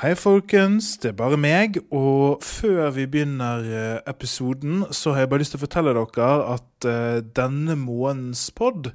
Hei, 0.00 0.14
folkens. 0.16 0.94
Det 0.96 1.10
er 1.10 1.16
bare 1.18 1.36
meg. 1.36 1.74
Og 1.92 2.40
før 2.40 2.86
vi 2.96 3.02
begynner 3.04 3.66
eh, 3.68 3.98
episoden, 4.08 4.86
så 4.96 5.12
har 5.12 5.26
jeg 5.26 5.28
bare 5.28 5.42
lyst 5.42 5.52
til 5.52 5.60
å 5.60 5.64
fortelle 5.66 5.92
dere 5.92 6.28
at 6.54 6.69
eh, 6.88 7.20
denne 7.36 7.76
månedens 7.78 8.48
pod 8.56 8.90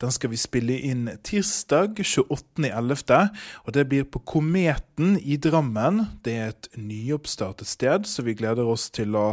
den 0.00 0.12
skal 0.14 0.30
vi 0.32 0.38
spille 0.40 0.76
inn 0.88 1.08
tirsdag 1.26 1.98
28.11. 2.02 3.28
Og 3.66 3.74
det 3.74 3.84
blir 3.90 4.06
på 4.08 4.22
Kometen 4.28 5.16
i 5.18 5.38
Drammen. 5.40 6.04
Det 6.24 6.34
er 6.34 6.52
et 6.52 6.68
nyoppstartet 6.78 7.68
sted, 7.68 8.06
så 8.06 8.24
vi 8.26 8.36
gleder 8.38 8.68
oss 8.68 8.88
til 8.94 9.16
å, 9.18 9.26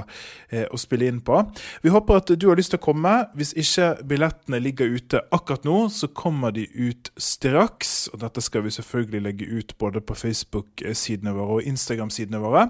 uh, 0.54 0.66
å 0.72 0.80
spille 0.80 1.10
inn 1.10 1.22
på. 1.26 1.42
Vi 1.84 1.94
håper 1.94 2.22
at 2.22 2.34
du 2.34 2.48
har 2.50 2.60
lyst 2.60 2.74
til 2.74 2.82
å 2.82 2.86
komme. 2.86 3.14
Hvis 3.38 3.54
ikke 3.58 3.92
billettene 4.08 4.62
ligger 4.64 4.92
ute 4.96 5.24
akkurat 5.36 5.66
nå, 5.68 5.78
så 5.94 6.10
kommer 6.10 6.56
de 6.56 6.66
ut 6.74 7.12
straks. 7.22 8.08
Og 8.14 8.22
dette 8.24 8.44
skal 8.46 8.66
vi 8.66 8.74
selvfølgelig 8.76 9.24
legge 9.26 9.50
ut 9.50 9.76
både 9.82 10.02
på 10.02 10.18
Facebook-sidene 10.18 11.36
våre 11.36 11.60
og 11.60 11.70
Instagram-sidene 11.70 12.42
våre. 12.44 12.68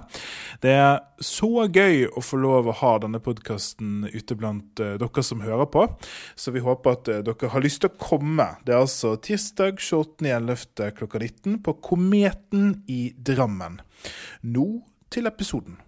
Det 0.62 0.76
er 0.76 1.00
så 1.24 1.66
gøy 1.66 2.06
å 2.12 2.22
få 2.24 2.40
lov 2.40 2.68
å 2.68 2.76
ha 2.82 2.96
denne 3.02 3.22
podkasten 3.24 4.06
ute 4.12 4.36
blant 4.38 4.84
uh, 4.84 4.96
dere 5.00 5.25
som 5.26 5.42
hører 5.44 5.68
på. 5.70 5.86
Så 6.38 6.54
vi 6.54 6.64
håper 6.64 6.96
at 6.96 7.10
eh, 7.12 7.22
dere 7.26 7.52
har 7.52 7.64
lyst 7.64 7.82
til 7.84 7.92
å 7.92 7.98
komme. 8.00 8.48
Det 8.66 8.74
er 8.74 8.84
altså 8.84 9.16
tirsdag 9.20 9.82
28.11. 9.82 10.92
klokka 11.00 11.22
19 11.22 11.58
på 11.66 11.76
Kometen 11.84 12.76
i 12.90 13.10
Drammen. 13.18 13.80
Nå 14.46 14.68
til 15.12 15.28
episoden. 15.30 15.80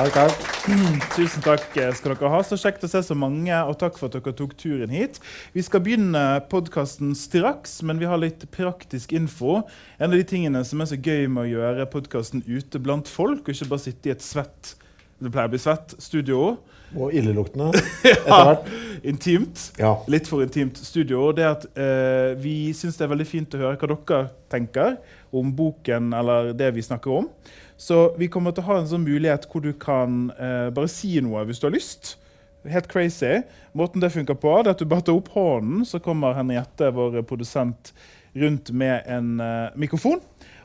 Takk, 0.00 0.14
takk. 0.14 0.50
Tusen 1.16 1.42
takk 1.44 1.64
skal 1.98 2.14
dere 2.14 2.28
ha. 2.32 2.38
Så 2.46 2.56
kjekt 2.60 2.84
å 2.86 2.88
se 2.88 3.02
så 3.04 3.16
mange, 3.18 3.52
og 3.52 3.74
takk 3.80 3.98
for 3.98 4.08
at 4.08 4.14
dere 4.16 4.32
tok 4.38 4.54
turen 4.60 4.92
hit. 4.94 5.18
Vi 5.52 5.64
skal 5.66 5.82
begynne 5.84 6.22
podkasten 6.48 7.10
straks, 7.18 7.80
men 7.84 8.00
vi 8.00 8.08
har 8.08 8.20
litt 8.22 8.46
praktisk 8.54 9.12
info. 9.16 9.60
En 9.98 10.08
av 10.08 10.16
de 10.16 10.24
tingene 10.24 10.62
som 10.64 10.80
er 10.80 10.88
så 10.88 10.96
gøy 10.96 11.26
med 11.28 11.42
å 11.42 11.50
gjøre 11.50 11.88
podkasten 11.92 12.44
ute 12.46 12.80
blant 12.80 13.10
folk, 13.10 13.42
og 13.44 13.52
ikke 13.52 13.68
bare 13.72 13.86
sitte 13.88 14.08
i 14.08 14.14
et 14.14 14.24
svett 14.24 14.76
det 15.20 15.32
pleier 15.32 15.50
å 15.50 15.52
bli 15.52 15.60
svett 15.62 15.94
studio. 16.02 16.42
Og 16.96 17.14
illeluktende 17.14 17.70
etter 18.10 18.30
hvert. 18.30 18.70
Intimt. 19.06 19.62
Ja. 19.78 19.94
Litt 20.10 20.28
for 20.28 20.42
intimt 20.44 20.80
studio. 20.80 21.30
Det 21.36 21.46
at 21.46 21.66
eh, 21.78 22.36
Vi 22.40 22.72
syns 22.76 22.98
det 22.98 23.06
er 23.06 23.12
veldig 23.12 23.28
fint 23.28 23.54
å 23.56 23.60
høre 23.62 23.78
hva 23.78 23.90
dere 23.94 24.22
tenker 24.50 24.96
om 25.30 25.52
boken 25.54 26.10
eller 26.16 26.50
det 26.58 26.72
vi 26.74 26.84
snakker 26.84 27.20
om. 27.22 27.28
Så 27.80 28.10
vi 28.20 28.28
kommer 28.28 28.52
til 28.52 28.64
å 28.64 28.72
ha 28.72 28.80
en 28.80 28.88
sånn 28.90 29.06
mulighet 29.06 29.46
hvor 29.48 29.62
du 29.64 29.70
kan 29.80 30.26
eh, 30.36 30.68
bare 30.74 30.90
si 30.90 31.14
noe 31.24 31.46
hvis 31.48 31.62
du 31.62 31.68
har 31.68 31.76
lyst. 31.76 32.16
Helt 32.68 32.90
crazy. 32.92 33.38
Måten 33.72 34.02
det 34.02 34.10
funker 34.12 34.36
på, 34.36 34.50
er 34.58 34.74
at 34.74 34.82
du 34.82 34.88
bare 34.88 35.06
tar 35.06 35.16
opp 35.16 35.30
hånden, 35.32 35.86
så 35.88 36.00
kommer 36.02 36.36
Henriette, 36.36 36.90
vår 36.92 37.22
produsent, 37.24 37.94
rundt 38.36 38.68
med 38.76 39.06
en 39.08 39.40
eh, 39.40 39.78
mikrofon. 39.80 40.20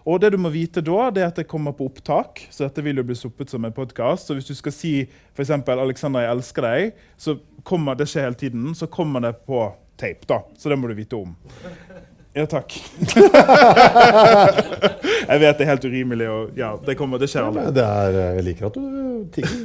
Og 0.06 0.20
det 0.22 0.30
du 0.36 0.38
må 0.38 0.52
vite 0.54 0.84
da, 0.86 1.10
det 1.10 1.24
er 1.24 1.32
at 1.32 1.40
det 1.40 1.48
kommer 1.50 1.74
på 1.74 1.88
opptak. 1.90 2.44
Så 2.54 2.68
dette 2.68 2.84
vil 2.86 3.02
jo 3.02 3.06
bli 3.08 3.16
sluppet 3.18 3.50
som 3.50 3.66
en 3.66 3.74
podkast. 3.74 4.28
Så 4.30 4.38
hvis 4.38 4.46
du 4.46 4.54
skal 4.54 4.74
si 4.76 4.92
f.eks. 5.34 5.50
'Alexander, 5.50 6.22
jeg 6.22 6.32
elsker 6.36 6.62
deg', 6.62 6.92
så 7.18 7.40
kommer 7.64 7.98
det 7.98 8.08
skjer 8.12 8.30
hele 8.30 8.38
tiden, 8.38 8.76
så 8.78 8.86
kommer 8.86 9.20
det 9.26 9.34
på 9.50 9.74
tape. 9.98 10.26
da. 10.30 10.44
Så 10.58 10.70
det 10.70 10.78
må 10.78 10.88
du 10.88 10.94
vite 10.94 11.16
om. 11.18 11.36
Ja, 12.36 12.46
takk. 12.46 12.76
jeg 15.30 15.40
vet 15.40 15.58
det 15.58 15.64
er 15.64 15.70
helt 15.72 15.86
urimelig, 15.86 16.30
og 16.30 16.50
ja, 16.60 16.76
det, 16.86 16.98
kommer, 17.00 17.18
det 17.18 17.30
skjer 17.32 17.48
aldri. 17.48 17.64
Det 17.74 17.86
jeg 17.86 18.44
liker 18.44 18.68
at 18.68 18.76
du 18.76 19.26
tigger. 19.32 19.56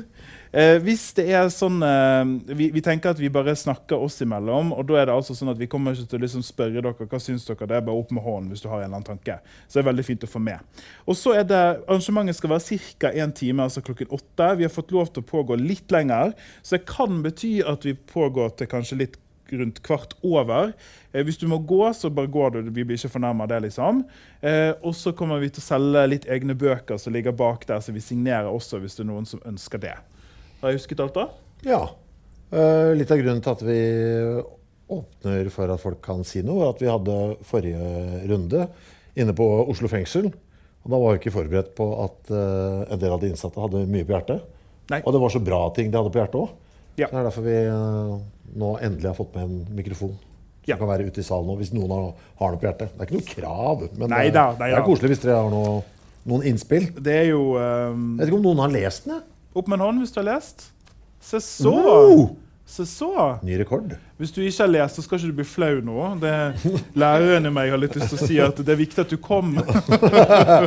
Eh, 0.53 0.81
hvis 0.83 1.05
det 1.15 1.29
er 1.31 1.47
sånn 1.55 1.77
eh, 1.87 2.55
vi, 2.59 2.73
vi 2.75 2.83
tenker 2.83 3.13
at 3.13 3.21
vi 3.23 3.31
bare 3.31 3.55
snakker 3.55 4.03
oss 4.03 4.19
imellom. 4.25 4.73
og 4.75 4.89
da 4.89 4.97
er 4.99 5.07
det 5.07 5.15
altså 5.15 5.37
sånn 5.39 5.53
at 5.53 5.61
Vi 5.61 5.69
kommer 5.71 5.95
ikke 5.95 6.11
til 6.11 6.19
å 6.19 6.25
liksom 6.25 6.43
spørre 6.43 6.83
dere 6.83 7.07
hva 7.07 7.21
syns 7.23 7.47
dere. 7.47 7.69
Det 7.71 7.79
er 7.79 7.87
bare 7.87 8.03
opp 8.03 8.11
med 8.17 8.25
hånden 8.25 8.51
hvis 8.51 8.65
du 8.65 8.69
har 8.69 8.81
en 8.81 8.89
eller 8.89 8.99
annen 8.99 9.11
tanke. 9.13 9.39
Så 9.69 9.79
det 9.79 9.85
er 9.85 9.91
veldig 9.93 10.07
fint 10.09 10.27
å 10.27 10.33
få 10.33 10.43
med. 10.43 10.83
Og 11.07 11.19
så 11.19 11.37
er 11.39 11.47
det, 11.47 11.63
Arrangementet 11.87 12.41
skal 12.41 12.55
være 12.57 12.81
ca. 12.99 13.15
én 13.15 13.35
time, 13.37 13.63
altså 13.63 13.83
klokken 13.87 14.11
åtte. 14.11 14.53
Vi 14.59 14.67
har 14.67 14.75
fått 14.75 14.95
lov 14.95 15.13
til 15.15 15.23
å 15.23 15.31
pågå 15.31 15.59
litt 15.61 15.91
lenger, 15.95 16.35
så 16.63 16.77
det 16.77 16.87
kan 16.91 17.23
bety 17.23 17.61
at 17.67 17.87
vi 17.87 17.95
pågår 17.95 18.57
til 18.59 18.71
kanskje 18.71 19.03
litt 19.05 19.19
rundt 19.55 19.81
kvart 19.87 20.15
over. 20.27 20.73
Eh, 21.13 21.25
hvis 21.27 21.39
du 21.39 21.47
må 21.51 21.59
gå, 21.59 21.83
så 21.95 22.11
bare 22.11 22.31
går 22.31 22.55
du. 22.55 22.63
Vi 22.71 22.85
blir 22.85 22.99
ikke 22.99 23.15
fornærma 23.15 23.47
av 23.47 23.53
det, 23.55 23.61
liksom. 23.69 24.05
Eh, 24.41 24.73
og 24.83 24.95
så 24.99 25.15
kommer 25.17 25.43
vi 25.43 25.51
til 25.51 25.63
å 25.63 25.69
selge 25.69 26.07
litt 26.11 26.29
egne 26.31 26.55
bøker 26.59 26.99
som 26.99 27.15
ligger 27.15 27.35
bak 27.37 27.67
der, 27.71 27.83
så 27.83 27.95
vi 27.95 28.03
signerer 28.05 28.51
også 28.51 28.83
hvis 28.83 28.99
det 28.99 29.07
er 29.07 29.13
noen 29.13 29.29
som 29.29 29.43
ønsker 29.47 29.83
det. 29.83 29.97
Har 30.61 30.71
jeg 30.73 30.81
husket 30.81 31.01
alt 31.03 31.17
da? 31.17 31.27
Ja. 31.67 31.83
Eh, 32.53 32.93
litt 32.99 33.11
av 33.13 33.21
grunnen 33.21 33.43
til 33.45 33.53
at 33.55 33.63
vi 33.65 33.81
åpner 34.91 35.51
for 35.55 35.71
at 35.71 35.81
folk 35.83 36.01
kan 36.05 36.25
si 36.27 36.43
noe, 36.43 36.65
var 36.65 36.73
at 36.75 36.81
vi 36.83 36.89
hadde 36.91 37.19
forrige 37.47 38.23
runde 38.31 38.65
inne 39.21 39.35
på 39.37 39.47
Oslo 39.71 39.91
fengsel. 39.91 40.31
Og 40.81 40.89
da 40.89 40.97
var 40.99 41.13
vi 41.15 41.21
ikke 41.21 41.35
forberedt 41.35 41.75
på 41.79 41.87
at 42.07 42.33
eh, 42.33 42.81
en 42.95 43.01
del 43.03 43.13
av 43.15 43.21
de 43.23 43.31
innsatte 43.31 43.61
hadde 43.61 43.85
mye 43.91 44.07
på 44.09 44.17
hjertet. 44.17 44.43
Nei. 44.91 45.03
Og 45.05 45.15
det 45.15 45.21
var 45.23 45.33
så 45.33 45.43
bra 45.45 45.61
ting 45.77 45.93
de 45.93 46.01
hadde 46.01 46.13
på 46.15 46.21
hjertet 46.23 46.41
òg. 46.41 46.57
Ja. 46.99 47.07
Det 47.07 47.15
er 47.21 47.29
derfor 47.29 47.47
vi 47.47 47.57
eh, 47.61 48.15
nå 48.61 48.73
endelig 48.83 49.11
har 49.13 49.17
fått 49.19 49.37
med 49.39 49.47
en 49.47 49.79
mikrofon. 49.79 50.17
Som 50.61 50.75
Ja. 50.75 50.77
kan 50.77 50.91
være 50.91 51.07
ute 51.09 51.23
i 51.23 51.25
salen 51.25 51.49
nå 51.49 51.55
hvis 51.57 51.71
noen 51.73 51.91
har, 51.95 52.11
har 52.43 52.53
noe 52.53 52.61
på 52.61 52.67
hjertet. 52.69 52.91
Det 52.93 53.01
er 53.01 53.09
ikke 53.09 53.17
noe 53.21 53.31
krav, 53.31 53.85
men 53.97 54.11
Nei 54.13 54.25
det, 54.29 54.35
da, 54.37 54.43
nei 54.61 54.69
det 54.71 54.77
er 54.79 54.85
koselig 54.87 55.09
hvis 55.15 55.23
dere 55.25 55.39
har 55.41 55.49
noe, 55.51 55.79
noen 56.31 56.45
innspill. 56.51 56.91
Det 57.01 57.15
er 57.23 57.29
jo 57.31 57.41
um, 57.57 58.03
Jeg 58.19 58.27
vet 58.27 58.29
ikke 58.33 58.39
om 58.41 58.45
noen 58.45 58.61
har 58.67 58.75
lest 58.75 59.07
den? 59.09 59.23
Opp 59.55 59.67
med 59.67 59.81
en 59.81 59.89
hånd 59.89 60.05
hvis 60.05 60.15
du 60.15 60.21
har 60.23 60.29
lest. 60.35 60.69
Se 61.21 61.41
så! 61.43 61.75
Oh! 61.75 62.31
Se 62.71 62.85
så! 62.87 63.39
Ny 63.43 63.57
rekord. 63.59 63.97
Hvis 64.21 64.31
du 64.31 64.45
ikke 64.45 64.63
har 64.63 64.71
lest, 64.71 64.95
så 64.95 65.03
skal 65.03 65.19
ikke 65.19 65.33
du 65.33 65.39
bli 65.41 65.47
flau 65.49 65.81
nå. 65.83 65.97
Det 66.23 66.35
Læreren 66.95 67.49
i 67.49 67.51
meg 67.51 67.73
har 67.73 67.81
litt 67.83 67.97
lyst 67.99 68.13
til 68.13 68.21
å 68.21 68.29
si 68.29 68.39
at 68.45 68.63
det 68.63 68.71
er 68.71 68.79
viktig 68.79 69.03
at 69.03 69.11
du 69.11 69.19
kom. 69.19 69.57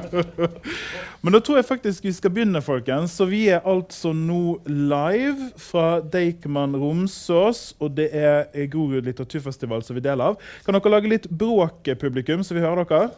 Men 1.24 1.38
da 1.38 1.40
tror 1.40 1.62
jeg 1.62 1.70
faktisk 1.70 2.04
vi 2.04 2.12
skal 2.12 2.34
begynne, 2.36 2.60
folkens. 2.66 3.16
Så 3.16 3.30
vi 3.30 3.46
er 3.56 3.64
altså 3.64 4.12
nå 4.12 4.58
live 4.68 5.54
fra 5.64 6.02
Deichman 6.04 6.76
Romsås, 6.76 7.70
og 7.80 7.96
det 7.96 8.10
er 8.12 8.52
Grorud 8.68 9.08
litteraturfestival 9.08 9.88
som 9.88 9.96
vi 9.96 10.04
deler 10.04 10.34
av. 10.34 10.50
Kan 10.68 10.76
dere 10.76 10.92
lage 10.98 11.14
litt 11.14 11.32
bråk, 11.32 11.88
publikum, 12.04 12.44
så 12.44 12.60
vi 12.60 12.66
hører 12.68 12.84
dere? 12.84 13.14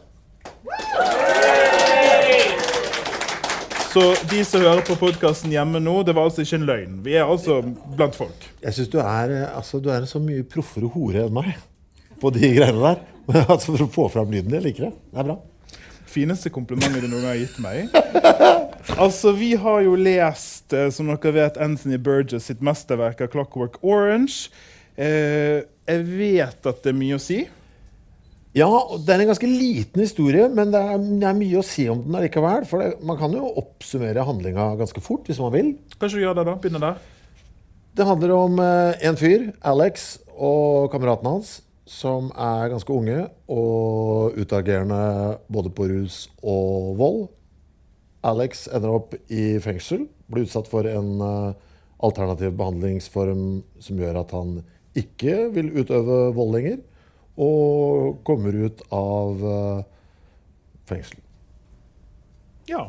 Så 3.96 4.14
de 4.28 4.42
som 4.44 4.60
hører 4.60 4.82
på 4.84 4.92
podkasten 5.00 5.48
hjemme 5.54 5.80
nå, 5.80 5.92
det 6.04 6.12
var 6.12 6.26
altså 6.28 6.42
ikke 6.44 6.58
en 6.58 6.64
løgn. 6.68 6.96
Vi 7.00 7.14
er 7.16 7.22
altså 7.24 7.62
blant 7.96 8.12
folk. 8.12 8.42
Jeg 8.60 8.76
syns 8.76 8.90
du 8.92 8.98
eh, 9.00 9.46
altså, 9.48 9.80
du 9.80 9.88
er 9.88 10.02
en 10.04 10.10
så 10.10 10.20
mye 10.20 10.44
proffere 10.44 10.90
hore 10.92 11.22
enn 11.24 11.32
meg 11.32 11.54
på 12.20 12.28
de 12.34 12.50
greiene 12.58 12.82
der. 12.82 13.00
altså, 13.46 13.70
for 13.70 13.86
å 13.86 13.88
få 13.94 14.04
fram 14.12 14.34
lyden. 14.36 14.52
Jeg 14.52 14.66
liker 14.66 14.90
det. 14.90 14.92
Det 15.14 15.22
er 15.22 15.28
bra. 15.30 15.38
Fineste 16.12 16.52
komplimentet 16.52 17.06
du 17.06 17.08
noen 17.08 17.24
gang 17.24 17.32
har 17.32 17.40
gitt 17.40 17.56
meg. 17.64 17.88
Altså, 19.00 19.32
Vi 19.34 19.54
har 19.64 19.80
jo 19.88 19.96
lest, 19.96 20.76
eh, 20.76 20.90
som 20.92 21.08
dere 21.08 21.32
vet, 21.38 21.56
Anthony 21.56 21.96
Burgess 21.96 22.52
sitt 22.52 22.60
mesterverk 22.60 23.24
av 23.24 23.32
'Clockwork 23.32 23.80
Orange'. 23.80 24.50
Eh, 24.92 25.64
jeg 25.88 26.04
vet 26.12 26.68
at 26.68 26.84
det 26.84 26.92
er 26.92 27.00
mye 27.00 27.16
å 27.16 27.24
si. 27.32 27.46
Ja, 28.56 28.70
det 29.04 29.12
er 29.12 29.20
en 29.20 29.28
ganske 29.28 29.48
liten 29.50 30.00
historie, 30.00 30.46
men 30.48 30.70
det 30.72 30.80
er, 30.80 31.02
det 31.20 31.26
er 31.28 31.36
mye 31.36 31.58
å 31.60 31.66
si 31.66 31.84
om 31.92 32.00
den 32.06 32.16
allikevel. 32.16 32.64
For 32.68 32.80
det, 32.80 32.94
man 33.04 33.18
kan 33.20 33.34
jo 33.36 33.50
oppsummere 33.60 34.24
handlinga 34.24 34.70
ganske 34.80 35.02
fort 35.04 35.28
hvis 35.28 35.42
man 35.42 35.52
vil. 35.52 35.74
Kanskje 36.00 36.22
du 36.22 36.24
gjør 36.24 36.38
det, 36.38 36.46
da? 36.48 36.54
Begynner 36.62 36.84
der. 36.86 37.02
Det 37.96 38.06
handler 38.08 38.32
om 38.32 38.58
eh, 38.60 38.96
en 39.08 39.20
fyr, 39.20 39.50
Alex, 39.60 40.16
og 40.36 40.90
kameraten 40.92 41.28
hans. 41.34 41.54
som 41.86 42.32
er 42.34 42.72
ganske 42.72 42.90
unge 42.90 43.28
og 43.46 44.34
utagerende 44.34 45.36
både 45.46 45.70
på 45.70 45.86
rus 45.86 46.16
og 46.42 46.96
vold. 46.98 47.20
Alex 48.26 48.66
ender 48.74 48.90
opp 48.96 49.14
i 49.30 49.60
fengsel, 49.62 50.08
blir 50.26 50.48
utsatt 50.48 50.66
for 50.66 50.88
en 50.90 51.22
eh, 51.22 51.54
alternativ 52.02 52.56
behandlingsform 52.58 53.44
som 53.78 54.02
gjør 54.02 54.18
at 54.24 54.34
han 54.34 54.58
ikke 54.98 55.46
vil 55.54 55.70
utøve 55.76 56.18
vold 56.34 56.56
lenger, 56.56 56.80
og 57.36 58.20
kommer 58.26 58.56
ut 58.66 58.82
av 58.94 59.46
eh, 59.52 59.80
fengsel. 60.88 61.20
Ja. 62.66 62.88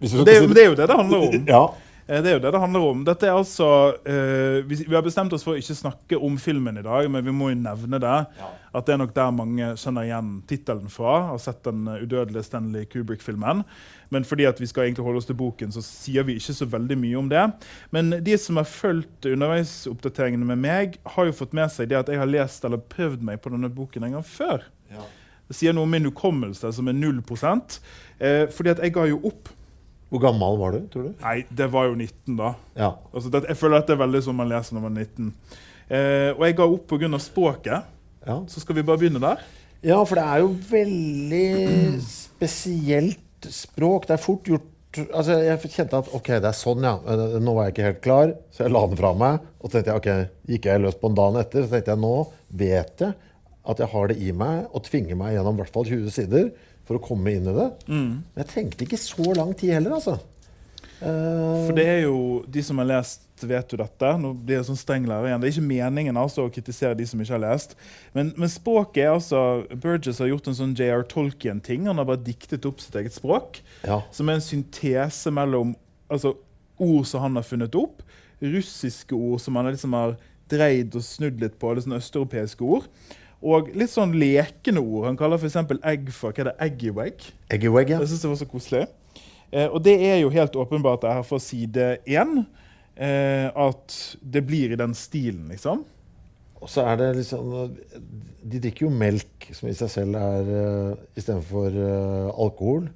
Hvis 0.00 0.12
Det, 0.12 0.18
si 0.40 0.52
det 0.54 0.64
er 0.64 0.70
jo 0.70 0.76
det 0.78 0.86
det 0.88 0.96
handler 0.96 1.26
om. 1.28 1.48
Ja. 1.48 1.62
Eh, 2.06 2.22
Det 2.22 2.30
er 2.30 2.38
jo 2.38 2.42
det 2.42 2.52
det 2.54 2.60
handler 2.60 2.86
om. 2.90 3.04
Dette 3.06 3.28
er 3.28 3.36
altså, 3.36 3.66
uh, 4.02 4.56
vi, 4.66 4.80
vi 4.86 4.94
har 4.96 5.04
bestemt 5.04 5.32
oss 5.36 5.44
for 5.46 5.54
å 5.54 5.60
ikke 5.60 5.76
snakke 5.78 6.18
om 6.18 6.38
filmen 6.42 6.80
i 6.80 6.82
dag, 6.86 7.06
men 7.12 7.24
vi 7.26 7.34
må 7.34 7.52
jo 7.52 7.60
nevne 7.60 8.00
det. 8.02 8.16
At 8.74 8.86
det 8.86 8.94
er 8.94 9.00
nok 9.02 9.14
der 9.14 9.30
mange 9.34 9.72
kjenner 9.78 10.06
igjen 10.08 10.32
tittelen 10.50 10.90
fra. 10.90 11.20
Har 11.32 11.42
sett 11.42 11.62
den 11.66 11.84
udødelige 11.86 12.46
Stanley 12.46 12.86
Kubrick-filmen. 12.90 13.62
Men 14.10 14.26
fordi 14.26 14.46
at 14.48 14.58
vi 14.60 14.66
skal 14.66 14.88
egentlig 14.88 15.04
holde 15.06 15.22
oss 15.22 15.28
til 15.28 15.38
boken, 15.38 15.70
så 15.74 15.82
sier 15.86 16.26
vi 16.26 16.34
ikke 16.40 16.56
så 16.56 16.66
veldig 16.70 16.96
mye 16.98 17.20
om 17.20 17.28
det. 17.30 17.44
Men 17.94 18.10
de 18.26 18.34
som 18.42 18.58
har 18.58 18.66
fulgt 18.66 19.28
underveisoppdateringene 19.30 20.48
med 20.48 20.60
meg, 20.64 20.98
har 21.14 21.28
jo 21.28 21.36
fått 21.40 21.54
med 21.56 21.70
seg 21.72 21.92
det 21.92 22.00
at 22.00 22.10
jeg 22.10 22.18
har 22.18 22.30
lest 22.30 22.66
eller 22.66 22.82
prøvd 22.90 23.22
meg 23.26 23.38
på 23.42 23.54
denne 23.54 23.70
boken 23.72 24.08
en 24.08 24.18
gang 24.18 24.26
før. 24.26 24.66
Det 25.50 25.56
sier 25.58 25.74
noe 25.74 25.86
om 25.86 25.90
min 25.90 26.06
hukommelse, 26.06 26.68
som 26.74 26.90
er 26.90 26.94
0 26.94 27.16
eh, 27.18 28.46
Fordi 28.54 28.70
at 28.70 28.82
jeg 28.84 28.94
ga 28.94 29.06
jo 29.10 29.18
opp. 29.26 29.50
Hvor 30.10 30.22
gammel 30.22 30.58
var 30.58 30.74
du, 30.74 30.84
tror 30.90 31.08
du? 31.08 31.14
Nei, 31.22 31.40
det 31.50 31.66
var 31.70 31.86
jo 31.86 31.94
19, 31.94 32.36
da. 32.38 32.52
Ja. 32.78 32.92
Altså, 33.14 33.30
det, 33.30 33.44
jeg 33.48 33.58
føler 33.58 33.78
at 33.78 33.86
det 33.86 33.94
er 33.94 34.02
veldig 34.04 34.22
som 34.26 34.38
man 34.38 34.50
leser 34.50 34.74
når 34.74 34.84
man 34.86 34.98
er 34.98 35.06
19. 35.06 35.32
Eh, 35.90 36.30
og 36.36 36.44
jeg 36.46 36.56
ga 36.58 36.66
opp 36.66 36.86
pga. 36.90 37.18
språket. 37.18 37.90
ja. 38.26 38.36
Så 38.46 38.62
skal 38.62 38.78
vi 38.78 38.86
bare 38.86 38.98
begynne 38.98 39.22
der. 39.22 39.42
Ja, 39.82 40.02
for 40.04 40.18
det 40.18 40.24
er 40.26 40.42
jo 40.42 40.50
veldig 40.70 42.00
spesielt 42.04 43.22
språk. 43.48 44.06
Det 44.10 44.16
er 44.18 44.22
fort 44.22 44.44
gjort 44.50 44.66
Altså, 44.90 45.36
Jeg 45.46 45.70
kjente 45.70 45.98
at 46.02 46.08
ok, 46.18 46.28
det 46.42 46.48
er 46.48 46.56
sånn, 46.58 46.82
ja. 46.82 46.96
Eh, 47.06 47.36
Nå 47.38 47.52
var 47.54 47.68
jeg 47.68 47.74
ikke 47.76 47.84
helt 47.84 48.00
klar, 48.02 48.32
så 48.50 48.64
jeg 48.64 48.72
la 48.74 48.80
den 48.90 48.98
fra 48.98 49.12
meg. 49.14 49.44
Og 49.62 49.68
så 49.70 49.76
tenkte 49.76 49.92
jeg, 49.92 50.00
ok, 50.00 50.32
gikk 50.50 50.66
jeg 50.66 50.82
løs 50.82 50.96
på 50.98 51.06
den 51.12 51.18
dagen 51.20 51.38
etter, 51.38 51.62
så 51.62 51.70
tenkte 51.76 51.92
jeg 51.94 52.02
nå 52.02 52.14
vet 52.58 53.04
jeg 53.06 53.14
at 53.70 53.78
jeg 53.84 53.90
har 53.92 54.08
det 54.10 54.16
i 54.18 54.32
meg 54.34 54.66
og 54.74 54.82
tvinger 54.88 55.14
meg 55.20 55.36
gjennom 55.36 55.54
i 55.54 55.62
hvert 55.62 55.74
fall 55.76 55.86
20 55.86 56.10
sider 56.10 56.48
for 56.88 56.98
å 56.98 57.02
komme 57.04 57.30
inn 57.36 57.46
i 57.46 57.54
det. 57.54 57.68
Men 57.86 58.40
jeg 58.42 58.48
trengte 58.50 58.82
ikke 58.88 58.98
så 58.98 59.28
lang 59.38 59.52
tid 59.54 59.76
heller, 59.76 59.94
altså. 60.00 60.16
Eh, 61.00 61.66
For 61.66 61.72
det 61.76 61.86
er 61.88 62.00
jo, 62.04 62.44
De 62.48 62.62
som 62.62 62.78
har 62.82 62.88
lest, 62.90 63.26
vet 63.40 63.72
jo 63.72 63.78
dette. 63.80 64.08
Nå 64.20 64.34
blir 64.36 64.58
jeg 64.58 64.66
sånn 64.68 64.76
streng 64.76 65.06
lærer 65.08 65.30
igjen. 65.30 65.40
Det 65.40 65.48
er 65.48 65.54
ikke 65.54 65.70
meningen 65.70 66.18
altså 66.20 66.44
å 66.44 66.52
kritisere 66.52 66.96
de 66.98 67.06
som 67.08 67.20
ikke 67.22 67.32
har 67.38 67.44
lest. 67.46 67.72
Men, 68.12 68.34
men 68.36 68.52
språket 68.52 69.06
er 69.06 69.14
altså 69.14 69.40
Burgess 69.80 70.20
har 70.20 70.28
gjort 70.28 70.50
en 70.50 70.58
sånn 70.58 70.74
J.R. 70.76 71.06
Tolkien-ting. 71.08 71.86
Han 71.88 72.02
har 72.02 72.08
bare 72.10 72.20
diktet 72.26 72.68
opp 72.68 72.82
sitt 72.84 72.98
eget 73.00 73.16
språk. 73.16 73.62
ja. 73.86 74.02
Som 74.12 74.28
er 74.28 74.36
en 74.36 74.44
syntese 74.44 75.32
mellom 75.32 75.72
altså, 76.12 76.34
ord 76.76 77.08
som 77.08 77.24
han 77.24 77.40
har 77.40 77.48
funnet 77.48 77.74
opp, 77.80 78.02
russiske 78.44 79.16
ord 79.16 79.40
som 79.40 79.56
han 79.56 79.68
liksom 79.72 79.96
har 79.96 80.14
dreid 80.50 80.94
og 80.98 81.04
snudd 81.06 81.40
litt 81.40 81.56
på, 81.60 81.70
eller 81.70 81.84
sånn 81.84 81.96
østeuropeiske 81.96 82.64
ord. 82.66 82.88
Og 83.40 83.70
litt 83.72 83.92
sånn 83.92 84.12
lekende 84.20 84.82
ord. 84.84 85.06
Han 85.08 85.16
kaller 85.16 85.40
f.eks. 85.40 85.56
egg 85.80 86.10
for 86.12 86.34
hva 86.36 86.42
er 86.44 86.50
det, 86.50 86.56
eggyweg. 86.66 87.28
Eggyweg, 87.56 87.94
ja. 87.94 88.00
Jeg 88.02 88.10
synes 88.12 88.24
det 88.26 88.32
var 88.34 88.40
så 88.42 88.48
koselig. 88.50 88.82
Eh, 89.50 89.66
og 89.66 89.82
det 89.82 89.96
er 90.06 90.20
jo 90.22 90.32
helt 90.32 90.56
åpenbart 90.56 91.06
her 91.10 91.22
fra 91.26 91.40
side 91.42 91.96
én 92.06 92.44
eh, 92.94 93.48
at 93.50 93.96
det 94.22 94.44
blir 94.46 94.72
i 94.72 94.78
den 94.78 94.94
stilen, 94.94 95.48
liksom. 95.50 95.84
Og 96.60 96.68
så 96.68 96.84
er 96.84 96.98
det 97.00 97.06
liksom 97.16 97.52
De 98.44 98.60
drikker 98.60 98.84
jo 98.84 98.92
melk, 98.92 99.48
som 99.56 99.70
i 99.70 99.76
seg 99.76 99.88
selv 99.88 100.18
er 100.20 100.50
uh, 100.50 100.98
istedenfor 101.16 101.72
uh, 101.72 102.28
alkohol. 102.36 102.90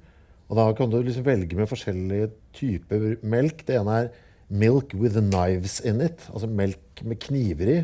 Og 0.45 0.59
da 0.59 0.67
kan 0.77 0.91
du 0.91 0.99
liksom 1.01 1.25
velge 1.25 1.57
med 1.57 1.69
forskjellige 1.69 2.29
typer 2.53 3.15
melk. 3.25 3.63
Det 3.65 3.79
ene 3.79 3.95
er 4.03 4.11
'milk 4.49 4.93
with 4.93 5.17
knives 5.17 5.79
in 5.81 6.01
it'. 6.01 6.29
Altså 6.31 6.47
melk 6.47 7.01
med 7.01 7.17
kniver 7.19 7.71
i. 7.73 7.79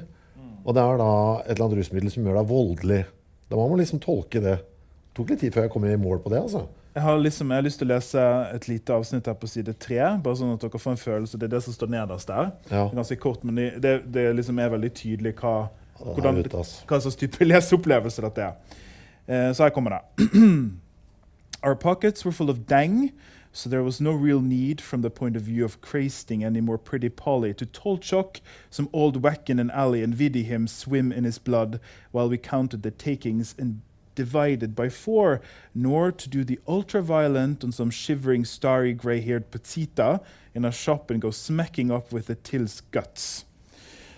Og 0.62 0.76
det 0.76 0.84
er 0.84 0.98
da 1.02 1.14
et 1.42 1.56
eller 1.56 1.66
annet 1.66 1.80
rusmiddel 1.80 2.12
som 2.14 2.26
gjør 2.26 2.38
deg 2.38 2.52
voldelig. 2.52 3.02
Da 3.50 3.58
må 3.58 3.68
man 3.68 3.82
liksom 3.82 4.00
tolke 4.00 4.42
det. 4.44 4.60
Det 4.62 5.18
tok 5.18 5.34
litt 5.34 5.42
tid 5.42 5.56
før 5.56 5.66
jeg 5.66 5.74
kom 5.74 5.86
i 5.86 5.96
mål 5.98 6.22
på 6.22 6.30
det. 6.30 6.44
altså. 6.46 6.68
Jeg 6.94 7.04
har, 7.04 7.18
liksom, 7.18 7.52
jeg 7.52 7.58
har 7.58 7.64
lyst 7.64 7.80
til 7.80 7.88
å 7.88 7.94
lese 7.94 8.22
et 8.52 8.66
lite 8.68 8.96
avsnitt 8.96 9.28
her 9.30 9.36
på 9.40 9.48
side 9.48 9.74
tre. 9.80 10.00
Bare 10.24 10.36
sånn 10.36 10.52
at 10.58 10.64
dere 10.66 10.80
får 10.82 10.92
en 10.92 11.00
følelse. 11.00 11.40
Det 11.40 11.48
er 11.48 11.54
det 11.54 11.62
som 11.64 11.76
står 11.76 11.92
nederst 11.94 12.28
der. 12.28 12.50
Ja. 12.68 12.82
Ganske 12.92 13.16
kort, 13.16 13.46
men 13.48 13.62
det, 13.80 13.94
det, 14.12 14.26
liksom 14.36 14.60
er 14.60 14.74
veldig 14.74 14.90
tydelig 15.00 15.38
hva, 15.40 15.70
hvordan, 16.02 16.42
hva 16.52 17.00
slags 17.00 17.20
type 17.22 17.48
leseopplevelse 17.52 18.26
dette 18.28 18.50
er. 18.50 18.80
Eh, 19.24 19.54
så 19.56 19.70
her 19.70 19.72
kommer 19.76 19.96
det. 19.96 20.28
Our 21.64 21.76
pockets 21.76 22.26
were 22.26 22.34
full 22.34 22.50
of 22.50 22.68
dang, 22.68 23.14
so 23.54 23.70
there 23.70 23.84
was 23.84 24.02
no 24.02 24.12
real 24.12 24.42
need 24.42 24.82
from 24.82 25.02
the 25.02 25.10
point 25.10 25.38
of 25.38 25.44
view 25.44 25.64
of 25.64 25.80
crasting 25.80 26.44
any 26.44 26.60
more 26.60 26.78
pretty 26.78 27.08
Polly 27.08 27.54
to 27.54 27.66
Tolchok, 27.66 28.42
some 28.70 28.90
old 28.92 29.24
whack 29.24 29.50
in 29.50 29.60
an 29.60 29.72
alley 29.72 30.04
and 30.04 30.14
vidi 30.14 30.44
him 30.44 30.68
swim 30.68 31.14
in 31.14 31.24
his 31.24 31.38
blood 31.38 31.80
while 32.12 32.28
we 32.28 32.38
counted 32.38 32.84
the 32.84 32.92
takings 32.92 33.56
and 33.58 33.82
divided 34.16 34.76
by 34.76 34.90
four, 34.90 35.42
nor 35.74 36.12
to 36.12 36.30
do 36.30 36.44
the 36.44 36.60
ultra-violent 36.68 37.64
on 37.64 37.72
some 37.72 37.92
shivering 37.92 38.46
starry 38.46 38.94
grey-haired 38.94 39.52
petita 39.52 40.20
in 40.54 40.66
a 40.66 40.72
shop 40.72 41.12
and 41.12 41.22
go 41.22 41.32
smacking 41.32 41.92
up 41.92 42.14
with 42.14 42.28
the 42.28 42.36
till's 42.36 42.82
guts. 42.92 43.46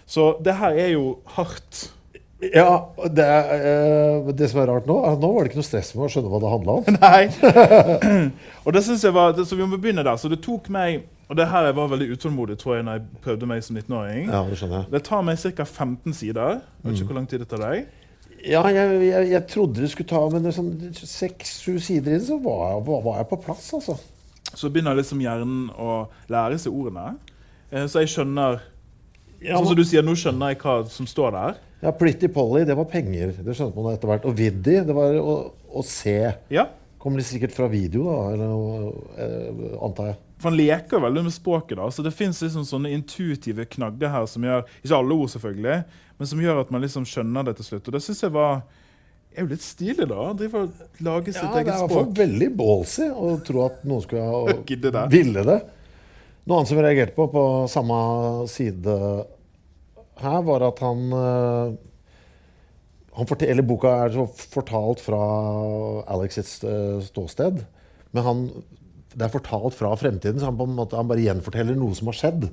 Så 0.06 0.38
det 0.46 0.54
her 0.54 0.70
er 0.70 0.88
jo 0.88 1.20
hardt. 1.26 1.94
Ja, 2.54 2.94
det, 3.08 3.24
er, 3.24 3.54
eh, 3.56 4.34
det 4.36 4.50
som 4.52 4.60
er 4.60 4.68
rart 4.68 4.88
nå, 4.90 4.98
er 5.00 5.16
at 5.16 5.22
nå 5.22 5.30
var 5.32 5.46
det 5.46 5.54
ikke 5.54 5.62
noe 5.62 5.68
stress 5.68 5.94
med 5.96 6.08
å 6.08 6.12
skjønne 6.12 6.32
hva 6.34 6.42
det 6.44 6.52
handla 6.52 6.76
om. 6.76 6.84
Nei. 7.06 7.24
og 8.66 8.76
det 8.76 8.84
synes 8.84 9.06
jeg 9.06 9.16
var, 9.16 9.32
det, 9.38 9.48
Så 9.48 9.56
vi 9.60 9.68
må 9.68 9.80
begynne 9.80 10.04
der. 10.04 10.20
Så 10.20 10.32
det 10.32 10.42
tok 10.44 10.68
meg 10.74 11.06
Og 11.32 11.38
det 11.40 11.48
her 11.50 11.70
jeg 11.70 11.76
var 11.78 11.88
veldig 11.94 12.10
utålmodig 12.14 12.58
tror 12.60 12.76
jeg, 12.76 12.86
når 12.86 12.98
jeg 13.00 13.22
prøvde 13.24 13.48
meg 13.48 13.64
som 13.64 13.78
19-åring. 13.80 14.28
Ja, 14.28 14.42
det 14.50 14.58
skjønner 14.60 14.82
jeg. 14.82 14.92
Det 14.92 15.04
tar 15.08 15.22
meg 15.26 15.40
ca. 15.40 15.66
15 15.66 16.18
sider. 16.20 16.60
Jeg 16.60 16.90
vet 16.90 17.00
ikke 17.00 17.10
hvor 17.14 17.18
lang 17.18 17.30
tid 17.32 17.42
det 17.42 17.48
tar 17.54 17.64
deg. 17.64 18.03
Ja, 18.44 18.62
jeg, 18.68 18.98
jeg, 19.08 19.28
jeg 19.32 19.48
trodde 19.48 19.80
det 19.86 19.90
skulle 19.94 20.10
ta 20.10 20.20
Men 20.34 20.50
sånn 20.52 20.72
seks-sju 20.98 21.78
sider 21.80 22.18
inn, 22.18 22.26
så 22.26 22.36
var 22.44 22.74
jeg, 22.74 22.82
var 23.06 23.22
jeg 23.22 23.30
på 23.30 23.38
plass, 23.46 23.70
altså. 23.78 23.96
Så 24.54 24.70
begynner 24.70 24.98
liksom 25.00 25.22
hjernen 25.24 25.70
å 25.80 26.02
lære 26.30 26.60
seg 26.62 26.76
ordene. 26.76 27.16
Eh, 27.72 27.86
Så 27.90 28.04
jeg 28.04 28.12
skjønner 28.14 28.60
Ja, 29.44 29.58
Sånn 29.58 29.72
som 29.72 29.80
du 29.80 29.84
sier, 29.88 30.04
Nå 30.06 30.14
skjønner 30.20 30.54
jeg 30.54 30.60
hva 30.62 30.76
som 30.92 31.08
står 31.10 31.32
der. 31.36 31.58
ja, 31.84 31.92
Pretty 31.92 32.28
Polly, 32.32 32.66
det 32.68 32.76
var 32.78 32.86
penger. 32.92 33.32
Det 33.44 33.56
skjønte 33.58 33.80
man 33.82 33.96
etter 33.96 34.08
hvert. 34.12 34.28
Og 34.30 34.36
Viddy, 34.38 34.78
det 34.88 34.94
var 34.96 35.16
å, 35.20 35.34
å 35.74 35.84
se. 35.88 36.18
Ja, 36.54 36.68
Kommer 37.04 37.20
de 37.20 37.26
sikkert 37.28 37.52
fra 37.52 37.68
video, 37.68 38.06
da, 38.08 38.20
eller, 38.32 38.94
eh, 39.20 39.74
antar 39.84 40.14
jeg. 40.14 40.20
For 40.40 40.50
han 40.50 40.56
leker 40.60 41.02
veldig 41.04 41.24
med 41.26 41.34
språket. 41.36 41.76
da, 41.76 41.90
så 41.92 42.04
Det 42.06 42.14
fins 42.16 42.40
liksom 42.42 42.64
sånne 42.64 42.94
intuitive 42.96 43.66
knagger 43.66 44.10
her 44.10 44.26
som 44.26 44.44
gjør 44.44 44.64
Ikke 44.80 44.96
alle 44.96 45.18
ord, 45.18 45.30
selvfølgelig, 45.34 45.84
men 46.18 46.28
som 46.28 46.40
gjør 46.40 46.62
at 46.62 46.72
man 46.72 46.82
liksom 46.82 47.04
skjønner 47.04 47.44
det 47.44 47.58
til 47.60 47.66
slutt. 47.66 47.88
Og 47.88 47.94
det 47.98 48.04
syns 48.06 48.24
jeg 48.24 48.32
var 48.32 48.64
er 49.36 49.42
jo 49.42 49.50
litt 49.50 49.66
stilig, 49.66 50.08
da. 50.08 50.16
å 50.16 50.34
drive 50.38 50.60
og 50.64 51.04
lage 51.04 51.34
sitt 51.34 51.42
Ja, 51.42 51.52
det 51.52 51.62
er 51.64 51.66
i 51.66 51.78
hvert 51.82 51.92
fall 51.92 52.12
veldig 52.24 52.50
ballsy 52.56 53.08
å 53.10 53.32
tro 53.44 53.66
at 53.66 53.84
noen 53.84 54.04
skulle 54.06 54.28
ha 54.30 54.44
det. 54.54 55.08
ville 55.12 55.44
det. 55.44 55.62
Noe 56.46 56.60
annet 56.60 56.70
som 56.70 56.78
jeg 56.78 56.86
reagerte 56.86 57.16
på 57.18 57.28
på 57.34 57.44
samme 57.72 57.98
side 58.52 59.00
her, 60.24 60.42
var 60.46 60.68
at 60.70 60.80
han 60.84 61.04
eh, 61.12 61.74
han 61.74 61.78
fortel, 63.30 63.52
eller 63.54 63.66
Boka 63.68 63.92
er 64.06 64.14
så 64.16 64.26
fortalt 64.28 65.02
fra 65.04 65.20
Alex 66.14 66.40
sitt 66.40 66.68
eh, 66.70 67.00
ståsted. 67.06 67.62
Men 68.14 68.26
han, 68.28 68.44
det 69.14 69.28
er 69.28 69.34
fortalt 69.34 69.78
fra 69.78 69.94
fremtiden, 70.00 70.42
så 70.42 70.50
han, 70.50 70.58
måte, 70.78 70.98
han 70.98 71.10
bare 71.10 71.24
gjenforteller 71.26 71.78
noe 71.78 71.98
som 71.98 72.10
har 72.10 72.18
skjedd. 72.18 72.48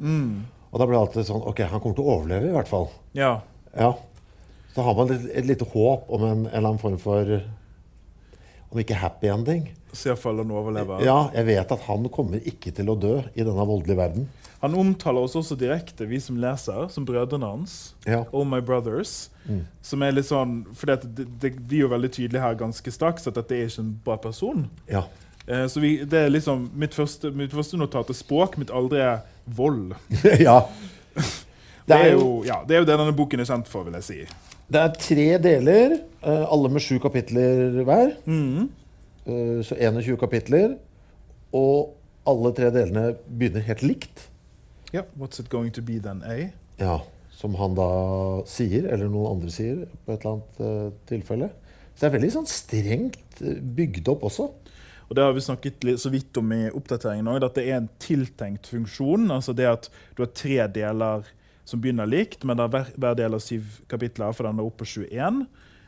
Og 0.70 0.78
da 0.78 0.86
blir 0.86 0.96
det 0.96 1.02
alltid 1.02 1.26
sånn 1.26 1.46
Ok, 1.50 1.64
han 1.66 1.82
kommer 1.82 1.98
til 1.98 2.06
å 2.06 2.14
overleve, 2.18 2.50
i 2.50 2.54
hvert 2.54 2.70
fall. 2.70 2.86
Ja. 3.16 3.32
Ja. 3.74 3.94
Så 4.74 4.84
har 4.86 4.94
man 4.98 5.10
et, 5.14 5.26
et 5.40 5.48
lite 5.48 5.66
håp 5.72 6.10
om 6.12 6.24
en, 6.26 6.44
en 6.44 6.52
eller 6.52 6.68
annen 6.70 6.82
form 6.82 6.98
for 7.02 7.32
Om 8.70 8.78
ikke 8.84 9.00
happy 9.00 9.32
ending. 9.32 9.64
Så 9.90 10.12
iallfall 10.12 10.38
han 10.38 10.52
overlever. 10.54 11.02
Ja, 11.02 11.24
jeg 11.34 11.48
vet 11.48 11.72
at 11.74 11.88
han 11.88 12.04
kommer 12.14 12.38
ikke 12.46 12.70
til 12.76 12.92
å 12.92 12.94
dø 12.94 13.16
i 13.34 13.42
denne 13.42 13.64
voldelige 13.66 13.98
verden. 13.98 14.28
Han 14.60 14.74
omtaler 14.76 15.24
oss 15.24 15.36
også 15.38 15.56
direkte, 15.56 16.04
vi 16.06 16.18
som 16.20 16.36
leser, 16.36 16.88
som 16.92 17.04
brødrene 17.08 17.48
hans. 17.48 17.94
Ja. 18.04 18.24
Oh 18.32 18.44
My 18.44 18.60
Brothers. 18.60 19.30
Som 19.82 20.02
er 20.04 20.12
litt 20.12 20.28
sånn 20.28 20.60
For 20.76 20.86
det, 20.92 21.08
det, 21.16 21.24
det 21.42 21.50
blir 21.56 21.86
jo 21.86 21.88
veldig 21.90 22.10
tydelig 22.12 22.42
her 22.42 22.58
ganske 22.60 22.92
straks 22.92 23.26
at 23.26 23.34
dette 23.40 23.56
er 23.56 23.64
ikke 23.70 23.82
en 23.82 23.94
bra 24.04 24.16
person. 24.20 24.66
Ja. 24.90 25.06
Eh, 25.48 25.64
så 25.66 25.80
vi, 25.82 25.94
det 26.04 26.26
er 26.26 26.30
liksom 26.30 26.68
mitt 26.78 26.94
første, 26.94 27.32
mitt 27.34 27.54
første 27.56 27.80
notat 27.80 28.12
er 28.12 28.18
språk, 28.18 28.58
mitt 28.60 28.70
aldri 28.70 29.00
er 29.02 29.24
vold. 29.48 29.96
ja. 30.46 30.60
Det 31.88 31.96
er 31.96 32.12
jo 32.14 32.42
ja, 32.46 32.60
det 32.68 32.76
er 32.76 32.84
jo 32.84 32.88
det 32.92 32.98
denne 33.00 33.16
boken 33.16 33.42
er 33.42 33.48
kjent 33.48 33.70
for, 33.70 33.88
vil 33.88 33.96
jeg 33.98 34.06
si. 34.06 34.18
Det 34.70 34.78
er 34.84 34.92
tre 35.02 35.26
deler, 35.42 35.96
eh, 36.22 36.44
alle 36.46 36.70
med 36.70 36.84
sju 36.84 36.98
kapitler 37.02 37.80
hver. 37.88 38.12
Mhm. 38.28 38.68
Eh, 39.24 39.56
Så 39.66 39.74
21 39.80 40.20
kapitler. 40.20 40.76
Og 41.56 41.96
alle 42.30 42.52
tre 42.54 42.68
delene 42.70 43.16
begynner 43.26 43.64
helt 43.66 43.82
likt. 43.82 44.28
Ja, 44.92 45.04
What's 45.18 45.40
it 45.40 45.50
going 45.50 45.72
to 45.76 45.82
be 45.82 46.00
then, 46.02 46.22
A? 46.26 46.50
Ja. 46.80 47.00
som 47.40 47.54
han 47.56 47.72
da 47.72 47.90
sier, 48.48 48.84
eller 48.92 49.08
noen 49.08 49.38
andre 49.38 49.52
sier, 49.54 49.86
på 50.04 50.12
et 50.12 50.24
eller 50.24 50.34
annet 50.34 50.58
uh, 50.60 50.96
tilfelle. 51.08 51.46
Så 51.94 52.02
det 52.02 52.08
er 52.10 52.16
veldig 52.18 52.32
sånn 52.34 52.48
strengt 52.48 53.40
eh, 53.40 53.56
bygd 53.60 54.10
opp 54.12 54.26
også. 54.28 54.50
Og 55.08 55.16
det 55.16 55.24
har 55.24 55.32
vi 55.34 55.42
snakket 55.42 55.86
så 55.98 56.12
vidt 56.12 56.36
om 56.38 56.52
i 56.54 56.68
oppdateringen 56.68 57.30
òg, 57.32 57.46
at 57.48 57.56
det 57.56 57.64
er 57.66 57.80
en 57.80 57.88
tiltenkt 58.00 58.68
funksjon. 58.70 59.24
Altså 59.32 59.54
det 59.56 59.66
at 59.70 59.88
du 60.14 60.22
har 60.22 60.30
tre 60.36 60.58
deler 60.70 61.26
som 61.66 61.80
begynner 61.82 62.08
likt, 62.08 62.44
men 62.46 62.60
hver, 62.60 62.92
hver 62.94 63.16
del 63.18 63.36
av 63.36 63.42
syv 63.44 63.80
kapitler, 63.90 64.36
for 64.36 64.46
den 64.46 64.60
er 64.60 64.68
oppe 64.68 64.84
på 64.84 64.90
21. 65.00 65.42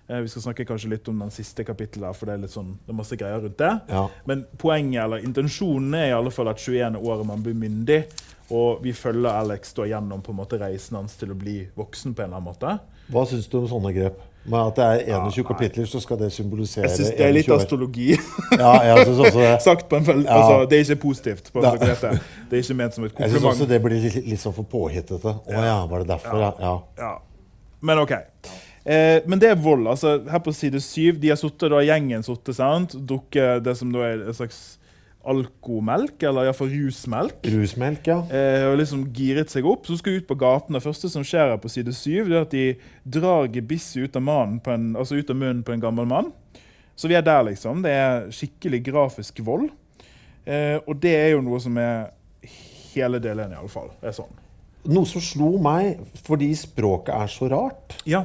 Eh, 0.09 0.25
vi 0.25 0.33
skal 0.33 0.47
snakke 0.49 0.67
kanskje 0.69 0.91
litt 0.93 1.09
om 1.13 1.21
den 1.23 1.33
siste 1.35 1.65
kapittelet, 1.69 2.17
for 2.19 2.29
det 2.29 2.35
er 2.35 2.43
litt 2.47 2.55
sånn, 2.55 2.75
det 2.83 2.93
er 2.93 2.99
masse 2.99 3.19
greier 3.19 3.45
rundt 3.45 3.61
det. 3.61 3.73
Ja. 3.93 4.07
Men 4.29 4.45
poenget, 4.61 5.05
eller 5.05 5.25
intensjonen 5.25 6.01
er 6.01 6.11
i 6.11 6.17
alle 6.17 6.33
fall 6.35 6.51
at 6.53 6.61
21 6.61 6.97
er 6.97 7.01
året 7.13 7.29
man 7.29 7.45
blir 7.45 7.57
myndig. 7.59 8.03
Og 8.51 8.83
vi 8.83 8.93
følger 8.93 9.31
Alex 9.31 9.73
da 9.77 9.87
gjennom 9.89 10.21
på 10.23 10.33
en 10.33 10.37
måte 10.43 10.59
reisen 10.61 10.97
hans 10.99 11.15
til 11.17 11.31
å 11.33 11.35
bli 11.39 11.69
voksen. 11.77 12.15
på 12.15 12.23
en 12.23 12.27
eller 12.33 12.37
annen 12.37 12.51
måte. 12.53 12.79
Hva 13.13 13.25
syns 13.29 13.47
du 13.49 13.59
om 13.59 13.69
sånne 13.69 13.93
grep? 13.95 14.21
Med 14.45 14.59
at 14.59 14.75
det 14.77 14.85
er 15.13 15.21
21 15.23 15.45
kapitler, 15.47 15.85
så 15.87 16.01
skal 16.03 16.19
det 16.19 16.33
symbolisere 16.35 16.89
Jeg 16.89 16.97
syns 16.97 17.11
det 17.15 17.21
er 17.29 17.33
litt 17.33 17.49
astrologi. 17.55 18.09
Ja, 18.59 18.73
jeg 18.89 19.05
synes 19.07 19.21
også 19.29 19.39
det. 19.39 19.53
Sagt 19.69 19.89
på 19.89 19.97
en 20.01 20.05
følge. 20.05 20.25
Ja. 20.27 20.39
altså, 20.41 20.67
Det 20.71 20.79
er 20.79 20.83
ikke 20.91 21.03
positivt. 21.05 21.53
på 21.53 21.63
Ja. 21.63 21.71
det. 21.79 22.21
det 22.51 22.59
er 22.59 22.63
ikke 22.65 22.75
ment 22.75 22.95
som 22.95 23.05
et 23.05 23.13
Jeg 23.19 23.31
syns 23.31 23.45
også 23.53 23.69
det 23.71 23.79
blir 23.85 24.01
litt, 24.03 24.17
litt 24.27 24.41
sånn 24.43 24.55
for 24.57 24.65
påhittete. 24.65 25.37
Å 25.47 25.63
ja, 25.69 25.87
var 25.87 25.99
det 26.03 26.09
derfor? 26.09 26.39
Ja. 26.43 26.53
ja. 26.59 26.75
Ja. 26.99 27.13
Men 27.81 27.99
OK. 28.03 28.13
Eh, 28.85 29.21
men 29.27 29.39
det 29.39 29.51
er 29.53 29.55
vold. 29.63 29.87
altså 29.87 30.17
Her 30.31 30.39
på 30.43 30.53
side 30.53 30.81
syv 30.83 31.21
de 31.23 31.29
har 31.31 31.37
sittet, 31.39 31.71
da, 31.71 31.79
Gjengen 31.87 32.23
sittet, 32.27 32.57
sant? 32.59 32.97
Drukket 32.99 33.63
det 33.63 33.77
som 33.79 33.93
da 33.95 34.03
er 34.11 34.27
en 34.27 34.35
slags 34.35 34.79
alkomelk, 35.29 36.23
eller 36.27 36.49
iallfall 36.49 36.71
rusmelk. 36.73 37.45
Rusmelk, 37.53 38.07
ja. 38.11 38.19
Eh, 38.33 38.65
og 38.71 38.79
liksom 38.81 39.05
giret 39.15 39.53
seg 39.53 39.67
opp. 39.69 39.87
Så 39.87 39.99
skal 40.01 40.17
de 40.17 40.23
ut 40.23 40.29
på 40.31 40.39
gaten. 40.41 40.75
Det 40.77 40.83
første 40.85 41.11
som 41.13 41.25
skjer 41.27 41.53
her 41.53 41.61
på 41.63 41.71
side 41.73 41.95
syv, 41.97 42.31
det 42.31 42.39
er 42.39 42.47
at 42.47 42.57
de 42.57 42.65
drar 43.21 43.51
gebisset 43.53 44.09
ut 44.09 44.19
av, 44.19 44.25
mannen 44.27 44.59
på 44.63 44.75
en, 44.75 44.91
altså 44.99 45.19
ut 45.21 45.31
av 45.31 45.39
munnen 45.39 45.63
på 45.67 45.75
en 45.77 45.85
gammel 45.85 46.09
mann. 46.11 46.33
Så 46.99 47.09
vi 47.09 47.17
er 47.19 47.25
der, 47.27 47.45
liksom. 47.49 47.83
Det 47.85 47.93
er 47.95 48.29
skikkelig 48.35 48.83
grafisk 48.91 49.41
vold. 49.47 49.71
Eh, 50.45 50.79
og 50.87 50.99
det 51.03 51.15
er 51.17 51.33
jo 51.37 51.43
noe 51.45 51.61
som 51.63 51.77
er 51.79 52.11
hele 52.93 53.21
delen, 53.23 53.55
iallfall. 53.55 53.93
Det 54.03 54.11
er 54.11 54.17
sånn. 54.19 54.39
Noe 54.93 55.07
som 55.07 55.23
slo 55.23 55.53
meg, 55.63 56.01
fordi 56.27 56.51
språket 56.59 57.15
er 57.15 57.31
så 57.31 57.49
rart, 57.53 58.01
Ja. 58.05 58.25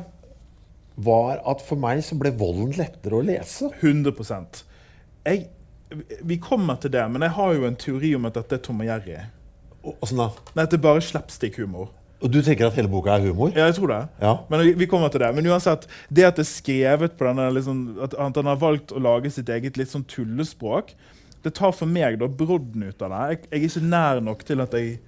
var 0.97 1.37
at 1.45 1.61
for 1.61 1.77
meg 1.77 1.99
så 2.01 2.17
ble 2.17 2.31
volden 2.33 2.73
lettere 2.73 3.19
å 3.19 3.21
lese. 3.23 3.69
100 3.81 4.63
jeg, 5.27 5.47
Vi 6.23 6.37
kommer 6.43 6.75
til 6.81 6.91
det, 6.91 7.03
men 7.11 7.21
jeg 7.23 7.31
har 7.37 7.53
jo 7.55 7.67
en 7.67 7.75
teori 7.79 8.13
om 8.17 8.25
at 8.27 8.33
dette 8.33 8.57
er 8.57 8.63
Tom 8.65 8.81
og 8.83 8.89
Jerry. 8.89 9.19
Sånn 10.03 10.19
da. 10.19 10.31
Nei, 10.55 10.65
at 10.65 10.73
det 10.73 10.79
er 10.79 10.83
bare 10.83 11.03
slapstick-humor. 11.05 11.89
og 12.19 12.31
du 12.33 12.41
tenker 12.41 12.67
at 12.67 12.73
hele 12.73 12.89
boka 12.89 13.13
er 13.13 13.27
humor? 13.27 13.51
Ja, 13.55 13.65
jeg 13.69 13.75
tror 13.77 13.87
det. 13.87 14.09
Ja. 14.21 14.33
Men 14.49 14.77
vi- 14.77 14.85
kommer 14.85 15.09
til 15.09 15.19
det. 15.21 15.35
Men 15.35 15.45
uansett, 15.45 15.85
det 16.11 16.25
at 16.25 16.35
det 16.35 16.45
er 16.47 16.49
skrevet 16.49 17.17
på 17.17 17.25
denne 17.25 17.53
liksom, 17.53 17.97
At 18.01 18.35
han 18.35 18.45
har 18.45 18.55
valgt 18.57 18.91
å 18.91 18.99
lage 18.99 19.31
sitt 19.31 19.47
eget 19.49 19.77
litt 19.77 19.87
sånn 19.89 20.03
tullespråk, 20.03 20.93
det 21.43 21.53
tar 21.53 21.71
for 21.71 21.85
meg 21.85 22.19
da 22.19 22.27
brodden 22.27 22.83
ut 22.83 23.01
av 23.01 23.09
det. 23.09 23.29
Jeg, 23.29 23.39
jeg 23.51 23.61
er 23.61 23.67
ikke 23.69 23.89
nær 23.89 24.19
nok 24.21 24.43
til 24.43 24.61
at 24.61 24.71
jeg 24.73 24.99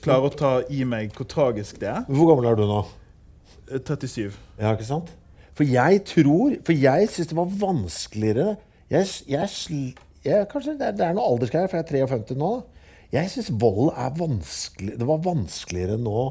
klarer 0.00 0.30
å 0.30 0.36
ta 0.36 0.62
i 0.70 0.84
meg 0.84 1.12
hvor 1.12 1.26
tragisk 1.26 1.80
det 1.80 1.88
er. 1.88 2.04
Hvor 2.08 2.30
gammel 2.30 2.46
er 2.52 2.56
du 2.56 2.62
nå? 2.62 2.84
Eh, 3.70 3.78
37. 3.78 4.32
Ja, 4.60 4.72
ikke 4.72 4.84
sant? 4.84 5.10
For 5.54 5.64
jeg 5.64 6.04
tror 6.04 6.56
For 6.64 6.72
jeg 6.72 7.08
syns 7.08 7.28
det 7.30 7.36
var 7.36 7.46
vanskeligere 7.46 8.56
jeg, 8.90 9.06
jeg, 9.28 9.94
jeg, 10.24 10.48
Kanskje 10.52 10.78
det 10.78 10.86
er, 10.88 10.96
det 10.98 11.06
er 11.08 11.14
noe 11.18 11.26
aldersgreier, 11.34 11.68
for 11.70 11.80
jeg 11.80 11.86
er 11.86 12.06
53 12.06 12.36
nå. 12.40 12.50
da. 12.56 12.88
Jeg 13.14 13.30
syns 13.30 13.50
vold 13.60 13.92
er 13.94 14.10
vanskelig 14.18 14.96
Det 14.98 15.06
var 15.06 15.20
vanskeligere 15.22 15.98
nå. 16.00 16.24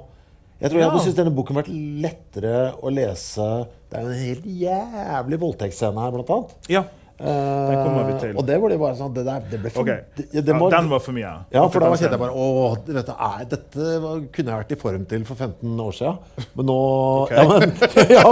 Jeg 0.59 0.71
tror 0.71 0.79
jeg 0.79 0.85
Ja. 0.85 0.89
hadde 0.91 1.03
syntes 1.03 1.17
denne 1.19 1.35
boken 1.35 1.55
vært 1.59 1.71
lettere 2.03 2.57
å 2.81 2.91
lese. 2.93 3.47
Det 3.89 3.97
er 3.99 4.03
jo 4.03 4.09
en 4.13 4.25
helt 4.25 4.45
jævlig 4.63 5.39
voldtektsscene 5.41 5.99
her, 6.05 6.11
blant 6.15 6.29
annet. 6.29 6.53
Ja. 6.71 6.83
Den 7.23 7.77
kommer 7.85 8.03
vi 8.09 8.13
til. 8.19 8.33
Og 8.37 8.45
det 8.45 8.57
ble 8.59 8.77
bare 8.81 8.95
sånn 8.99 9.13
Det, 9.15 9.23
der, 9.25 9.43
det 9.51 9.71
for 9.71 9.81
OK. 9.83 9.91
det, 10.17 10.25
Ja, 10.33 10.41
det 10.41 10.55
var- 10.59 10.71
den 10.73 10.89
var 10.91 10.99
for 10.99 11.13
mye. 11.15 11.33
ja, 11.53 11.61
for 11.69 11.79
da 11.79 11.91
kjente 11.95 12.09
jeg 12.11 12.19
bare 12.19 12.35
Å, 12.35 12.77
dette, 12.85 13.15
er, 13.27 13.45
dette 13.53 13.87
var, 14.03 14.19
kunne 14.35 14.51
jeg 14.51 14.59
vært 14.63 14.71
i 14.75 14.79
form 14.81 15.05
til 15.05 15.23
for 15.25 15.35
15 15.35 15.79
år 15.85 15.93
siden. 15.95 16.17
Men 16.57 16.65
nå 16.67 16.77
okay. 17.23 17.37
ja, 17.39 17.47
men, 17.47 17.75
ja, 18.17 18.23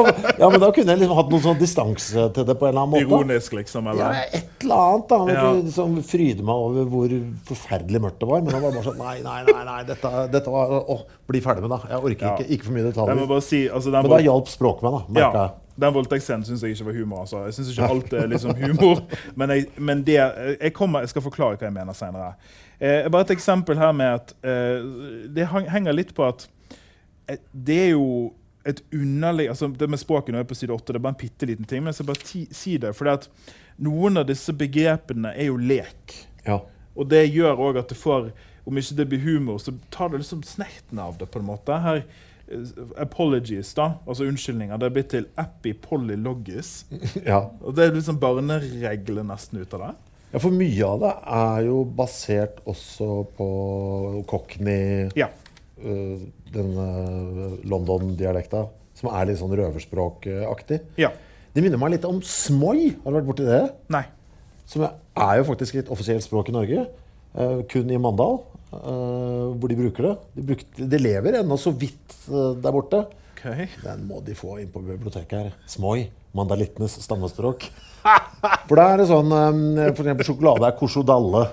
ja, 0.41 0.49
men 0.49 0.59
da 0.59 0.71
kunne 0.75 0.91
jeg 0.95 0.99
liksom 1.05 1.15
hatt 1.21 1.31
noen 1.31 1.45
sånn 1.45 1.59
distanse 1.61 2.27
til 2.35 2.43
det 2.49 2.57
på 2.59 2.67
en 2.67 2.73
eller 2.73 2.81
annen 2.83 2.95
måte. 2.97 3.07
Ironisk, 3.07 3.53
liksom? 3.61 3.87
Eller? 3.93 4.03
Ja, 4.19 4.25
et 4.41 4.65
eller 4.67 4.83
annet 4.89 5.07
da 5.07 5.21
Ja. 5.31 5.53
som 5.71 5.95
fryde 6.03 6.43
meg 6.43 6.55
over 6.67 6.83
hvor 6.91 7.15
forferdelig 7.47 8.01
mørkt 8.03 8.19
det 8.19 8.27
var. 8.27 8.41
Men 8.41 8.51
da 8.51 8.59
var 8.59 8.71
det 8.71 8.81
bare 8.81 8.89
sånn 8.91 8.99
Nei, 9.01 9.17
nei, 9.23 9.39
nei, 9.47 9.63
nei 9.71 9.83
dette, 9.87 10.11
dette 10.35 10.51
var 10.51 10.67
Å, 10.81 10.99
bli 11.31 11.39
ferdig 11.41 11.63
med 11.63 11.71
det. 11.77 11.81
Jeg 11.89 12.03
orker 12.11 12.27
ikke, 12.35 12.49
ikke 12.57 12.65
for 12.67 12.73
mye 12.75 12.89
detaljer. 12.91 13.41
si, 13.41 13.63
altså, 13.69 13.91
Men 13.95 14.09
da 14.11 14.19
hjalp 14.19 14.47
språket 14.51 14.83
meg, 14.83 14.91
da. 14.91 15.01
merket 15.07 15.33
Ja, 15.39 15.45
jeg. 15.47 15.51
Den 15.81 15.93
voldtektsscenen 15.95 16.45
syns 16.45 16.63
jeg 16.63 16.75
ikke 16.75 16.89
var 16.89 16.97
humor. 16.99 17.23
Altså. 17.23 17.45
Jeg 17.47 17.57
syns 17.57 17.71
ikke 17.73 17.87
alt 17.93 18.13
er 18.17 18.27
liksom 18.31 18.53
humor. 18.59 19.01
Men, 19.39 19.53
jeg, 19.55 19.67
men 19.77 20.03
det, 20.05 20.17
jeg, 20.17 20.73
kommer, 20.77 21.01
jeg 21.01 21.13
skal 21.13 21.25
forklare 21.25 21.57
hva 21.57 21.67
jeg 21.67 21.75
mener 21.75 21.97
senere. 21.97 22.33
Eh, 22.79 23.07
bare 23.11 23.25
et 23.25 23.33
eksempel 23.35 23.77
her 23.77 23.91
med 23.93 24.09
at 24.09 24.31
eh, 24.41 24.85
Det 25.29 25.45
henger 25.45 25.93
litt 25.93 26.15
på 26.17 26.25
at 26.25 26.47
eh, 27.29 27.37
det 27.53 27.77
er 27.83 27.91
jo 27.91 28.31
et 28.65 28.81
underlig 28.93 29.47
altså 29.49 29.67
Det 29.67 29.89
med 29.89 30.01
språket 30.01 30.33
nå 30.33 30.41
er 30.41 30.47
på 30.49 30.57
side 30.57 30.73
8, 30.73 30.93
det 30.93 30.99
er 30.99 31.03
bare 31.05 31.15
en 31.15 31.21
bitte 31.21 31.49
liten 31.49 31.69
ting. 31.69 31.83
Men 31.83 31.91
jeg 31.91 31.99
skal 31.99 32.09
bare 32.11 32.25
ti, 32.25 32.45
si 32.53 32.77
det. 32.81 32.93
For 32.97 33.09
noen 33.81 34.21
av 34.21 34.29
disse 34.29 34.53
begrepene 34.53 35.33
er 35.33 35.49
jo 35.49 35.57
lek. 35.57 36.17
Ja. 36.45 36.61
Og 36.97 37.09
det 37.09 37.23
gjør 37.29 37.61
òg 37.69 37.81
at 37.81 37.93
det 37.93 37.99
får 37.99 38.31
Om 38.67 38.77
ikke 38.77 38.95
det 38.99 39.07
blir 39.09 39.23
humor, 39.23 39.57
så 39.57 39.71
tar 39.89 40.11
det 40.11 40.19
liksom 40.21 40.43
snerten 40.45 40.99
av 41.01 41.15
det. 41.17 41.25
på 41.33 41.39
en 41.39 41.47
måte. 41.47 41.73
Her, 41.81 42.03
Apologies, 42.99 43.73
da. 43.77 43.93
Altså 44.07 44.25
unnskyldninger. 44.29 44.77
Det 44.81 44.87
er 44.89 44.95
blitt 44.95 45.09
til 45.13 45.27
epipolylogis. 45.39 46.71
ja. 47.31 47.43
Og 47.61 47.75
det 47.77 47.85
er 47.87 47.95
liksom 47.95 48.19
barneregler 48.21 49.25
nesten 49.27 49.61
ut 49.61 49.73
av 49.77 49.85
det. 49.87 49.91
Ja, 50.31 50.39
for 50.39 50.55
mye 50.55 50.87
av 50.87 51.01
det 51.01 51.11
er 51.41 51.65
jo 51.67 51.81
basert 51.97 52.61
også 52.71 53.07
på 53.35 53.47
cockney 54.31 55.09
Ja. 55.19 55.27
uh, 55.83 56.21
den 56.51 56.71
øh, 56.79 57.57
London-dialekta, 57.67 58.65
som 58.99 59.09
er 59.15 59.27
litt 59.29 59.39
sånn 59.39 59.53
røverspråkaktig. 59.55 60.81
ja. 60.99 61.11
Det 61.51 61.59
minner 61.59 61.79
meg 61.79 61.91
litt 61.97 62.05
om 62.07 62.21
smoi. 62.23 62.93
Har 63.03 63.11
du 63.11 63.17
vært 63.17 63.25
borti 63.27 63.43
det? 63.43 63.61
Nei. 63.91 64.05
Som 64.71 64.85
er 64.87 65.33
jo 65.41 65.43
faktisk 65.49 65.81
et 65.81 65.89
offisielt 65.91 66.23
språk 66.23 66.47
i 66.47 66.53
Norge. 66.55 66.85
Uh, 67.35 67.59
kun 67.71 67.91
i 67.91 67.97
Mandal, 67.99 68.37
eh, 68.73 69.47
hvor 69.57 69.71
de 69.71 69.77
bruker 69.79 70.07
det. 70.07 70.13
De, 70.35 70.45
brukte, 70.51 70.87
det 70.93 71.01
lever 71.01 71.39
ennå 71.41 71.57
så 71.59 71.73
vidt 71.75 72.15
uh, 72.29 72.51
der 72.57 72.75
borte. 72.75 73.03
Okay. 73.35 73.67
Den 73.81 74.03
må 74.09 74.19
de 74.25 74.35
få 74.37 74.59
inn 74.61 74.69
på 74.71 74.83
biblioteket 74.85 75.37
her. 75.37 75.53
Smoi. 75.69 76.09
Mandalittenes 76.37 76.99
stammespråk. 77.03 77.65
For 78.69 78.77
da 78.79 78.91
er 78.93 79.01
det 79.01 79.09
sånn 79.09 79.29
um, 79.29 79.63
For 79.91 80.05
eksempel 80.05 80.27
sjokolade 80.27 80.69
er 80.69 80.77
korsodalle. 80.77 81.45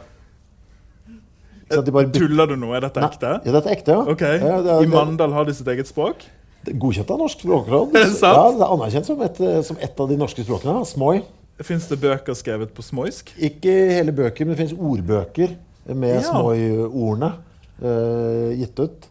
Bare 1.69 2.09
Tuller 2.15 2.49
du 2.49 2.55
nå? 2.57 2.71
Er 2.77 2.87
dette 2.87 3.03
Nei, 3.03 3.09
ekte? 3.13 3.33
Ja, 3.45 3.55
dette 3.59 3.69
er 3.69 3.77
ekte, 3.77 3.97
ja. 3.97 4.05
Okay. 4.15 4.39
Ja, 4.41 4.61
det 4.65 4.77
er- 4.77 4.85
I 4.87 4.93
Mandal 4.93 5.35
har 5.37 5.49
de 5.49 5.57
sitt 5.57 5.69
eget 5.69 5.91
språk? 5.91 6.25
Godkjent 6.69 7.11
av 7.13 7.21
Norsk 7.21 7.43
språkråd. 7.45 7.97
Er 7.97 8.07
det 8.09 8.17
sant? 8.17 8.37
Ja, 8.37 8.47
det 8.57 8.65
er 8.65 8.73
anerkjent 8.77 9.09
som 9.09 9.21
et, 9.25 9.43
som 9.69 9.77
et 9.81 10.01
av 10.01 10.09
de 10.09 10.17
norske 10.21 10.45
språkene. 10.45 10.81
Smoi. 10.89 11.19
Fins 11.65 11.89
det 11.91 11.99
bøker 12.01 12.37
skrevet 12.39 12.71
på 12.75 12.85
smoisk? 12.87 13.33
Ikke 13.35 13.73
hele 13.91 14.13
bøker, 14.15 14.47
men 14.47 14.55
det 14.55 14.61
finnes 14.61 14.77
ordbøker 14.79 15.57
med 15.95 16.19
Ja. 16.19 16.25
Smoi-ordene 16.31 17.33
eh, 17.83 18.59
gitt 18.59 18.79
ut. 18.79 19.09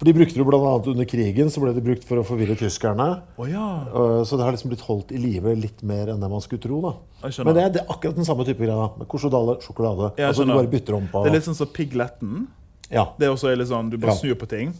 For 0.00 0.08
De 0.08 0.14
brukte 0.16 0.38
det 0.38 0.44
bl.a. 0.44 0.82
under 0.86 1.04
krigen, 1.04 1.50
så 1.52 1.60
ble 1.60 1.74
det 1.76 1.82
brukt 1.84 2.06
for 2.08 2.16
å 2.16 2.24
forvirre 2.24 2.54
tyskerne. 2.56 3.20
Oh, 3.36 3.44
ja. 3.44 3.66
uh, 3.92 4.22
så 4.24 4.38
det 4.40 4.46
har 4.46 4.54
liksom 4.56 4.70
blitt 4.72 4.84
holdt 4.86 5.12
i 5.12 5.18
live 5.20 5.52
litt 5.60 5.82
mer 5.84 6.08
enn 6.08 6.22
det 6.24 6.30
man 6.32 6.40
skulle 6.40 6.62
tro. 6.64 6.78
Men 7.20 7.50
det 7.52 7.64
er, 7.66 7.74
det 7.74 7.82
er 7.82 7.92
akkurat 7.92 8.16
den 8.16 8.24
samme 8.24 8.46
type 8.48 8.64
greia. 8.64 8.86
Med 8.96 9.04
Korsodalle, 9.12 9.58
sjokolade. 9.60 10.14
Jeg 10.16 10.30
altså 10.30 10.46
Du 10.48 10.54
bare 10.54 10.72
bytter 10.72 10.96
om 10.96 11.10
på 11.12 11.20
Det 11.26 11.34
er 11.34 11.36
litt 11.36 11.50
sånn 11.50 11.58
som 11.58 11.68
Pigletten. 11.68 12.48
Ja. 12.88 13.10
Det 13.20 13.28
er 13.28 13.34
også 13.34 13.52
litt 13.52 13.68
sånn, 13.68 13.92
Du 13.92 13.98
bare 13.98 14.16
Ja. 14.16 14.18
snur 14.22 14.40
på 14.40 14.48
ting. 14.48 14.72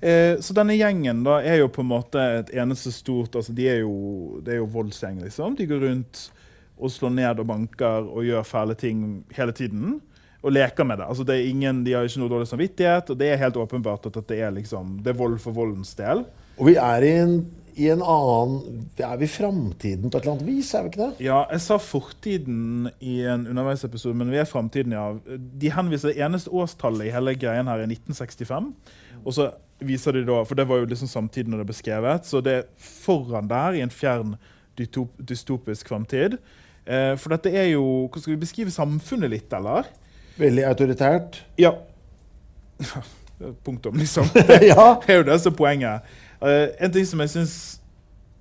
Eh, 0.00 0.38
så 0.38 0.54
denne 0.54 0.78
gjengen 0.78 1.24
da 1.24 1.40
er 1.42 1.64
jo 1.64 1.68
på 1.68 1.82
en 1.82 1.90
måte 1.90 2.22
et 2.38 2.54
eneste 2.54 2.92
stort 2.92 3.34
altså 3.34 3.54
de 3.56 3.66
er 3.66 3.78
jo, 3.82 4.40
Det 4.44 4.54
er 4.54 4.62
jo 4.62 4.70
voldsgjeng, 4.70 5.18
liksom. 5.24 5.56
De 5.56 5.66
går 5.66 5.80
rundt 5.88 6.28
og 6.78 6.90
slår 6.90 7.10
ned 7.10 7.40
og 7.40 7.46
banker 7.46 8.06
og 8.06 8.22
gjør 8.22 8.46
fæle 8.46 8.78
ting 8.78 9.24
hele 9.34 9.52
tiden. 9.52 10.00
Og 10.44 10.52
leker 10.52 10.84
med 10.84 11.00
det. 11.00 11.08
Altså 11.08 11.24
det 11.24 11.38
er 11.38 11.48
ingen, 11.48 11.82
De 11.86 11.94
har 11.96 12.04
ikke 12.04 12.20
noe 12.20 12.28
dårlig 12.28 12.48
samvittighet, 12.50 13.10
og 13.10 13.16
det 13.20 13.30
er 13.32 13.40
helt 13.40 13.56
åpenbart 13.56 14.10
at 14.10 14.18
det 14.28 14.40
er 14.44 14.50
liksom, 14.52 14.98
det 15.04 15.14
er 15.14 15.16
vold 15.16 15.38
for 15.40 15.56
voldens 15.56 15.94
del. 15.96 16.26
Og 16.58 16.68
vi 16.68 16.74
er 16.76 17.06
i 17.06 17.12
en, 17.22 17.32
i 17.80 17.88
en 17.90 18.02
annen 18.04 18.84
Er 19.00 19.16
vi 19.18 19.26
i 19.26 19.32
framtiden 19.32 20.10
på 20.12 20.18
et 20.18 20.26
eller 20.26 20.34
annet 20.36 20.46
vis? 20.46 20.74
er 20.76 20.84
vi 20.84 20.92
ikke 20.92 21.00
det? 21.06 21.24
Ja, 21.24 21.40
jeg 21.50 21.64
sa 21.64 21.78
fortiden 21.80 22.90
i 23.00 23.22
en 23.24 23.48
underveisepisode, 23.50 24.14
men 24.20 24.30
vi 24.30 24.38
er 24.42 24.46
framtiden, 24.50 24.92
ja. 24.92 25.08
De 25.34 25.72
henviser 25.72 26.12
det 26.12 26.20
eneste 26.22 26.52
årstallet 26.52 27.08
i 27.08 27.14
hele 27.16 27.34
greien 27.40 27.66
her 27.72 27.82
er 27.82 27.88
1965. 27.88 28.68
Og 29.24 29.32
så 29.34 29.48
viser 29.80 30.12
de 30.12 30.26
da, 30.28 30.42
For 30.44 30.54
det 30.60 30.68
var 30.68 30.82
jo 30.82 30.90
liksom 30.92 31.08
samtiden 31.10 31.50
når 31.54 31.64
det 31.64 31.70
ble 31.72 31.78
skrevet, 31.80 32.28
så 32.28 32.44
det 32.44 32.58
er 32.60 32.68
foran 32.78 33.48
der 33.50 33.80
i 33.80 33.82
en 33.84 33.90
fjern 33.92 34.36
dystopisk 34.78 35.88
framtid. 35.88 36.36
Eh, 36.84 37.14
for 37.16 37.32
dette 37.32 37.48
er 37.48 37.70
jo 37.72 37.84
Hvordan 38.06 38.22
skal 38.22 38.34
vi 38.34 38.42
beskrive 38.44 38.74
samfunnet 38.74 39.32
litt, 39.32 39.52
eller? 39.56 39.88
Veldig 40.40 40.64
autoritært. 40.68 41.40
Ja. 41.60 41.74
Punktum, 43.64 43.96
liksom. 44.00 44.28
ja. 44.72 44.86
Det 45.06 45.14
er 45.14 45.20
jo 45.20 45.26
det 45.28 45.38
som 45.42 45.52
er 45.52 45.58
poenget. 45.58 46.12
Uh, 46.42 46.68
en 46.78 46.92
ting 46.94 47.06
som 47.08 47.22
jeg 47.24 47.32
syns 47.34 47.56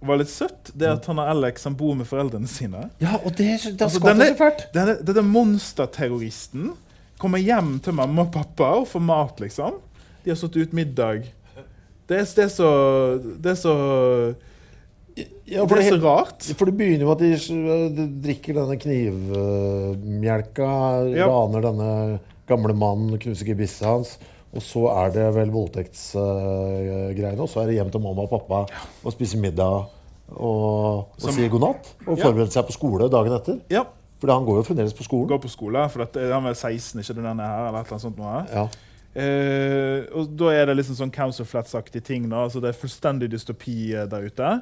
var 0.03 0.19
litt 0.19 0.31
søtt, 0.31 0.71
det 0.75 0.87
er 0.87 0.97
at 0.97 1.05
han 1.07 1.19
og 1.21 1.29
Alex 1.31 1.63
han 1.67 1.75
bor 1.79 1.93
med 1.95 2.07
foreldrene 2.09 2.49
sine. 2.51 2.89
Ja, 2.99 3.15
og 3.21 3.37
det, 3.37 3.53
det 3.63 3.85
Altså, 3.85 4.01
denne, 4.03 4.27
denne, 4.75 4.97
denne 4.99 5.23
monsterterroristen 5.27 6.73
kommer 7.21 7.39
hjem 7.39 7.77
til 7.83 7.95
mamma 7.95 8.25
og 8.25 8.33
pappa 8.33 8.73
og 8.81 8.89
får 8.91 9.05
mat, 9.05 9.39
liksom. 9.45 9.79
De 10.25 10.33
har 10.33 10.39
satt 10.39 10.57
ut 10.59 10.75
middag. 10.75 11.29
Det 12.09 12.17
er, 12.19 12.27
det 12.35 12.43
er 12.43 12.51
så 12.51 12.69
Det 13.21 13.53
er 13.53 13.59
så, 13.59 13.75
Ja, 15.45 15.65
det 15.69 15.77
er 15.77 15.89
så 15.93 15.99
rart. 16.01 16.41
for 16.57 16.65
det 16.65 16.73
begynner 16.79 17.05
med 17.05 17.13
at 17.13 17.19
de, 17.21 17.29
de 17.93 18.05
drikker 18.23 18.53
denne 18.57 18.77
knivmjelka, 18.81 20.69
Ja. 21.13 21.27
raner 21.29 21.61
denne 21.61 22.19
gamle 22.49 22.73
mannen, 22.73 23.17
knuser 23.19 23.45
gebisset 23.45 23.85
hans. 23.87 24.17
Og 24.53 24.61
så 24.61 24.85
er 25.05 25.09
det 25.13 25.27
vel 25.35 25.49
voldtektsgreiene. 25.53 27.39
og 27.41 27.49
så 27.49 27.61
er 27.61 27.65
det 27.67 27.75
hjem 27.79 27.89
til 27.91 28.01
mamma 28.01 28.21
og 28.25 28.29
pappa 28.29 28.65
og 29.03 29.11
spise 29.13 29.37
middag 29.37 29.85
og, 30.35 31.07
og 31.09 31.09
Som- 31.17 31.31
si 31.33 31.47
god 31.49 31.59
natt. 31.61 31.93
Og 32.07 32.17
forberede 32.19 32.51
seg 32.51 32.65
på 32.67 32.71
skole 32.73 33.09
dagen 33.09 33.33
etter. 33.33 33.59
Ja. 33.69 33.83
For 34.19 34.31
han 34.31 34.45
går 34.45 34.55
jo 34.61 34.63
fremdeles 34.63 34.93
på 34.93 35.03
skolen. 35.03 35.27
Går 35.27 35.39
på 35.41 35.49
skole, 35.49 35.89
for 35.89 35.99
dette, 36.05 36.31
han 36.31 36.45
er 36.45 36.53
16, 36.53 36.99
ikke 37.01 37.13
det 37.15 37.23
denne 37.25 37.43
her, 37.43 37.67
eller 37.67 37.79
et 37.81 37.85
eller 37.85 37.97
annet 37.97 38.01
sånt 38.01 38.17
noe. 38.17 38.45
Ja. 38.53 38.67
Eh, 39.15 40.05
og 40.15 40.35
da 40.37 40.45
er 40.49 40.65
det 40.65 40.77
liksom 40.77 40.95
sånn 40.95 41.11
Council 41.13 41.45
Flats-aktige 41.45 42.01
ting. 42.03 42.29
Da. 42.29 42.35
Altså, 42.45 42.61
det 42.61 42.69
er 42.69 42.79
fullstendig 42.79 43.29
dystopi 43.29 43.93
eh, 43.93 44.05
der 44.09 44.23
ute. 44.25 44.61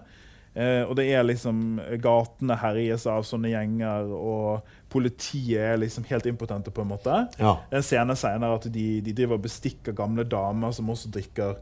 Eh, 0.53 0.84
og 0.84 0.98
det 1.00 1.05
er 1.15 1.24
liksom 1.24 1.79
Gatene 2.03 2.58
herjes 2.60 3.05
av 3.08 3.24
sånne 3.27 3.53
gjenger, 3.53 4.12
og 4.12 4.72
politiet 4.91 5.63
er 5.63 5.79
liksom 5.79 6.08
helt 6.10 6.27
impotente, 6.27 6.74
på 6.74 6.84
en 6.84 6.91
måte. 6.91 7.25
Ja. 7.39 7.58
En 7.72 7.86
scene 7.86 8.17
senere 8.20 8.60
at 8.60 8.67
de, 8.72 8.88
de 9.03 9.15
driver 9.15 9.39
og 9.39 9.46
bestikker 9.46 9.96
gamle 9.96 10.27
damer 10.27 10.74
som 10.75 10.91
også 10.91 11.12
drikker 11.15 11.55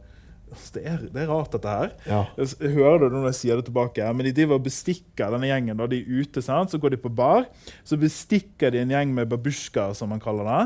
altså, 0.50 0.72
det, 0.76 0.84
er, 0.90 1.04
det 1.14 1.24
er 1.24 1.30
rart, 1.30 1.52
dette 1.54 1.76
her. 1.76 1.94
Ja. 2.10 2.24
Jeg 2.40 2.56
jeg 2.66 2.76
hører 2.80 3.06
det 3.06 3.12
når 3.14 3.30
jeg 3.30 3.40
sier 3.44 3.60
det 3.60 3.68
tilbake, 3.70 4.10
men 4.14 4.26
de 4.26 4.36
driver 4.42 4.60
og 4.60 4.66
bestikker 4.66 5.36
denne 5.36 5.52
gjengen. 5.52 5.78
da 5.78 5.90
De 5.90 6.02
er 6.02 6.24
ute, 6.24 6.44
sant? 6.46 6.74
Så 6.74 6.82
går 6.82 6.96
de 6.96 7.04
på 7.04 7.14
bar, 7.14 7.46
så 7.86 8.00
bestikker 8.00 8.74
de 8.74 8.82
en 8.84 8.96
gjeng 8.96 9.14
med 9.14 9.30
babusjkaer, 9.30 9.94
som 9.98 10.10
man 10.14 10.24
kaller 10.24 10.50
det. 10.50 10.64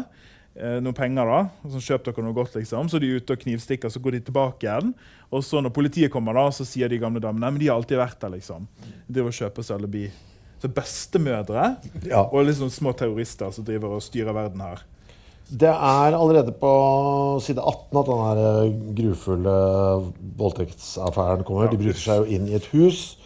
Eh, 0.54 0.78
noen 0.86 0.94
penger, 0.94 1.26
da. 1.26 1.70
Så 1.74 1.82
kjøp 1.82 2.04
dere 2.06 2.26
noe 2.26 2.36
godt, 2.38 2.54
liksom. 2.60 2.90
Så 2.92 3.00
de 3.02 3.10
er 3.10 3.22
ute 3.22 3.34
og 3.34 3.42
knivstikker, 3.42 3.90
så 3.90 4.02
går 4.04 4.18
de 4.18 4.24
tilbake 4.28 4.68
igjen. 4.68 4.94
Og 5.34 5.42
så 5.46 5.62
når 5.64 5.74
politiet 5.74 6.14
kommer, 6.14 6.38
da, 6.38 6.48
så 6.54 6.66
sier 6.68 6.92
de 6.92 7.02
gamle 7.02 7.22
damene 7.24 7.50
men 7.56 7.62
de 7.62 7.72
har 7.72 7.80
alltid 7.80 7.98
vært 7.98 8.20
der, 8.22 8.36
liksom. 8.36 8.68
De 9.08 9.16
driver 9.18 9.34
og 9.34 9.40
kjøper 9.40 9.66
seg 9.66 9.82
alibi. 9.82 10.06
Så 10.62 10.70
bestemødre 10.72 11.64
Ja. 12.08 12.22
og 12.24 12.46
liksom 12.46 12.70
små 12.72 12.94
terrorister 12.96 13.52
som 13.52 13.66
driver 13.66 13.98
og 13.98 14.04
styrer 14.06 14.34
verden 14.34 14.62
her. 14.62 14.84
Det 15.50 15.68
er 15.68 16.16
allerede 16.16 16.54
på 16.56 16.70
side 17.44 17.60
18 17.60 18.00
at 18.00 18.08
den 18.08 18.44
eh, 18.46 18.94
grufulle 18.96 19.56
voldtektsaffæren 20.40 21.44
kommer. 21.44 21.68
De 21.70 21.78
bryter 21.82 22.00
seg 22.00 22.22
jo 22.22 22.38
inn 22.38 22.48
i 22.48 22.56
et 22.56 22.70
hus 22.72 23.18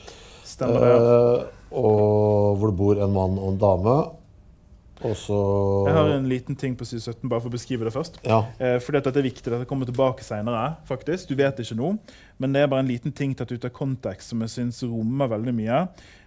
Stemmer 0.47 0.81
det? 0.81 0.93
Uh, 0.97 1.43
og 1.77 2.57
hvor 2.57 2.71
det 2.71 2.77
bor 2.79 2.97
en 3.03 3.13
mann 3.13 3.35
og 3.37 3.51
en 3.51 3.59
dame. 3.61 3.95
Og 5.05 5.13
så 5.19 5.37
Jeg 5.85 5.93
har 5.93 6.09
en 6.15 6.29
liten 6.29 6.55
ting 6.57 6.75
på 6.75 6.85
side 6.85 7.01
17, 7.01 7.29
bare 7.29 7.41
for 7.43 7.51
å 7.51 7.53
beskrive 7.53 7.85
det 7.85 7.93
først. 7.93 8.17
Ja. 8.25 8.39
Eh, 8.57 8.79
fordi 8.81 8.97
at 8.97 9.03
dette 9.09 9.19
er 9.21 9.27
viktig, 9.27 9.51
dette 9.51 9.67
kommer 9.69 9.85
tilbake 9.85 10.25
senere, 10.25 10.77
faktisk. 10.89 11.29
Du 11.29 11.35
vet 11.37 11.59
ikke 11.61 11.77
nå. 11.77 11.91
Men 12.41 12.53
det 12.53 12.63
er 12.63 12.71
bare 12.71 12.81
en 12.85 12.89
liten 12.89 13.13
ting 13.13 13.35
tatt 13.37 13.51
ut 13.51 13.65
av 13.65 13.73
kontekst 13.75 14.33
som 14.33 14.41
jeg 14.41 14.49
syns 14.55 14.81
rommer 14.83 15.29
veldig 15.29 15.53
mye. 15.53 15.83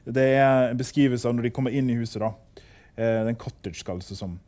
Det 0.07 0.29
er 0.39 0.71
en 0.71 0.79
beskrivelse 0.79 1.27
av 1.27 1.35
når 1.35 1.49
de 1.49 1.55
kommer 1.57 1.75
inn 1.75 1.91
i 1.91 1.99
huset. 1.99 2.21
da. 2.23 2.33
Eh, 2.97 3.03
det 3.05 3.27
er 3.27 3.33
en 3.35 3.43
cottage, 3.43 3.85
kalles 3.85 4.09
det 4.09 4.19
som. 4.19 4.39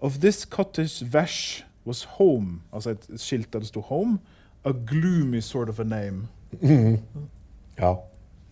Of 0.00 0.20
this 0.20 0.44
cottage 0.44 1.02
Vash 1.10 1.64
was 1.84 2.04
home, 2.18 2.60
altså 2.72 2.90
et 2.94 3.06
skilt 3.20 3.50
der 3.52 3.60
det 3.60 3.68
sto 3.68 3.80
'home', 3.80 4.18
a 4.64 4.72
gloomy 4.72 5.40
sort 5.40 5.68
of 5.68 5.80
a 5.80 5.84
name. 5.84 6.28
ja. 7.78 7.94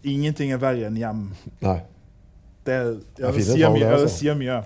Ingenting 0.04 0.52
er 0.52 0.58
verre 0.58 0.86
enn 0.86 0.96
hjem. 0.96 1.30
Nei. 1.62 1.80
Det, 2.66 2.72
ja, 3.18 3.26
Det 3.26 3.34
det, 3.34 3.44
sier, 3.44 3.70
mye, 3.70 3.80
det, 3.80 3.92
altså. 3.92 4.08
sier 4.18 4.34
mye. 4.34 4.62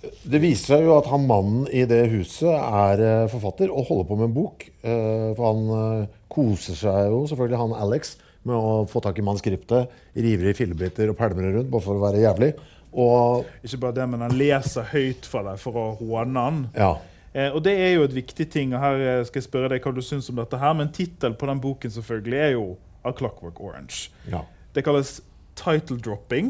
Det 0.00 0.38
viser 0.40 0.76
seg 0.76 0.86
jo 0.86 0.94
at 0.96 1.08
han 1.12 1.26
mannen 1.28 1.66
i 1.76 1.82
det 1.88 2.06
huset 2.12 2.48
er 2.54 3.02
eh, 3.04 3.26
forfatter 3.28 3.68
og 3.68 3.84
holder 3.90 4.06
på 4.08 4.16
med 4.16 4.30
en 4.30 4.36
bok. 4.36 4.64
Eh, 4.80 5.30
For 5.36 5.44
han 5.50 5.72
eh, 5.76 6.06
koser 6.32 6.78
seg 6.78 7.10
jo 7.12 7.18
selvfølgelig, 7.28 7.58
han 7.60 7.74
Alex, 7.84 8.14
med 8.48 8.56
å 8.56 8.86
få 8.88 9.02
tak 9.04 9.18
i 9.20 9.24
manuskriptet, 9.26 9.90
river 10.16 10.48
i 10.48 10.56
fillebiter 10.56 11.10
og 11.12 11.18
pælmer 11.18 11.44
det 11.44 11.54
rundt 11.58 11.72
bare 11.74 11.84
for 11.84 11.98
å 12.00 12.04
være 12.06 12.22
jævlig. 12.24 12.54
Og 12.96 13.44
Ikke 13.62 13.82
bare 13.84 13.98
det, 14.00 14.06
men 14.14 14.24
han 14.24 14.32
leser 14.40 14.88
høyt 14.94 15.28
for 15.28 15.44
deg 15.46 15.60
for 15.60 15.76
å 15.76 15.86
håne 16.00 16.46
han. 16.48 16.62
ja. 16.78 16.94
Eh, 17.30 17.52
og 17.54 17.60
det 17.62 17.76
er 17.78 17.92
jo 17.94 18.02
et 18.08 18.14
viktig 18.16 18.48
ting, 18.50 18.72
og 18.74 18.80
her 18.82 19.20
skal 19.28 19.38
jeg 19.38 19.44
spørre 19.46 19.68
deg 19.70 19.84
hva 19.84 19.92
du 19.94 20.00
syns 20.02 20.26
om 20.32 20.40
dette 20.40 20.58
her, 20.58 20.72
men 20.74 20.88
tittelen 20.90 21.36
på 21.38 21.46
den 21.46 21.60
boken 21.62 21.92
selvfølgelig 21.94 22.40
er 22.42 22.48
jo 22.56 22.64
A 23.06 23.12
Clockwork 23.14 23.60
Orange. 23.62 24.08
Ja. 24.32 24.40
Det 24.74 24.82
kalles 24.82 25.20
title 25.54 26.00
dropping. 26.02 26.48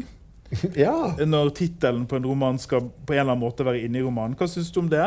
ja. 0.85 0.95
Når 1.25 1.51
tittelen 1.57 2.05
på 2.09 2.17
en 2.19 2.25
roman 2.27 2.57
skal 2.59 2.81
på 2.87 3.13
en 3.15 3.19
eller 3.21 3.31
annen 3.33 3.43
måte 3.45 3.65
være 3.67 3.83
inne 3.85 4.01
i 4.01 4.05
romanen. 4.05 4.35
Hva 4.39 4.47
syns 4.51 4.71
du 4.75 4.81
om 4.83 4.89
det? 4.91 5.05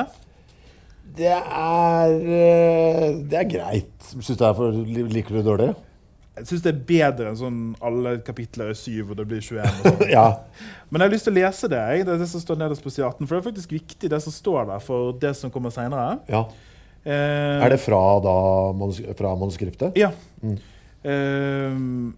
Det 1.15 1.31
er 1.31 2.15
eh, 2.19 3.11
Det 3.29 3.37
er 3.43 3.51
greit. 3.51 3.93
Syns 4.09 4.31
du 4.33 4.39
det 4.41 4.47
er 4.49 4.57
for 4.57 4.79
Liker 4.89 5.35
du 5.37 5.41
det 5.43 5.45
dårlig? 5.51 5.69
Jeg 6.35 6.49
syns 6.49 6.65
det 6.65 6.71
er 6.73 6.79
bedre 6.89 7.29
enn 7.31 7.37
sånn 7.39 7.59
alle 7.85 8.17
kapitler 8.27 8.73
er 8.73 8.79
syv, 8.79 9.13
og 9.13 9.19
det 9.21 9.27
blir 9.31 9.39
21. 9.45 9.61
Og 9.63 9.85
sånn. 9.93 10.09
Ja. 10.11 10.25
Men 10.91 11.05
jeg 11.05 11.07
har 11.07 11.13
lyst 11.15 11.29
til 11.29 11.35
å 11.37 11.39
lese 11.39 11.71
det. 11.71 11.83
Jeg. 11.93 12.07
Det 12.09 12.15
er 12.17 12.23
det 12.25 12.31
som 12.33 12.43
står 12.43 12.59
nederst 12.65 12.83
på 12.83 12.91
side 12.91 13.07
18, 13.07 13.29
for 13.29 13.37
det 13.37 13.43
er 13.45 13.47
faktisk 13.53 13.75
viktig, 13.77 14.11
det 14.11 14.19
som 14.25 14.35
står 14.35 14.67
der, 14.73 14.83
for 14.83 15.13
det 15.23 15.31
som 15.39 15.53
kommer 15.55 15.71
seinere. 15.75 16.17
ja. 16.33 16.45
Eh, 17.05 17.61
Er 17.61 17.69
det 17.69 17.79
fra, 17.85 18.01
da, 18.25 18.33
manus 18.73 18.97
fra 19.19 19.35
manuskriptet? 19.37 19.93
Ja. 20.01 20.09
Ehm, 21.05 22.15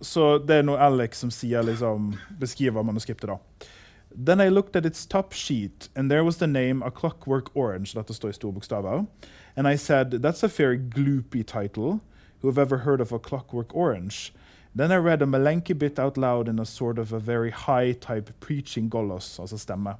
så 0.00 0.38
det 0.38 0.60
er 0.60 0.62
noe 0.66 0.80
Alex 0.80 1.20
som 1.20 1.30
sier, 1.30 1.62
liksom, 1.62 2.14
beskriver 2.40 2.82
manuskriptet. 2.82 3.28
da. 3.28 3.66
Then 4.12 4.40
I 4.40 4.48
looked 4.48 4.74
at 4.74 4.86
its 4.86 5.06
top 5.06 5.32
sheet, 5.32 5.88
and 5.94 6.10
there 6.10 6.24
was 6.24 6.38
the 6.38 6.46
name 6.46 6.82
A 6.82 6.90
Clockwork 6.90 7.54
Orange. 7.54 7.94
Dette 7.94 8.14
står 8.14 8.28
i 8.28 8.32
store 8.32 8.52
bokstaver. 8.52 9.06
And 9.56 9.68
I 9.68 9.76
said, 9.76 10.10
that's 10.22 10.42
a 10.42 10.48
very 10.48 10.78
gloopy 10.78 11.44
title. 11.46 12.00
Who 12.40 12.48
have 12.48 12.58
ever 12.58 12.78
heard 12.78 13.00
of 13.00 13.12
A 13.12 13.18
Clockwork 13.18 13.74
Orange? 13.74 14.32
Then 14.74 14.90
I 14.92 14.96
read 14.96 15.22
a 15.22 15.26
Malenki 15.26 15.78
bit 15.78 15.98
out 15.98 16.16
loud 16.16 16.48
in 16.48 16.58
a 16.58 16.64
sort 16.64 16.98
of 16.98 17.12
a 17.12 17.18
very 17.18 17.50
high 17.50 17.92
type 17.92 18.30
preaching 18.40 18.88
golos, 18.88 19.38
altså 19.38 19.58
stemme. 19.58 19.96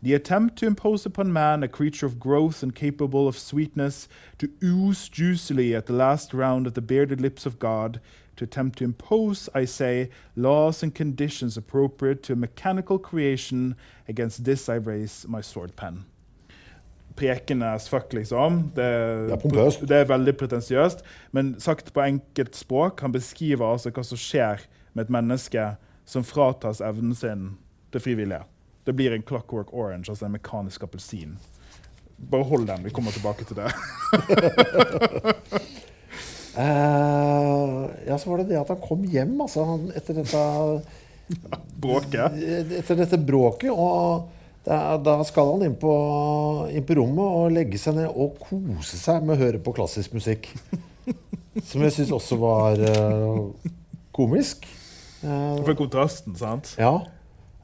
The 0.00 0.14
attempt 0.14 0.56
to 0.56 0.66
impose 0.66 1.04
upon 1.04 1.32
man, 1.32 1.62
a 1.62 1.68
creature 1.68 2.06
of 2.06 2.20
growth 2.20 2.62
and 2.62 2.74
capable 2.74 3.26
of 3.26 3.36
sweetness, 3.36 4.08
to 4.38 4.48
ooze 4.62 5.08
juicily 5.08 5.76
at 5.76 5.86
the 5.86 5.92
last 5.92 6.32
round 6.32 6.66
of 6.66 6.74
the 6.74 6.80
bearded 6.80 7.20
lips 7.20 7.46
of 7.46 7.58
God, 7.58 8.00
to 8.38 8.44
attempt 8.44 8.78
to 8.78 8.84
impose, 8.84 9.48
I 9.54 9.66
say, 9.66 10.10
laws 10.34 10.82
and 10.82 10.94
conditions 10.94 11.56
appropriate 11.56 12.22
to 12.24 12.32
a 12.32 12.36
mechanical 12.36 12.98
creation, 12.98 13.74
against 14.08 14.44
this 14.44 14.68
I 14.68 14.76
raise 14.76 15.26
my 15.28 15.42
sword 15.42 15.76
pen. 15.76 16.04
Preken 17.14 17.62
er 17.62 17.78
fuck, 17.78 18.12
liksom. 18.12 18.70
Det, 18.74 18.82
Det 19.28 19.32
er 19.32 19.86
det 19.86 19.96
er 19.96 20.04
veldig 20.04 20.36
pretensiøst. 20.36 21.02
Men 21.32 21.60
sagt 21.60 21.92
på 21.92 22.00
enkelt 22.00 22.54
språk, 22.54 23.00
han 23.00 23.12
beskriver 23.12 23.72
altså 23.72 23.90
hva 23.90 24.04
som 24.04 24.18
skjer 24.18 24.62
med 24.94 25.04
et 25.04 25.10
menneske 25.10 25.76
som 26.06 26.24
fratas 26.24 26.80
evnen 26.80 27.14
sin 27.14 27.58
til 27.92 28.00
frivillige. 28.00 28.44
Det 28.86 28.94
blir 28.96 29.12
en 29.12 29.22
clockwork 29.22 29.74
orange, 29.74 30.08
altså 30.08 30.26
en 30.26 30.32
mekanisk 30.32 30.82
appelsin. 30.82 31.36
Bare 32.30 32.44
hold 32.44 32.66
den, 32.66 32.84
vi 32.84 32.90
kommer 32.90 33.10
tilbake 33.10 33.44
til 33.44 33.56
det. 33.56 33.72
Eh, 38.18 38.22
så 38.24 38.32
var 38.32 38.42
det 38.42 38.48
det 38.50 38.58
at 38.60 38.72
han 38.74 38.82
kom 38.82 39.06
hjem 39.06 39.38
altså, 39.46 39.64
han- 39.68 39.92
etter 39.96 40.18
dette 40.18 40.42
Bråket. 41.78 42.36
Etter 42.80 42.96
dette 42.96 43.18
bråket. 43.20 43.70
Og 43.70 44.28
da, 44.64 44.96
da 45.00 45.18
skal 45.28 45.52
han 45.54 45.64
inn 45.68 45.74
på, 45.80 45.92
inn 46.72 46.86
på 46.88 46.96
rommet 46.98 47.24
og 47.40 47.52
legge 47.54 47.80
seg 47.80 47.98
ned 47.98 48.08
og 48.10 48.38
kose 48.42 48.96
seg 49.00 49.24
med 49.24 49.36
å 49.36 49.42
høre 49.42 49.60
på 49.62 49.74
klassisk 49.76 50.16
musikk. 50.16 50.48
Som 51.68 51.84
jeg 51.84 51.94
syns 51.96 52.12
også 52.14 52.38
var 52.40 52.80
uh, 52.80 53.70
komisk. 54.14 54.64
Uh, 55.22 55.58
For 55.66 55.76
kontrasten, 55.78 56.36
sant? 56.38 56.74
ja. 56.78 56.96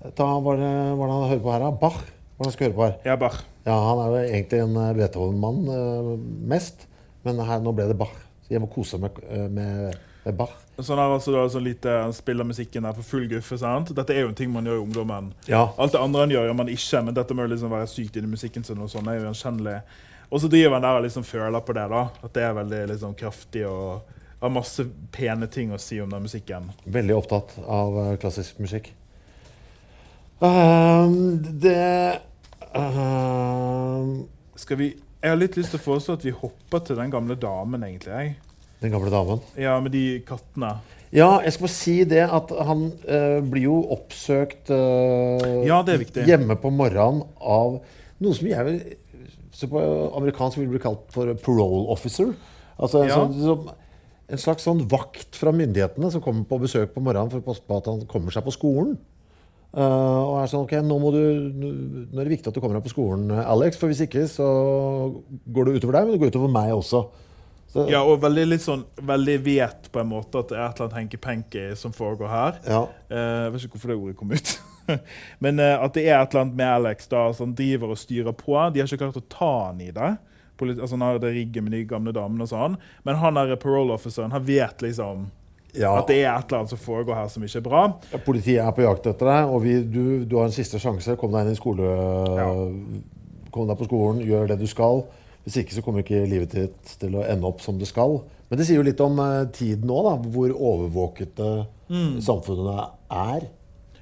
Da 0.05 0.27
var 0.45 0.59
det 0.61 0.69
hva 0.69 1.07
er 1.07 1.09
det 1.09 1.15
han 1.17 1.31
hører 1.31 1.41
på 1.41 1.53
her, 1.55 1.63
da? 1.65 1.69
Bach. 1.81 1.95
Hva 2.37 2.45
han 2.45 2.53
skal 2.53 2.67
høre 2.67 2.77
på 2.77 2.83
her? 2.85 2.97
Ja, 3.09 3.15
Bach. 3.17 3.39
Ja, 3.65 3.77
Han 3.87 4.01
er 4.03 4.11
jo 4.11 4.25
egentlig 4.27 4.59
en 4.61 4.75
eh, 4.77 4.91
Beethoven-mann 4.99 5.63
uh, 5.71 6.11
mest, 6.51 6.83
men 7.25 7.41
her, 7.41 7.63
nå 7.65 7.73
ble 7.73 7.87
det 7.89 7.97
Bach. 7.97 8.13
Så 8.45 8.53
jeg 8.53 8.61
må 8.61 8.69
kose 8.69 8.99
meg 9.01 9.17
med, 9.25 9.55
med, 9.57 10.03
med 10.25 10.39
bar. 10.39 10.55
Sånn 10.79 10.99
her, 10.99 11.13
altså 11.15 11.31
da, 11.31 11.45
sånn 11.53 11.67
lite, 11.69 11.93
Han 12.03 12.15
spiller 12.17 12.47
musikken 12.49 12.87
her 12.89 12.97
for 12.97 13.07
full 13.07 13.29
guffe. 13.31 13.59
sant? 13.61 13.93
Dette 13.95 14.15
er 14.15 14.25
jo 14.25 14.33
en 14.33 14.39
ting 14.39 14.51
man 14.51 14.67
gjør 14.67 14.81
i 14.81 14.83
ungdommen. 14.87 15.31
Ja. 15.47 15.69
Alt 15.79 15.95
det 15.95 16.03
andre 16.03 16.25
han 16.25 16.35
gjør, 16.35 16.49
gjør 16.49 16.59
man 16.59 16.73
ikke, 16.73 17.05
men 17.07 17.15
dette 17.15 17.37
med 17.37 17.47
å 17.47 17.53
liksom 17.53 17.71
være 17.71 17.91
sykt 17.93 18.17
inn 18.19 18.27
i 18.27 18.33
musikken 18.33 18.67
sin 18.67 18.83
og 18.83 18.91
sånn, 18.91 19.09
er 19.09 19.21
jo 19.21 19.29
gjenkjennelig. 19.29 19.79
Og 20.31 20.43
så 20.43 20.51
driver 20.51 20.79
han 20.79 20.87
der 20.87 20.99
og 20.99 21.07
liksom 21.07 21.27
føler 21.29 21.63
på 21.63 21.77
det, 21.77 21.87
da. 21.93 22.03
At 22.25 22.35
det 22.35 22.43
er 22.43 22.59
veldig 22.59 22.83
liksom 22.91 23.15
kraftig 23.21 23.67
og 23.69 24.15
har 24.41 24.53
masse 24.53 24.85
pene 25.15 25.47
ting 25.49 25.73
å 25.73 25.79
si 25.81 26.01
om 26.03 26.11
den 26.11 26.25
musikken. 26.27 26.69
Veldig 26.85 27.17
opptatt 27.17 27.55
av 27.63 27.97
eh, 28.03 28.17
klassisk 28.21 28.59
musikk. 28.61 28.91
Um, 30.41 31.39
det 31.63 32.21
um... 32.75 34.25
Skal 34.59 34.77
vi 34.81 34.89
Jeg 34.91 35.31
har 35.31 35.39
litt 35.39 35.57
lyst 35.57 35.73
til 35.73 35.81
å 35.81 35.85
foreslå 35.85 36.19
at 36.19 36.27
vi 36.27 36.35
hopper 36.37 36.83
til 36.85 36.99
den 36.99 37.13
gamle 37.13 37.37
damen, 37.41 37.87
egentlig. 37.87 38.13
jeg. 38.13 38.35
Den 38.85 38.93
gamle 38.93 39.13
damen. 39.13 39.41
Ja, 39.57 39.79
med 39.81 39.95
de 39.97 40.21
kattene. 40.29 40.75
Ja, 41.15 41.39
jeg 41.45 41.55
skal 41.55 41.65
bare 41.65 41.73
si 41.73 41.95
det 42.11 42.25
at 42.27 42.51
han 42.69 42.89
eh, 43.07 43.39
blir 43.47 43.69
jo 43.69 43.77
oppsøkt 43.95 44.73
eh, 44.75 45.63
Ja, 45.65 45.79
hjemme 46.27 46.57
på 46.59 46.73
morgenen 46.75 47.23
av 47.39 47.79
noe 48.23 48.37
som 48.37 48.49
jeg 48.51 48.67
vil 48.67 48.79
så 49.55 49.69
på 49.71 49.81
amerikansk 50.19 50.59
vil 50.59 50.73
bli 50.73 50.83
kalt 50.83 51.07
for 51.15 51.31
parole 51.45 51.87
officer. 51.95 52.33
Altså 52.75 53.05
en, 53.05 53.09
Ja. 53.09 53.15
sånn, 53.21 53.35
som, 53.39 53.69
en 54.29 54.39
slags 54.43 54.67
sånn 54.67 54.83
vakt 54.91 55.39
fra 55.39 55.53
myndighetene 55.55 56.11
som 56.11 56.21
kommer 56.21 56.45
på 56.45 56.59
besøk 56.65 56.95
på 56.95 57.03
morgenen 57.05 57.31
for 57.31 57.39
å 57.39 57.47
passe 57.47 57.63
på 57.63 57.79
at 57.79 57.87
han 57.87 58.03
kommer 58.11 58.35
seg 58.35 58.43
på 58.45 58.55
skolen. 58.57 58.97
Uh, 59.75 60.23
og 60.23 60.35
er 60.39 60.51
sånn, 60.51 60.67
ok, 60.67 60.75
nå, 60.87 60.99
må 61.03 61.11
du, 61.11 61.23
nå 61.59 62.21
er 62.21 62.29
det 62.29 62.37
viktig 62.37 62.51
at 62.51 62.55
du 62.55 62.61
kommer 62.63 62.79
deg 62.79 62.87
på 62.87 62.93
skolen, 62.95 63.31
Alex, 63.43 63.79
for 63.79 63.91
hvis 63.91 64.05
ikke 64.07 64.23
så 64.31 64.47
går 65.51 65.67
det 65.67 65.81
utover 65.81 65.99
deg, 65.99 66.05
men 66.07 66.15
det 66.15 66.21
går 66.23 66.31
utover 66.35 66.53
meg 66.55 66.71
også. 66.75 67.01
Så, 67.75 67.89
Ja, 67.91 68.05
og 68.07 68.21
veldig 68.23 68.45
litt 68.53 68.63
sånn 68.63 68.85
Veldig 69.03 69.35
vet 69.43 69.89
på 69.91 69.99
en 70.01 70.09
måte 70.13 70.39
at 70.45 70.53
det 70.53 70.57
er 70.61 70.69
et 70.69 70.79
eller 70.79 70.87
annet 70.93 70.99
henke-penke 71.03 71.65
som 71.77 71.93
foregår 71.97 72.31
her. 72.31 72.61
ja. 72.71 72.83
Eh, 73.11 73.49
vet 73.51 73.65
ikke 73.67 73.75
hvorfor 73.77 73.91
det 73.93 73.97
ordet 73.99 74.17
kom 74.21 74.31
ut. 74.37 74.53
Men 75.45 75.59
eh, 75.59 75.75
at 75.83 75.95
det 75.97 76.05
er 76.07 76.21
et 76.23 76.31
eller 76.35 76.45
annet 76.45 76.59
med 76.61 76.71
Alex 76.79 77.09
da, 77.11 77.25
som 77.35 77.53
driver 77.57 77.91
og 77.97 77.99
styrer 77.99 78.33
på. 78.37 78.55
De 78.73 78.81
har 78.83 78.87
ikke 78.87 79.01
klart 79.05 79.19
å 79.19 79.25
ta 79.33 79.51
han 79.67 79.81
i 79.83 79.91
det. 79.97 80.13
Polit 80.61 80.79
altså, 80.79 80.95
han 80.95 81.03
har 81.09 81.19
det 81.19 81.33
rigget 81.35 81.65
med 81.67 81.73
de 81.75 81.81
gamle 81.91 82.13
damene 82.15 82.47
og 82.47 82.53
sånn. 82.53 82.77
Men 83.03 83.19
han 83.19 83.35
der 83.41 83.57
parole 83.59 83.97
officeren 83.97 84.31
han 84.31 84.45
vet 84.47 84.85
liksom 84.87 85.25
Ja. 85.75 85.97
at 85.99 86.07
det 86.07 86.21
er 86.23 86.29
et 86.37 86.45
eller 86.47 86.61
annet 86.61 86.71
som 86.71 86.79
foregår 86.79 87.17
her 87.19 87.27
som 87.33 87.43
ikke 87.43 87.59
er 87.59 87.67
bra. 87.67 87.81
Ja, 88.13 88.19
Politiet 88.23 88.61
er 88.63 88.71
på 88.77 88.85
jakt 88.87 89.09
etter 89.11 89.27
deg, 89.33 89.51
og 89.51 89.65
vi, 89.65 89.73
du, 89.83 90.23
du 90.31 90.37
har 90.39 90.47
en 90.47 90.55
siste 90.55 90.79
sjanse. 90.79 91.17
Kom 91.19 91.33
deg 91.35 91.49
inn 91.49 91.57
i 91.57 91.59
skole... 91.59 91.89
Kom 93.55 93.69
deg 93.71 93.79
på 93.79 93.87
skolen, 93.89 94.23
gjør 94.27 94.49
det 94.51 94.57
du 94.63 94.67
skal. 94.71 95.05
Hvis 95.45 95.59
ikke 95.61 95.75
så 95.77 95.83
kommer 95.85 96.01
ikke 96.05 96.23
livet 96.29 96.55
ditt 96.57 96.95
til 97.01 97.17
å 97.19 97.25
ende 97.29 97.45
opp 97.49 97.61
som 97.61 97.77
det 97.79 97.89
skal. 97.91 98.23
Men 98.49 98.59
det 98.61 98.65
sier 98.69 98.79
jo 98.81 98.87
litt 98.87 99.01
om 99.05 99.19
eh, 99.21 99.43
tiden 99.53 99.91
òg, 99.93 100.25
hvor 100.33 100.53
overvåkete 100.57 101.51
samfunnet 102.25 102.91
er 103.13 103.49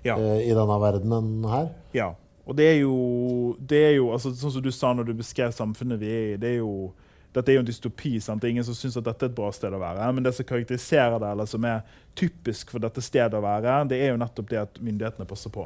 Ja. 0.05 0.17
eh, 0.19 0.49
i 0.51 0.55
denne 0.55 0.79
verdenen 0.81 1.45
her. 1.51 1.69
Ja. 1.95 2.15
Og 2.47 2.57
det 2.59 2.65
er 2.73 2.79
jo, 2.83 3.57
det 3.59 3.79
er 3.79 3.93
jo 3.97 4.09
altså, 4.13 4.33
Sånn 4.35 4.51
som 4.51 4.63
du 4.65 4.71
sa 4.75 4.93
når 4.93 5.07
du 5.07 5.15
beskrev 5.15 5.53
samfunnet 5.55 5.99
vi 6.01 6.09
er 6.11 6.25
i, 6.35 6.37
det 6.43 6.49
er 6.57 6.59
jo 6.59 6.93
dette 7.33 7.49
er 7.49 7.55
jo 7.55 7.61
en 7.63 7.69
dystopi. 7.69 8.19
sant? 8.21 8.43
Det 8.43 8.49
er 8.49 8.51
ingen 8.53 8.65
som 8.67 8.75
syns 8.77 8.97
at 8.99 9.05
dette 9.07 9.25
er 9.25 9.31
et 9.31 9.35
bra 9.35 9.49
sted 9.57 9.73
å 9.73 9.79
være. 9.81 10.09
Men 10.13 10.23
det 10.27 10.35
som 10.37 10.45
karakteriserer 10.45 11.19
det, 11.23 11.31
eller 11.33 11.47
som 11.49 11.65
er 11.65 11.79
typisk 12.15 12.71
for 12.75 12.79
dette 12.83 13.01
stedet 13.01 13.33
å 13.39 13.41
være, 13.41 13.89
det 13.89 14.03
er 14.05 14.11
jo 14.13 14.19
nettopp 14.21 14.51
det 14.51 14.59
at 14.61 14.77
myndighetene 14.85 15.25
passer 15.31 15.49
på. 15.55 15.65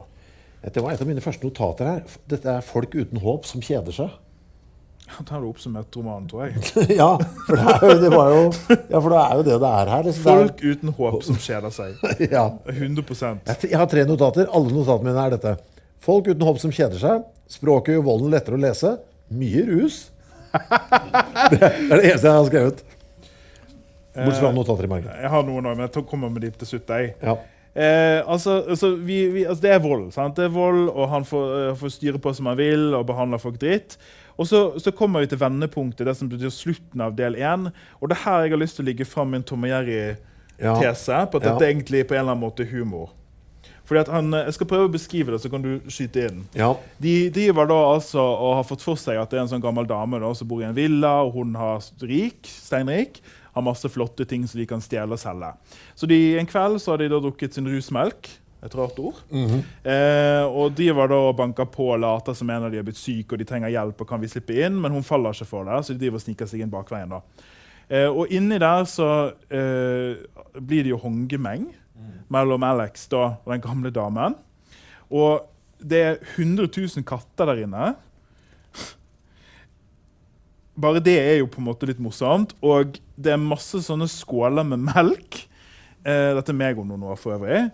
Det 0.63 0.83
var 0.83 0.93
et 0.95 1.03
av 1.03 1.09
mine 1.11 1.25
første 1.25 1.43
notater 1.43 1.89
her. 1.91 2.05
Dette 2.31 2.53
er 2.55 2.63
folk 2.63 2.95
uten 2.95 3.19
håp 3.19 3.49
som 3.51 3.61
kjeder 3.61 3.91
seg. 3.97 4.15
Da 5.07 5.35
har 5.35 5.41
du 5.41 5.47
oppsummert 5.49 5.97
romanen, 5.97 6.27
tror 6.29 6.47
jeg. 6.47 6.57
ja, 7.01 7.13
for 7.47 7.57
det, 7.57 7.67
er 7.73 7.85
jo, 7.87 7.99
det 8.03 8.11
var 8.13 8.33
jo, 8.33 8.41
ja, 8.75 8.99
for 8.99 9.13
det 9.13 9.21
er 9.21 9.39
jo 9.39 9.45
det 9.47 9.59
det 9.63 9.71
er 9.71 9.93
her. 9.93 10.09
liksom. 10.09 10.27
Folk 10.27 10.65
uten 10.65 10.93
håp 10.99 11.23
som 11.29 11.39
kjeder 11.47 11.75
seg. 11.75 12.03
ja. 12.37 12.45
100 12.75 13.07
Jeg 13.47 13.71
jeg 13.71 13.81
har 13.81 13.89
tre 13.93 14.05
notater. 14.09 14.51
Alle 14.51 14.75
notatene 14.75 15.13
mine 15.13 15.25
er 15.25 15.37
dette. 15.39 15.55
Folk 16.03 16.29
uten 16.29 16.45
håp 16.47 16.61
som 16.63 16.75
kjeder 16.75 17.01
seg. 17.01 17.25
Språket 17.51 17.97
gjør 17.97 18.05
volden 18.11 18.35
lettere 18.35 18.59
å 18.59 18.63
lese. 18.67 18.97
Mye 19.33 19.65
rus. 19.71 20.03
Det 21.53 21.59
er 21.61 21.91
det 21.93 22.05
eneste 22.11 22.27
jeg 22.27 22.37
har 22.37 22.47
skrevet. 22.49 22.87
Bortsett 24.17 24.43
fra 24.43 24.53
notater 24.57 24.87
i 24.87 24.91
margen. 24.91 25.11
Jeg 25.21 25.31
har 25.33 25.45
noen 25.45 25.69
òg, 25.69 25.77
men 25.77 25.87
jeg 25.87 26.07
kommer 26.09 26.33
med 26.33 26.47
de 26.47 26.51
til 26.63 26.75
slutt. 26.75 26.93
jeg. 26.93 27.13
Ja. 27.23 27.37
Eh, 27.77 28.23
altså, 28.25 28.63
altså, 28.69 28.95
vi, 28.97 29.19
vi, 29.35 29.43
altså, 29.45 29.63
det 29.67 29.73
er 29.75 29.83
vold. 29.85 30.07
sant? 30.15 30.37
Det 30.39 30.47
er 30.49 30.55
vold, 30.55 30.89
og 30.89 31.11
han 31.13 31.27
får, 31.29 31.51
uh, 31.53 31.75
får 31.77 31.93
styre 31.93 32.21
på 32.25 32.33
som 32.33 32.49
han 32.49 32.57
vil 32.57 32.95
og 32.97 33.05
behandler 33.11 33.43
folk 33.43 33.59
dritt. 33.61 33.99
Og 34.39 34.47
så, 34.47 34.79
så 34.83 34.93
kommer 34.93 35.21
vi 35.25 35.27
til 35.33 35.39
vendepunktet, 35.41 36.05
det 36.07 36.17
som 36.19 36.29
betyr 36.29 36.51
slutten 36.53 37.01
av 37.01 37.15
del 37.17 37.35
én. 37.41 37.71
Og 38.01 38.09
det 38.11 38.19
er 38.19 38.25
her 38.27 38.43
jeg 38.45 38.51
har 38.53 38.61
lyst 38.61 38.77
til 38.77 38.85
å 38.85 38.89
ligge 38.91 39.07
fram 39.09 39.31
min 39.33 39.43
Tom 39.43 39.65
og 39.65 39.71
Jerry-tese, 39.71 41.21
på 41.31 41.37
at 41.41 41.45
Ja. 41.47 41.53
dette 41.55 41.69
egentlig 41.71 42.07
på 42.09 42.15
en 42.15 42.21
eller 42.21 42.33
annen 42.35 42.45
måte 42.45 42.67
humor. 42.69 43.11
Fordi 43.87 44.01
at 44.01 44.09
han, 44.09 44.33
Jeg 44.33 44.55
skal 44.55 44.67
prøve 44.67 44.89
å 44.89 44.93
beskrive 44.93 45.31
det, 45.33 45.41
så 45.41 45.49
kan 45.51 45.63
du 45.63 45.81
skyte 45.89 46.29
inn. 46.29 46.45
ja. 46.55 46.75
De 47.01 47.31
driver 47.31 47.67
da 47.67 47.75
altså 47.95 48.19
og 48.19 48.57
har 48.57 48.65
fått 48.65 48.83
for 48.83 48.97
seg 48.97 49.17
at 49.17 49.31
det 49.31 49.39
er 49.39 49.43
en 49.43 49.49
sånn 49.49 49.63
gammel 49.63 49.87
dame 49.87 50.19
da, 50.21 50.33
som 50.35 50.49
bor 50.49 50.61
i 50.61 50.65
en 50.65 50.75
villa, 50.75 51.23
og 51.23 51.33
hun 51.35 51.55
har 51.55 51.79
rik, 52.03 52.43
steinrik, 52.43 53.21
har 53.55 53.63
masse 53.63 53.89
flotte 53.89 54.27
ting 54.27 54.45
som 54.47 54.59
de 54.61 54.67
kan 54.67 54.81
stjele 54.81 55.13
og 55.13 55.19
selge. 55.19 55.55
Så 55.95 56.07
de, 56.07 56.37
en 56.39 56.47
kveld 56.47 56.81
så 56.83 56.91
har 56.93 56.99
de 56.99 57.09
da 57.09 57.21
drukket 57.21 57.55
sin 57.55 57.65
rusmelk, 57.67 58.29
et 58.65 58.75
rart 58.75 58.99
ord, 58.99 59.19
eh, 59.31 60.45
og 60.47 60.73
driver 60.75 61.11
da 61.13 61.19
og 61.29 61.37
banker 61.37 61.69
på 61.71 61.91
og 61.93 62.01
later 62.01 62.35
som 62.35 62.51
en 62.51 62.65
av 62.67 62.73
de 62.73 62.79
er 62.81 62.87
blitt 62.87 62.99
syk 62.99 63.33
og 63.33 63.39
de 63.39 63.47
trenger 63.47 63.71
hjelp 63.75 64.01
og 64.01 64.09
kan 64.09 64.23
vi 64.23 64.31
slippe 64.33 64.57
inn, 64.57 64.79
men 64.81 64.95
hun 64.97 65.05
faller 65.07 65.37
ikke 65.37 65.49
for 65.51 65.69
det, 65.69 65.83
så 65.85 65.93
de 65.93 66.01
driver 66.01 66.19
og 66.19 66.25
sniker 66.25 66.49
seg 66.51 66.65
inn 66.65 66.73
bakveien 66.73 67.13
da. 67.13 67.21
Eh, 67.87 68.09
og 68.09 68.33
inni 68.35 68.59
der 68.59 68.87
så 68.91 69.11
eh, 69.53 70.17
blir 70.59 70.87
det 70.87 70.95
jo 70.95 71.03
håndgemeng 71.05 71.69
mellom 72.33 72.65
Alex 72.67 73.07
da, 73.13 73.37
og 73.45 73.53
den 73.53 73.63
gamle 73.63 73.93
damen. 73.95 74.35
Og 75.13 75.47
det 75.79 76.03
er 76.03 76.19
100 76.35 76.71
000 76.73 77.05
katter 77.07 77.53
der 77.53 77.63
inne. 77.67 77.93
Bare 80.77 81.01
det 81.01 81.17
er 81.21 81.39
jo 81.41 81.49
på 81.49 81.63
en 81.63 81.69
måte 81.69 81.89
litt 81.89 82.01
morsomt. 82.03 82.55
Og 82.65 82.99
det 83.17 83.33
er 83.33 83.41
masse 83.41 83.81
sånne 83.87 84.09
skåler 84.11 84.67
med 84.67 84.83
melk. 84.91 85.45
Eh, 86.07 86.35
dette 86.37 86.53
er 86.53 86.55
meg 86.55 86.79
om 86.79 86.87
noen 86.87 87.03
år, 87.11 87.17
for 87.19 87.35
øvrig. 87.35 87.65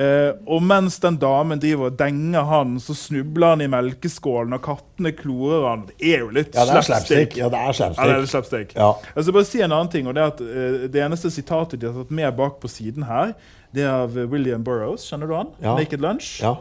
Eh, 0.00 0.30
og 0.48 0.62
mens 0.64 0.94
den 1.02 1.18
damen 1.20 1.60
driver 1.60 1.90
og 1.90 1.98
denger 2.00 2.46
han, 2.48 2.78
så 2.80 2.94
snubler 2.96 3.52
han 3.52 3.60
i 3.60 3.68
melkeskålen, 3.68 4.54
og 4.56 4.62
kattene 4.64 5.12
klorer 5.12 5.66
han. 5.68 5.82
Det 5.90 6.14
er 6.14 6.22
jo 6.24 6.30
litt 6.32 6.56
ja, 6.56 6.64
slapstick. 6.64 6.86
slapstick. 6.88 7.36
Ja, 7.42 7.50
det 7.52 7.60
er 7.60 7.76
Ja, 7.82 7.90
det 8.08 8.16
er 8.16 8.26
slapstick. 8.30 8.72
litt. 8.72 8.76
Ja. 8.80 8.94
Jeg 9.14 9.26
skal 9.26 9.36
bare 9.36 9.50
si 9.50 9.60
en 9.60 9.76
annen 9.76 9.92
ting, 9.92 10.08
og 10.08 10.16
det 10.16 10.22
er 10.24 10.32
at 10.32 10.40
eh, 10.40 10.88
det 10.88 11.04
eneste 11.04 11.30
sitatet 11.34 11.80
de 11.82 11.90
har 11.90 12.00
tatt 12.00 12.10
med 12.22 12.36
bak 12.40 12.58
på 12.64 12.72
siden 12.72 13.04
her, 13.10 13.34
det 13.74 13.84
er 13.84 13.92
av 14.06 14.16
William 14.32 14.64
Burroughs. 14.64 15.04
Kjenner 15.10 15.28
du 15.28 15.34
han? 15.36 15.52
Ja. 15.60 15.76
Naked 15.76 16.00
Lunch. 16.00 16.38
Ja. 16.40 16.56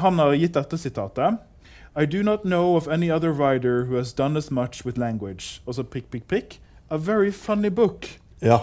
Han 0.00 0.18
har 0.18 0.32
gitt 0.40 0.54
dette 0.56 0.78
sitatet. 0.80 1.36
I 1.94 2.06
do 2.06 2.22
not 2.22 2.44
know 2.48 2.76
of 2.76 2.88
any 2.88 3.10
other 3.10 3.30
writer 3.32 3.84
who 3.84 3.96
has 3.96 4.12
done 4.14 4.38
as 4.38 4.50
much 4.50 4.86
with 4.86 4.96
language. 4.98 5.60
Og 5.66 5.74
så 5.76 5.84
prikk, 5.84 6.08
prikk, 6.10 6.26
prikk. 6.28 6.58
A 6.90 6.96
very 6.96 7.30
funny 7.30 7.68
book. 7.68 8.08
Ja. 8.40 8.58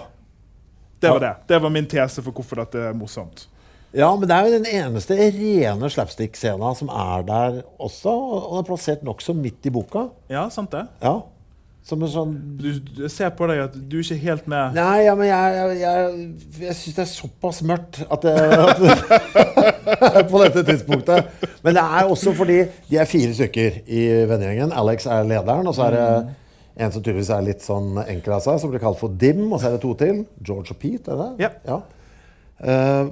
Det 1.00 1.10
var 1.14 1.24
det. 1.24 1.34
Det 1.48 1.62
var 1.64 1.72
min 1.74 1.88
tese 1.88 2.22
for 2.26 2.36
hvorfor 2.36 2.60
dette 2.64 2.90
er 2.90 2.94
morsomt. 2.98 3.48
ja, 3.96 4.10
men 4.16 4.28
det 4.30 4.36
er 4.36 4.46
jo 4.46 4.58
den 4.60 4.68
eneste 4.70 5.16
rene 5.18 5.90
slapstick-scena 5.90 6.76
som 6.78 6.90
er 6.94 7.24
der 7.26 7.62
også. 7.80 8.12
Og 8.12 8.50
den 8.52 8.64
er 8.64 8.68
plassert 8.68 9.04
nokså 9.08 9.34
midt 9.34 9.66
i 9.66 9.72
boka. 9.74 10.10
Ja, 10.30 10.50
sant 10.54 10.72
det? 10.76 10.86
Ja. 11.02 11.16
Som 11.90 12.04
en 12.04 12.12
sånn 12.12 12.34
Du, 12.60 12.68
du 13.00 13.06
ser 13.10 13.32
på 13.34 13.48
deg 13.50 13.62
at 13.64 13.74
du 13.74 13.96
er 13.98 14.04
ikke 14.04 14.18
helt 14.22 14.50
med. 14.52 14.76
Nei, 14.76 15.06
ja, 15.08 15.16
men 15.18 15.30
jeg, 15.30 15.56
jeg, 15.56 15.78
jeg, 15.80 16.28
jeg 16.68 16.76
syns 16.78 16.98
det 17.00 17.06
er 17.06 17.10
såpass 17.14 17.62
mørkt 17.66 18.02
at, 18.04 18.28
det, 18.28 18.36
at 18.68 20.28
På 20.32 20.44
dette 20.44 20.66
tidspunktet. 20.68 21.32
Men 21.64 21.80
det 21.80 21.86
er 21.88 22.12
også 22.12 22.36
fordi 22.38 22.60
de 22.92 23.00
er 23.00 23.10
fire 23.10 23.34
stykker 23.34 23.80
i 23.88 24.04
vennegjengen. 24.30 24.76
Alex 24.76 25.08
er 25.10 25.26
lederen, 25.32 25.66
og 25.72 25.74
så 25.80 25.88
er 25.88 25.96
det 25.98 26.06
en 26.80 26.94
som 26.94 27.04
tydeligvis 27.04 27.32
er 27.36 27.44
litt 27.44 27.64
sånn 27.64 28.00
enkel 28.06 28.38
av 28.38 28.44
seg, 28.46 28.60
som 28.62 28.72
blir 28.72 28.82
kalt 28.84 29.00
for 29.02 29.16
Dim, 29.20 29.46
og 29.50 29.60
så 29.60 29.70
er 29.70 29.76
det 29.76 29.84
to 29.84 29.92
til. 30.00 30.24
George 30.40 30.76
og 30.76 30.80
Pete, 30.80 31.12
er 31.12 31.20
det 31.20 31.30
det? 31.42 31.50
Ja. 31.68 31.80
Uh, 32.60 33.12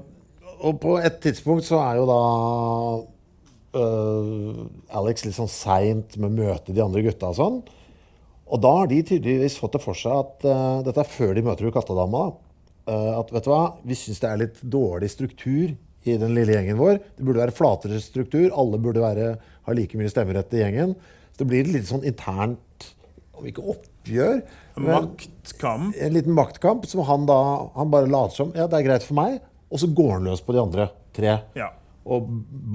og 0.67 0.79
på 0.83 0.95
et 0.99 1.19
tidspunkt 1.23 1.67
så 1.67 1.79
er 1.83 1.99
jo 1.99 2.07
da 2.09 2.21
uh, 3.77 4.61
Alex 4.99 5.25
litt 5.25 5.37
sånn 5.37 5.51
seint 5.51 6.17
med 6.17 6.31
å 6.31 6.37
møte 6.47 6.75
de 6.75 6.83
andre 6.83 7.03
gutta 7.05 7.33
og 7.33 7.37
sånn. 7.37 7.59
Og 8.47 8.63
da 8.63 8.73
har 8.79 8.89
de 8.89 9.01
tydeligvis 9.03 9.57
fått 9.59 9.75
det 9.75 9.83
for 9.83 9.99
seg 9.99 10.15
at 10.15 10.47
uh, 10.47 10.79
Dette 10.87 11.03
er 11.03 11.11
før 11.11 11.35
de 11.35 11.43
møter 11.45 11.67
jo 11.67 11.73
kattedama. 11.75 12.29
Uh, 12.87 13.19
at 13.19 13.33
vet 13.35 13.45
du 13.45 13.51
hva, 13.51 13.63
vi 13.83 13.99
syns 13.99 14.23
det 14.23 14.31
er 14.31 14.41
litt 14.45 14.63
dårlig 14.63 15.11
struktur 15.11 15.75
i 16.07 16.15
den 16.15 16.35
lille 16.37 16.55
gjengen 16.55 16.79
vår. 16.79 17.01
Det 17.17 17.25
burde 17.27 17.43
være 17.43 17.55
flatere 17.55 17.99
struktur. 18.01 18.47
Alle 18.55 18.79
burde 18.79 19.03
være, 19.03 19.33
ha 19.67 19.75
like 19.75 19.99
mye 19.99 20.11
stemmerett 20.11 20.55
i 20.55 20.63
gjengen. 20.63 20.95
Så 21.33 21.43
det 21.43 21.49
blir 21.51 21.67
litt 21.69 21.89
sånn 21.89 22.07
internt 22.07 22.93
Om 23.37 23.49
ikke 23.49 23.65
oppgjør 23.73 24.41
Maktkamp. 24.77 25.95
En 25.97 26.13
liten 26.13 26.35
maktkamp 26.37 26.85
som 26.89 27.01
han 27.07 27.25
da 27.29 27.37
Han 27.75 27.91
bare 27.93 28.09
later 28.09 28.35
som 28.35 28.53
Ja, 28.55 28.67
det 28.69 28.79
er 28.79 28.87
greit 28.89 29.05
for 29.05 29.17
meg. 29.17 29.39
Og 29.73 29.81
så 29.81 29.89
går 29.91 30.13
han 30.15 30.29
løs 30.29 30.43
på 30.45 30.55
de 30.55 30.61
andre 30.61 30.89
tre. 31.15 31.33
Ja. 31.57 31.71
Og 32.07 32.27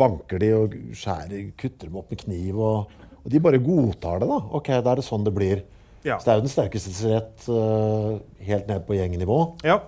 banker 0.03 0.43
de 0.43 0.51
og 0.57 0.75
skjærer, 0.99 1.53
kutter 1.57 1.89
dem 1.89 1.97
opp 2.03 2.11
med 2.13 2.21
kniv. 2.21 2.59
Og, 2.59 2.91
og 3.23 3.31
de 3.33 3.41
bare 3.41 3.63
godtar 3.63 4.21
det, 4.21 4.29
da. 4.29 4.41
Ok, 4.59 4.69
da 4.75 4.93
er 4.93 5.01
det 5.01 5.07
sånn 5.07 5.25
det 5.25 5.33
blir. 5.37 5.63
Ja. 6.05 6.19
Så 6.19 6.27
det 6.27 6.33
er 6.35 6.41
jo 6.41 6.45
den 6.45 6.53
sterkestes 6.53 7.01
rett 7.09 7.47
uh, 7.49 8.19
helt 8.45 8.69
ned 8.69 8.87
på 8.89 8.99
gjengnivå. 8.99 9.43
ja. 9.67 9.81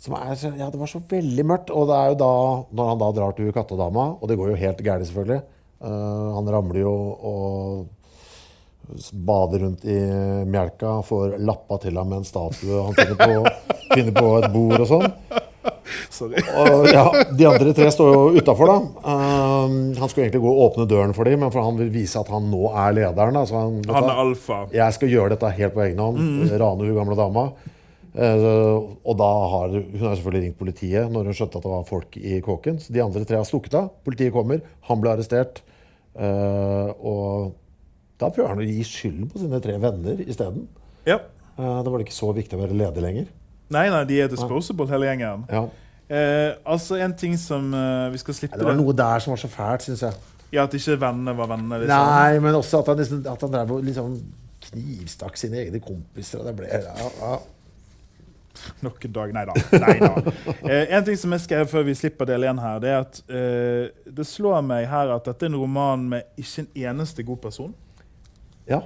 Som 0.00 0.14
er, 0.16 0.30
ja, 0.56 0.70
det 0.72 0.78
var 0.80 0.88
så 0.88 1.02
veldig 1.04 1.44
mørkt. 1.44 1.70
Og 1.76 1.90
det 1.90 1.96
er 1.98 2.12
jo 2.12 2.20
da, 2.22 2.34
når 2.72 2.86
han 2.88 3.00
da 3.02 3.08
drar 3.18 3.34
til 3.36 3.50
kattedama, 3.52 4.06
og 4.16 4.30
det 4.30 4.38
går 4.40 4.54
jo 4.54 4.60
helt 4.62 4.78
gærent, 4.80 5.04
selvfølgelig 5.10 5.42
uh, 5.84 6.28
Han 6.38 6.48
ramler 6.54 6.80
jo 6.80 6.92
og 7.20 7.82
bader 9.12 9.64
rundt 9.66 9.84
i 9.84 9.98
melka, 10.50 10.96
får 11.06 11.38
lappa 11.38 11.78
til 11.84 11.98
ham 12.00 12.10
med 12.10 12.22
en 12.22 12.28
statue 12.28 12.82
han 12.88 12.96
finner 12.98 13.20
på, 13.20 13.54
finner 13.94 14.16
på 14.16 14.34
et 14.40 14.50
bord 14.54 14.80
og 14.80 14.90
sånn. 14.90 15.08
Sorry. 16.10 16.40
Og 16.60 16.86
ja, 16.88 17.04
De 17.36 17.46
andre 17.48 17.72
tre 17.76 17.88
står 17.92 18.12
jo 18.12 18.20
utafor, 18.40 18.70
da. 18.70 18.76
Um, 19.04 19.74
han 19.96 20.10
skulle 20.10 20.26
egentlig 20.26 20.42
gå 20.44 20.52
og 20.52 20.62
åpne 20.68 20.86
døren 20.90 21.14
for 21.16 21.28
dem, 21.28 21.42
men 21.44 21.52
for 21.52 21.64
han 21.64 21.78
vil 21.80 21.90
vise 21.92 22.20
at 22.20 22.30
han 22.32 22.48
nå 22.52 22.70
er 22.70 22.96
lederen. 22.96 23.36
Da, 23.36 23.44
så 23.48 23.58
han, 23.64 23.80
Han 23.88 24.08
er 24.08 24.22
alfa. 24.24 24.62
jeg 24.74 24.96
skal 24.96 25.12
gjøre 25.12 25.34
dette 25.34 25.52
helt 25.58 25.76
på 25.76 25.84
egen 25.86 26.00
hånd. 26.02 26.50
Rane 26.60 26.88
hun 26.88 26.96
gamle 26.96 27.18
dama. 27.18 27.50
Uh, 28.10 28.90
og 29.06 29.14
da 29.20 29.30
har 29.52 29.74
hun 29.76 30.00
har 30.02 30.16
selvfølgelig 30.18 30.48
ringt 30.48 30.58
politiet 30.58 31.12
når 31.14 31.28
hun 31.30 31.36
skjønte 31.38 31.60
at 31.60 31.66
det 31.66 31.74
var 31.76 31.84
folk 31.88 32.16
i 32.18 32.40
kåken. 32.44 32.80
Så 32.82 32.94
de 32.96 33.04
andre 33.04 33.24
tre 33.28 33.38
har 33.38 33.48
stukket 33.48 33.76
av. 33.78 33.92
Politiet 34.06 34.34
kommer, 34.34 34.64
han 34.88 35.02
ble 35.02 35.14
arrestert. 35.14 35.62
Uh, 36.18 36.90
og 37.06 37.52
da 38.20 38.30
prøver 38.30 38.52
han 38.52 38.62
å 38.62 38.66
gi 38.66 38.86
skylden 38.86 39.28
på 39.32 39.42
sine 39.42 39.60
tre 39.64 39.76
venner 39.80 40.24
isteden. 40.26 40.66
Ja. 41.08 41.20
Eh, 41.56 41.78
da 41.80 41.86
var 41.86 41.98
det 41.98 42.08
ikke 42.08 42.18
så 42.18 42.32
viktig 42.36 42.58
å 42.58 42.62
være 42.62 42.76
ledig 42.76 43.04
lenger. 43.04 43.30
Nei, 43.70 43.86
nei, 43.92 44.02
de 44.08 44.18
er 44.24 44.32
disposable, 44.32 44.88
hele 44.90 45.06
gjengen. 45.08 45.46
Ja. 45.50 45.64
Eh, 46.10 46.56
altså, 46.66 46.98
en 46.98 47.14
ting 47.14 47.36
som 47.38 47.70
eh, 47.76 48.08
vi 48.10 48.18
skal 48.18 48.34
slippe 48.34 48.58
Det 48.58 48.66
var 48.66 48.74
noe 48.78 48.94
der 48.98 49.22
som 49.22 49.30
var 49.34 49.40
så 49.40 49.50
fælt, 49.52 49.86
syns 49.86 50.02
jeg. 50.08 50.18
Ja, 50.50 50.64
At 50.66 50.74
ikke 50.74 50.98
vennene 50.98 51.36
var 51.38 51.52
venner? 51.52 51.84
Liksom. 51.84 52.10
Nei, 52.10 52.40
men 52.42 52.58
også 52.58 52.80
at 52.82 52.90
han, 52.90 52.98
liksom, 52.98 53.22
at 53.30 53.46
han 53.46 53.52
drev 53.54 53.72
og 53.76 53.84
liksom 53.86 54.16
knivstakk 54.66 55.38
sine 55.38 55.62
egne 55.62 55.80
kompiser. 55.84 56.42
Og 56.42 56.50
det 56.50 56.56
ble 56.58 56.70
ja, 56.70 57.10
ja. 57.20 57.38
Nok 58.84 59.04
en 59.06 59.12
dag 59.14 59.32
Nei 59.32 59.44
da. 59.48 59.54
Nei 59.80 59.94
da. 60.02 60.10
Eh, 60.70 60.90
en 60.96 61.04
ting 61.06 61.16
som 61.18 61.32
jeg 61.36 61.44
skrev 61.46 61.70
før 61.70 61.86
vi 61.86 61.94
slipper 61.96 62.28
del 62.28 62.44
én 62.50 62.58
her, 62.60 62.80
det 62.82 62.90
er 62.90 62.98
at 63.04 63.20
eh, 63.30 63.86
det 64.10 64.26
slår 64.28 64.60
meg 64.66 64.88
her 64.90 65.14
at 65.14 65.30
dette 65.30 65.46
er 65.46 65.52
en 65.52 65.60
roman 65.62 66.02
med 66.10 66.40
ikke 66.40 66.66
en 66.66 66.68
eneste 66.90 67.24
god 67.26 67.40
person. 67.46 67.70
Ja. 68.70 68.80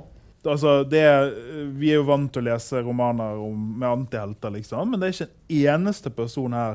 Altså, 0.45 0.83
det 0.85 1.01
er, 1.01 1.31
vi 1.73 1.89
er 1.95 2.03
jo 2.03 2.05
vant 2.05 2.29
til 2.35 2.43
å 2.43 2.51
lese 2.51 2.83
romaner 2.85 3.39
om, 3.41 3.63
med 3.81 3.87
antihelter, 3.89 4.53
liksom, 4.53 4.91
men 4.93 5.01
det 5.01 5.07
er 5.09 5.15
ikke 5.15 5.29
en 5.31 5.79
eneste 5.87 6.11
person 6.13 6.53
her 6.53 6.75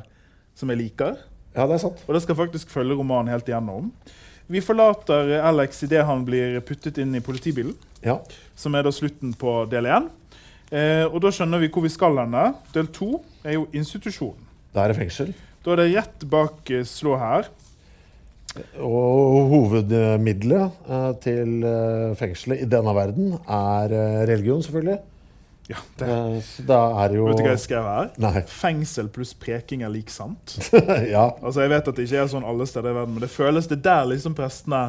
som 0.57 0.71
jeg 0.73 0.79
liker. 0.79 1.19
Ja, 1.53 1.67
det 1.69 1.75
er 1.75 1.83
sant. 1.83 2.01
Og 2.07 2.15
det 2.17 2.23
skal 2.23 2.37
faktisk 2.39 2.71
følge 2.73 2.97
romanen 2.97 3.29
helt 3.29 3.45
igjennom. 3.51 3.91
Vi 4.49 4.63
forlater 4.65 5.35
Alex 5.45 5.83
idet 5.85 6.01
han 6.09 6.23
blir 6.25 6.57
puttet 6.65 6.97
inn 6.97 7.13
i 7.13 7.21
politibilen, 7.21 7.75
Ja. 8.01 8.17
som 8.57 8.73
er 8.73 8.87
da 8.87 8.89
slutten 8.95 9.35
på 9.37 9.53
del 9.69 9.85
én. 9.85 10.09
Eh, 10.71 11.05
og 11.05 11.19
da 11.21 11.29
skjønner 11.33 11.61
vi 11.61 11.69
hvor 11.69 11.85
vi 11.85 11.93
skal 11.93 12.17
hen. 12.17 12.55
Del 12.73 12.89
to 12.93 13.19
er 13.43 13.59
jo 13.59 13.67
institusjonen. 13.73 14.49
Da 14.73 14.83
er 14.87 14.93
det 14.93 14.97
fengsel. 15.03 15.31
Da 15.65 15.73
er 15.75 15.83
det 15.83 15.87
rett 15.93 16.25
bak 16.29 16.69
eh, 16.73 16.81
slå 16.89 17.13
her. 17.21 17.49
Og 18.57 19.51
hovedmiddelet 19.53 20.89
eh, 20.89 21.11
til 21.23 21.63
eh, 21.67 22.17
fengselet 22.19 22.63
i 22.63 22.67
denne 22.69 22.93
verden 22.97 23.33
er 23.45 23.93
eh, 23.95 24.19
religion, 24.29 24.63
selvfølgelig. 24.65 24.99
Ja, 25.69 25.81
det, 25.99 26.07
så 26.47 26.63
da 26.65 26.79
er 27.03 27.13
jo 27.13 27.27
vet 27.27 27.37
du 27.37 27.43
hva 27.45 27.51
jeg 27.53 27.61
skrev 27.61 27.85
her? 27.85 28.07
Nei. 28.17 28.41
Fengsel 28.49 29.11
pluss 29.13 29.35
preking 29.37 29.83
er 29.85 29.91
lik 29.93 30.09
sant. 30.09 30.55
ja, 31.13 31.27
Altså, 31.43 31.61
Jeg 31.61 31.69
vet 31.75 31.91
at 31.91 31.99
det 31.99 32.07
ikke 32.07 32.23
er 32.23 32.31
sånn 32.31 32.47
alle 32.47 32.65
steder 32.69 32.89
i 32.89 32.97
verden, 32.97 33.13
men 33.17 33.25
det 33.25 33.29
føles 33.29 33.69
det 33.69 33.83
der 33.85 34.09
liksom 34.09 34.33
prestene 34.37 34.81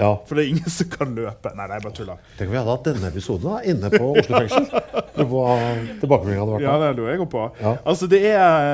ja. 0.00 0.10
For 0.26 0.38
det 0.38 0.44
er 0.46 0.50
ingen 0.54 0.72
som 0.72 0.88
kan 0.92 1.14
løpe. 1.16 1.52
Nei, 1.58 1.66
nei, 1.70 1.78
bare 1.84 1.94
tuller. 1.96 2.20
Tenk 2.38 2.48
om 2.48 2.54
vi 2.54 2.60
hadde 2.60 2.74
hatt 2.74 2.86
denne 2.90 3.10
episoden 3.12 3.46
da, 3.50 3.58
inne 3.70 3.90
på 3.92 4.10
Oslo 4.16 4.40
fengsel. 4.40 4.68
Tilbakemeldingen 5.20 6.40
hadde 6.42 6.54
vært 6.56 6.64
Ja, 6.66 6.76
det 6.82 6.90
lurer 6.98 7.14
jeg 7.18 7.28
på. 7.32 7.42
Ja. 7.60 7.74
Altså, 7.84 8.08
det 8.10 8.20
er 8.30 8.70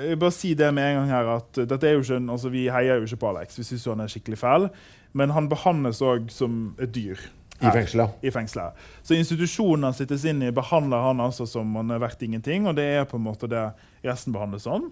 Jeg 0.00 0.14
vil 0.14 0.22
bare 0.24 0.36
si 0.36 0.54
det 0.58 0.70
med 0.74 0.88
en 0.90 0.96
gang 1.02 1.10
her 1.14 1.32
at 1.36 1.60
dette 1.74 1.88
er 1.90 1.96
jo 1.98 2.04
ikke 2.04 2.16
en, 2.20 2.30
altså, 2.36 2.52
Vi 2.52 2.64
heier 2.72 3.00
jo 3.02 3.08
ikke 3.08 3.20
på 3.24 3.30
Alex. 3.34 3.58
Vi 3.60 3.66
syns 3.68 3.84
han 3.90 4.00
er 4.04 4.10
skikkelig 4.12 4.38
fæl. 4.40 4.68
Men 5.12 5.32
han 5.34 5.48
behandles 5.50 6.00
òg 6.06 6.28
som 6.30 6.74
et 6.78 6.92
dyr. 6.94 7.18
I 7.60 7.66
her, 7.66 7.74
fengselet. 7.76 8.14
I 8.24 8.30
fengselet. 8.32 8.72
Så 9.04 9.16
institusjonen 9.18 9.84
han 9.90 9.96
sittes 9.96 10.22
inn 10.24 10.40
i, 10.46 10.52
behandler 10.54 11.02
han 11.10 11.18
altså 11.20 11.44
som 11.50 11.74
han 11.76 11.90
er 11.92 12.00
verdt 12.00 12.22
ingenting. 12.24 12.64
Og 12.70 12.76
det 12.78 12.86
er 13.00 13.08
på 13.10 13.18
en 13.18 13.26
måte 13.26 13.50
det 13.50 13.66
resten 14.06 14.32
behandles 14.32 14.64
som. 14.64 14.86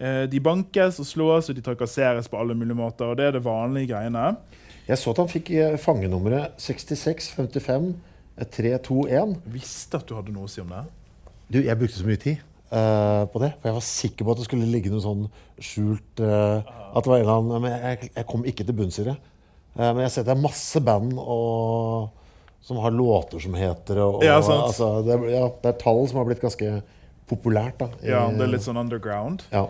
Eh, 0.00 0.22
De 0.30 0.40
bankes 0.40 1.00
og 1.02 1.08
slås 1.10 1.50
og 1.50 1.58
de 1.58 1.64
trakasseres 1.66 2.30
på 2.30 2.38
alle 2.40 2.54
mulige 2.56 2.78
måter. 2.78 3.10
og 3.10 3.18
Det 3.18 3.26
er 3.26 3.36
det 3.36 3.44
vanlige 3.44 3.90
greiene. 3.92 4.36
Jeg 4.90 4.98
så 4.98 5.12
at 5.14 5.20
han 5.22 5.30
fikk 5.30 5.50
eh, 5.54 5.76
fangenummeret 5.78 6.56
6655 6.60 7.92
321. 8.50 9.34
Visste 9.52 10.00
at 10.00 10.08
du 10.08 10.14
hadde 10.16 10.32
noe 10.34 10.48
å 10.48 10.50
si 10.50 10.62
om 10.62 10.70
det. 10.72 10.84
Du, 11.50 11.58
jeg 11.62 11.78
brukte 11.78 11.98
så 11.98 12.06
mye 12.08 12.20
tid 12.22 12.38
uh, 12.72 13.26
på 13.30 13.42
det. 13.42 13.50
For 13.60 13.70
jeg 13.70 13.76
var 13.76 13.84
sikker 13.86 14.26
på 14.26 14.34
at 14.34 14.40
det 14.40 14.46
skulle 14.48 14.68
ligge 14.70 14.92
noe 14.92 15.02
sånn 15.04 15.26
skjult 15.60 16.22
uh, 16.24 16.62
At 16.94 17.04
det 17.04 17.10
var 17.10 17.18
en 17.18 17.24
eller 17.26 17.40
annen 17.40 17.64
Men 17.66 17.74
jeg, 17.74 18.10
jeg 18.14 18.26
kom 18.30 18.46
ikke 18.48 18.66
til 18.68 18.78
bunns 18.78 19.00
i 19.02 19.06
det. 19.10 19.16
Uh, 19.76 19.90
men 19.90 20.04
jeg 20.06 20.14
ser 20.14 20.24
at 20.24 20.30
det 20.30 20.36
er 20.36 20.42
masse 20.46 20.82
band 20.86 21.12
og, 21.20 22.08
som 22.66 22.80
har 22.82 22.94
låter 22.94 23.42
som 23.42 23.54
heter 23.58 24.00
og, 24.04 24.20
og, 24.20 24.24
Ja, 24.26 24.38
sant. 24.42 24.70
altså, 24.70 24.90
det, 25.06 25.14
er- 25.18 25.28
ja, 25.34 25.44
det 25.62 25.72
er 25.74 25.78
tall 25.82 26.02
som 26.10 26.22
har 26.22 26.30
blitt 26.30 26.42
ganske 26.42 26.72
populært. 27.30 27.78
da. 27.82 27.90
i- 28.00 28.10
Ja, 28.10 28.24
Det 28.30 28.46
er 28.46 28.54
litt 28.56 28.66
sånn 28.66 28.80
underground. 28.80 29.46
ja. 29.52 29.66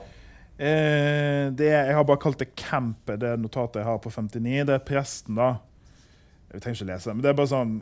Eh, 0.60 1.48
det, 1.56 1.70
jeg 1.72 1.96
har 1.96 2.04
bare 2.04 2.20
kalt 2.20 2.40
det 2.42 2.50
campet, 2.58 3.16
det 3.22 3.32
notatet 3.40 3.80
jeg 3.80 3.88
har 3.88 4.00
på 4.02 4.12
59. 4.12 4.66
Det 4.68 4.74
er 4.76 4.84
presten, 4.84 5.38
da. 5.40 5.54
Jeg 6.50 6.64
trenger 6.64 6.82
ikke 6.82 6.90
lese, 6.90 7.14
men 7.14 7.22
det 7.24 7.30
er 7.30 7.36
bare 7.38 7.46
sånn 7.46 7.76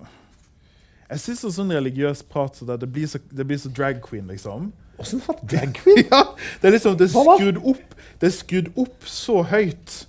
Jeg 1.09 1.23
syns 1.23 1.41
sånn 1.57 1.73
religiøs 1.73 2.21
prat 2.29 2.59
så 2.59 2.67
det, 2.69 2.83
det, 2.83 2.89
blir 2.93 3.09
så, 3.09 3.17
det 3.33 3.47
blir 3.49 3.57
så 3.59 3.71
drag 3.73 4.03
queen, 4.05 4.29
liksom. 4.29 4.69
Åssen 5.01 5.23
har 5.25 5.39
drag 5.41 5.73
queen? 5.79 6.05
ja, 6.13 6.21
Det 6.61 6.69
er 6.69 6.77
liksom, 6.77 6.99
det 7.01 7.09
er 7.09 7.15
skrudd 7.15 7.61
opp 7.73 7.97
Det 8.21 8.29
er 8.29 8.35
skrudd 8.37 8.71
opp 8.77 9.09
så 9.09 9.41
høyt 9.49 10.03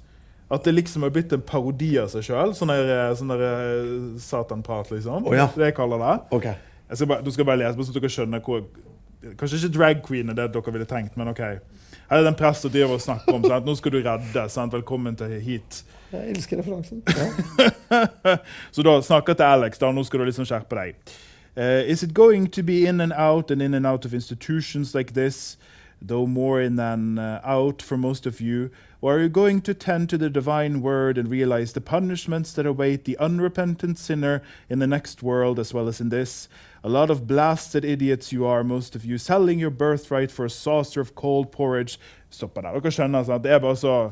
at 0.49 0.65
det 0.65 0.73
liksom 0.73 1.05
har 1.05 1.13
blitt 1.13 1.34
en 1.36 1.43
parodi 1.45 1.91
av 2.01 2.08
seg 2.10 2.23
sjøl. 2.25 2.55
Sånn 2.58 2.71
der, 2.73 2.88
eh, 2.89 3.12
sånn 3.13 3.34
eh, 3.36 3.89
satanprat, 4.17 4.89
liksom. 4.89 5.27
Oh, 5.29 5.36
ja. 5.38 5.45
Det 5.53 5.67
jeg 5.67 5.75
kaller 5.77 6.01
det. 6.01 6.15
Okay. 6.39 6.55
Jeg 6.89 6.97
skal 6.97 7.10
bare, 7.12 7.21
du 7.21 7.29
skal 7.36 7.45
bare 7.45 7.60
lese, 7.62 7.86
så 7.86 7.93
dere 7.93 8.10
skjønner 8.10 8.41
hvor 8.41 8.63
Kanskje 9.38 9.60
ikke 9.60 9.75
drag 9.75 10.01
queen 10.08 10.32
er 10.32 10.38
det 10.39 10.47
dere 10.55 10.73
ville 10.73 10.88
tenkt, 10.89 11.17
men 11.19 11.29
OK. 11.29 11.43
Her 12.10 12.17
er 12.17 12.24
den 12.24 12.36
en 12.36 12.69
de 12.74 12.82
har 12.82 12.89
driver 12.89 12.95
og 12.95 13.02
snakker 13.02 13.34
om 13.38 13.43
sant? 13.45 13.65
Nå 13.65 13.76
skal 13.78 13.91
du 13.93 14.00
redde. 14.02 14.45
Sant? 14.50 14.74
Velkommen 14.74 15.15
til 15.15 15.36
hit. 15.45 15.84
Jeg 16.12 16.32
elsker 16.36 16.58
referansen. 16.58 17.04
Ja. 17.89 18.38
Så 18.72 18.82
da 18.86 18.95
snakker 19.02 19.34
til 19.34 19.43
Alex. 19.43 19.78
da, 19.78 19.91
Nå 19.91 20.04
skal 20.04 20.19
du 20.19 20.26
liksom 20.26 20.45
skjerpe 20.45 20.78
deg. 20.78 20.95
Uh, 21.58 21.84
is 21.91 22.04
it 22.04 22.13
going 22.13 22.48
to 22.54 22.63
be 22.63 22.88
in 22.88 23.02
and 23.02 23.13
out 23.13 23.52
and 23.52 23.62
in 23.62 23.74
and 23.74 23.86
out 23.86 24.06
of 24.06 24.13
institutions 24.13 24.95
like 24.95 25.13
this, 25.13 25.58
though 26.01 26.25
more 26.25 26.62
in 26.62 26.75
than 26.75 27.19
uh, 27.19 27.41
out 27.43 27.81
for 27.81 27.97
most 27.97 28.25
of 28.25 28.39
you? 28.41 28.71
Or 29.01 29.15
are 29.15 29.21
you 29.21 29.29
going 29.29 29.62
to 29.62 29.73
tend 29.73 30.09
to 30.09 30.17
the 30.17 30.29
divine 30.29 30.81
word 30.81 31.17
and 31.17 31.29
realize 31.29 31.73
the 31.73 31.81
punishments 31.81 32.51
that 32.53 32.65
await 32.65 33.05
the 33.05 33.17
unrepentant 33.17 33.97
sinner 33.97 34.41
in 34.69 34.79
the 34.79 34.88
next 34.88 35.23
world 35.23 35.59
as 35.59 35.73
well 35.73 35.88
as 35.88 36.01
in 36.01 36.09
this? 36.09 36.49
A 36.83 36.89
lot 36.89 37.09
of 37.09 37.27
blasted 37.27 37.85
idiots 37.85 38.31
you 38.31 38.45
are, 38.45 38.63
most 38.63 38.95
of 38.95 39.05
you, 39.05 39.17
selling 39.17 39.59
your 39.59 39.69
birthright 39.69 40.31
for 40.31 40.45
a 40.45 40.49
saucer 40.49 40.99
of 40.99 41.15
cold 41.15 41.51
porridge. 41.51 41.99
Stopper 42.29 42.62
der. 42.62 42.79
Dere 42.79 42.91
skjønner, 42.91 43.29
at 43.29 43.43
Det 43.43 43.51
er 43.51 43.59
bare 43.59 43.75
så 43.75 44.12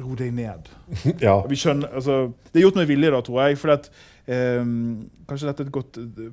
Ro 0.00 0.14
deg 0.14 0.34
ned. 0.36 0.68
ja. 1.26 1.38
Vi 1.48 1.56
skjønner, 1.56 1.88
altså, 1.96 2.32
det 2.52 2.60
er 2.60 2.66
gjort 2.66 2.76
med 2.76 2.90
vilje, 2.90 3.10
da, 3.10 3.20
tror 3.24 3.38
jeg. 3.46 3.58
For 3.58 3.72
at, 3.72 3.88
um, 4.60 5.08
kanskje 5.28 5.48
dette 5.48 5.64
er 5.64 5.70
et 5.70 5.72
godt 5.72 5.96
eh, 6.02 6.26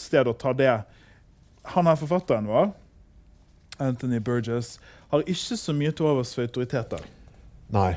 sted 0.00 0.30
å 0.30 0.32
ta 0.32 0.54
det. 0.56 0.70
Han 1.74 1.90
her 1.90 1.98
forfatteren 2.00 2.48
vår, 2.48 2.70
Anthony 3.78 4.18
Burgess, 4.20 4.78
har 5.12 5.24
ikke 5.26 5.56
så 5.56 5.72
mye 5.76 5.92
til 5.92 6.06
overs 6.10 6.34
for 6.36 6.44
autoriteter. 6.48 7.04
Nei. 7.74 7.94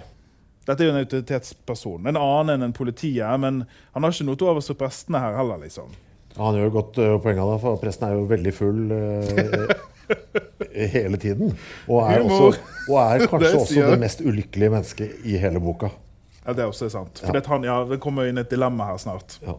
Dette 0.67 0.84
er 0.84 0.91
jo 0.91 0.94
en 0.94 1.02
autoritetsperson. 1.02 2.06
En 2.08 2.20
annen 2.20 2.54
enn 2.56 2.67
en 2.67 2.74
politiet. 2.78 3.39
Men 3.41 3.63
han 3.96 4.04
har 4.06 4.13
ikke 4.13 4.28
noe 4.28 4.38
til 4.38 4.52
overs 4.52 4.70
for 4.70 4.78
prestene 4.80 5.20
her 5.24 5.36
heller, 5.39 5.58
liksom. 5.63 5.89
Han 6.38 6.56
gjør 6.56 6.70
godt 6.78 7.00
uh, 7.02 7.15
poeng 7.24 7.41
av 7.44 7.50
det, 7.56 7.58
for 7.63 7.80
presten 7.82 8.08
er 8.08 8.13
jo 8.15 8.28
veldig 8.30 8.54
full 8.56 8.94
uh, 8.94 9.74
hele 10.96 11.17
tiden. 11.20 11.52
Og 11.89 12.06
er, 12.06 12.22
også, 12.24 12.62
og 12.88 12.96
er 13.02 13.26
kanskje 13.32 13.50
Det 13.50 13.60
også 13.60 13.89
det 13.91 14.00
mest 14.06 14.22
ulykkelige 14.24 14.72
mennesket 14.72 15.26
i 15.28 15.36
hele 15.41 15.60
boka. 15.63 15.89
Ja, 16.46 16.54
Det 16.54 16.63
er 16.63 16.72
også 16.72 16.89
sant. 16.89 17.20
For 17.20 17.34
Ja. 17.34 17.39
det, 17.39 17.46
han, 17.52 17.65
ja, 17.67 17.82
det 17.89 18.00
kommer 18.02 18.30
inn 18.30 18.39
et 18.41 18.50
dilemma 18.54 18.88
her 18.94 18.98
snart. 19.02 19.39
Ja. 19.44 19.58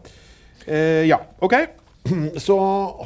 Eh, 0.65 1.03
ja, 1.07 1.19
OK. 1.43 1.53
Så 2.45 2.57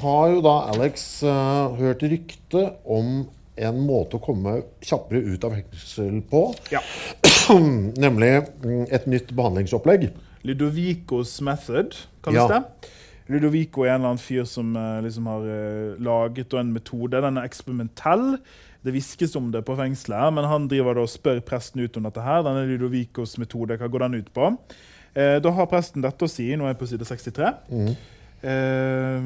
har 0.02 0.30
jo 0.34 0.44
da 0.46 0.56
Alex 0.74 1.08
uh, 1.24 1.74
hørt 1.78 2.02
rykte 2.08 2.64
om 2.86 3.26
en 3.58 3.80
måte 3.82 4.18
å 4.20 4.22
komme 4.22 4.60
kjappere 4.86 5.22
ut 5.34 5.46
av 5.48 5.56
fengsel 5.58 6.20
på. 6.30 6.44
Ja. 6.74 6.82
Nemlig 8.06 8.32
mm, 8.64 8.86
et 8.94 9.08
nytt 9.10 9.34
behandlingsopplegg. 9.38 10.10
Ludovicos 10.46 11.40
method, 11.46 11.98
kalles 12.26 12.44
Ja. 12.46 12.60
det. 12.60 12.94
Ludovico 13.28 13.84
er 13.84 13.90
en 13.92 13.98
eller 14.00 14.14
annen 14.14 14.22
fyr 14.24 14.46
som 14.48 14.70
eh, 14.80 15.02
liksom 15.04 15.26
har 15.28 15.48
eh, 15.52 15.98
laget 16.00 16.54
en 16.56 16.70
metode. 16.72 17.20
Den 17.20 17.36
er 17.42 17.48
eksperimentell. 17.50 18.38
Det 18.86 18.94
hviskes 18.96 19.34
om 19.36 19.50
det 19.52 19.66
på 19.68 19.76
fengselet, 19.76 20.32
men 20.38 20.48
han 20.48 20.70
driver 20.72 21.02
og 21.02 21.10
spør 21.12 21.42
presten 21.44 21.82
ut 21.84 21.98
om 22.00 22.06
dette. 22.08 22.24
her. 22.24 22.46
Denne 22.46 22.64
Ludovicos 22.70 23.36
metode, 23.42 23.76
hva 23.82 23.90
går 23.92 24.06
den 24.06 24.22
ut 24.22 24.30
på? 24.32 24.54
Eh, 25.18 25.42
da 25.44 25.52
har 25.58 25.68
presten 25.68 26.06
dette 26.06 26.24
å 26.24 26.32
si. 26.32 26.48
Nå 26.56 26.70
er 26.70 26.72
jeg 26.72 26.80
på 26.80 26.88
side 26.94 27.10
63. 27.10 27.52
Eh, 28.44 29.22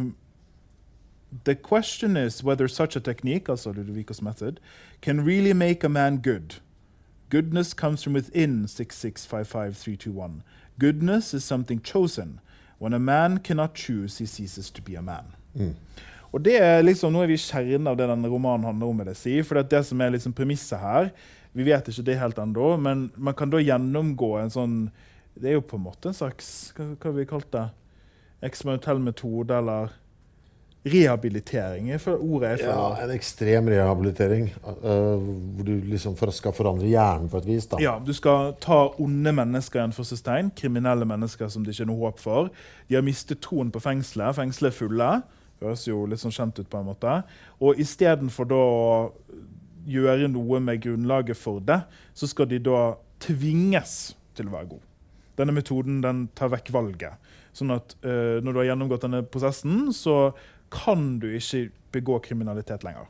The 1.45 1.56
question 1.56 2.17
is 2.17 2.43
whether 2.43 2.67
such 2.67 2.97
a 2.97 3.00
technique, 3.00 3.47
also 3.50 3.71
Ludovicos 3.71 4.21
method, 4.21 4.60
can 5.02 5.21
really 5.26 5.54
make 5.54 5.82
a 5.86 5.89
man 5.89 6.17
good. 6.17 6.56
Goodness 7.30 7.74
comes 7.74 8.04
from 8.04 8.13
within 8.13 8.65
6655321. 8.67 10.41
Goodness 10.78 11.34
is 11.34 11.45
something 11.45 11.80
chosen. 11.82 12.41
When 12.80 12.93
a 12.93 13.00
man 13.00 13.38
cannot 13.39 13.76
choose, 13.76 14.17
he 14.17 14.26
ceases 14.26 14.69
to 14.71 14.82
be 14.82 14.95
a 14.95 15.02
man. 15.02 15.24
Og 16.34 16.43
det 16.43 16.58
er 16.62 16.82
liksom, 16.82 17.13
Nå 17.13 17.21
er 17.24 17.28
vi 17.28 17.34
i 17.34 17.38
kjernen 17.38 17.88
av 17.88 17.97
det 18.00 18.08
denne 18.10 18.28
romanen 18.32 18.65
handler 18.65 18.88
om. 18.88 18.97
det 19.06 19.15
si, 19.17 19.41
for 19.41 19.56
det, 19.56 19.65
er 19.65 19.78
det 19.78 19.86
som 19.86 20.02
er 20.02 20.10
liksom 20.12 20.34
premisset 20.34 20.80
her, 20.80 21.12
Vi 21.54 21.63
vet 21.63 21.88
ikke 21.88 22.04
det 22.06 22.19
helt 22.19 22.38
ennå, 22.39 22.78
men 22.80 23.12
man 23.17 23.34
kan 23.34 23.50
da 23.50 23.58
gjennomgå 23.58 24.38
en 24.41 24.50
sånn 24.50 24.91
Det 25.36 25.50
er 25.50 25.54
jo 25.54 25.62
på 25.62 25.76
en 25.78 25.84
måte 25.84 26.08
en 26.08 26.13
slags 26.13 26.74
Hva, 26.76 26.95
hva 26.95 27.10
har 27.12 27.17
vi 27.17 27.26
kalt 27.26 27.52
det? 27.52 27.69
Eksperimentell 28.41 28.99
metode, 28.99 29.58
eller 29.58 29.91
rehabilitering. 30.84 31.91
For 31.99 32.15
ordet 32.17 32.32
ordet 32.32 32.60
jeg 32.60 32.69
Ja, 32.69 33.04
en 33.04 33.12
ekstrem 33.13 33.67
rehabilitering. 33.69 34.47
eh, 34.65 35.19
hvor 35.56 35.63
du 35.65 35.82
liksom 35.82 36.15
for, 36.17 36.32
skal 36.32 36.51
forandre 36.51 36.88
hjernen 36.88 37.30
på 37.30 37.38
et 37.38 37.45
vis. 37.45 37.65
da. 37.67 37.77
Ja, 37.80 37.99
Du 37.99 38.13
skal 38.13 38.54
ta 38.60 38.89
onde 38.99 39.32
mennesker 39.32 39.80
igjen 39.80 39.93
for 39.93 40.04
stein, 40.04 40.51
kriminelle 40.56 41.06
mennesker 41.06 41.49
som 41.49 41.63
det 41.63 41.73
ikke 41.75 41.84
er 41.84 41.93
noe 41.93 42.10
håp 42.10 42.19
for. 42.19 42.49
De 42.89 42.95
har 42.95 43.04
mistet 43.04 43.41
troen 43.41 43.71
på 43.71 43.80
fengselet. 43.80 44.36
Fengselet 44.36 44.73
er 44.73 44.77
fulle. 44.88 45.23
Høres 45.62 45.86
jo 45.88 46.06
litt 46.06 46.19
sånn 46.19 46.32
kjent 46.32 46.60
ut 46.60 46.69
på 46.69 46.80
en 46.80 46.86
måte. 46.86 47.23
Og 47.62 47.75
istedenfor 47.77 48.47
da 48.47 48.56
å 48.56 49.12
gjøre 49.88 50.27
noe 50.32 50.60
med 50.60 50.82
grunnlaget 50.82 51.36
for 51.38 51.60
det, 51.60 51.84
så 52.15 52.27
skal 52.27 52.47
de 52.47 52.58
da 52.60 52.95
tvinges 53.19 54.15
til 54.36 54.47
å 54.47 54.51
være 54.51 54.69
god. 54.69 54.80
Denne 55.38 55.54
metoden 55.54 56.01
den 56.01 56.27
tar 56.36 56.49
vekk 56.49 56.71
valget. 56.71 57.13
Sånn 57.55 57.73
at 57.75 57.95
uh, 58.05 58.39
når 58.43 58.49
du 58.51 58.59
har 58.61 58.69
gjennomgått 58.71 59.05
denne 59.07 59.23
prosessen, 59.27 59.89
så 59.95 60.31
kan 60.71 61.17
du 61.19 61.29
ikke 61.35 61.67
begå 61.91 62.19
kriminalitet 62.23 62.85
lenger. 62.87 63.09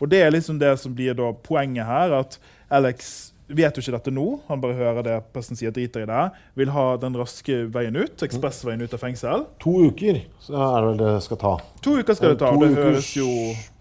Og 0.00 0.08
det 0.12 0.22
er 0.24 0.32
liksom 0.32 0.60
det 0.60 0.72
som 0.80 0.94
blir 0.96 1.16
da 1.16 1.30
poenget 1.44 1.88
her, 1.88 2.14
at 2.16 2.38
Alex 2.72 3.32
vet 3.46 3.76
jo 3.76 3.84
ikke 3.84 3.94
dette 3.94 4.14
nå. 4.14 4.24
Han 4.48 4.62
bare 4.62 4.76
hører 4.78 5.06
det 5.06 5.18
pressen 5.34 5.58
sier, 5.58 5.74
driter 5.74 6.04
i 6.04 6.08
det. 6.10 6.24
Vil 6.58 6.72
ha 6.74 6.86
den 7.00 7.16
raske 7.18 7.62
veien 7.72 7.98
ut, 7.98 8.24
ekspressveien 8.26 8.82
ut 8.82 8.96
av 8.96 9.02
fengsel. 9.02 9.46
To 9.62 9.76
uker 9.90 10.24
så 10.42 10.56
er 10.58 10.80
det 10.80 10.90
vel 10.90 11.00
det 11.04 11.12
skal 11.26 11.40
ta. 11.42 11.54
To 11.86 11.96
uker 12.00 12.18
skal 12.18 12.34
det 12.34 12.42
ta. 12.42 12.50
To 12.52 12.64
Det 12.64 12.72
høres 12.74 13.12
jo 13.16 13.30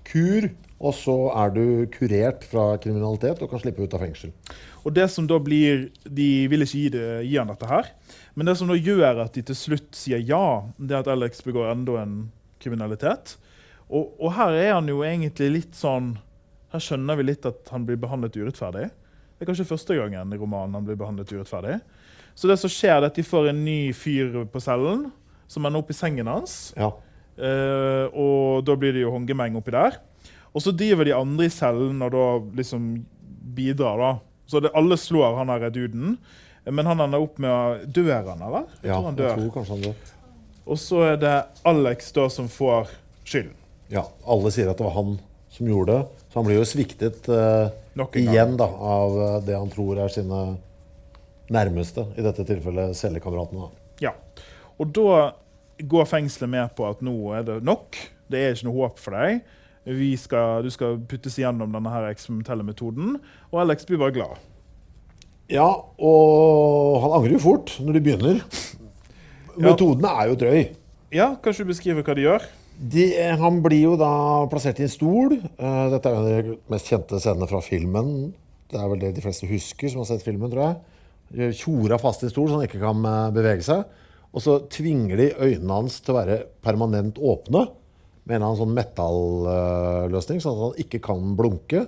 kur, 0.05 0.49
og 0.86 0.95
så 0.97 1.17
er 1.41 1.55
du 1.55 1.65
kurert 1.93 2.45
fra 2.51 2.73
kriminalitet 2.81 3.41
og 3.41 3.51
kan 3.51 3.63
slippe 3.63 3.86
ut 3.86 3.97
av 3.97 4.05
fengsel. 4.05 4.36
Og 4.86 4.93
det 4.93 5.08
som 5.10 5.25
da 5.25 5.39
blir 5.41 5.88
De 6.05 6.29
vil 6.51 6.62
ikke 6.62 6.77
gi, 6.77 6.89
det, 6.93 7.08
gi 7.25 7.39
han 7.39 7.49
dette 7.49 7.69
her. 7.69 7.89
Men 8.36 8.50
det 8.50 8.58
som 8.60 8.69
da 8.69 8.76
gjør 8.76 9.24
at 9.24 9.36
de 9.36 9.43
til 9.48 9.58
slutt 9.58 9.95
sier 9.95 10.24
ja, 10.24 10.67
det 10.78 10.91
er 10.91 11.04
at 11.04 11.12
Alex 11.12 11.43
begår 11.45 11.71
enda 11.71 12.02
en 12.02 12.15
kriminalitet. 12.62 13.38
Og, 13.88 14.15
og 14.19 14.34
her 14.36 14.58
er 14.60 14.74
han 14.76 14.89
jo 14.89 15.04
egentlig 15.06 15.52
litt 15.54 15.76
sånn 15.78 16.15
Her 16.74 16.82
skjønner 16.82 17.19
vi 17.19 17.28
litt 17.28 17.45
at 17.45 17.69
han 17.71 17.86
blir 17.88 18.00
behandlet 18.02 18.36
urettferdig. 18.36 18.89
Det 18.89 19.43
er 19.43 19.48
kanskje 19.48 19.67
første 19.69 19.95
gangen 19.95 20.34
i 20.34 20.39
romanen 20.39 20.76
han 20.76 20.88
blir 20.88 20.98
behandlet 21.00 21.32
urettferdig. 21.32 21.78
Så 22.36 22.50
det 22.52 22.58
som 22.60 22.71
skjer 22.71 22.98
er 22.98 23.08
at 23.08 23.15
de 23.15 23.24
får 23.24 23.52
en 23.52 23.62
ny 23.63 23.93
fyr 23.95 24.41
på 24.52 24.62
cellen 24.63 25.06
som 25.48 25.67
ender 25.67 25.84
opp 25.84 25.93
i 25.93 25.95
sengen 25.95 26.28
hans. 26.28 26.74
Ja. 26.76 26.89
Uh, 27.36 28.12
og 28.12 28.65
da 28.67 28.76
blir 28.80 28.95
det 28.95 29.06
jo 29.06 29.13
håndgemeng 29.13 29.56
oppi 29.60 29.76
der. 29.76 30.00
Og 30.56 30.63
så 30.63 30.74
driver 30.76 31.08
de 31.08 31.15
andre 31.15 31.48
i 31.48 31.54
cellen 31.54 32.04
og 32.04 32.12
da 32.15 32.26
liksom 32.60 32.89
bidrar, 33.56 34.02
da. 34.02 34.12
Så 34.48 34.62
det, 34.63 34.74
alle 34.78 34.98
slår 35.00 35.39
han 35.39 35.52
her 35.52 35.69
duden. 35.74 36.17
Men 36.65 36.89
han 36.89 37.04
ender 37.06 37.21
opp 37.21 37.38
med 37.41 37.51
å 37.51 37.62
Dør 37.86 38.30
han, 38.32 38.41
eller? 38.41 38.65
Jeg 38.82 38.89
ja, 38.89 38.97
tror 38.97 39.08
han 39.10 39.19
jeg 39.21 39.38
tror 39.38 39.54
kanskje 39.54 39.75
han 39.75 39.84
dør. 39.86 40.12
Og 40.65 40.82
så 40.82 41.01
er 41.12 41.19
det 41.21 41.36
Alex 41.69 42.10
da 42.15 42.25
som 42.34 42.49
får 42.49 42.89
skylden. 43.25 43.54
Ja, 43.93 44.08
alle 44.25 44.49
sier 44.54 44.71
at 44.71 44.80
det 44.82 44.88
var 44.88 44.95
han 44.95 45.17
som 45.54 45.69
gjorde 45.69 45.93
det. 45.93 46.23
Så 46.32 46.39
han 46.39 46.47
blir 46.47 46.58
jo 46.58 46.67
sviktet 46.67 47.28
gang. 47.30 48.15
igjen 48.17 48.58
da, 48.60 48.65
av 48.65 49.19
eh, 49.28 49.36
det 49.45 49.58
han 49.60 49.69
tror 49.71 50.01
er 50.01 50.12
sine 50.12 50.41
nærmeste, 51.54 52.08
i 52.17 52.25
dette 52.25 52.45
tilfellet 52.49 52.97
cellekameratene. 52.97 53.69
Ja. 54.01 54.15
Og 54.82 54.89
da 54.95 55.36
går 55.86 56.10
fengselet 56.10 56.49
med 56.49 56.73
på 56.75 56.88
at 56.89 57.04
nå 57.06 57.15
er 57.38 57.45
det 57.45 57.60
nok. 57.67 57.99
Det 58.32 58.41
er 58.41 58.56
ikke 58.56 58.69
noe 58.71 58.82
håp 58.82 58.99
for 58.99 59.15
deg. 59.15 59.45
Vi 59.86 60.15
skal, 60.17 60.65
du 60.65 60.73
skal 60.73 60.97
puttes 61.06 61.38
igjennom 61.38 61.69
denne 61.75 62.01
eksperimentelle 62.10 62.65
metoden. 62.65 63.19
Og 63.51 63.62
Alex 63.62 63.86
blir 63.86 64.01
bare 64.01 64.15
glad. 64.15 64.41
Ja, 65.51 65.67
og 66.01 67.01
han 67.03 67.15
angrer 67.19 67.36
jo 67.36 67.41
fort 67.43 67.75
når 67.84 67.97
de 67.97 68.03
begynner. 68.08 68.39
Metodene 69.62 70.12
er 70.21 70.31
jo 70.31 70.38
drøy. 70.41 70.62
Ja, 71.15 71.34
Kanskje 71.43 71.63
du 71.65 71.69
beskriver 71.71 72.03
hva 72.05 72.15
de 72.17 72.25
gjør? 72.25 72.47
De, 72.75 73.05
han 73.39 73.62
blir 73.63 73.86
jo 73.86 73.93
da 73.99 74.10
plassert 74.51 74.81
i 74.81 74.88
en 74.88 74.91
stol. 74.91 75.38
Eh, 75.38 75.86
Dette 75.93 76.10
er 76.12 76.17
en 76.17 76.25
av 76.25 76.49
de 76.49 76.58
mest 76.73 76.89
kjente 76.91 77.21
scenene 77.23 77.47
fra 77.47 77.62
filmen. 77.63 78.10
Det 78.71 78.81
er 78.81 78.89
vel 78.91 78.99
det 79.05 79.13
de 79.15 79.23
fleste 79.23 79.47
husker 79.47 79.91
som 79.93 80.01
har 80.01 80.10
sett 80.10 80.25
filmen, 80.25 80.51
tror 80.51 80.65
jeg. 80.65 81.53
Tjora 81.55 81.97
fast 82.01 82.25
i 82.25 82.27
en 82.27 82.34
stol 82.34 82.49
så 82.49 82.58
han 82.60 82.67
ikke 82.67 82.81
kan 82.84 83.05
eh, 83.08 83.29
bevege 83.38 83.63
seg. 83.69 83.86
Og 84.36 84.43
så 84.43 84.58
tvinger 84.67 85.21
de 85.21 85.29
øynene 85.38 85.77
hans 85.77 86.01
til 86.03 86.12
å 86.12 86.17
være 86.17 86.41
permanent 86.65 87.21
åpne 87.23 87.62
med 88.25 88.34
en 88.34 88.41
eller 88.41 88.47
annen 88.49 88.60
sånn 88.60 88.75
metalløsning, 88.75 90.41
sånn 90.43 90.58
at 90.58 90.63
han 90.65 90.84
ikke 90.84 90.99
kan 91.05 91.36
blunke. 91.39 91.86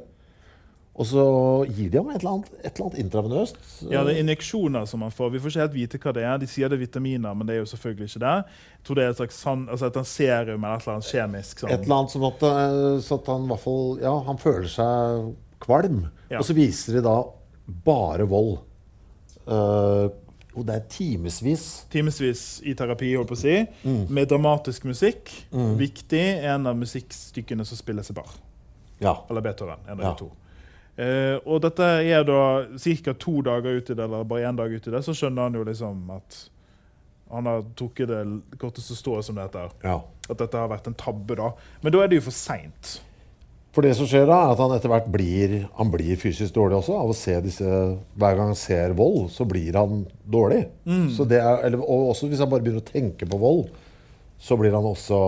Og 0.98 1.06
så 1.06 1.24
gir 1.70 1.92
de 1.94 2.00
ham 2.00 2.08
et 2.10 2.24
eller 2.24 2.32
annet, 2.40 2.48
et 2.66 2.72
eller 2.72 2.88
annet 2.88 3.00
intravenøst. 3.04 3.58
Ja, 3.92 4.00
det 4.04 4.16
er 4.16 4.22
injeksjoner 4.24 4.88
som 4.90 5.04
man 5.06 5.12
får. 5.14 5.30
Vi 5.36 5.42
får 5.44 5.52
ikke 5.52 5.62
helt 5.62 5.76
vite 5.76 6.00
hva 6.02 6.14
det 6.18 6.24
er. 6.26 6.38
De 6.42 6.48
sier 6.50 6.72
det 6.74 6.80
er 6.80 6.82
vitaminer, 6.88 7.36
men 7.38 7.46
det 7.46 7.54
er 7.54 7.60
jo 7.62 7.68
selvfølgelig 7.70 8.08
ikke 8.10 8.22
det. 8.24 8.32
Jeg 8.74 8.86
tror 8.88 8.98
det 8.98 9.04
er 9.06 9.12
et 9.14 9.20
slags 9.20 9.42
sand, 9.46 9.68
altså 9.70 9.92
et 9.92 10.00
serum 10.10 10.66
eller 10.66 10.80
et 10.80 10.88
eller 10.88 10.96
annet 10.96 11.10
kjemisk. 11.12 11.62
Sånn. 11.62 11.74
Et 11.76 11.84
eller 11.86 11.98
annet 12.00 12.16
sånn 12.16 12.26
at, 12.32 12.46
eh, 12.50 12.86
så 13.06 13.20
at 13.22 13.30
han 13.30 13.46
i 13.46 13.52
hvert 13.52 13.64
fall 13.68 14.00
Ja, 14.02 14.14
han 14.26 14.42
føler 14.42 14.72
seg 14.74 15.28
kvalm. 15.68 16.00
Ja. 16.32 16.40
Og 16.42 16.48
så 16.50 16.56
viser 16.58 16.98
de 16.98 17.06
da 17.06 17.16
bare 17.86 18.26
vold. 18.34 18.58
Uh, 19.48 20.10
og 20.58 20.66
det 20.66 20.80
er 20.80 20.88
timevis. 20.90 21.68
Timevis 21.94 22.42
i 22.66 22.74
terapi, 22.74 23.12
holdt 23.14 23.30
på 23.30 23.38
å 23.38 23.40
si, 23.44 23.54
med 24.10 24.32
dramatisk 24.32 24.88
musikk. 24.90 25.30
Viktig. 25.78 26.24
En 26.50 26.66
av 26.66 26.76
musikkstykkene 26.80 27.66
som 27.70 27.78
spilles 27.78 28.10
i 28.10 28.18
bar. 28.18 28.34
Ja. 28.98 29.14
Eller 29.30 29.46
Beethoven. 29.46 29.78
En 29.86 30.00
av 30.00 30.04
Ja. 30.04 30.12
de 30.18 30.26
to. 30.26 30.32
Eh, 30.98 31.38
og 31.46 31.62
dette 31.62 31.86
er 32.02 32.24
da 32.26 32.66
ca. 32.82 33.14
to 33.14 33.42
dager 33.46 33.78
ut 33.78 33.90
i 33.90 33.94
det, 33.94 34.04
eller 34.04 34.24
bare 34.26 34.48
én 34.50 34.58
dag 34.58 34.72
ut 34.74 34.88
i 34.88 34.94
det, 34.96 35.04
så 35.06 35.14
skjønner 35.14 35.46
han 35.50 35.54
jo 35.60 35.66
liksom 35.68 36.08
at 36.16 36.38
han 37.30 37.46
har 37.46 37.66
trukket 37.76 38.08
det 38.08 38.22
korteste 38.62 38.96
strået, 38.96 39.26
som 39.28 39.36
det 39.36 39.50
heter. 39.50 39.74
ja. 39.84 40.00
At 40.28 40.42
dette 40.42 40.58
har 40.60 40.68
vært 40.68 40.88
en 40.90 40.96
tabbe, 41.00 41.36
da. 41.40 41.52
Men 41.84 41.94
da 41.94 42.02
er 42.04 42.10
det 42.12 42.18
jo 42.18 42.26
for 42.26 42.36
seint. 42.36 42.98
For 43.72 43.86
det 43.86 43.94
som 43.96 44.08
skjer 44.10 44.26
da, 44.28 44.42
er 44.44 44.56
at 44.56 44.60
han 44.60 44.74
etter 44.76 44.90
hvert 44.92 45.06
blir, 45.14 45.54
han 45.78 45.92
blir 45.94 46.18
fysisk 46.20 46.52
dårlig 46.56 46.80
også. 46.82 46.96
Av 47.00 47.12
å 47.14 47.16
se 47.16 47.36
disse 47.46 47.64
Hver 48.18 48.36
gang 48.36 48.50
han 48.52 48.58
ser 48.60 48.92
vold, 48.98 49.30
så 49.32 49.46
blir 49.48 49.78
han 49.78 50.02
dårlig. 50.28 50.66
Så 51.16 51.24
det 51.30 51.40
er, 51.40 51.62
eller, 51.68 51.80
og 51.80 52.10
også 52.12 52.28
hvis 52.28 52.42
han 52.44 52.50
bare 52.52 52.66
begynner 52.66 52.82
å 52.84 52.90
tenke 52.90 53.28
på 53.30 53.40
vold, 53.40 53.70
så 54.42 54.58
blir 54.60 54.74
han 54.76 54.84
også 54.90 55.20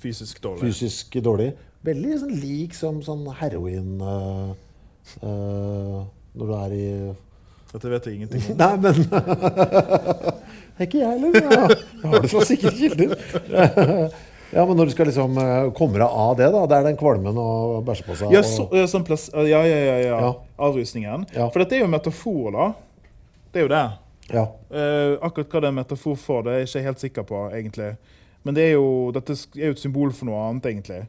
Fysisk 0.00 0.40
dårlig. 0.42 0.70
fysisk 0.70 1.18
dårlig. 1.22 1.50
Veldig 1.84 2.16
sånn 2.22 2.36
lik 2.40 2.72
som 2.78 3.02
sånn 3.04 3.26
heroin 3.40 4.00
eh, 4.00 4.54
eh, 5.22 6.00
Når 6.34 6.50
du 6.50 6.54
er 6.58 6.74
i 6.76 6.88
Dette 7.72 7.88
vet 7.88 8.06
jeg 8.06 8.18
ingenting 8.18 8.42
om. 8.52 8.58
Nei, 8.62 8.74
men 8.82 8.92
Det 8.92 10.82
er 10.82 10.86
ikke 10.88 11.00
jeg 11.00 11.08
heller. 11.08 11.38
Ja. 11.40 11.62
Jeg 12.02 12.10
har 12.12 12.26
det 12.26 12.30
fra 12.32 12.44
sikre 12.50 12.72
kilder. 12.76 13.16
Ja, 14.52 14.66
men 14.68 14.76
når 14.76 14.90
du 14.90 14.92
skal 14.92 15.08
liksom 15.08 15.38
eh, 15.40 15.70
komme 15.72 15.96
deg 15.96 16.04
av 16.04 16.34
det, 16.36 16.50
da. 16.52 16.66
Det 16.68 16.76
er 16.76 16.84
den 16.90 16.96
kvalmen 17.00 17.38
og 17.40 17.78
bæsje 17.86 18.04
på 18.04 18.16
seg. 18.20 18.34
Ja, 18.34 18.42
så, 18.44 18.66
ja, 18.76 18.82
sånn 18.90 19.04
plass, 19.08 19.30
ja, 19.32 19.46
ja, 19.48 19.62
ja, 19.64 19.94
ja. 20.02 20.18
Ja. 20.26 20.32
Avrusningen. 20.66 21.24
Ja. 21.32 21.46
For 21.54 21.62
dette 21.62 21.78
er 21.78 21.80
jo 21.80 21.86
en 21.88 21.94
metafor, 21.94 22.50
da. 22.52 22.66
Det 23.48 23.62
er 23.62 23.64
jo 23.64 23.70
det. 23.72 23.80
ja. 24.34 24.42
Uh, 24.68 25.14
akkurat 25.24 25.48
hva 25.56 25.62
det 25.64 25.70
er 25.70 25.78
metafor 25.78 26.20
for, 26.20 26.44
det 26.44 26.52
er 26.52 26.60
jeg 26.60 26.68
ikke 26.68 26.84
helt 26.90 27.04
sikker 27.06 27.26
på, 27.32 27.40
egentlig. 27.56 27.88
Men 28.44 28.58
det 28.58 28.66
er 28.66 28.74
jo, 28.74 28.86
dette 29.16 29.38
er 29.56 29.70
jo 29.70 29.78
et 29.78 29.80
symbol 29.86 30.12
for 30.12 30.28
noe 30.28 30.44
annet, 30.50 30.68
egentlig. 30.68 31.00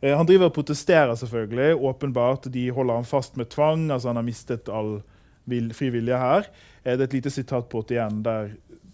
Eh, 0.00 0.16
han 0.16 0.26
driver 0.26 0.50
og 0.50 0.56
protesterer, 0.56 1.14
selvfølgelig. 1.14 1.74
Åpenbart. 1.76 2.48
De 2.52 2.70
holder 2.70 2.94
han 2.94 3.08
fast 3.08 3.36
med 3.36 3.50
tvang. 3.52 3.90
altså 3.90 4.08
Han 4.08 4.16
har 4.16 4.26
mistet 4.26 4.68
all 4.68 5.00
vil, 5.44 5.72
fri 5.74 5.90
vilje 5.90 6.18
her. 6.18 6.50
Eh, 6.84 6.96
det 6.96 7.00
er 7.00 7.08
et 7.08 7.18
lite 7.20 7.30
sitat 7.30 7.68
på 7.68 7.82
81 7.82 8.22
der 8.24 8.50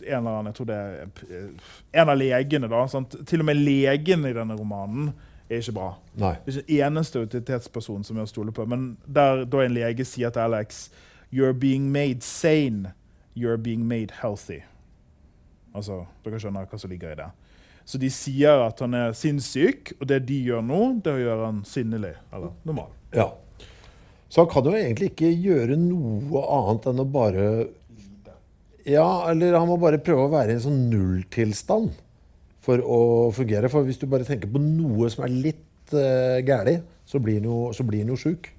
en 0.06 0.18
eller 0.18 0.30
annen, 0.30 0.46
jeg 0.46 0.54
tror 0.54 0.66
det 0.68 0.76
er 0.76 1.08
eh, 1.30 1.70
en 2.02 2.10
av 2.12 2.18
legene 2.18 2.68
da, 2.70 2.82
sant? 2.90 3.16
Til 3.26 3.42
og 3.42 3.48
med 3.48 3.58
legen 3.58 4.26
i 4.28 4.34
denne 4.36 4.56
romanen 4.58 5.10
er 5.48 5.62
ikke 5.62 5.76
bra. 5.78 5.88
Nei. 6.18 6.34
Det 6.44 6.52
er 6.52 6.58
ikke 6.60 6.68
den 6.68 6.86
eneste 6.86 7.22
autoritetsperson 7.22 8.04
som 8.06 8.18
er 8.18 8.26
å 8.26 8.30
stole 8.30 8.54
på. 8.54 8.66
Men 8.68 8.96
der 9.06 9.44
da 9.48 9.64
en 9.64 9.74
lege 9.76 10.06
sier 10.06 10.34
til 10.34 10.46
Alex 10.46 10.88
You're 11.34 11.56
being 11.56 11.90
made 11.92 12.22
sane. 12.22 12.92
You're 13.36 13.58
being 13.58 13.86
made 13.88 14.14
healthy. 14.22 14.62
Altså, 15.74 16.04
Dere 16.24 16.38
skjønner 16.40 16.68
hva 16.70 16.78
som 16.80 16.90
ligger 16.90 17.12
i 17.12 17.18
det. 17.18 17.26
Så 17.86 18.00
de 18.02 18.10
sier 18.10 18.64
at 18.64 18.80
han 18.82 18.94
er 18.98 19.14
sinnssyk, 19.14 19.94
og 20.00 20.08
det 20.10 20.24
de 20.26 20.40
gjør 20.48 20.64
nå, 20.66 20.80
det 21.04 21.12
er 21.12 21.20
å 21.20 21.24
gjøre 21.24 21.50
han 21.50 21.60
sinnelig. 21.68 22.16
Eller 22.34 22.54
normal. 22.66 22.88
Ja. 23.14 23.28
Så 24.28 24.42
han 24.42 24.50
kan 24.50 24.66
jo 24.66 24.74
egentlig 24.74 25.12
ikke 25.12 25.30
gjøre 25.30 25.76
noe 25.78 26.42
annet 26.58 26.88
enn 26.90 27.02
å 27.02 27.06
bare 27.08 27.44
Ja, 28.86 29.30
eller 29.30 29.54
han 29.54 29.70
må 29.70 29.78
bare 29.82 30.02
prøve 30.02 30.26
å 30.26 30.32
være 30.34 30.52
i 30.52 30.58
en 30.58 30.64
sånn 30.66 30.82
nulltilstand 30.90 31.94
for 32.66 32.82
å 32.82 32.98
fungere. 33.34 33.70
For 33.70 33.86
hvis 33.86 33.98
du 34.02 34.08
bare 34.10 34.26
tenker 34.26 34.50
på 34.50 34.62
noe 34.62 35.08
som 35.10 35.24
er 35.26 35.34
litt 35.34 35.94
uh, 35.94 36.42
gæli, 36.42 36.80
så 37.06 37.22
blir 37.22 37.38
han 37.40 37.48
jo, 37.50 37.60
så 37.74 37.86
blir 37.86 38.02
han 38.02 38.10
jo 38.14 38.18
sjuk. 38.18 38.50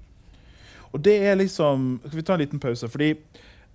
Og 0.88 1.02
det 1.04 1.18
er 1.28 1.36
liksom 1.36 1.98
Skal 2.06 2.16
vi 2.16 2.24
ta 2.24 2.36
en 2.36 2.40
liten 2.40 2.60
pause? 2.62 2.88
Fordi 2.88 3.12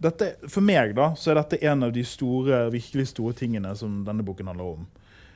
dette, 0.01 0.31
For 0.49 0.65
meg 0.65 0.95
da, 0.97 1.11
så 1.13 1.31
er 1.31 1.39
dette 1.43 1.61
en 1.69 1.85
av 1.85 1.93
de 1.93 2.01
store, 2.05 2.65
virkelig 2.73 3.11
store 3.13 3.37
tingene 3.37 3.75
som 3.77 4.01
denne 4.07 4.25
boken 4.25 4.49
handler 4.49 4.73
om. 4.79 4.87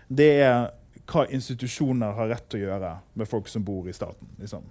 Det 0.07 0.29
er 0.41 0.69
hva 1.07 1.25
institusjoner 1.31 2.15
har 2.17 2.31
rett 2.33 2.47
til 2.51 2.63
å 2.63 2.69
gjøre 2.69 2.93
med 3.17 3.29
folk 3.29 3.47
som 3.51 3.63
bor 3.63 3.87
i 3.87 3.95
staten. 3.95 4.27
Liksom. 4.41 4.63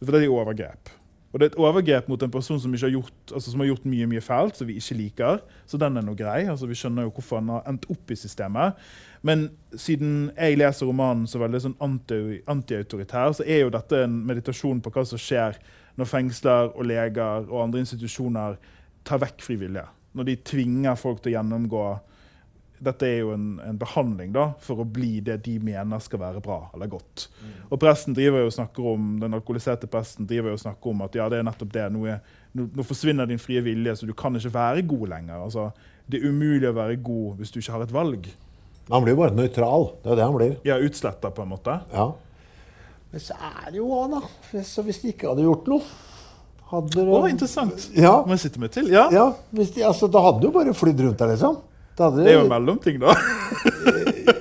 For 0.00 0.14
det 0.14 0.24
er 0.24 0.32
overgrep. 0.32 0.90
Og 1.28 1.40
det 1.40 1.44
er 1.44 1.50
et 1.52 1.58
overgrep 1.60 2.06
mot 2.08 2.22
en 2.24 2.32
person 2.32 2.60
som, 2.60 2.72
har 2.72 2.92
gjort, 2.92 3.16
altså 3.34 3.52
som 3.52 3.60
har 3.60 3.68
gjort 3.68 3.88
mye 3.88 4.06
mye 4.08 4.22
fælt, 4.24 4.56
som 4.56 4.68
vi 4.68 4.78
ikke 4.80 4.96
liker. 4.96 5.42
Så 5.68 5.80
den 5.80 6.00
er 6.00 6.04
nå 6.06 6.14
grei. 6.16 6.46
altså 6.48 6.68
Vi 6.68 6.76
skjønner 6.78 7.04
jo 7.04 7.12
hvorfor 7.12 7.42
han 7.42 7.50
har 7.52 7.68
endt 7.68 7.84
opp 7.92 8.12
i 8.12 8.16
systemet. 8.16 8.80
Men 9.22 9.48
siden 9.76 10.30
jeg 10.36 10.56
leser 10.56 10.88
romanen 10.88 11.26
så 11.28 11.40
veldig 11.42 11.60
sånn 11.66 11.76
anti- 11.84 12.40
anti-autoritær, 12.48 13.36
så 13.36 13.44
er 13.44 13.66
jo 13.66 13.74
dette 13.74 14.04
en 14.06 14.22
meditasjon 14.28 14.80
på 14.80 14.92
hva 14.94 15.04
som 15.08 15.20
skjer 15.20 15.58
når 15.98 16.08
fengsler 16.08 16.72
og 16.72 16.88
leger 16.88 17.48
og 17.50 17.62
andre 17.66 17.84
institusjoner 17.84 18.56
tar 19.04 19.20
vekk 19.20 19.44
frivillige. 19.44 19.88
Når 20.16 20.30
de 20.30 20.36
tvinger 20.48 20.96
folk 20.96 21.20
til 21.20 21.34
å 21.34 21.36
gjennomgå 21.36 21.84
dette 22.84 23.06
er 23.08 23.16
jo 23.24 23.32
en, 23.34 23.46
en 23.64 23.78
behandling 23.80 24.32
da, 24.34 24.44
for 24.62 24.82
å 24.82 24.86
bli 24.86 25.18
det 25.24 25.38
de 25.46 25.56
mener 25.62 25.98
skal 26.04 26.20
være 26.22 26.42
bra 26.44 26.58
eller 26.74 26.90
godt. 26.92 27.24
Og 27.70 27.80
presten 27.82 28.14
driver 28.14 28.44
jo 28.44 28.50
og 28.50 28.54
snakker 28.54 28.86
om, 28.92 29.08
Den 29.22 29.34
alkoholiserte 29.34 29.88
presten 29.90 30.28
driver 30.30 30.52
jo 30.52 30.58
og 30.58 30.62
snakker 30.62 30.92
om 30.92 31.02
at 31.06 31.18
ja, 31.18 31.26
det 31.32 31.40
er 31.40 31.46
nettopp 31.48 31.72
det. 31.74 31.86
Nå, 31.94 32.04
er, 32.06 32.20
nå, 32.54 32.68
nå 32.78 32.86
forsvinner 32.86 33.26
din 33.30 33.40
frie 33.42 33.62
vilje, 33.66 33.96
så 33.98 34.06
du 34.08 34.14
kan 34.14 34.36
ikke 34.38 34.54
være 34.54 34.84
god 34.88 35.06
lenger. 35.14 35.42
Altså, 35.48 35.68
det 36.06 36.20
er 36.20 36.30
umulig 36.30 36.70
å 36.70 36.76
være 36.78 37.00
god 37.04 37.40
hvis 37.42 37.50
du 37.54 37.58
ikke 37.60 37.74
har 37.76 37.86
et 37.88 37.94
valg. 37.98 38.30
Han 38.88 39.04
blir 39.04 39.12
jo 39.16 39.20
bare 39.24 39.36
nøytral. 39.36 39.90
Det 40.04 40.12
er 40.14 40.20
det 40.20 40.24
han 40.28 40.36
blir. 40.38 40.54
Ja, 40.64 40.78
Utsletta, 40.80 41.30
på 41.34 41.42
en 41.44 41.50
måte. 41.56 41.80
Ja. 41.92 42.06
Men 43.10 43.20
så 43.24 43.34
er 43.36 43.72
det 43.72 43.80
jo 43.80 43.88
òg, 43.92 44.12
da. 44.14 44.22
Hvis, 44.52 44.70
så 44.76 44.84
hvis 44.86 45.02
de 45.02 45.10
ikke 45.12 45.28
hadde 45.32 45.44
gjort 45.44 45.68
noe 45.68 45.82
hadde 46.68 47.00
Å, 47.00 47.20
det- 47.24 47.30
interessant. 47.32 47.86
Ja. 47.96 48.18
Må 48.26 48.34
jeg 48.36 48.42
sitte 48.44 48.60
meg 48.60 48.72
til? 48.74 48.90
Ja. 48.92 49.06
Ja, 49.12 49.26
hvis 49.56 49.70
de, 49.72 49.84
altså, 49.88 50.08
Da 50.12 50.20
hadde 50.20 50.42
du 50.44 50.50
bare 50.52 50.74
flydd 50.76 51.00
rundt 51.00 51.20
der, 51.20 51.30
liksom. 51.32 51.54
Hadde 52.04 52.24
Det 52.24 52.30
er 52.32 52.36
jo 52.38 52.44
en 52.46 52.52
mellomting, 52.52 53.00
da. 53.02 53.14
ja. 53.14 53.16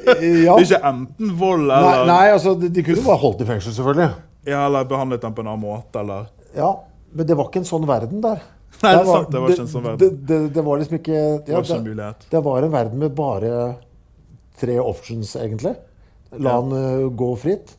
Det 0.08 0.28
er 0.48 0.62
ikke 0.64 0.80
enten 0.88 1.32
vold 1.40 1.66
eller, 1.68 2.06
nei, 2.08 2.26
altså, 2.32 2.54
de, 2.60 2.70
de 2.72 2.84
kunne 2.86 3.04
bare 3.04 3.20
holdt 3.22 3.42
i 3.44 3.48
fengsel, 3.50 3.74
selvfølgelig. 3.76 4.12
ja, 4.48 4.62
eller 4.70 4.86
behandlet 4.88 5.22
dem 5.26 5.34
på 5.36 5.44
en 5.44 5.50
annen 5.52 5.64
måte, 5.66 6.00
eller 6.00 6.30
Ja, 6.56 6.70
Men 7.12 7.28
det 7.28 7.36
var 7.40 7.50
ikke 7.50 7.60
en 7.64 7.68
sånn 7.68 7.88
verden 7.90 8.22
der. 8.24 8.40
Nei, 8.84 8.94
det 8.94 9.04
sant, 9.10 9.30
det 9.34 9.42
var 9.42 9.52
ikke 9.52 9.66
en 9.66 9.72
sånn 9.74 9.84
verden. 9.88 10.00
Det, 10.04 10.10
det, 10.30 10.40
det 10.56 10.64
var 10.68 10.80
liksom 10.80 10.98
ikke 11.00 11.20
Det 11.48 11.54
var 11.56 11.66
ikke 11.68 11.78
en 11.80 11.86
mulighet. 11.90 12.26
det 12.32 12.42
var 12.48 12.64
en 12.68 12.74
verden 12.78 13.04
med 13.04 13.16
bare 13.18 13.52
tre 14.62 14.80
options, 14.82 15.36
egentlig. 15.42 15.76
La 16.44 16.56
han 16.58 16.72
eh, 16.78 17.06
gå 17.20 17.30
fritt, 17.40 17.76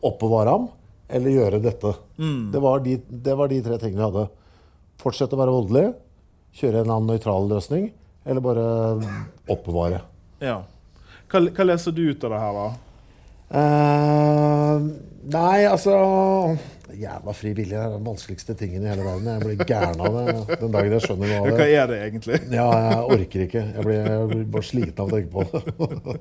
oppbevare 0.00 0.54
ham, 0.54 0.66
eller 1.08 1.34
gjøre 1.34 1.60
dette. 1.64 1.92
Mm. 2.18 2.50
Det, 2.54 2.62
var 2.64 2.80
de, 2.86 2.96
det 3.28 3.36
var 3.38 3.50
de 3.52 3.60
tre 3.66 3.78
tingene 3.82 4.00
vi 4.00 4.06
hadde. 4.06 4.26
Fortsette 5.02 5.36
å 5.36 5.40
være 5.42 5.54
voldelig, 5.54 5.84
kjøre 6.56 6.80
en 6.80 6.86
eller 6.86 6.96
annen 6.96 7.10
nøytral 7.14 7.50
løsning, 7.50 7.90
eller 8.26 8.42
bare 8.44 8.64
oppbevare. 9.46 10.00
Ja. 10.42 10.60
Hva, 11.30 11.42
hva 11.50 11.66
leser 11.66 11.94
du 11.94 12.04
ut 12.10 12.24
av 12.26 12.34
det 12.34 12.40
her, 12.42 12.58
da? 12.58 12.66
Uh, 13.46 14.86
nei, 15.30 15.60
altså 15.70 15.94
Jævla 16.96 17.32
fri 17.36 17.52
vilje 17.54 17.78
er 17.78 17.92
den 17.92 18.06
vanskeligste 18.06 18.54
tingen 18.58 18.82
i 18.82 18.88
hele 18.88 19.04
verden. 19.04 19.26
Jeg 19.28 19.42
blir 19.42 19.68
gæren 19.68 20.00
av 20.00 20.14
det 20.16 20.56
den 20.62 20.72
dagen 20.72 20.94
jeg 20.96 21.04
skjønner 21.04 21.28
noe 21.28 21.40
av 21.42 21.48
det. 21.48 21.56
hva 21.58 21.66
er 21.68 21.90
det 21.90 21.98
egentlig? 22.06 22.38
Ja, 22.56 22.66
jeg 22.86 23.02
orker 23.16 23.44
ikke. 23.44 23.64
Jeg 23.74 23.84
blir, 23.84 24.08
jeg 24.08 24.30
blir 24.30 24.46
bare 24.54 24.68
sliten 24.70 25.02
av 25.02 25.10
å 25.10 25.18
tenke 25.18 25.30
på 25.34 25.90
det. 25.92 26.16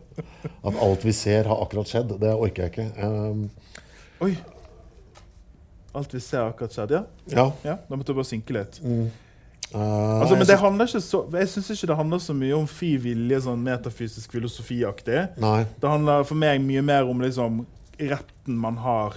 At 0.68 0.82
alt 0.88 1.06
vi 1.08 1.14
ser, 1.16 1.47
har 1.47 1.64
akkurat 1.64 1.93
skjedd. 1.93 2.12
Det 2.20 2.34
orker 2.34 2.66
jeg 2.66 2.74
ikke. 2.74 3.08
Um, 3.08 3.45
Oi. 4.26 4.34
Alt 5.95 6.18
vi 6.18 6.24
ser, 6.26 6.41
har 6.41 6.51
akkurat 6.51 6.76
skjedd, 6.76 6.97
ja? 6.97 7.03
ja. 7.32 7.47
ja? 7.64 7.78
Da 7.88 7.95
måtte 7.95 8.12
jeg 8.12 8.20
bare 8.20 8.32
synke 8.34 8.58
litt. 8.58 8.82
Eh, 9.74 10.22
Altså, 10.22 10.36
men 10.38 10.47
det 10.47 10.57
handler 10.61 10.86
ikke 10.89 11.01
så, 11.03 11.22
Jeg 11.34 11.47
syns 11.51 11.70
ikke 11.76 11.88
det 11.91 11.97
handler 11.99 12.20
så 12.24 12.34
mye 12.38 12.55
om 12.57 12.68
fri 12.68 12.95
vilje, 13.01 13.41
sånn 13.47 13.63
metafysisk 13.66 14.32
filosofiaktig. 14.38 15.24
Nei. 15.41 15.66
Det 15.82 15.89
handler 15.89 16.24
for 16.28 16.36
meg 16.39 16.61
mye 16.61 16.84
mer 16.86 17.03
om 17.09 17.22
liksom 17.22 17.66
retten 17.99 18.57
man 18.59 18.78
har 18.84 19.16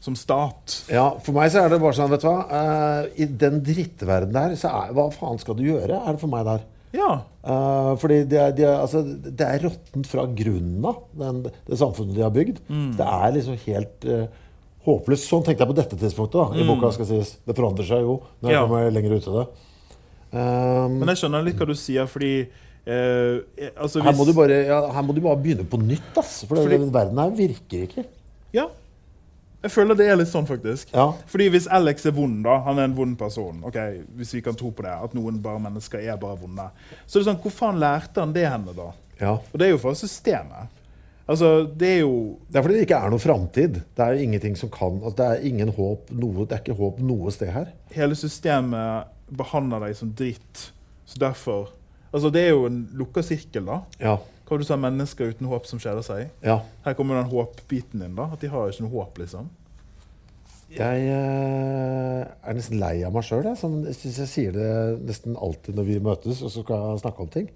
som 0.00 0.14
stat. 0.14 0.84
Ja, 0.92 1.08
for 1.24 1.34
meg 1.34 1.50
så 1.50 1.64
er 1.64 1.72
det 1.72 1.80
bare 1.82 1.96
sånn, 1.96 2.10
vet 2.12 2.22
du 2.22 2.28
hva. 2.28 2.44
uh, 2.46 3.06
I 3.18 3.26
den 3.26 3.60
drittverdenen 3.66 4.32
der, 4.36 4.54
så 4.56 4.70
er 4.70 4.92
Hva 4.94 5.08
faen 5.12 5.40
skal 5.42 5.56
du 5.58 5.64
gjøre, 5.66 5.98
er 5.98 6.12
det 6.14 6.20
for 6.22 6.30
meg 6.32 6.44
der. 6.46 6.62
Ja. 6.94 7.08
Uh, 7.44 7.96
fordi 8.00 8.22
det 8.30 8.38
er, 8.40 8.52
de 8.56 8.64
er, 8.64 8.76
altså, 8.80 9.02
det 9.04 9.44
er 9.44 9.64
råttent 9.66 10.06
fra 10.08 10.24
grunnen 10.38 10.84
av, 10.88 11.02
den- 11.18 11.42
det 11.66 11.78
samfunnet 11.80 12.14
de 12.14 12.22
har 12.24 12.30
bygd. 12.32 12.60
Mm. 12.70 12.92
Det 12.96 13.08
er 13.18 13.32
liksom 13.34 13.58
helt 13.66 14.04
eh, 14.08 14.26
håpløst. 14.86 15.26
Sånn 15.28 15.42
tenkte 15.44 15.66
jeg 15.66 15.72
på 15.74 15.76
dette 15.82 15.98
tidspunktet 16.00 16.38
da, 16.38 16.46
i 16.62 16.64
boka. 16.68 16.92
skal 16.94 17.06
sies. 17.10 17.34
Det 17.44 17.56
forandrer 17.58 17.84
seg 17.90 18.00
jo 18.06 18.20
når 18.40 18.48
jeg 18.48 18.54
Mm. 18.54 18.54
Ja. 18.54 18.62
kommer 18.68 18.90
lenger 18.94 19.16
ut 19.18 19.26
i 19.28 19.34
det. 19.40 19.46
Um, 20.32 20.98
Men 21.00 21.12
jeg 21.14 21.22
skjønner 21.22 21.44
litt 21.46 21.56
hva 21.60 21.68
du 21.70 21.74
sier, 21.78 22.08
fordi 22.10 22.32
uh, 22.44 23.38
altså 23.80 24.02
her, 24.04 24.12
må 24.16 24.26
du 24.28 24.34
bare, 24.36 24.58
ja, 24.68 24.80
her 24.92 25.06
må 25.06 25.14
du 25.16 25.22
bare 25.24 25.40
begynne 25.40 25.64
på 25.68 25.80
nytt. 25.80 26.10
Ass, 26.20 26.42
for 26.44 26.56
Fordi- 26.60 26.76
den 26.82 26.92
verden 26.94 27.18
her 27.22 27.32
virker 27.38 27.86
ikke. 27.88 28.04
Ja. 28.52 28.68
Jeg 29.58 29.72
føler 29.74 29.96
det 29.98 30.06
er 30.06 30.16
litt 30.20 30.30
sånn, 30.30 30.46
faktisk. 30.46 30.92
Ja. 30.94 31.08
Fordi 31.26 31.48
hvis 31.50 31.66
Alex 31.74 32.04
er 32.06 32.14
vond, 32.14 32.44
da, 32.46 32.60
han 32.62 32.78
er 32.78 32.86
en 32.86 32.94
vond 32.94 33.16
person, 33.18 33.58
ok, 33.66 33.78
hvis 34.20 34.36
vi 34.36 34.42
kan 34.46 34.54
tro 34.54 34.70
på 34.70 34.84
det, 34.86 34.92
at 34.94 35.16
noen 35.18 35.40
bare 35.42 35.58
mennesker 35.64 35.98
er 35.98 36.16
bare 36.20 36.38
vonde, 36.38 36.68
så 37.06 37.18
er 37.18 37.24
det 37.24 37.30
sånn, 37.32 37.40
hvor 37.42 37.54
faen 37.56 37.80
lærte 37.82 38.22
han 38.22 38.32
det 38.36 38.46
henne, 38.46 38.74
da? 38.76 38.92
Ja. 39.18 39.32
Og 39.40 39.58
det 39.58 39.66
er 39.66 39.72
jo 39.74 39.80
fra 39.82 39.96
systemet. 39.98 40.70
Altså, 41.28 41.66
det 41.76 41.88
er 41.88 41.98
jo 42.06 42.38
Det 42.48 42.56
er 42.56 42.62
fordi 42.64 42.76
det 42.78 42.84
ikke 42.86 43.00
er 43.04 43.10
noe 43.12 43.20
framtid. 43.20 43.82
Det 43.96 44.00
er 44.04 44.14
jo 44.14 44.22
ingenting 44.24 44.54
som 44.56 44.70
kan 44.72 44.94
altså, 45.02 45.16
Det 45.18 45.26
er 45.26 45.42
ingen 45.50 45.68
håp 45.76 46.08
noe, 46.16 46.46
Det 46.46 46.56
er 46.56 46.62
ikke 46.62 46.78
håp 46.78 47.02
noe 47.04 47.32
sted 47.34 47.50
her. 47.52 47.66
Hele 47.92 48.16
systemet 48.16 49.10
behandler 49.30 49.86
deg 49.86 49.98
som 49.98 50.14
dritt. 50.16 50.68
Så 51.08 51.20
derfor 51.20 51.74
Altså, 52.08 52.30
det 52.32 52.40
er 52.40 52.54
jo 52.54 52.62
en 52.64 52.86
lukka 52.96 53.20
sirkel, 53.20 53.66
da. 53.68 53.82
Ja. 54.00 54.14
Hva 54.48 54.56
du 54.56 54.62
sa, 54.64 54.78
mennesker 54.80 55.28
uten 55.28 55.48
håp 55.50 55.66
som 55.68 55.80
kjeder 55.82 56.00
seg? 56.00 56.30
ja. 56.40 56.62
Her 56.86 56.94
kommer 56.96 57.18
den 57.18 57.28
håpbiten 57.28 58.00
din, 58.00 58.14
da. 58.16 58.30
At 58.32 58.40
de 58.40 58.48
har 58.48 58.70
ikke 58.70 58.86
noe 58.86 58.94
håp, 58.94 59.18
liksom. 59.20 59.50
Jeg 60.72 61.04
eh, 61.12 62.22
er 62.24 62.56
nesten 62.56 62.80
lei 62.80 62.94
av 63.04 63.12
meg 63.12 63.24
sjøl. 63.24 63.44
Jeg, 63.44 63.60
sånn, 63.60 63.82
syns 63.92 64.18
jeg 64.20 64.30
sier 64.32 64.56
det 64.56 64.70
nesten 65.08 65.36
alltid 65.36 65.76
når 65.76 65.86
vi 65.88 66.00
møtes 66.04 66.42
og 66.44 66.52
skal 66.52 67.00
snakke 67.00 67.24
om 67.24 67.30
ting. 67.32 67.48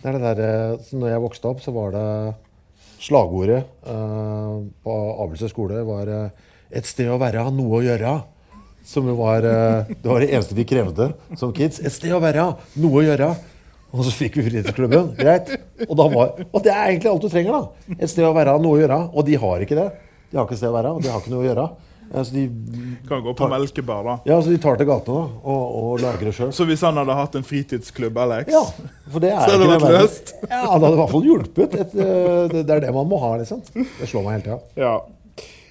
Det 0.00 0.08
er 0.10 0.16
det 0.16 0.22
der, 0.24 0.44
eh, 0.44 0.92
når 0.96 1.12
jeg 1.12 1.24
vokste 1.24 1.50
opp, 1.50 1.60
så 1.64 1.74
var 1.76 1.92
det 1.96 2.06
slagordet 3.04 3.60
eh, 3.88 4.54
på 4.84 4.94
Abelsø 5.24 5.48
skole 5.52 5.84
var 5.84 6.08
eh, 6.08 6.50
'Et 6.74 6.86
sted 6.88 7.06
å 7.06 7.20
være, 7.20 7.44
noe 7.54 7.78
å 7.78 7.84
gjøre'. 7.84 8.14
Som 8.84 9.08
var 9.16 9.46
eh, 9.48 9.90
Det 9.96 10.10
var 10.10 10.20
det 10.20 10.30
eneste 10.34 10.56
vi 10.58 10.66
krevde 10.68 11.10
som 11.40 11.52
kids. 11.56 11.80
Et 11.80 11.92
sted 11.94 12.12
å 12.12 12.20
være, 12.22 12.50
noe 12.82 13.00
å 13.00 13.04
gjøre. 13.06 13.30
Og 13.94 14.02
så 14.04 14.10
fikk 14.10 14.40
vi 14.40 14.48
fritidsklubben. 14.48 15.12
Greit. 15.16 15.52
Og, 15.86 15.94
da 15.96 16.08
var, 16.10 16.32
og 16.50 16.62
det 16.64 16.72
er 16.74 16.88
egentlig 16.90 17.12
alt 17.12 17.22
du 17.24 17.28
trenger. 17.30 17.54
da. 17.54 17.94
Et 18.00 18.10
sted 18.10 18.26
å 18.26 18.32
være, 18.34 18.56
noe 18.60 18.76
å 18.76 18.80
gjøre. 18.82 19.00
Og 19.14 19.26
de 19.28 19.38
har 19.40 19.62
ikke 19.64 19.78
det. 19.78 19.88
De 20.32 20.38
har 20.40 20.48
ikke 20.48 20.58
sted 20.58 20.68
å 20.72 20.74
være, 20.74 20.90
og 20.96 21.04
de 21.04 21.12
har 21.12 21.22
ikke 21.22 21.30
noe 21.32 21.44
å 21.44 21.46
gjøre. 21.46 21.66
Altså, 22.14 22.34
de, 22.34 22.42
Kan 23.08 23.22
gå 23.24 23.32
på 23.38 23.46
melkebar, 23.48 24.02
da. 24.04 24.14
ja, 24.28 24.36
så 24.44 24.50
de 24.52 24.58
tar 24.60 24.76
til 24.76 24.86
gatene 24.90 25.22
og, 25.40 25.62
og 25.78 26.02
lager 26.02 26.28
det 26.28 26.34
sjøl. 26.36 26.50
Så 26.54 26.66
hvis 26.68 26.82
han 26.84 26.98
hadde 27.00 27.14
hatt 27.16 27.38
en 27.38 27.46
fritidsklubb, 27.48 28.18
Alex 28.26 28.52
Ja, 28.52 28.60
for 29.08 29.24
det 29.24 29.30
er 29.32 29.40
Så 29.40 29.54
hadde 29.54 29.62
det 29.64 29.78
vært 29.78 29.94
løst. 29.96 30.34
Ja, 30.44 30.60
Han 30.68 30.84
hadde 30.84 30.92
i 30.92 31.00
hvert 31.00 31.14
fall 31.14 31.24
hjulpet. 31.30 31.78
Et, 31.80 31.94
eh, 32.04 32.42
det, 32.52 32.64
det 32.68 32.76
er 32.76 32.84
det 32.84 32.92
man 32.98 33.08
må 33.10 33.18
ha, 33.22 33.32
liksom. 33.40 33.62
Det 33.72 34.10
slår 34.10 34.26
meg 34.26 34.36
hele 34.36 34.44
tida. 34.50 34.58
Ja. 34.84 34.92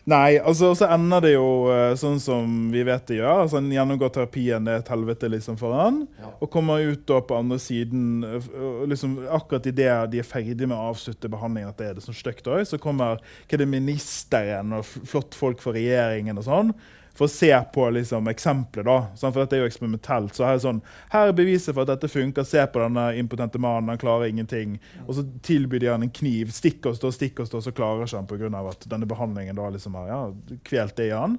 Nei, 0.04 0.36
altså, 0.36 0.74
så 0.76 0.90
ender 0.92 1.22
det 1.24 1.30
jo 1.32 1.70
eh, 1.72 1.94
sånn 1.96 2.18
som 2.20 2.48
vi 2.74 2.82
vet 2.84 3.06
det 3.08 3.22
gjør. 3.22 3.46
Altså, 3.46 3.62
Han 3.62 3.70
gjennomgår 3.72 4.10
terapien, 4.12 4.66
det 4.68 4.74
er 4.74 4.82
et 4.82 4.92
helvete 4.92 5.30
liksom 5.32 5.56
for 5.60 5.76
han, 5.80 6.02
og 6.34 6.50
kommer 6.52 6.84
ut 6.84 7.06
da 7.08 7.22
på 7.24 7.38
andre 7.40 7.60
siden 7.62 8.26
eh, 8.28 8.50
liksom 8.92 9.16
Akkurat 9.32 9.70
idet 9.72 9.94
de 10.12 10.20
er 10.20 10.28
ferdig 10.28 10.68
med 10.68 10.76
å 10.76 10.90
avslutte 10.92 11.32
behandlingen, 11.32 11.72
at 11.72 11.80
det 11.80 11.88
er 11.88 11.96
det 11.96 12.04
sånn 12.04 12.20
stygt 12.20 12.50
òg, 12.52 12.66
så 12.68 12.82
kommer 12.84 13.16
hva 13.24 13.56
er 13.56 13.64
det, 13.64 13.70
ministeren 13.72 14.76
og 14.76 14.84
flott 14.84 15.38
folk 15.40 15.64
for 15.64 15.78
regjeringen 15.78 16.42
og 16.42 16.48
sånn. 16.50 16.76
For 17.14 17.30
å 17.30 17.30
se 17.30 17.52
på 17.74 17.86
liksom, 17.94 18.28
eksempler, 18.32 18.86
da. 18.88 18.96
sant? 19.14 19.36
For 19.36 19.44
dette 19.44 19.58
er 19.58 19.62
jo 19.62 19.70
eksperimentelt. 19.70 20.34
Så 20.34 20.48
her 20.48 20.58
er 20.58 20.64
sånn, 20.64 20.80
her 21.14 21.30
er 21.30 21.36
beviset 21.38 21.76
for 21.76 21.86
at 21.86 21.92
dette 21.92 22.10
funker. 22.10 22.46
Se 22.48 22.64
på 22.66 22.82
denne 22.82 23.06
impotente 23.22 23.62
mannen, 23.62 23.92
han 23.94 24.02
klarer 24.02 24.32
ingenting. 24.32 24.80
Og 25.06 25.20
så 25.20 25.26
tilbyr 25.46 25.84
de 25.84 25.92
han 25.92 26.06
en 26.08 26.14
kniv. 26.14 26.50
Stikk 26.56 26.88
og 26.90 26.98
stå, 26.98 27.12
stikk 27.14 27.44
og 27.44 27.52
stå, 27.52 27.62
så 27.62 27.74
klarer 27.76 28.08
ikke 28.08 28.18
han 28.18 28.30
pga. 28.30 28.64
at 28.72 28.88
denne 28.90 29.10
behandlingen 29.10 29.60
da 29.62 29.70
liksom 29.70 30.00
har 30.02 30.08
ja, 30.10 30.22
kvelt 30.66 30.96
det 30.98 31.12
i 31.12 31.14
han. 31.14 31.38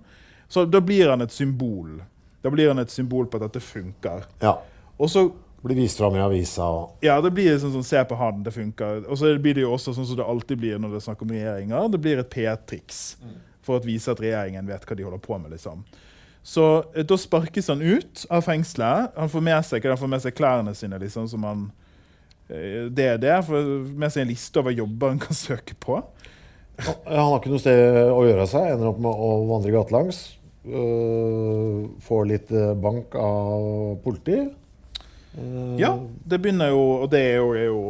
Så 0.48 0.64
da 0.70 0.80
blir 0.80 1.10
han 1.10 1.26
et 1.26 1.34
symbol. 1.34 2.04
Da 2.44 2.52
blir 2.54 2.70
han 2.70 2.78
et 2.78 2.94
symbol 2.94 3.26
på 3.26 3.40
at 3.40 3.48
dette 3.48 3.62
funker. 3.64 4.28
Ja. 4.44 4.60
Og 4.96 5.10
så 5.10 5.30
Blir 5.64 5.78
vist 5.80 5.96
fram 5.96 6.12
i 6.12 6.20
avisa 6.20 6.66
og 6.68 7.00
ja, 7.00 7.14
det 7.24 7.30
blir 7.32 7.54
sånn, 7.56 7.70
sånn, 7.72 7.86
se 7.88 8.02
på 8.04 8.18
han, 8.20 8.42
det 8.44 8.52
funker. 8.52 8.98
Og 9.08 9.16
så 9.16 9.30
blir 9.40 9.56
det 9.56 9.62
jo 9.62 9.70
også 9.72 9.94
sånn 9.96 10.04
som 10.04 10.18
det 10.18 10.26
alltid 10.28 10.58
blir 10.60 10.76
når 10.76 10.92
det 10.92 10.98
er 10.98 11.04
snakk 11.06 11.22
om 11.24 11.32
regjeringer. 11.32 11.86
Det 11.88 12.00
blir 12.04 12.20
et 12.20 12.28
P-triks 12.28 12.98
for 13.64 13.78
å 13.78 13.84
vise 13.84 14.12
at 14.12 14.20
regjeringen 14.22 14.68
vet 14.68 14.84
hva 14.86 14.96
de 14.98 15.06
holder 15.06 15.22
på 15.24 15.38
med. 15.40 15.54
liksom. 15.56 15.84
Så 16.44 16.66
eh, 16.94 17.06
da 17.08 17.18
sparkes 17.18 17.72
han 17.72 17.82
ut 17.82 18.26
av 18.30 18.44
fengselet. 18.44 19.16
Han 19.16 19.32
får 19.32 19.46
med 19.48 19.64
seg, 19.66 19.88
han 19.88 20.00
får 20.00 20.12
med 20.12 20.24
seg 20.26 20.36
klærne 20.36 20.76
sine. 20.76 21.00
liksom, 21.00 21.28
som 21.32 21.48
han, 21.48 21.66
eh, 22.48 22.84
det 22.92 23.08
er 23.14 23.20
det. 23.22 23.36
Får 23.48 23.74
med 23.88 24.12
seg 24.12 24.26
en 24.26 24.32
liste 24.32 24.60
over 24.60 24.76
jobber 24.76 25.14
han 25.14 25.22
kan 25.24 25.36
søke 25.36 25.76
på. 25.80 26.02
Han 26.78 27.28
har 27.30 27.36
ikke 27.38 27.52
noe 27.52 27.62
sted 27.62 28.00
å 28.10 28.24
gjøre 28.26 28.48
seg. 28.50 28.72
Ender 28.74 28.90
opp 28.90 29.00
med 29.02 29.12
å 29.12 29.34
vandre 29.48 29.74
gatelangs. 29.74 30.24
Uh, 30.64 31.84
får 32.00 32.22
litt 32.24 32.50
eh, 32.56 32.70
bank 32.80 33.12
av 33.20 33.98
politi. 34.00 34.38
Uh, 35.36 35.74
Ja, 35.76 35.90
det 36.24 36.38
begynner 36.40 36.70
jo, 36.72 36.84
og 37.04 37.10
det 37.12 37.20
er 37.20 37.36
jo, 37.36 37.50
er 37.52 37.66
jo 37.66 37.82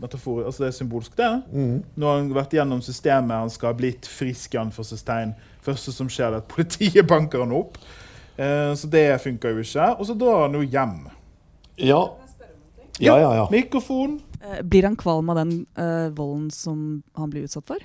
metafor, 0.00 0.44
altså 0.46 0.64
det 0.64 0.68
er 0.70 0.76
symbolsk, 0.78 1.16
det. 1.18 1.30
Nå 1.52 2.06
har 2.08 2.20
han 2.20 2.30
vært 2.36 2.54
gjennom 2.58 2.82
systemet, 2.84 3.34
han 3.44 3.52
skal 3.52 3.72
ha 3.72 3.78
blitt 3.78 4.06
frisk, 4.08 4.54
i 4.54 4.60
anførselstegn. 4.62 5.34
Første 5.66 5.94
som 5.94 6.10
skjer, 6.12 6.32
er 6.32 6.42
at 6.42 6.48
politiet 6.50 7.08
banker 7.12 7.44
han 7.44 7.54
opp. 7.56 7.78
Eh, 8.38 8.72
så 8.78 8.90
det 8.90 9.06
funker 9.24 9.56
jo 9.56 9.66
ikke. 9.66 9.90
Og 9.98 10.06
så 10.08 10.16
drar 10.18 10.46
han 10.46 10.56
jo 10.58 10.62
hjem. 10.62 10.96
Ja. 11.82 12.00
Ja, 12.98 13.18
ja, 13.18 13.30
ja. 13.34 13.46
Mikrofon. 13.50 14.20
Eh, 14.42 14.62
Blir 14.62 14.86
han 14.86 14.96
kvalm 14.98 15.30
av 15.30 15.38
den 15.42 15.54
eh, 15.78 16.08
volden 16.14 16.50
som 16.54 17.02
han 17.18 17.30
blir 17.30 17.46
utsatt 17.46 17.66
for? 17.66 17.82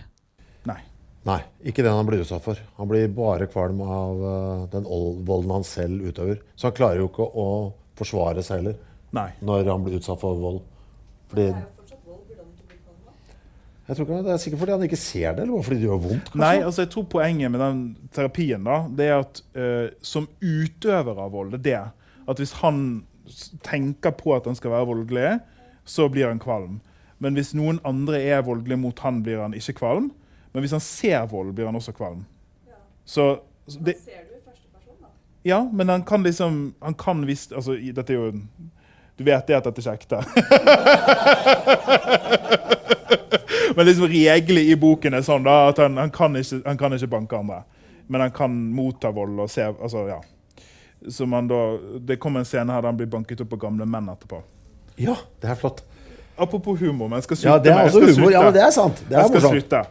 Nei. 0.70 0.80
Nei, 1.24 1.39
ikke 1.64 1.86
den 1.86 1.95
han 1.95 2.07
blir 2.07 2.22
utsatt 2.24 2.43
for. 2.43 2.59
Han 2.78 2.89
blir 2.89 3.07
bare 3.16 3.47
kvalm 3.47 3.80
av 3.86 4.24
uh, 4.24 4.64
den 4.74 4.84
volden 5.24 5.53
han 5.55 5.64
selv 5.64 6.03
utøver. 6.03 6.41
Så 6.59 6.68
han 6.68 6.76
klarer 6.76 6.99
jo 6.99 7.07
ikke 7.07 7.24
å 7.24 7.45
forsvare 7.95 8.43
seg 8.43 8.59
heller 8.59 8.76
Nei. 9.16 9.30
når 9.39 9.70
han 9.72 9.86
blir 9.86 10.01
utsatt 10.01 10.20
for 10.20 10.41
vold. 10.41 10.59
Fordi 11.32 11.45
jeg 13.94 14.00
tror 14.00 14.08
ikke 14.10 14.24
Det 14.26 14.34
er 14.34 14.41
sikkert 14.41 14.60
fordi 14.64 14.74
han 14.74 14.86
ikke 14.88 15.00
ser 15.00 15.36
det, 15.38 15.46
eller 15.46 15.66
fordi 15.66 15.80
det 15.80 15.88
gjør 15.88 16.00
vondt. 16.02 16.30
kanskje? 16.32 16.41
Nei, 16.41 16.56
altså 16.66 16.82
jeg 16.82 16.89
tror 16.94 17.06
poenget 17.12 17.54
med 17.54 17.62
den 17.62 17.84
terapien 18.16 18.66
da, 18.66 18.78
det 18.89 19.10
er 19.10 19.20
at 19.20 19.41
uh, 19.58 19.86
som 20.02 20.26
utøver 20.41 21.22
av 21.22 21.32
vold, 21.36 21.54
det 21.54 21.62
er 21.62 21.68
det. 21.70 22.10
At 22.34 22.41
hvis 22.41 22.56
han 22.64 22.82
tenker 23.64 24.16
på 24.18 24.34
at 24.36 24.50
han 24.50 24.58
skal 24.58 24.74
være 24.74 24.89
voldelig, 24.89 25.30
så 25.86 26.10
blir 26.10 26.28
han 26.28 26.41
kvalm. 26.41 26.82
Men 27.24 27.38
hvis 27.38 27.54
noen 27.56 27.80
andre 27.88 28.20
er 28.22 28.44
voldelige 28.44 28.80
mot 28.82 29.00
han, 29.06 29.22
blir 29.24 29.39
han 29.44 29.54
ikke 29.56 29.78
kvalm. 29.80 30.12
Men 30.54 30.64
hvis 30.64 30.76
han 30.76 30.84
ser 30.84 31.26
vold, 31.32 31.54
blir 31.56 31.70
han 31.70 31.76
også 31.76 31.94
kvalm. 31.96 32.26
Så, 33.06 33.39
så 33.68 33.80
det, 33.80 33.96
Ja, 35.44 35.70
men 35.74 35.89
han 35.89 36.04
kan 36.08 36.24
liksom 36.24 36.74
Han 36.80 36.94
kan 36.94 37.26
visst 37.28 37.52
altså, 37.52 37.74
Dette 37.76 38.14
er 38.14 38.16
jo 38.16 38.32
Du 39.20 39.26
vet 39.28 39.48
det 39.48 39.58
at 39.58 39.66
dette 39.68 39.84
er 39.84 39.98
ikke 40.00 40.16
ekte. 40.16 40.24
Men 43.76 43.88
liksom 43.88 44.08
regelen 44.12 44.70
i 44.70 44.76
boken 44.80 45.18
er 45.18 45.26
sånn 45.26 45.46
da, 45.46 45.70
at 45.72 45.82
han, 45.84 45.98
han, 46.02 46.12
kan 46.14 46.36
ikke, 46.40 46.62
han 46.66 46.80
kan 46.80 46.96
ikke 46.98 47.12
banke 47.12 47.40
andre. 47.40 47.64
Men 48.08 48.26
han 48.26 48.34
kan 48.36 48.56
motta 48.76 49.12
vold 49.16 49.40
og 49.46 49.52
se 49.52 49.66
altså, 49.72 50.08
ja. 50.12 50.20
Da, 51.04 51.62
Det 52.00 52.16
kommer 52.20 52.44
en 52.44 52.48
scene 52.48 52.72
her 52.72 52.84
der 52.84 52.92
han 52.94 53.00
blir 53.00 53.10
banket 53.12 53.42
opp 53.44 53.58
av 53.58 53.64
gamle 53.66 53.88
menn 53.90 54.08
etterpå. 54.14 54.40
Ja, 55.02 55.18
det 55.42 55.50
er 55.52 55.60
flott. 55.60 55.84
Apropos 56.38 56.80
humor, 56.80 57.10
men 57.10 57.20
jeg 57.20 57.28
skal 57.28 57.38
slutte. 57.38 57.52
Ja, 57.52 57.62
det 57.62 57.74
er 57.74 57.90
også 57.90 58.06
humor. 58.08 58.32
Ja, 58.34 58.42
men 58.46 58.56
det 58.56 58.64
er 58.66 58.72
sant. 58.74 59.02
Det 59.10 59.18
er 59.18 59.22
jeg 59.22 59.34
skal 59.34 59.42
morsomt. 59.42 59.60
slutte. 59.60 59.82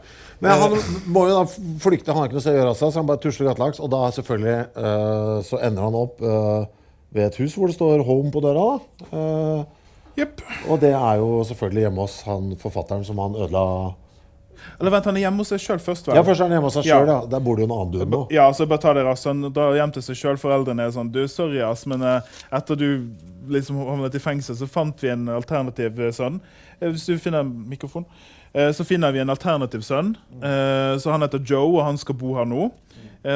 Men 0.42 0.58
han 0.58 0.72
må 1.14 1.26
jo 1.28 1.34
da 1.36 1.42
flykte, 1.84 2.10
han 2.10 2.18
har 2.18 2.30
ikke 2.30 2.38
noe 2.40 2.42
sted 2.42 2.56
å 2.56 2.58
gjøre 2.58 2.70
av 2.72 2.78
seg, 2.80 2.90
så 2.90 2.98
han 2.98 3.10
bare 3.10 3.22
tusler 3.22 3.48
gatelangs. 3.52 3.78
Og 3.78 3.92
da 3.92 4.00
selvfølgelig 4.16 4.56
eh, 4.58 5.36
så 5.46 5.60
ender 5.68 5.86
han 5.86 5.98
opp 6.00 6.24
eh, 6.26 6.64
ved 7.14 7.28
et 7.28 7.38
hus 7.38 7.54
hvor 7.54 7.70
det 7.70 7.76
står 7.76 8.02
'Home' 8.02 8.32
på 8.34 8.42
døra. 8.42 8.64
da. 8.72 9.20
Eh, 9.20 9.81
Jepp. 10.18 10.42
og 10.68 10.80
det 10.82 10.90
er 10.92 11.18
jo 11.22 11.42
selvfølgelig 11.48 11.86
hjemme 11.86 12.04
hos 12.04 12.18
han 12.28 12.50
forfatteren 12.60 13.04
som 13.08 13.18
han 13.22 13.34
ødela 13.34 13.62
Eller 14.78 14.92
vent, 14.94 15.04
han 15.08 15.16
er 15.16 15.24
hjemme 15.24 15.40
hos 15.42 15.48
seg 15.50 15.62
sjøl 15.64 15.80
først, 15.82 16.06
vel? 16.06 16.14
Ja, 16.18 16.22
først 16.22 16.40
er 16.40 16.46
han 16.46 16.52
hjemme 16.54 16.68
hos 16.68 16.76
seg 16.76 16.84
selv, 16.84 17.00
sjøl, 17.00 17.08
ja. 17.10 17.16
Der 17.32 17.40
bor 17.42 17.56
det 17.58 17.64
jo 17.64 17.68
en 17.70 17.72
annen 17.78 17.94
dude 17.94 18.06
nå. 18.12 18.20
Ja, 18.30 18.44
så 18.54 18.66
bare 18.70 18.78
ta 18.84 18.92
det 18.94 19.02
raskt. 19.06 19.26
Han 19.26 19.40
drar 19.50 19.74
hjem 19.74 19.94
til 19.96 20.04
seg 20.06 20.18
sjøl. 20.20 20.38
Foreldrene 20.38 20.84
er 20.86 20.92
sånn 20.94 21.10
Du, 21.14 21.18
sorry, 21.32 21.58
ass, 21.66 21.82
men 21.90 22.04
eh, 22.06 22.28
etter 22.54 22.78
du 22.78 22.86
liksom 23.50 23.80
havnet 23.88 24.14
i 24.14 24.22
fengsel, 24.22 24.54
så 24.60 24.68
fant 24.70 25.02
vi 25.02 25.10
en 25.10 25.26
alternativ 25.34 25.98
eh, 25.98 26.12
sønn. 26.14 26.38
Eh, 26.78 26.92
Hvis 26.92 27.08
du 27.10 27.16
finner 27.18 27.42
en 27.42 27.50
mikrofon. 27.72 28.06
Så 28.52 28.84
finner 28.84 29.10
vi 29.16 29.18
en 29.22 29.32
alternativ 29.32 29.80
sønn. 29.80 30.10
Så 31.00 31.08
han 31.10 31.22
heter 31.24 31.40
Joe, 31.40 31.70
og 31.78 31.86
han 31.86 31.96
skal 31.96 32.18
bo 32.20 32.34
her 32.36 32.44
nå. 32.44 32.66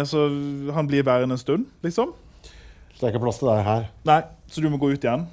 Så 0.04 0.26
han 0.76 0.86
blir 0.90 1.06
værende 1.08 1.38
en 1.38 1.40
stund, 1.40 1.64
liksom. 1.82 2.12
Så 2.44 3.00
det 3.00 3.06
er 3.08 3.14
ikke 3.14 3.22
plass 3.24 3.40
til 3.40 3.48
deg 3.48 3.62
her. 3.64 3.86
Nei, 4.04 4.18
så 4.52 4.60
du 4.60 4.68
må 4.68 4.76
gå 4.82 4.90
ut 4.92 5.06
igjen. 5.08 5.24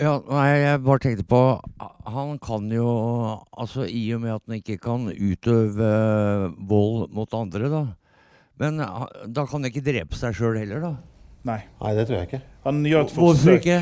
Ja, 0.00 0.14
nei, 0.30 0.46
jeg 0.62 0.80
bare 0.86 1.02
tenkte 1.04 1.26
på 1.28 1.38
Han 2.08 2.38
kan 2.40 2.70
jo 2.72 2.86
Altså, 3.52 3.84
i 3.84 4.06
og 4.16 4.22
med 4.22 4.32
at 4.38 4.42
han 4.48 4.56
ikke 4.62 4.78
kan 4.80 5.08
utøve 5.12 5.88
eh, 5.90 6.46
vold 6.70 7.10
mot 7.16 7.34
andre, 7.36 7.68
da. 7.72 7.82
Men 8.60 8.80
da 8.80 9.44
kan 9.46 9.58
han 9.60 9.68
ikke 9.70 9.84
drepe 9.84 10.16
seg 10.18 10.34
sjøl 10.36 10.56
heller, 10.60 10.80
da. 10.84 10.92
Nei. 11.48 11.60
Nei, 11.80 11.92
det 11.96 12.06
tror 12.08 12.18
jeg 12.18 12.28
ikke. 12.30 12.40
Han 12.66 12.82
gjør 12.84 13.04
et 13.06 13.12
forsøk. 13.14 13.24
Hvorfor 13.24 13.58
ikke? 13.60 13.78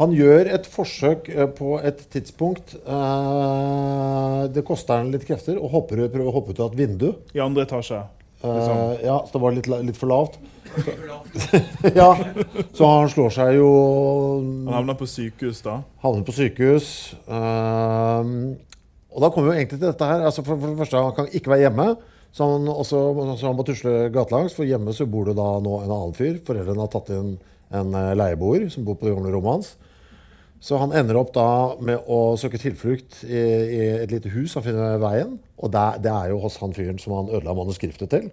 Han 0.00 0.14
gjør 0.16 0.48
et 0.56 0.66
forsøk 0.72 1.28
eh, 1.34 1.50
på 1.58 1.74
et 1.84 2.00
tidspunkt. 2.14 2.74
eh, 2.80 4.40
det 4.54 4.64
koster 4.66 4.96
han 5.02 5.10
litt 5.14 5.26
krefter, 5.28 5.58
og 5.60 5.70
hopper, 5.74 6.06
prøver 6.08 6.30
å 6.30 6.34
hoppe 6.38 6.54
ut 6.54 6.62
av 6.64 6.72
et 6.72 6.78
vindu. 6.80 7.10
I 7.36 7.42
andre 7.44 7.66
etasje. 7.68 8.00
Eh, 8.40 8.48
Liksom. 8.48 8.78
ja, 9.04 9.18
så 9.26 9.34
det 9.36 9.42
var 9.42 9.52
litt, 9.58 9.68
litt 9.90 9.98
for 10.00 10.08
lavt. 10.10 10.38
ja, 12.00 12.08
Så 12.74 12.86
han 12.86 13.10
slår 13.10 13.34
seg 13.34 13.56
jo 13.58 13.70
Han 14.68 14.74
havner 14.80 14.98
på 14.98 15.08
sykehus 15.10 15.62
da. 15.64 15.80
Havner 16.04 16.26
på 16.26 16.34
sykehus. 16.36 16.88
Um, 17.26 18.54
og 19.10 19.24
da 19.24 19.30
kommer 19.32 19.50
vi 19.50 19.54
jo 19.54 19.58
egentlig 19.58 19.80
til 19.80 19.88
dette 19.88 20.10
her. 20.12 20.24
Altså 20.28 20.44
for, 20.46 20.60
for 20.60 20.70
det 20.70 20.80
første, 20.82 21.04
Han 21.04 21.16
kan 21.16 21.30
ikke 21.34 21.52
være 21.52 21.66
hjemme, 21.66 21.88
så 22.30 22.46
han, 22.46 22.68
også, 22.70 22.98
så 23.40 23.48
han 23.48 23.56
må 23.58 23.66
tusle 23.66 23.94
gatelangs. 24.14 24.54
For 24.54 24.68
hjemme 24.68 24.94
så 24.94 25.08
bor 25.10 25.26
det 25.26 25.38
da 25.38 25.52
nå 25.62 25.80
en 25.82 25.94
annen 25.94 26.16
fyr. 26.16 26.38
Foreldrene 26.46 26.84
har 26.84 26.92
tatt 26.92 27.10
inn 27.14 27.38
en 27.74 27.94
eh, 27.94 28.12
leieboer 28.18 28.68
som 28.70 28.86
bor 28.86 28.98
på 28.98 29.08
det 29.08 29.16
gamle 29.16 29.32
rommet 29.34 29.58
hans. 29.58 29.72
Så 30.60 30.76
han 30.76 30.92
ender 30.92 31.16
opp 31.16 31.32
da 31.32 31.48
med 31.80 32.04
å 32.04 32.36
søke 32.38 32.60
tilflukt 32.60 33.22
i, 33.24 33.40
i 33.40 33.80
et 34.02 34.12
lite 34.12 34.30
hus 34.34 34.54
han 34.58 34.66
finner 34.66 35.00
veien. 35.00 35.38
Og 35.58 35.72
det, 35.72 35.86
det 36.04 36.12
er 36.12 36.34
jo 36.34 36.42
hos 36.42 36.58
han 36.60 36.76
fyren 36.76 37.00
som 37.00 37.16
han 37.16 37.32
ødela 37.32 37.56
manuskriptet 37.56 38.12
til. 38.12 38.28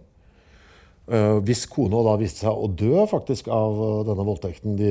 Uh, 1.07 1.39
hvis 1.47 1.61
kona 1.71 2.01
da 2.03 2.17
viste 2.19 2.43
seg 2.43 2.51
å 2.51 2.67
dø 2.67 3.05
faktisk 3.07 3.45
av 3.53 3.77
uh, 3.79 3.99
denne 4.03 4.25
voldtekten 4.27 4.73
de 4.75 4.89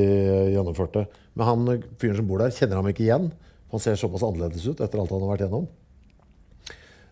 gjennomførte. 0.55 1.03
Men 1.37 1.49
han 1.51 1.67
fyren 2.01 2.17
som 2.17 2.31
bor 2.31 2.41
der, 2.41 2.55
kjenner 2.57 2.81
ham 2.81 2.89
ikke 2.89 3.05
igjen. 3.05 3.27
Han 3.75 3.83
ser 3.83 3.99
såpass 4.01 4.25
annerledes 4.25 4.65
ut 4.65 4.81
etter 4.81 5.03
alt 5.03 5.13
han 5.13 5.27
har 5.27 5.35
vært 5.35 5.45
gjennom. 5.45 5.67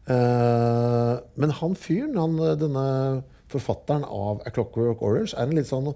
Men 0.05 1.53
han 1.59 1.75
fyren, 1.81 2.17
han, 2.21 2.35
denne 2.61 2.85
forfatteren 3.53 4.05
av 4.05 4.43
A 4.45 4.53
Clockwork 4.53 5.01
Orange, 5.05 5.33
er 5.33 5.49
en 5.49 5.57
litt 5.57 5.69
sånn 5.71 5.89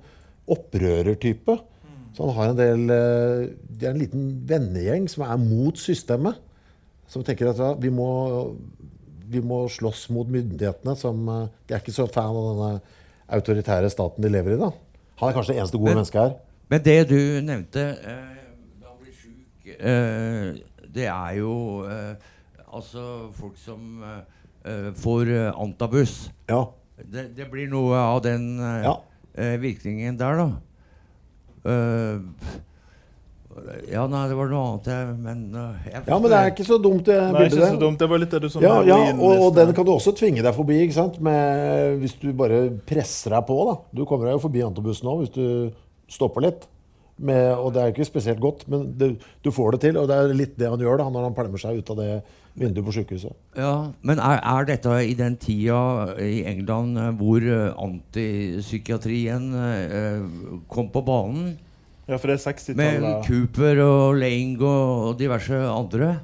opprørertype. 0.49 1.59
Så 2.17 2.25
han 2.25 2.35
har 2.37 2.51
en 2.51 2.59
del 2.59 2.85
Det 2.89 3.85
er 3.85 3.93
en 3.93 4.01
liten 4.01 4.31
vennegjeng 4.49 5.07
som 5.13 5.27
er 5.29 5.37
mot 5.41 5.77
systemet. 5.81 6.41
Som 7.09 7.25
tenker 7.25 7.53
at 7.53 7.61
ja, 7.61 7.75
vi 7.79 7.93
må 7.93 8.09
vi 9.29 9.43
må 9.45 9.65
slåss 9.71 10.09
mot 10.15 10.29
myndighetene. 10.31 10.97
som 10.97 11.29
eh, 11.29 11.45
De 11.67 11.75
er 11.75 11.83
ikke 11.83 11.97
så 11.97 12.09
fan 12.11 12.37
av 12.37 12.49
denne 12.53 12.97
autoritære 13.29 13.91
staten 13.91 14.23
de 14.25 14.29
lever 14.33 14.55
i. 14.57 14.59
da. 14.61 14.71
Han 15.21 15.29
er 15.29 15.35
kanskje 15.37 15.55
det 15.55 15.61
eneste 15.61 15.79
gode 15.79 15.85
Men- 15.91 15.97
mennesket 15.99 16.21
her. 16.23 16.35
Men 16.71 16.83
det 16.85 17.09
du 17.09 17.19
nevnte 17.47 17.81
eh, 18.05 18.35
Da 18.83 18.91
blir 19.01 19.13
sjuk 19.17 19.71
eh, 19.81 20.59
Det 20.95 21.07
er 21.07 21.33
jo 21.39 21.85
eh, 21.89 22.15
altså 22.73 23.31
folk 23.33 23.57
som 23.57 24.03
eh, 24.03 24.21
eh, 24.65 24.93
får 24.93 25.29
eh, 25.33 25.53
antabus. 25.61 26.31
Ja. 26.49 26.65
Det, 26.99 27.29
det 27.37 27.51
blir 27.51 27.69
noe 27.71 27.97
av 27.97 28.23
den 28.23 28.59
Ja. 28.59 28.97
virkningen 29.39 30.17
der, 30.19 30.35
da. 30.37 30.49
Ja, 33.91 34.07
nei, 34.11 34.23
det 34.31 34.37
var 34.39 34.51
noe 34.53 34.63
annet, 34.69 34.89
jeg 34.93 35.17
Men 35.25 35.43
eh, 35.57 35.91
jeg 35.93 36.03
ja, 36.07 36.19
men 36.19 36.31
det 36.33 36.39
er 36.39 36.53
ikke 36.53 36.67
så 36.69 36.79
dumt, 36.83 37.05
det 37.09 37.19
Nei, 37.19 37.43
bildet. 37.43 37.59
ikke 37.59 37.75
så 37.75 37.83
dumt. 37.83 37.99
Det 38.01 38.09
var 38.13 38.23
litt 38.23 38.35
det 38.37 38.41
du 38.45 38.49
sånn 38.53 38.65
Ja, 38.67 38.79
ja, 38.87 38.99
og, 39.15 39.45
og 39.49 39.53
den 39.59 39.75
kan 39.77 39.87
du 39.89 39.93
også 39.95 40.15
tvinge 40.19 40.45
deg 40.47 40.57
forbi 40.57 40.81
ikke 40.85 40.99
sant? 40.99 41.21
Med, 41.25 41.99
hvis 42.03 42.17
du 42.23 42.31
bare 42.37 42.65
presser 42.89 43.37
deg 43.37 43.47
på. 43.49 43.61
da. 43.71 43.77
Du 43.95 44.05
kommer 44.09 44.31
deg 44.31 44.39
jo 44.39 44.45
forbi 44.49 44.65
antibussen 44.67 45.09
nå 45.11 45.21
hvis 45.23 45.35
du 45.37 45.47
stopper 46.11 46.47
litt. 46.49 46.67
Med, 47.19 47.51
og 47.59 47.73
det 47.75 47.81
er 47.83 47.89
jo 47.89 47.97
ikke 47.97 48.07
spesielt 48.07 48.39
godt, 48.39 48.61
men 48.71 48.93
det, 48.95 49.09
du 49.43 49.49
får 49.51 49.75
det 49.75 49.81
til. 49.89 49.97
Og 49.99 50.07
det 50.07 50.15
er 50.19 50.37
litt 50.39 50.53
det 50.61 50.69
han 50.71 50.79
gjør 50.79 51.01
da, 51.01 51.09
når 51.11 51.27
han 51.27 51.35
pælmer 51.35 51.59
seg 51.59 51.81
ut 51.81 51.91
av 51.91 51.99
det 51.99 52.11
vinduet 52.59 52.87
på 52.87 52.95
sykehuset. 52.95 53.35
Ja, 53.59 53.91
Men 54.07 54.19
er, 54.23 54.39
er 54.43 54.69
dette 54.69 54.95
i 55.07 55.15
den 55.19 55.37
tida 55.39 56.15
i 56.23 56.45
England 56.51 56.99
eh, 56.99 57.11
hvor 57.19 57.43
eh, 57.43 57.73
antipsykiatrien 57.75 59.49
eh, 59.55 60.23
kom 60.71 60.91
på 60.95 61.03
banen? 61.07 61.57
Ja, 62.09 62.17
for 62.17 62.31
det 62.31 62.39
er 62.39 62.45
60-tallet. 62.53 63.27
Cooper 63.29 63.81
og 63.85 64.17
Lang 64.17 64.55
og 64.65 65.19
diverse 65.21 65.59
andre? 65.69 66.15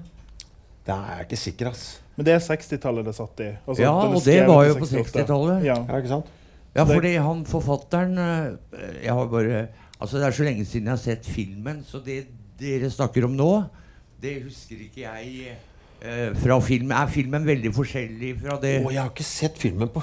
Det 0.84 0.94
er 0.94 1.10
jeg 1.18 1.26
ikke 1.28 1.40
sikker, 1.42 1.68
ass. 1.74 1.84
Men 2.16 2.26
det 2.28 2.34
er 2.36 2.42
60-tallet 2.44 3.04
det 3.08 3.14
satt 3.16 3.40
i. 3.44 3.50
Altså, 3.66 3.82
Ja, 3.82 3.92
det 4.00 4.16
og 4.16 4.24
det 4.24 4.38
var 4.48 4.64
jo 4.68 4.74
på 4.80 4.88
60-tallet. 4.90 5.64
Ja. 5.66 5.76
Ja, 5.88 5.98
ikke 6.00 6.12
sant? 6.14 6.32
Ja, 6.74 6.84
Det- 6.84 6.94
fordi 6.96 7.12
han 7.22 7.44
forfatteren 7.46 8.18
eh, 8.18 9.04
Jeg 9.04 9.12
har 9.14 9.26
bare 9.30 9.68
Altså, 10.00 10.18
det 10.18 10.26
er 10.26 10.30
så 10.32 10.42
lenge 10.44 10.64
siden 10.66 10.88
jeg 10.88 10.90
har 10.90 10.96
sett 11.04 11.24
filmen, 11.24 11.84
så 11.86 12.00
det 12.04 12.26
dere 12.58 12.90
snakker 12.90 13.24
om 13.24 13.36
nå, 13.36 13.50
det 14.20 14.42
husker 14.42 14.76
ikke 14.88 15.04
jeg 15.04 15.54
eh, 16.02 16.32
fra 16.34 16.58
film. 16.60 16.90
Er 16.92 17.06
filmen 17.06 17.46
veldig 17.46 17.70
forskjellig 17.72 18.32
fra 18.42 18.58
det? 18.60 18.74
Å, 18.84 18.90
jeg 18.92 19.00
har 19.00 19.10
ikke 19.12 19.24
sett 19.24 19.56
filmen 19.58 19.88
på 19.94 20.02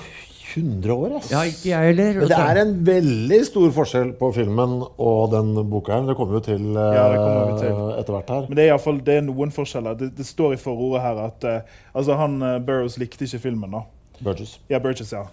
100 0.55 0.93
år, 0.93 1.15
ass. 1.17 1.29
Ja, 1.31 1.41
ikke 1.47 1.69
jeg 1.69 1.87
heller. 1.91 2.19
Men 2.21 2.29
det 2.31 2.37
er 2.39 2.59
en 2.61 2.73
veldig 2.87 3.39
stor 3.47 3.71
forskjell 3.75 4.11
på 4.19 4.31
filmen 4.35 4.75
og 4.97 5.31
den 5.31 5.53
boka 5.71 5.93
her. 5.95 6.07
Det 6.09 6.15
kommer 6.19 6.35
vi 6.35 6.39
jo 6.41 6.45
til, 6.49 6.65
eh, 6.77 6.95
Ja, 6.97 7.05
kommer 7.15 7.53
vi 7.53 7.61
til. 7.61 7.79
etter 7.99 8.13
hvert 8.17 8.29
her. 8.35 8.47
Men 8.49 8.55
det 8.59 8.63
er, 8.63 8.67
i 8.67 8.73
alle 8.75 8.83
fall, 8.83 8.99
det 9.07 9.15
er 9.17 9.21
noen 9.27 9.51
forskjeller. 9.55 9.97
Det, 9.99 10.11
det 10.17 10.25
står 10.27 10.53
i 10.53 10.59
forordet 10.61 11.01
her 11.05 11.23
at 11.25 11.47
uh, 11.47 11.79
altså 11.93 12.17
han 12.19 12.37
uh, 12.41 12.59
Burroughs 12.59 12.97
likte 13.01 13.25
ikke 13.25 13.39
filmen. 13.47 13.71
da. 13.71 13.83
Burgess. 14.21 14.59
Ja, 14.69 14.79
Burgess, 14.79 15.11
ja. 15.11 15.23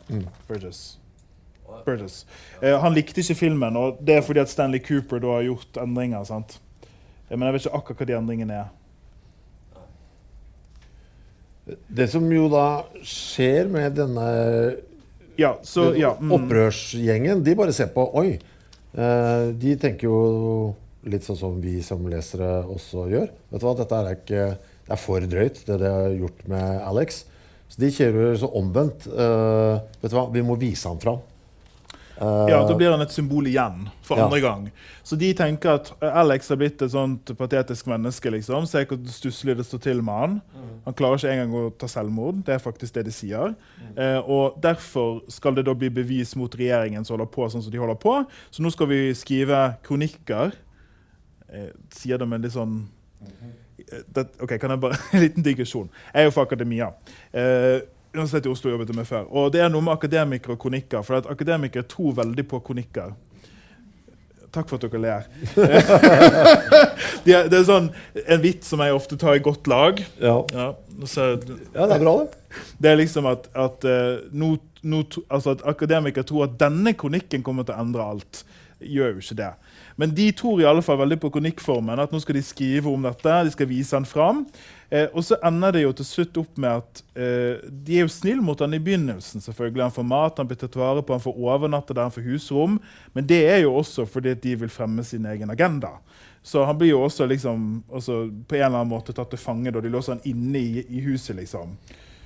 Burgess. 0.48 0.98
Burgess. 1.84 2.22
Uh, 2.62 2.78
han 2.80 2.94
likte 2.96 3.20
ikke 3.20 3.34
filmen, 3.34 3.76
og 3.76 3.98
det 4.00 4.16
er 4.16 4.22
fordi 4.24 4.40
at 4.40 4.48
Stanley 4.48 4.80
Cooper 4.80 5.18
da 5.20 5.26
har 5.38 5.42
gjort 5.50 5.76
endringer. 5.82 6.24
sant? 6.24 6.58
Eh, 7.30 7.36
Men 7.36 7.46
jeg 7.48 7.52
vet 7.58 7.66
ikke 7.66 7.76
akkurat 7.76 7.98
hva 7.98 8.06
de 8.06 8.16
endringene 8.16 8.52
er. 8.62 8.68
Det 11.92 12.06
som 12.08 12.24
jo 12.32 12.46
da 12.48 12.66
skjer 13.04 13.68
med 13.68 13.92
denne 13.98 14.28
Ja, 15.38 15.52
så 15.62 15.92
ja. 15.94 16.16
Mm. 16.18 16.32
Opprørsgjengen, 16.34 17.44
de 17.46 17.54
bare 17.58 17.74
ser 17.74 17.92
på 17.94 18.02
Oi. 18.18 18.38
Eh, 18.98 19.44
de 19.54 19.74
tenker 19.78 20.08
jo 20.08 20.20
litt 21.08 21.22
sånn 21.22 21.38
som 21.38 21.60
vi 21.62 21.78
som 21.84 22.02
lesere 22.10 22.64
også 22.66 23.06
gjør. 23.12 23.28
Vet 23.52 23.62
du 23.62 23.66
hva, 23.68 23.76
dette 23.78 24.00
er 24.00 24.16
ikke 24.16 24.48
Det 24.88 24.94
er 24.96 25.00
for 25.02 25.20
drøyt, 25.20 25.58
det 25.68 25.76
de 25.82 25.88
har 25.92 26.14
gjort 26.16 26.46
med 26.48 26.82
Alex. 26.88 27.22
Så 27.68 27.82
de 27.82 27.90
kjører 27.92 28.38
så 28.40 28.48
omvendt. 28.56 29.04
Eh, 29.06 29.74
vet 30.00 30.10
du 30.10 30.16
hva, 30.16 30.26
vi 30.32 30.42
må 30.42 30.56
vise 30.58 30.88
ham 30.88 30.98
fram. 31.02 31.20
Eh, 32.20 32.48
Ja, 32.50 32.64
Da 32.66 32.74
blir 32.74 32.90
han 32.90 33.00
et 33.00 33.12
symbol 33.12 33.46
igjen, 33.46 33.88
for 34.02 34.16
Ja. 34.18 34.24
andre 34.24 34.40
gang. 34.40 34.70
Så 35.04 35.16
de 35.18 35.32
tenker 35.34 35.74
at 35.74 35.92
Alex 36.02 36.48
har 36.48 36.56
blitt 36.56 36.82
et 36.82 36.90
sånt 36.90 37.24
patetisk 37.36 37.86
menneske. 37.86 38.30
liksom. 38.30 38.66
Se 38.66 38.84
hvor 38.84 38.98
stusslig 39.06 39.56
det 39.56 39.66
står 39.66 39.80
til 39.80 40.02
med 40.02 40.14
han. 40.14 40.42
Han 40.84 40.94
klarer 40.94 41.16
ikke 41.16 41.30
engang 41.32 41.52
å 41.54 41.78
ta 41.78 41.86
selvmord. 41.86 42.44
Det 42.44 42.54
er 42.54 42.58
faktisk 42.58 42.92
det 42.94 43.04
de 43.04 43.10
sier. 43.10 43.54
Eh, 43.96 44.18
og 44.18 44.60
Derfor 44.60 45.22
skal 45.30 45.54
det 45.54 45.64
da 45.64 45.74
bli 45.74 45.88
bevis 45.90 46.34
mot 46.36 46.50
regjeringen 46.50 47.04
som 47.06 47.16
holder 47.18 47.30
på 47.32 47.50
sånn 47.50 47.62
som 47.62 47.70
de 47.72 47.78
holder 47.78 47.94
på. 47.96 48.26
Så 48.50 48.60
nå 48.62 48.70
skal 48.72 48.86
vi 48.88 49.12
skrive 49.14 49.76
kronikker. 49.84 50.52
Eh, 51.52 51.70
sier 51.90 52.18
det 52.18 52.28
med 52.28 52.42
litt 52.42 52.52
sånn 52.52 52.86
Eh, 53.92 54.02
det, 54.12 54.26
ok, 54.42 54.58
kan 54.60 54.70
jeg 54.70 54.80
bare, 54.80 54.96
En 55.14 55.20
liten 55.20 55.42
digresjon. 55.42 55.88
Jeg 56.14 56.20
er 56.22 56.24
jo 56.24 56.30
fra 56.30 56.44
akademia. 56.44 56.92
Eh, 57.32 57.80
Universitetet 58.18 58.50
i 58.50 58.52
Oslo 58.52 58.72
jobbet 58.74 58.92
jeg 58.92 58.98
med 58.98 59.08
før. 59.08 59.30
Og 59.30 59.52
det 59.54 59.62
er 59.64 59.72
noe 59.72 59.84
med 59.84 59.94
akademikere 59.94 60.56
og 60.56 60.60
kronikker. 60.62 61.06
For 61.06 61.30
akademikere 61.32 61.86
tror 61.88 62.18
veldig 62.18 62.44
på 62.50 62.60
kronikker. 62.66 63.14
Takk 64.54 64.70
for 64.70 64.78
at 64.78 64.86
dere 64.86 65.00
ler. 65.02 65.26
det, 67.24 67.34
er, 67.36 67.48
det 67.52 67.58
er 67.58 67.66
sånn 67.68 67.90
en 68.24 68.40
vits 68.42 68.70
som 68.72 68.80
jeg 68.80 68.96
ofte 68.96 69.18
tar 69.20 69.36
i 69.36 69.42
godt 69.44 69.68
lag. 69.70 70.00
ja. 70.22 70.38
Ja, 70.54 70.70
så, 71.04 71.34
ja, 71.74 71.84
det 71.84 71.98
er 71.98 72.02
bra, 72.02 72.14
det. 72.24 72.62
det 72.82 72.90
er 72.90 72.96
liksom 72.98 73.28
at, 73.30 73.44
at, 73.54 73.84
no, 74.32 74.54
nå, 74.82 75.02
nå, 75.04 75.24
altså 75.28 75.54
at 75.54 75.66
akademikere 75.68 76.26
tror 76.26 76.48
at 76.48 76.56
denne 76.58 76.94
kronikken 76.98 77.44
kommer 77.46 77.68
til 77.68 77.76
å 77.76 77.84
endre 77.84 78.06
alt. 78.14 78.42
Gjør 78.82 79.14
jo 79.14 79.22
ikke 79.22 79.38
det. 79.38 79.52
Men 79.98 80.14
de 80.14 80.28
tror 80.36 80.60
i 80.62 80.66
alle 80.68 80.82
fall 80.84 81.00
veldig 81.00 81.18
på 81.20 81.30
kronikkformen. 81.34 81.98
At 81.98 82.12
nå 82.14 82.20
skal 82.22 82.38
de 82.38 82.44
skrive 82.46 82.90
om 82.90 83.02
dette, 83.02 83.38
de 83.48 83.54
skal 83.54 83.68
vise 83.70 83.96
han 83.96 84.06
fram. 84.06 84.44
Eh, 84.90 85.08
og 85.10 85.24
så 85.26 85.36
ender 85.44 85.74
det 85.74 85.82
jo 85.82 85.92
til 85.98 86.06
slutt 86.06 86.38
opp 86.40 86.60
med 86.62 86.84
at 86.84 87.02
eh, 87.18 87.64
de 87.66 87.98
er 87.98 88.06
jo 88.06 88.12
snille 88.14 88.44
mot 88.44 88.60
han 88.62 88.76
i 88.76 88.80
begynnelsen. 88.82 89.42
selvfølgelig. 89.42 89.88
Han 89.88 89.96
får 89.98 90.08
mat, 90.14 90.38
han 90.38 90.48
blir 90.48 90.60
tatt 90.62 90.78
vare 90.78 91.02
på, 91.02 91.16
han 91.18 91.24
får 91.26 91.42
overnatte 91.50 91.96
der, 91.96 92.06
han 92.06 92.14
får 92.14 92.28
husrom. 92.30 92.78
Men 93.18 93.26
det 93.26 93.42
er 93.50 93.62
jo 93.64 93.74
også 93.80 94.06
fordi 94.06 94.36
de 94.38 94.54
vil 94.62 94.72
fremme 94.72 95.04
sin 95.04 95.26
egen 95.26 95.50
agenda. 95.50 95.96
Så 96.42 96.62
han 96.64 96.78
blir 96.78 96.94
jo 96.94 97.02
også 97.04 97.26
liksom, 97.26 97.82
altså, 97.92 98.22
på 98.48 98.56
en 98.56 98.62
eller 98.62 98.78
annen 98.78 98.92
måte 98.94 99.12
tatt 99.12 99.34
til 99.34 99.40
fange 99.42 99.74
da 99.74 99.82
de 99.82 99.90
låser 99.92 100.14
han 100.14 100.28
inne 100.30 100.62
i, 100.62 100.84
i 100.88 101.02
huset. 101.04 101.36
liksom. 101.36 101.74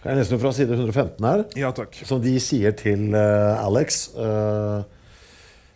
Kan 0.02 0.12
jeg 0.12 0.18
lese 0.18 0.34
noe 0.34 0.42
fra 0.42 0.50
side 0.54 0.74
115 0.74 1.26
her? 1.26 1.44
Ja 1.58 1.70
takk. 1.74 1.94
Som 2.06 2.22
de 2.22 2.34
sier 2.42 2.74
til 2.74 3.14
uh, 3.14 3.62
Alex, 3.62 4.08
eh, 4.18 4.82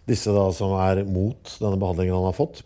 disse 0.07 0.31
da 0.33 0.47
som 0.55 0.75
er 0.79 1.05
mot 1.05 1.57
denne 1.61 1.79
behandlingen 1.81 2.15
han 2.15 2.29
har 2.31 2.37
fått. 2.37 2.63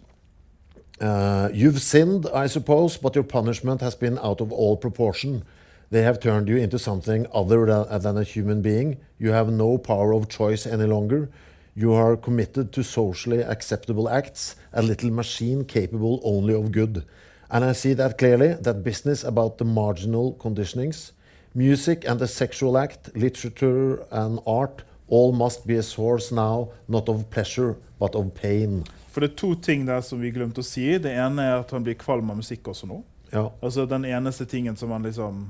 Uh, 1.01 1.49
You've 1.53 1.81
sinned, 1.81 2.27
I 2.35 2.47
suppose, 2.47 2.99
but 2.99 3.15
your 3.15 3.25
punishment 3.25 3.81
has 3.81 3.95
been 3.95 4.19
out 4.19 4.41
of 4.41 4.53
all 4.53 4.77
proportion. 4.77 5.45
They 5.91 6.03
have 6.03 6.21
turned 6.21 6.49
you 6.49 6.57
into 6.57 6.79
something 6.79 7.27
other 7.33 7.67
than, 7.67 8.17
a 8.19 8.23
human 8.23 8.61
being. 8.61 8.99
You 9.19 9.33
have 9.33 9.51
no 9.51 9.79
power 9.79 10.13
of 10.13 10.29
choice 10.29 10.67
any 10.67 10.85
longer. 10.85 11.31
You 11.75 11.95
are 11.95 12.17
committed 12.17 12.73
to 12.73 12.85
socially 12.85 13.41
acceptable 13.41 14.09
acts, 14.09 14.57
a 14.73 14.83
little 14.83 15.11
machine 15.11 15.65
capable 15.65 16.21
only 16.23 16.55
of 16.55 16.71
good. 16.71 17.05
And 17.51 17.65
I 17.65 17.73
see 17.73 17.95
that 17.95 18.19
clearly, 18.19 18.55
that 18.55 18.85
business 18.85 19.25
about 19.25 19.59
the 19.59 19.65
marginal 19.65 20.35
conditionings, 20.35 21.13
music 21.55 22.05
and 22.07 22.21
the 22.21 22.29
sexual 22.29 22.77
act, 22.77 23.17
literature 23.17 24.05
and 24.13 24.39
art, 24.47 24.83
all 25.11 25.33
must 25.33 25.67
be 25.67 25.77
a 25.79 25.83
source 25.83 26.35
now, 26.35 26.71
not 26.87 27.09
of 27.09 27.29
pleasure, 27.31 27.75
but 27.99 28.15
of 28.15 28.35
pain. 28.35 28.85
For 29.11 29.21
det 29.21 29.33
er 29.33 29.37
to 29.37 29.55
ting 29.55 29.87
der 29.87 30.03
som 30.07 30.21
vi 30.23 30.31
glemte 30.31 30.63
å 30.63 30.67
si. 30.67 30.87
Det 31.03 31.11
ene 31.11 31.43
er 31.43 31.57
at 31.61 31.73
han 31.75 31.85
blir 31.87 31.99
kvalm 31.99 32.31
av 32.31 32.39
musikk 32.39 32.71
også 32.71 32.89
nå. 32.91 33.03
Ja. 33.31 33.49
Altså 33.63 33.87
Den 33.87 34.05
eneste 34.05 34.47
tingen 34.47 34.75
som 34.77 34.91
han 34.91 35.05
liksom 35.07 35.45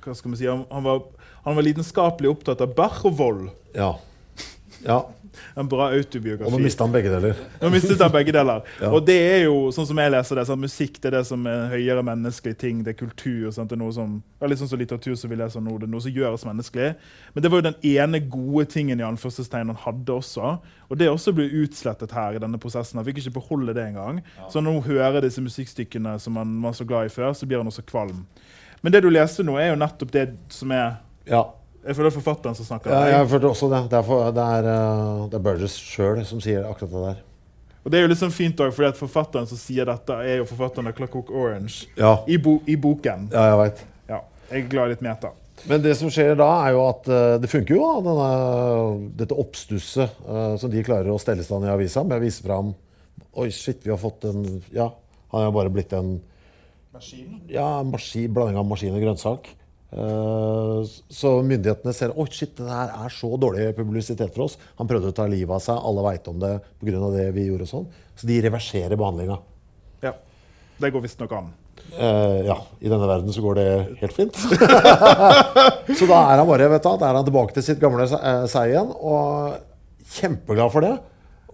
Hva 0.00 0.14
skal 0.16 0.32
man 0.32 0.38
si? 0.40 0.46
Han, 0.48 0.62
han, 0.70 0.84
var, 0.84 1.02
han 1.44 1.56
var 1.58 1.66
lidenskapelig 1.66 2.30
opptatt 2.30 2.62
av 2.64 2.76
Bach 2.76 3.00
og 3.04 3.16
vold. 3.18 3.48
Ja. 3.74 3.96
ja. 4.84 5.00
En 5.56 5.68
bra 5.68 5.86
Og 5.88 5.94
nå 5.96 5.98
autobiografi. 6.02 6.62
mista 6.62 6.84
han 6.84 6.92
begge 6.94 7.10
deler. 7.12 7.38
Nå 7.62 7.70
mistet 7.72 8.00
han 8.00 8.12
begge 8.12 8.32
deler. 8.32 8.62
Ja. 8.82 8.90
Og 8.92 9.06
det 9.06 9.16
er 9.16 9.44
jo, 9.46 9.70
sånn 9.72 9.86
som 9.88 9.98
jeg 9.98 10.12
leser 10.12 10.36
det, 10.36 10.44
sånn, 10.48 10.60
musikk 10.60 10.98
det 11.00 11.08
er 11.08 11.16
det 11.18 11.22
som 11.26 11.46
er 11.48 11.54
en 11.62 11.70
høyere 11.72 12.02
menneskelig 12.04 12.56
ting. 12.60 12.82
Det 12.84 12.92
er 12.94 12.98
kultur. 12.98 13.50
Sant? 13.54 13.70
Det 13.70 13.76
er 13.78 13.80
noe 13.80 13.94
som, 13.96 14.18
ja, 14.40 14.50
litt 14.50 14.60
sånn 14.60 14.68
som 14.70 14.78
litteratur 14.80 15.14
som 15.16 15.30
vi 15.32 15.38
leser 15.40 15.64
nå. 15.64 15.78
Det 15.80 15.88
er 15.88 15.92
noe 15.94 16.04
som 16.04 16.12
gjør 16.12 16.36
oss 16.36 16.44
menneskelig. 16.48 16.90
Men 17.34 17.42
det 17.42 17.50
var 17.52 17.62
jo 17.62 17.66
den 17.70 17.78
ene 17.96 18.20
gode 18.20 18.66
tingen 18.72 19.00
i 19.00 19.06
anførselstegn 19.06 19.72
han 19.72 19.80
hadde 19.86 20.12
også. 20.18 20.56
Og 20.90 20.98
det 21.00 21.08
også 21.10 21.32
ble 21.34 21.48
utslettet 21.64 22.12
her 22.14 22.36
i 22.36 22.42
denne 22.42 22.60
prosessen. 22.62 23.00
Han 23.00 23.06
fikk 23.08 23.22
ikke 23.24 23.36
beholde 23.40 23.74
det 23.76 23.88
engang. 23.88 24.20
Så 24.52 24.60
når 24.62 24.78
hun 24.78 24.86
hører 24.92 25.20
disse 25.24 25.42
musikkstykkene 25.42 26.18
som 26.22 26.36
han 26.36 26.56
var 26.62 26.76
så 26.78 26.84
glad 26.86 27.08
i 27.08 27.12
før, 27.16 27.32
så 27.34 27.46
blir 27.48 27.58
han 27.62 27.70
også 27.72 27.82
kvalm. 27.88 28.26
Men 28.82 28.92
det 28.92 29.00
du 29.02 29.08
leste 29.10 29.42
nå, 29.42 29.56
er 29.58 29.72
jo 29.72 29.78
nettopp 29.80 30.12
det 30.14 30.26
som 30.52 30.70
er 30.76 30.98
Ja. 31.26 31.42
Jeg 31.86 31.94
føler 31.94 32.10
det 32.10 32.16
er 32.16 32.18
forfatteren 32.18 32.56
som 32.58 32.66
snakker. 32.66 32.90
ja 32.90 33.18
jeg 33.20 33.28
følte 33.30 33.48
også 33.52 33.68
det. 33.70 33.82
Det 33.92 33.98
er, 34.00 34.04
for, 34.06 34.30
det 34.34 34.44
er, 34.58 34.68
eh, 34.72 35.24
det 35.30 35.38
er 35.38 35.44
Burgess 35.46 35.76
sjøl 35.78 36.24
som 36.26 36.40
sier 36.42 36.66
akkurat 36.66 36.90
det 36.92 37.02
der. 37.06 37.24
Og 37.86 37.92
det 37.92 37.98
er 38.00 38.08
jo 38.08 38.16
sånn 38.18 38.32
fint 38.34 38.58
også, 38.58 38.74
fordi 38.74 38.88
at 38.88 38.98
Forfatteren 38.98 39.46
som 39.46 39.58
sier 39.60 39.86
dette, 39.86 40.14
er 40.18 40.40
jo 40.40 40.46
forfatteren 40.48 40.90
av 40.90 40.96
Clockwork 40.98 41.28
Orange 41.30 41.86
Ja, 41.94 42.16
i, 42.26 42.38
bo 42.42 42.56
i 42.66 42.74
boken. 42.74 43.28
ja 43.30 43.44
jeg 43.52 43.58
vet. 43.60 43.82
Ja, 44.10 44.18
jeg 44.50 44.64
er 44.64 44.70
glad 44.72 44.90
i 44.90 44.96
litt 44.96 45.04
meta. 45.06 45.30
Men 45.70 45.84
det 45.84 45.94
som 45.96 46.10
skjer 46.12 46.34
da, 46.36 46.48
er 46.66 46.74
jo 46.74 46.82
at 46.88 47.06
eh, 47.08 47.36
det 47.40 47.48
funker 47.50 47.78
jo, 47.78 47.84
da, 48.02 48.10
denne, 48.10 49.10
dette 49.22 49.38
oppstusset 49.38 50.18
uh, 50.26 50.56
som 50.60 50.72
de 50.72 50.82
klarer 50.84 51.08
å 51.14 51.20
stelle 51.22 51.40
i 51.40 51.46
stand 51.46 51.64
i 51.64 51.70
avisa 51.72 52.02
med 52.04 52.18
å 52.18 52.24
vise 52.26 52.42
fram 52.44 52.74
Oi, 53.36 53.50
shit, 53.52 53.78
vi 53.84 53.92
har 53.92 54.00
fått 54.00 54.24
en 54.28 54.42
Ja, 54.74 54.90
han 55.30 55.38
har 55.38 55.46
jo 55.48 55.54
bare 55.56 55.72
blitt 55.72 55.94
en 55.96 56.16
Maskin? 56.96 57.40
ja, 57.52 57.80
en 57.80 57.90
maskin, 57.92 58.28
blanding 58.32 58.56
av 58.58 58.66
maskin 58.66 58.94
og 58.96 59.02
grønnsak. 59.04 59.50
Eh, 59.94 60.80
så 61.08 61.32
myndighetene 61.46 61.94
ser 61.94 62.10
at 62.10 62.34
shit, 62.34 62.56
det 62.58 62.70
her 62.70 62.90
er 63.04 63.12
så 63.14 63.30
dårlig 63.40 63.68
publisitet 63.76 64.34
for 64.34 64.46
oss. 64.46 64.56
Han 64.80 64.88
prøvde 64.90 65.12
å 65.12 65.16
ta 65.16 65.28
livet 65.30 65.54
av 65.54 65.62
seg, 65.62 65.78
alle 65.78 66.04
veit 66.08 66.26
om 66.32 66.40
det 66.42 66.56
pga. 66.80 67.12
det 67.14 67.28
vi 67.36 67.46
gjorde. 67.46 67.68
sånn. 67.70 67.86
Så 68.16 68.26
de 68.26 68.40
reverserer 68.42 68.96
behandlinga. 68.96 69.38
Ja, 70.02 70.14
Det 70.78 70.90
går 70.92 71.00
visstnok 71.06 71.32
an. 71.32 71.54
Uh, 71.96 72.42
ja, 72.44 72.56
i 72.80 72.90
denne 72.90 73.06
verden 73.06 73.32
så 73.32 73.40
går 73.40 73.54
det 73.54 73.68
helt 74.00 74.12
fint. 74.12 74.36
så 75.98 76.08
da 76.08 76.18
er 76.18 76.40
han 76.40 76.48
bare, 76.48 76.68
vet 76.68 76.82
du, 76.82 76.88
da 76.98 77.08
er 77.08 77.18
han 77.20 77.24
tilbake 77.24 77.54
til 77.54 77.64
sitt 77.64 77.80
gamle 77.80 78.04
eh, 78.04 78.46
seg 78.50 78.72
igjen, 78.72 78.90
og 78.90 79.54
kjempeglad 80.16 80.72
for 80.74 80.84
det. 80.84 80.96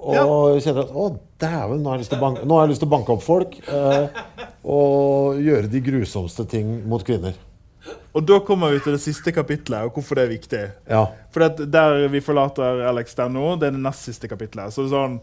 Og 0.02 0.58
kjenner 0.64 0.88
at 0.88 0.96
å, 0.98 1.10
dæven, 1.38 1.84
nå 1.84 1.92
har 1.92 1.98
jeg 1.98 2.02
lyst 2.02 2.14
til 2.14 2.18
å 2.18 2.24
banke, 2.24 2.88
banke 2.90 3.14
opp 3.14 3.22
folk. 3.22 3.54
Uh, 3.68 4.08
og 4.64 5.42
gjøre 5.42 5.70
de 5.70 5.82
grusomste 5.84 6.46
ting 6.48 6.80
mot 6.90 7.04
kvinner. 7.06 7.36
Og 8.12 8.24
da 8.28 8.38
kommer 8.44 8.74
vi 8.74 8.80
til 8.84 8.92
det 8.92 9.00
siste 9.00 9.32
kapitlet, 9.32 9.86
og 9.86 9.96
hvorfor 9.96 10.18
det 10.18 10.24
er 10.26 10.32
viktig. 10.34 10.62
Ja. 10.90 11.06
For 11.32 11.48
der 11.48 12.08
vi 12.12 12.20
forlater 12.24 12.82
Alex 12.90 13.16
der 13.16 13.30
nå, 13.32 13.54
det 13.56 13.70
er 13.70 13.76
det 13.76 13.84
nest 13.84 14.04
siste 14.08 14.28
kapitlet. 14.28 14.74
Så 14.74 14.84
sånn, 14.90 15.16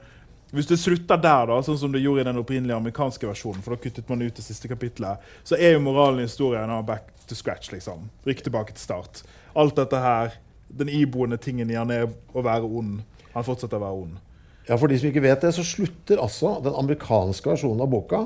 hvis 0.50 0.66
du 0.66 0.74
slutter 0.80 1.20
der, 1.22 1.46
da, 1.52 1.60
sånn 1.62 1.78
som 1.78 1.94
du 1.94 2.00
gjorde 2.02 2.24
i 2.24 2.28
den 2.32 2.40
opprinnelige 2.42 2.80
amerikanske 2.80 3.30
versjonen, 3.30 3.62
for 3.62 3.76
da 3.76 3.84
kuttet 3.84 4.10
man 4.10 4.24
ut 4.26 4.34
det 4.34 4.46
siste 4.46 4.72
kapitlet, 4.72 5.22
så 5.46 5.60
er 5.60 5.76
jo 5.76 5.84
moralen 5.86 6.24
i 6.24 6.26
historien 6.26 6.74
back 6.88 7.12
to 7.30 7.38
scratch, 7.38 7.70
liksom. 7.76 8.08
Rykk 8.26 8.42
tilbake 8.48 8.74
til 8.74 8.82
start. 8.82 9.22
Alt 9.54 9.78
dette 9.78 10.02
her, 10.02 10.34
den 10.82 10.90
iboende 10.90 11.38
tingen 11.42 11.70
i 11.70 11.78
han 11.78 11.94
er 11.94 12.10
å 12.10 12.46
være 12.46 12.66
ond. 12.66 13.04
Han 13.36 13.46
fortsetter 13.46 13.78
å 13.78 13.86
være 13.86 14.02
ond. 14.08 14.18
Ja, 14.66 14.78
For 14.78 14.90
de 14.90 14.98
som 15.02 15.10
ikke 15.10 15.26
vet 15.26 15.46
det, 15.46 15.54
så 15.54 15.66
slutter 15.66 16.22
altså 16.22 16.58
den 16.66 16.74
amerikanske 16.78 17.54
versjonen 17.54 17.86
av 17.86 17.94
boka 17.94 18.26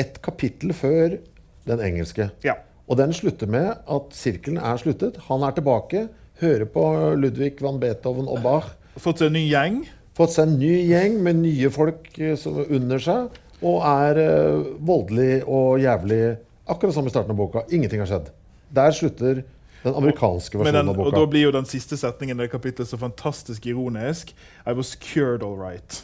et 0.00 0.18
kapittel 0.24 0.74
før 0.74 1.20
den 1.68 1.82
engelske. 1.86 2.30
Ja. 2.42 2.58
Og 2.90 2.98
den 2.98 3.14
slutter 3.14 3.50
med 3.50 3.70
at 3.70 4.16
sirkelen 4.16 4.58
er 4.58 4.80
sluttet. 4.80 5.20
Han 5.28 5.44
er 5.46 5.54
tilbake, 5.56 6.06
hører 6.42 6.66
på 6.68 6.84
Ludvig 7.18 7.54
van 7.62 7.80
Beethoven 7.82 8.28
og 8.30 8.42
Bach. 8.44 8.72
Fått 9.00 9.22
seg 9.22 9.30
en 9.30 9.38
ny 9.38 9.46
gjeng. 9.46 9.82
Fått 10.18 10.34
seg 10.34 10.48
en 10.48 10.58
ny 10.60 10.74
gjeng 10.90 11.16
med 11.24 11.40
nye 11.40 11.70
folk 11.72 12.10
eh, 12.18 12.46
under 12.68 13.02
seg. 13.02 13.40
Og 13.62 13.80
er 13.86 14.20
eh, 14.20 14.68
voldelig 14.82 15.42
og 15.46 15.80
jævlig, 15.80 16.22
akkurat 16.66 16.98
som 16.98 17.08
i 17.08 17.14
starten 17.14 17.32
av 17.32 17.38
boka. 17.38 17.64
Ingenting 17.70 18.02
har 18.02 18.10
skjedd. 18.10 18.32
Der 18.74 18.94
slutter 18.96 19.44
den 19.82 19.96
amerikanske 19.98 20.58
versjonen 20.58 20.78
den, 20.78 20.90
av 20.92 21.00
og 21.02 21.14
da 21.14 21.24
blir 21.26 21.48
jo 21.48 21.54
den 21.54 21.66
siste 21.66 21.98
setningen 21.98 22.38
i 22.38 22.44
det 22.44 22.52
kapittelet 22.52 22.90
så 22.90 22.98
fantastisk 23.00 23.66
ironisk. 23.66 24.34
I 24.66 24.74
was 24.78 24.94
cured 24.98 25.42
all 25.42 25.56
right. 25.58 26.02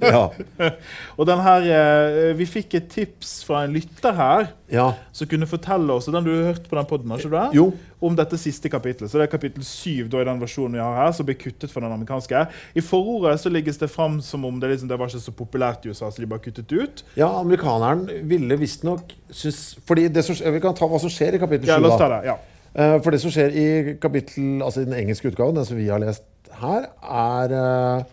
Ja. 0.00 0.30
Og 1.18 1.26
den 1.28 1.40
her, 1.44 1.64
eh, 1.68 2.30
Vi 2.38 2.46
fikk 2.48 2.74
et 2.78 2.86
tips 2.92 3.42
fra 3.46 3.64
en 3.66 3.74
lytter 3.76 4.14
her 4.16 4.46
ja. 4.72 4.86
som 5.12 5.28
kunne 5.28 5.48
fortelle 5.48 5.92
oss 5.92 6.08
den 6.08 6.24
du 6.24 6.30
har 6.32 6.52
hørt 6.52 6.68
på 6.70 6.76
den 6.78 6.88
podden, 6.88 7.12
ikke 7.16 7.30
det? 7.32 7.42
Jo. 7.56 7.66
om 8.00 8.14
dette 8.16 8.38
siste 8.38 8.70
kapittelet. 8.70 9.10
Så 9.10 9.18
det 9.18 9.26
er 9.26 9.32
kapittel 9.32 9.64
7 9.66 10.08
da, 10.12 10.20
i 10.22 10.26
den 10.28 10.40
versjonen 10.40 10.76
vi 10.78 10.82
har 10.82 10.94
her, 11.00 11.12
som 11.16 11.26
ble 11.26 11.34
kuttet 11.40 11.72
fra 11.72 11.82
den 11.82 11.92
amerikanske. 11.96 12.44
I 12.78 12.84
forordet 12.84 13.40
så 13.42 13.50
legges 13.50 13.80
det 13.80 13.88
fram 13.90 14.20
som 14.22 14.44
om 14.46 14.60
det, 14.62 14.70
liksom, 14.74 14.88
det 14.92 14.98
var 15.00 15.10
ikke 15.10 15.24
så 15.24 15.34
populært 15.34 15.84
i 15.86 15.90
USA, 15.92 16.10
så 16.12 16.22
de 16.22 16.28
bare 16.30 16.44
kuttet 16.44 16.70
ut. 16.72 17.02
Ja, 17.18 17.28
amerikaneren 17.40 18.06
ville 18.28 18.56
visstnok 18.60 19.12
synes 19.34 19.76
Fordi 19.88 20.06
det 20.08 20.22
som, 20.24 20.36
Vi 20.54 20.60
kan 20.62 20.76
ta 20.78 20.86
hva 20.88 21.00
som 21.02 21.10
skjer 21.12 21.36
i 21.36 21.42
kapittel 21.42 21.68
Ja, 21.68 21.76
7. 21.80 21.82
la 21.84 21.90
oss 21.92 22.00
ta 22.00 22.08
det. 22.14 22.20
Ja. 22.30 22.36
Eh, 22.78 22.94
For 23.02 23.10
det 23.10 23.20
som 23.24 23.32
skjer 23.34 23.50
i 23.56 23.66
kapittel, 24.00 24.62
altså 24.62 24.84
i 24.84 24.88
den 24.88 24.94
engelske 25.00 25.28
utgaven, 25.32 25.56
den 25.58 25.66
som 25.68 25.76
vi 25.80 25.88
har 25.90 25.98
lest 26.00 26.24
her, 26.60 26.86
er 27.02 27.52
eh, 27.58 28.06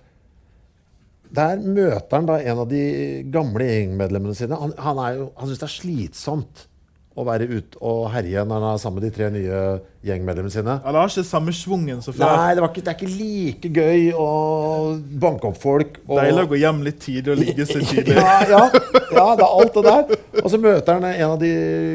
Der 1.36 1.60
møter 1.66 2.16
han 2.20 2.30
da 2.30 2.38
en 2.42 2.62
av 2.64 2.70
de 2.72 2.84
gamle 3.34 3.66
gjengmedlemmene 3.68 4.38
sine. 4.38 4.56
Han, 4.62 4.72
han, 4.80 5.04
jo- 5.20 5.32
han 5.40 5.50
syns 5.52 5.62
det 5.64 5.68
er 5.70 5.76
slitsomt 5.80 6.66
å 7.16 7.24
være 7.24 7.46
ute 7.48 7.80
og 7.80 8.10
herje 8.12 8.42
når 8.44 8.58
han 8.60 8.74
er 8.74 8.80
sammen 8.82 9.00
med 9.00 9.06
de 9.08 9.12
tre 9.16 9.28
nye 9.32 9.60
gjengmedlemmene 10.04 10.52
sine. 10.52 10.74
Han 10.84 10.98
har 11.00 11.08
ikke 11.08 11.24
samme 11.24 11.54
svungen 11.56 12.02
som 12.04 12.12
før. 12.18 12.26
Nei, 12.28 12.50
det, 12.58 12.64
var 12.66 12.74
ikke, 12.74 12.82
det 12.84 12.92
er 12.92 12.98
ikke 12.98 13.14
like 13.16 13.70
gøy 13.78 14.10
å 14.20 14.26
banke 15.24 15.48
opp 15.48 15.60
folk. 15.64 16.02
og- 16.10 16.20
Deilig 16.20 16.44
å 16.44 16.50
gå 16.52 16.60
hjem 16.60 16.82
litt 16.84 17.00
tidlig 17.06 17.32
og 17.32 17.40
ligge 17.40 17.68
seg 17.70 17.86
tidlig. 17.88 18.18
ja, 18.20 18.34
ja, 18.52 18.64
ja, 19.16 19.28
det 19.40 19.46
er 19.48 19.54
alt 19.62 19.78
det 19.80 19.86
der. 19.88 20.20
Og 20.44 20.50
så 20.52 20.60
møter 20.60 20.98
han 21.00 21.08
en 21.14 21.30
av 21.30 21.40
de 21.40 21.54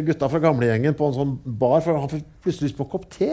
gutta 0.08 0.30
fra 0.32 0.40
gamlegjengen 0.46 0.96
på 0.96 1.10
en 1.10 1.18
sånn 1.18 1.34
bar, 1.44 1.82
for 1.84 2.00
han 2.00 2.08
får 2.14 2.24
plutselig 2.46 2.70
lyst 2.70 2.78
på 2.80 2.88
en 2.88 2.92
kopp 2.96 3.04
te. 3.12 3.28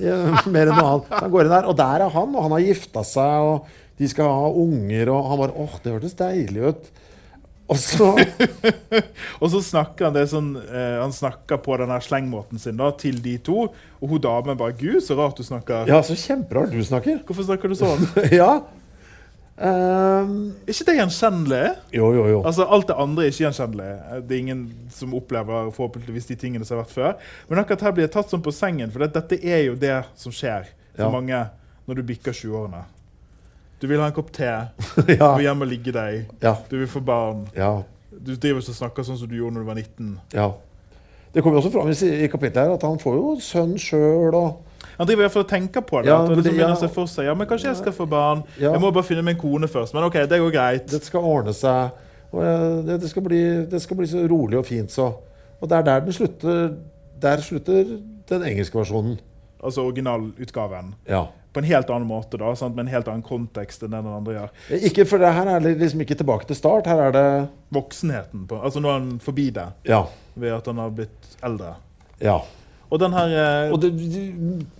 Ja, 0.00 0.16
mer 0.54 0.70
enn 0.72 0.80
noe 0.80 0.88
annet. 0.94 1.12
Så 1.12 1.20
han 1.26 1.36
går 1.36 1.44
inn 1.44 1.52
der, 1.58 1.68
og 1.68 1.76
der 1.84 2.06
er 2.08 2.16
han, 2.16 2.32
og 2.38 2.48
han 2.48 2.56
har 2.56 2.64
gifta 2.64 3.04
seg, 3.04 3.52
og 3.52 3.84
de 3.98 4.08
skal 4.08 4.30
ha 4.30 4.48
unger, 4.54 5.10
og 5.12 5.28
han 5.30 5.40
bare 5.42 5.56
åh, 5.58 5.76
det 5.84 5.92
hørtes 5.96 6.16
deilig 6.18 6.72
ut. 6.72 6.90
Og 7.68 7.76
så 7.76 8.14
Og 9.42 9.50
så 9.52 9.60
snakker 9.60 10.06
han 10.08 10.14
det 10.16 10.22
sånn 10.30 10.54
eh, 10.56 10.94
Han 11.02 11.12
snakker 11.12 11.58
på 11.60 11.74
den 11.76 11.90
slengmåten 12.00 12.56
sin 12.62 12.78
da, 12.80 12.88
til 12.96 13.18
de 13.20 13.34
to. 13.44 13.66
Og 14.00 14.14
hun 14.14 14.22
damen 14.24 14.56
bare 14.56 14.72
'Gud, 14.78 15.02
så 15.04 15.18
rart 15.18 15.36
du 15.36 15.44
snakker'. 15.44 15.84
Ja, 15.90 16.00
så 16.02 16.16
kjemperart 16.16 16.72
du 16.72 16.80
snakker. 16.84 17.20
Hvorfor 17.28 17.44
snakker 17.50 17.68
du 17.68 17.76
sånn? 17.76 18.06
ja. 18.40 18.54
Um, 19.58 20.52
ikke 20.70 20.84
det 20.86 20.94
gjenkjennelig? 21.00 21.62
jo, 21.90 22.12
jo, 22.14 22.24
jo. 22.30 22.42
Altså, 22.46 22.62
Alt 22.70 22.86
det 22.88 22.94
andre 23.02 23.24
er 23.26 23.32
ikke 23.32 23.44
gjenkjennelig. 23.48 23.88
Det 24.28 24.36
er 24.36 24.42
ingen 24.44 24.60
som 24.94 25.16
opplever 25.18 25.72
forhåpentligvis 25.74 26.30
de 26.30 26.36
tingene 26.38 26.64
som 26.64 26.78
har 26.78 26.84
vært 26.84 26.94
før. 26.94 27.32
Men 27.50 27.64
akkurat 27.64 27.82
her 27.88 27.96
blir 27.96 28.06
jeg 28.06 28.14
tatt 28.14 28.30
sånn 28.30 28.44
på 28.44 28.54
sengen, 28.54 28.92
for 28.94 29.02
dette 29.02 29.40
er 29.42 29.64
jo 29.66 29.74
det 29.74 29.96
som 30.16 30.32
skjer 30.34 30.70
for 30.94 31.08
Ja. 31.08 31.10
mange 31.10 31.42
når 31.88 32.00
du 32.00 32.02
bikker 32.06 32.32
20-årene. 32.32 32.84
Du 33.80 33.86
vil 33.86 34.00
ha 34.02 34.06
en 34.10 34.14
kopp 34.16 34.32
te, 34.34 34.48
du 34.96 35.12
vil 35.12 35.44
hjem 35.46 35.60
og 35.62 35.68
ligge 35.70 35.92
deg, 35.94 36.24
ja, 36.42 36.56
du 36.70 36.78
vil 36.80 36.88
få 36.90 37.00
barn. 37.04 37.44
ja, 37.56 37.82
Du 38.10 38.32
driver 38.34 38.58
og 38.58 38.74
snakker 38.74 39.06
sånn 39.06 39.18
som 39.20 39.28
du 39.30 39.36
gjorde 39.38 39.54
når 39.58 39.66
du 39.66 39.70
var 39.72 39.78
19. 39.82 40.16
ja. 40.34 40.48
Det 41.28 41.42
kommer 41.44 41.58
også 41.60 41.70
fram 41.70 41.90
i, 41.92 41.94
i 42.24 42.26
kapittelet 42.32 42.64
her 42.70 42.72
at 42.78 42.84
han 42.88 42.96
får 42.98 43.14
jo 43.18 43.34
sønn 43.44 43.74
sjøl 43.78 44.32
og 44.34 44.62
Han 44.96 45.06
driver 45.06 45.20
i 45.20 45.24
hvert 45.26 45.34
fall 45.34 45.44
og 45.44 45.50
tenker 45.50 45.82
på 45.86 46.00
det. 46.02 46.08
Ja, 46.08 46.16
det- 46.26 46.38
liksom 46.38 46.56
ja. 46.58 46.68
å 46.72 46.78
se 46.80 46.88
for 46.88 47.06
seg, 47.06 47.26
ja, 47.28 47.34
men 47.36 47.46
Kanskje 47.46 47.68
jeg 47.68 47.76
skal 47.82 47.92
få 47.94 48.06
barn. 48.10 48.40
Ja. 48.58 48.72
Jeg 48.72 48.80
må 48.82 48.88
bare 48.90 49.04
finne 49.06 49.22
meg 49.22 49.36
en 49.36 49.40
kone 49.42 49.68
først. 49.70 49.94
Men 49.94 50.06
OK, 50.08 50.16
det 50.26 50.38
går 50.40 50.50
greit. 50.56 50.86
Det 50.90 51.02
skal 51.04 51.20
ordne 51.28 51.52
seg. 51.54 51.92
Og 52.32 52.40
eh, 52.42 52.82
det, 52.88 52.96
det, 53.04 53.10
skal 53.12 53.22
bli, 53.28 53.38
det 53.70 53.82
skal 53.84 54.00
bli 54.00 54.08
så 54.10 54.24
rolig 54.32 54.58
og 54.58 54.66
fint 54.66 54.90
så. 54.90 55.06
Og 55.60 55.68
det 55.70 55.76
er 55.78 55.86
der 55.86 56.00
den 56.08 56.16
slutter. 56.16 56.72
Der 57.22 57.44
slutter 57.44 57.84
den 58.32 58.48
engelske 58.48 58.80
versjonen. 58.80 59.20
Altså 59.62 59.84
originalutgaven. 59.86 60.94
Ja. 61.06 61.26
På 61.58 61.62
en 61.64 61.66
helt 61.72 61.88
annen 61.90 62.06
måte, 62.06 62.38
da, 62.38 62.52
sant? 62.54 62.76
med 62.78 62.84
en 62.86 62.92
helt 62.92 63.08
annen 63.10 63.24
kontekst 63.26 63.82
enn 63.82 63.90
det 63.90 63.98
den 64.04 64.12
andre 64.14 64.34
gjør. 64.36 64.50
Ikke, 64.86 65.04
for 65.10 65.18
det 65.18 65.32
her 65.34 65.48
er 65.56 65.64
liksom 65.66 66.04
ikke 66.04 66.14
tilbake 66.20 66.46
til 66.46 66.54
start. 66.58 66.86
Her 66.86 67.00
er 67.08 67.16
det 67.16 67.24
Voksenheten 67.74 68.44
på 68.46 68.60
Altså 68.62 68.78
nå 68.84 68.92
er 68.92 69.00
han 69.00 69.18
forbi 69.24 69.48
det, 69.56 69.64
Ja. 69.90 70.04
ved 70.38 70.54
at 70.54 70.70
han 70.70 70.78
har 70.78 70.94
blitt 70.94 71.34
eldre. 71.42 71.74
ja. 72.22 72.38
Og 72.88 72.96
den 73.02 73.12
her 73.12 73.28
eh, 73.36 73.70
Og 73.74 73.82
det, 73.82 73.90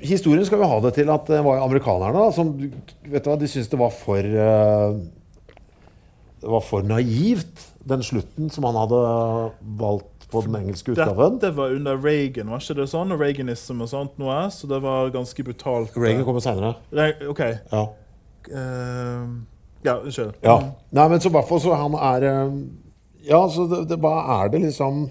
historien 0.00 0.46
skal 0.48 0.62
vi 0.62 0.64
ha 0.70 0.78
det 0.80 0.94
til 0.96 1.10
at 1.12 1.26
det 1.28 1.42
var 1.44 1.58
amerikanerne 1.60 2.14
da, 2.16 2.30
som 2.32 2.54
vet 2.56 3.20
du 3.24 3.28
hva, 3.28 3.34
de 3.36 3.48
syntes 3.52 3.68
det 3.68 3.78
var 3.82 3.90
for 3.92 4.16
eh, 4.16 4.94
Det 6.40 6.48
var 6.54 6.62
for 6.64 6.86
naivt, 6.88 7.66
den 7.84 8.00
slutten 8.06 8.48
som 8.54 8.64
han 8.64 8.78
hadde 8.80 9.02
valgt 9.82 10.17
på 10.30 10.42
den 10.44 10.56
engelske 10.58 10.92
utgaven. 10.92 11.38
Dette 11.38 11.54
var 11.56 11.72
under 11.76 11.96
Reagan, 11.96 12.50
var 12.52 12.60
ikke 12.60 12.76
det 12.80 12.88
sånn? 12.90 13.14
Reaganism 13.16 13.80
og 13.84 13.88
sånt 13.92 14.18
noe, 14.20 14.40
så 14.52 14.68
det 14.68 14.80
var 14.84 15.12
ganske 15.14 15.44
brutalt. 15.46 15.96
Reagan 15.96 16.26
kommer 16.26 16.44
seinere. 16.44 16.74
OK. 17.30 17.40
Ja. 17.72 17.86
Uh, 18.48 19.38
ja, 19.84 19.94
unnskyld. 20.02 20.34
ja. 20.42 20.58
Nei, 20.90 21.06
men 21.12 21.22
så 21.22 21.30
hvert 21.32 21.48
fall 21.48 21.60
så 21.62 21.74
han 21.78 21.94
er 21.94 22.24
eh, 22.26 22.52
Ja, 23.28 23.40
så 23.52 23.66
det, 23.70 23.82
det, 23.90 23.98
hva 24.02 24.14
er 24.40 24.50
det 24.52 24.62
liksom 24.64 25.04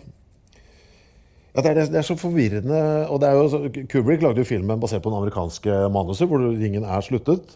ja, 1.54 1.62
det, 1.64 1.72
er, 1.72 1.80
det 1.90 2.00
er 2.02 2.06
så 2.06 2.18
forvirrende. 2.20 2.80
og 3.10 3.22
det 3.22 3.30
er 3.30 3.38
jo, 3.40 3.46
så- 3.50 3.86
Kubrick 3.90 4.22
lagde 4.22 4.44
jo 4.44 4.46
filmen 4.46 4.80
basert 4.82 5.02
på 5.02 5.10
den 5.10 5.18
amerikanske 5.18 5.78
manuset, 5.90 6.28
hvor 6.30 6.44
ringen 6.44 6.86
er 6.86 7.02
sluttet. 7.02 7.56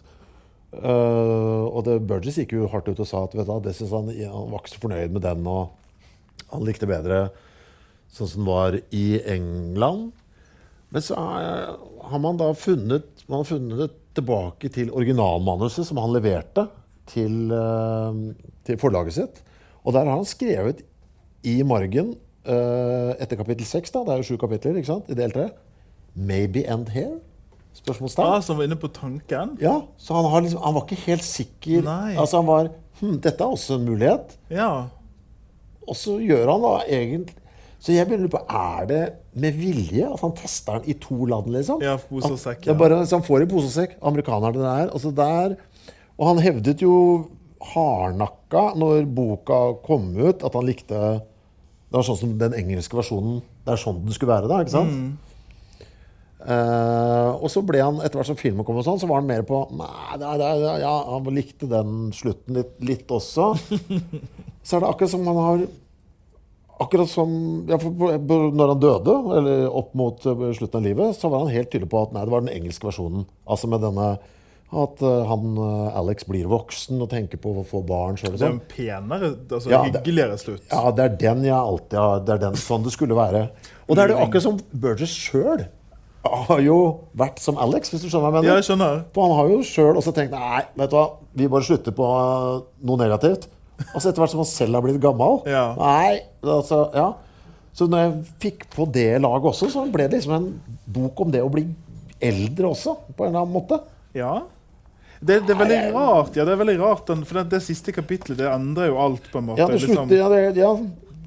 Uh, 0.72 1.68
og 1.68 1.84
det, 1.86 2.00
Burgess 2.08 2.40
gikk 2.40 2.56
jo 2.56 2.66
hardt 2.72 2.88
ut 2.88 2.98
og 2.98 3.06
sa 3.06 3.22
at 3.28 3.36
vet 3.36 3.46
du, 3.46 3.52
det 3.62 3.74
synes 3.76 3.92
han, 3.94 4.08
han 4.08 4.50
var 4.50 4.62
ikke 4.62 4.72
så 4.72 4.82
fornøyd 4.82 5.14
med 5.14 5.22
den. 5.22 5.46
og 5.46 6.48
Han 6.50 6.64
likte 6.66 6.88
bedre 6.90 7.28
sånn 8.12 8.28
som 8.28 8.42
den 8.42 8.50
var 8.50 8.76
i 8.92 9.06
England. 9.34 10.12
Men 10.92 11.04
så 11.04 11.16
er, 11.16 11.72
har 12.10 12.20
man 12.20 12.40
da 12.40 12.50
funnet, 12.56 13.24
man 13.26 13.40
har 13.40 13.48
funnet 13.48 13.98
tilbake 14.16 14.68
til 14.72 14.92
originalmanuset 14.92 15.88
som 15.88 16.00
han 16.02 16.12
leverte 16.12 16.66
til, 17.08 17.52
eh, 17.56 18.20
til 18.68 18.80
forlaget 18.80 19.16
sitt. 19.16 19.42
Og 19.82 19.96
der 19.96 20.04
har 20.04 20.18
han 20.20 20.28
skrevet 20.28 20.84
i 21.48 21.62
margen 21.66 22.14
eh, 22.44 23.10
etter 23.18 23.40
kapittel 23.40 23.66
seks, 23.66 23.90
det 23.94 24.04
er 24.04 24.20
jo 24.20 24.32
sju 24.32 24.38
kapitler 24.38 24.78
ikke 24.78 24.92
sant, 24.92 25.10
i 25.10 25.18
del 25.18 25.32
tre, 25.34 25.50
'Maybe 26.12 26.66
end 26.68 26.92
here?' 26.92 27.20
Spørsmålstegn. 27.72 28.26
Ah, 28.28 28.40
som 28.44 28.58
var 28.58 28.68
inne 28.68 28.76
på 28.76 28.90
tanken? 28.92 29.56
Ja, 29.60 29.86
så 29.96 30.14
han, 30.14 30.26
har 30.28 30.42
liksom, 30.44 30.60
han 30.60 30.74
var 30.74 30.82
ikke 30.84 31.06
helt 31.06 31.24
sikker. 31.24 31.82
Nei. 31.86 32.16
Altså 32.20 32.42
Han 32.42 32.46
var 32.46 32.68
hm, 33.00 33.14
Dette 33.24 33.40
er 33.40 33.48
også 33.48 33.78
en 33.78 33.86
mulighet. 33.88 34.36
Ja. 34.52 34.88
Og 35.88 35.96
så 35.96 36.18
gjør 36.20 36.52
han 36.52 36.66
da 36.66 36.74
egentlig 36.84 37.41
Så 37.82 37.90
jeg 37.96 38.06
begynner 38.06 38.30
på 38.30 38.38
Er 38.46 38.84
det 38.86 39.00
med 39.42 39.56
vilje 39.58 40.06
at 40.06 40.20
han 40.22 40.34
tester 40.38 40.78
den 40.78 40.92
i 40.92 40.94
to 41.02 41.24
land, 41.26 41.48
liksom? 41.50 41.80
Ja, 41.82 41.96
pose 41.98 42.30
og 42.30 42.38
sekk, 42.38 42.68
Ja. 42.68 42.76
Bare, 42.78 43.00
han 43.02 43.24
får 43.26 43.42
i 43.42 43.48
pose 43.50 43.66
og 43.66 43.74
sekk. 43.74 43.96
Amerikanerne 44.06 44.60
der. 44.62 44.92
Altså 44.92 45.10
der. 45.10 45.56
Og 46.14 46.28
han 46.28 46.38
hevdet 46.44 46.84
jo 46.84 46.94
hardnakka 47.72 48.72
når 48.78 49.04
boka 49.14 49.58
kom 49.86 50.12
ut, 50.18 50.42
at 50.46 50.54
han 50.54 50.66
likte 50.66 50.94
Det 51.22 51.98
var 51.98 52.06
sånn 52.06 52.20
som 52.22 52.38
den 52.40 52.54
engelske 52.56 52.96
versjonen. 52.96 53.42
Det 53.66 53.74
er 53.74 53.82
sånn 53.82 53.98
den 54.06 54.14
skulle 54.16 54.32
være, 54.32 54.48
da. 54.48 54.62
ikke 54.62 54.72
sant? 54.78 54.94
Mm. 54.96 55.12
Uh, 56.42 57.36
og 57.38 57.46
så 57.52 57.60
ble 57.62 57.78
han, 57.78 58.00
etter 58.02 58.18
hvert 58.18 58.30
som 58.32 58.38
filmen 58.38 58.64
kom, 58.66 58.78
og 58.80 58.86
sånn, 58.86 58.98
så 58.98 59.06
var 59.06 59.20
han 59.20 59.28
mer 59.28 59.44
på 59.46 59.60
Nei, 59.78 60.16
er- 60.16 60.40
er- 60.42 60.80
ja, 60.82 60.94
han 61.12 61.28
likte 61.36 61.68
den 61.70 62.08
slutten 62.16 62.56
litt, 62.58 62.72
litt 62.82 63.12
også. 63.14 63.52
så 64.66 64.76
er 64.78 64.82
det 64.82 64.88
akkurat 64.88 65.12
som 65.12 65.28
han 65.28 65.38
har 65.38 65.62
Akkurat 66.82 67.10
som 67.10 67.32
ja, 67.70 67.78
Når 67.78 68.74
han 68.74 68.82
døde, 68.82 69.16
eller 69.38 69.64
opp 69.70 69.96
mot 69.98 70.26
eh, 70.26 70.44
slutten 70.58 70.80
av 70.80 70.86
livet, 70.86 71.18
så 71.18 71.30
var 71.32 71.44
han 71.44 71.54
helt 71.54 71.72
tydelig 71.72 71.90
på 71.92 72.04
at 72.04 72.14
nei, 72.14 72.24
det 72.26 72.34
var 72.34 72.44
den 72.44 72.54
engelske 72.54 72.88
versjonen. 72.88 73.26
Altså 73.46 73.70
med 73.70 73.84
denne 73.84 74.14
at 74.72 75.02
eh, 75.04 75.26
han 75.28 75.58
eh, 75.60 75.98
Alex 76.00 76.24
blir 76.28 76.48
voksen 76.48 77.02
og 77.04 77.10
tenker 77.12 77.40
på 77.42 77.52
å 77.60 77.66
få 77.68 77.82
barn 77.86 78.16
Selv. 78.20 78.38
Det 78.40 78.48
er 78.48 78.54
en 78.54 78.64
penere, 78.70 79.34
altså 79.44 79.72
Ja, 79.72 79.82
hyggeligere 79.84 80.38
slutt. 80.40 80.64
Ja, 80.72 80.88
det 80.96 81.04
er 81.04 81.20
den 81.26 81.44
jeg 81.48 81.58
alltid 81.58 81.98
har 82.00 82.24
Det 82.24 82.34
er 82.36 82.42
den 82.46 82.58
sånn 82.60 82.86
det 82.86 82.94
skulle 82.94 83.18
være. 83.18 83.46
Og 83.86 83.96
det 83.98 84.06
er 84.06 84.14
det 84.14 84.18
akkurat 84.24 84.46
som 84.46 84.58
Burgess 84.72 85.12
sjøl 85.12 85.66
har 86.22 86.60
jo 86.62 86.76
vært 87.18 87.40
som 87.42 87.56
Alex, 87.58 87.90
hvis 87.90 88.04
du 88.04 88.06
skjønner 88.06 88.30
hva 88.30 88.30
jeg 88.30 88.36
mener. 88.36 88.52
Ja, 88.52 88.60
jeg 88.60 88.68
skjønner. 88.68 89.00
For 89.14 89.26
han 89.26 89.34
har 89.40 89.50
jo 89.50 89.56
sjøl 89.66 89.98
også 89.98 90.12
tenkt 90.14 90.36
Nei, 90.36 90.60
vet 90.78 90.92
du 90.92 90.96
hva, 90.96 91.06
vi 91.34 91.48
bare 91.50 91.66
slutter 91.66 91.96
på 91.98 92.10
noe 92.86 93.00
negativt. 93.00 93.48
Og 93.90 93.98
så 93.98 94.10
etter 94.10 94.22
hvert 94.22 94.32
som 94.32 94.42
han 94.42 94.48
selv 94.50 94.78
har 94.78 94.84
blitt 94.84 95.02
gammel 95.02 95.42
Ja. 95.50 95.66
Nei, 95.78 96.22
altså, 96.42 96.84
ja. 96.96 97.10
Så 97.72 97.88
når 97.88 98.02
jeg 98.04 98.32
fikk 98.42 98.66
på 98.74 98.86
det 98.92 99.10
laget 99.22 99.48
også, 99.52 99.70
så 99.72 99.86
ble 99.90 100.08
det 100.08 100.20
liksom 100.20 100.34
en 100.36 100.48
bok 100.92 101.22
om 101.24 101.30
det 101.32 101.40
å 101.44 101.52
bli 101.52 101.64
eldre 102.22 102.68
også, 102.74 102.96
på 103.16 103.24
en 103.24 103.32
eller 103.32 103.46
annen 103.46 103.54
måte. 103.54 103.78
Ja. 104.14 104.34
Det, 105.22 105.38
det 105.46 105.54
er 105.54 105.60
veldig 105.62 105.78
rart, 105.94 106.36
ja, 106.36 106.44
det 106.44 106.52
er 106.52 106.60
veldig 106.60 106.76
rart 106.82 107.08
for 107.08 107.38
det, 107.38 107.46
det 107.54 107.62
siste 107.64 107.94
kapitlet 107.94 108.40
det 108.40 108.48
endrer 108.50 108.90
jo 108.90 108.98
alt. 109.00 109.30
på 109.30 109.40
en 109.40 109.48
måte. 109.52 109.62
Ja, 109.62 109.70
det 109.70 109.78
liksom. 109.80 110.04
slutter, 110.04 110.18
ja, 110.18 110.28
det, 110.28 110.60
ja, 110.60 110.72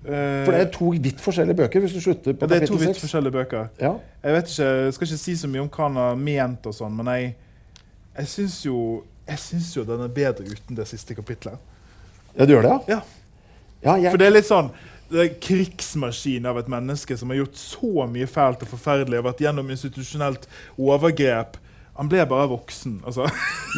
Eh, 0.06 0.46
For 0.46 0.54
det 0.54 0.60
er 0.62 0.68
to 0.74 0.92
vidt 1.02 1.22
forskjellige 1.24 1.58
bøker 1.64 1.82
hvis 1.82 1.96
du 1.96 2.02
slutter 2.04 2.36
på 2.38 2.46
ja, 2.46 2.50
det 2.52 2.58
er 2.62 2.70
to 2.70 2.78
vidt 2.78 3.00
forskjellige 3.02 3.34
bøker. 3.34 3.70
Ja. 3.82 3.96
Jeg 4.22 4.36
vet 4.38 4.52
ikke, 4.52 4.68
jeg 4.70 4.94
skal 4.98 5.08
ikke 5.08 5.22
si 5.24 5.36
så 5.40 5.50
mye 5.50 5.64
om 5.64 5.72
hva 5.72 5.88
han 5.88 5.98
har 6.02 6.20
ment, 6.20 6.68
og 6.70 6.76
sånn, 6.78 7.00
men 7.00 7.10
jeg, 7.14 7.32
jeg 8.20 8.32
syns 8.36 8.60
jo 8.68 8.78
jo 9.74 9.86
den 9.88 10.04
er 10.06 10.12
bedre 10.14 10.46
uten 10.46 10.78
det 10.78 10.86
siste 10.86 11.16
kapitlet. 11.18 11.58
Ja, 12.36 12.46
du 12.46 12.56
gjør 12.56 12.68
det, 12.68 12.74
ja? 12.74 12.98
Ja. 12.98 13.02
Ja, 13.86 13.96
jeg, 14.02 14.12
For 14.12 14.22
det 14.22 14.28
er 14.28 14.34
litt 14.34 14.50
sånn 14.50 14.72
krigsmaskin 15.46 16.48
av 16.50 16.58
et 16.58 16.70
menneske 16.72 17.18
som 17.18 17.30
har 17.30 17.44
gjort 17.44 17.60
så 17.60 18.08
mye 18.10 18.26
fælt 18.30 18.64
og 18.66 18.72
forferdelig 18.72 19.20
og 19.20 19.28
vært 19.28 19.44
gjennom 19.46 19.70
institusjonelt 19.70 20.48
overgrep. 20.82 21.60
Han 21.96 22.10
ble 22.12 22.26
bare 22.28 22.50
voksen, 22.52 22.98
altså. 23.08 23.28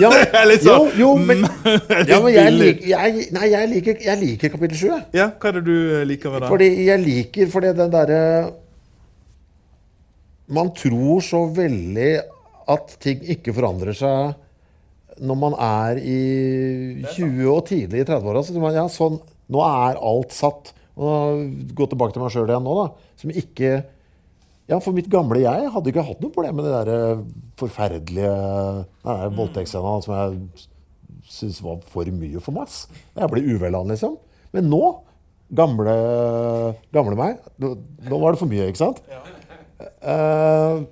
Ja, 0.01 0.10
litt 0.49 0.64
sånn 0.66 0.88
Jo, 0.97 1.01
jo, 1.03 1.10
men, 1.20 1.43
ja, 2.10 2.18
men 2.24 2.32
jeg, 2.34 2.53
lik, 2.55 2.80
jeg, 2.89 3.28
nei, 3.36 3.49
jeg, 3.51 3.70
liker, 3.76 3.99
jeg 4.08 4.22
liker 4.24 4.53
kapittel 4.55 4.80
7. 4.80 4.88
jeg. 4.88 5.03
Ja, 5.20 5.28
hva 5.36 5.51
er 5.51 5.60
det 5.60 5.68
du 5.68 5.76
liker 6.10 6.34
ved 6.34 6.45
det? 6.45 6.49
Fordi 6.55 6.72
jeg 6.88 7.03
liker 7.03 7.51
Fordi 7.53 7.76
den 7.78 7.93
derre 7.93 8.24
Man 10.49 10.72
tror 10.80 11.22
så 11.28 11.43
veldig 11.53 12.12
at 12.74 12.97
ting 13.03 13.22
ikke 13.36 13.53
forandrer 13.55 13.95
seg 13.95 14.34
når 15.20 15.38
man 15.41 15.55
er 15.61 15.99
i 16.01 16.22
20 17.15 17.49
og 17.51 17.61
tidlig 17.70 18.03
i 18.03 18.07
30-åra. 18.07 18.43
Så 18.43 18.53
tror 18.55 18.65
man, 18.68 18.78
ja, 18.78 18.88
sånn, 18.91 19.20
nå 19.53 19.63
er 19.65 19.99
alt 20.09 20.36
satt. 20.36 20.74
Og 20.97 21.43
gå 21.78 21.88
tilbake 21.91 22.15
til 22.15 22.24
meg 22.24 22.34
sjøl 22.34 22.49
igjen 22.49 22.65
nå, 22.65 22.74
da. 22.80 23.11
Som 23.22 23.34
ikke 23.34 23.78
Ja, 24.68 24.82
for 24.84 24.91
mitt 24.91 25.07
gamle 25.07 25.39
jeg 25.39 25.70
hadde 25.72 25.91
ikke 25.93 26.03
hatt 26.03 26.20
noe 26.20 26.34
problem 26.34 26.57
med 26.59 26.65
det 26.68 26.72
der 26.76 26.89
eh, 26.91 27.20
forferdelige 27.55 28.32
den 28.34 29.05
der 29.05 29.30
voldtektsscenen 29.38 30.03
som 30.03 30.15
jeg 30.18 30.65
syntes 31.24 31.61
var 31.63 31.78
for 31.88 32.09
mye 32.11 32.41
for 32.43 32.57
meg. 32.57 32.74
Jeg 33.15 33.32
ble 33.32 33.45
uvel 33.47 33.78
av 33.80 33.88
liksom. 33.88 34.18
Men 34.51 34.68
nå, 34.68 34.82
gamle, 35.55 35.95
gamle 36.91 37.15
meg 37.15 37.39
nå, 37.63 37.72
var 38.11 38.36
det 38.36 38.41
for 38.41 38.51
mye, 38.51 38.68
ikke 38.68 38.82
sant? 38.82 38.99
Eh, 39.80 40.84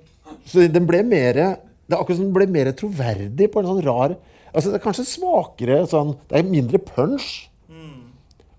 så 0.46 0.66
den 0.72 0.88
ble 0.88 1.02
mer 1.04 1.42
Det 1.86 1.94
er 1.94 2.00
akkurat 2.02 2.16
som 2.18 2.24
den 2.26 2.34
ble 2.34 2.46
mer 2.50 2.72
troverdig 2.72 3.50
på 3.52 3.60
en 3.62 3.66
sånn 3.72 3.84
rar 3.86 4.16
Altså, 4.56 4.70
det 4.72 4.78
er 4.80 4.84
kanskje 4.86 5.04
svakere 5.04 5.82
sånn 5.90 6.14
Det 6.30 6.38
er 6.38 6.42
mindre 6.48 6.78
punch. 6.78 7.48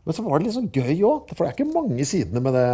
Men 0.08 0.16
så 0.16 0.24
var 0.24 0.40
det 0.40 0.46
litt 0.48 0.56
sånn 0.56 0.70
gøy 0.72 1.02
òg. 1.04 1.34
For 1.36 1.44
det 1.44 1.50
er 1.50 1.56
ikke 1.58 1.74
mange 1.74 2.06
sidene 2.08 2.40
med 2.40 2.54
det. 2.56 2.68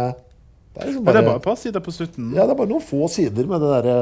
Det 0.74 0.82
er, 0.82 0.86
liksom 0.86 1.04
Men 1.04 1.14
det 1.16 1.22
er 1.22 1.26
bare 1.26 1.40
et 1.40 1.46
par 1.48 1.56
sider 1.58 1.80
på 1.82 1.90
slutten. 1.94 2.28
ja, 2.34 2.44
det 2.46 2.50
er 2.54 2.58
bare 2.60 2.70
noen 2.70 2.82
få 2.84 3.08
sider 3.10 3.46
med 3.50 3.60
det 3.64 3.70
derre 3.72 3.96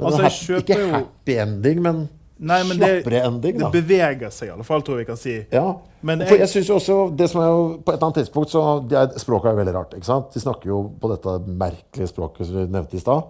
Altså, 0.00 0.22
hap- 0.24 0.32
kjøper 0.40 0.64
Ikke 0.64 0.78
jo- 0.80 0.92
happy 0.96 1.36
ending, 1.38 1.82
men, 1.82 2.08
Nei, 2.38 2.62
men 2.66 2.78
det, 2.78 3.12
ending. 3.22 3.58
Da. 3.60 3.68
det 3.70 3.84
beveger 3.86 4.30
seg 4.34 4.48
i 4.48 4.52
alle 4.56 4.64
fall, 4.66 4.82
tror 4.82 4.98
jeg 4.98 5.04
vi 5.06 5.10
kan 5.12 5.16
si. 5.20 5.34
Ja. 5.52 5.76
Men 6.02 6.18
For 6.26 6.34
jeg- 6.34 6.40
jeg 6.40 6.48
synes 6.48 6.66
jo 6.68 6.74
også, 6.80 7.16
det 7.16 7.30
som 7.30 7.40
er 7.42 7.46
jo, 7.46 7.78
På 7.84 7.92
et 7.92 7.94
eller 8.02 8.06
annet 8.10 8.18
tidspunkt 8.24 8.50
så 8.50 8.64
er, 8.90 9.18
Språket 9.18 9.52
er 9.52 9.56
veldig 9.64 9.74
rart. 9.74 9.94
ikke 9.94 10.04
sant? 10.04 10.32
De 10.32 10.40
snakker 10.40 10.66
jo 10.66 10.90
på 11.00 11.08
dette 11.14 11.46
merkelige 11.46 12.08
språket 12.10 12.46
som 12.46 12.54
du 12.56 12.66
nevnte 12.66 12.94
i 12.94 12.98
stad. 12.98 13.22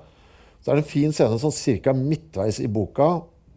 Så 0.64 0.72
er 0.72 0.78
det 0.78 0.84
en 0.86 0.88
fin 0.90 1.12
scene 1.12 1.36
sånn 1.40 1.52
cirka 1.52 1.92
midtveis 1.96 2.58
i 2.64 2.68
boka 2.72 3.08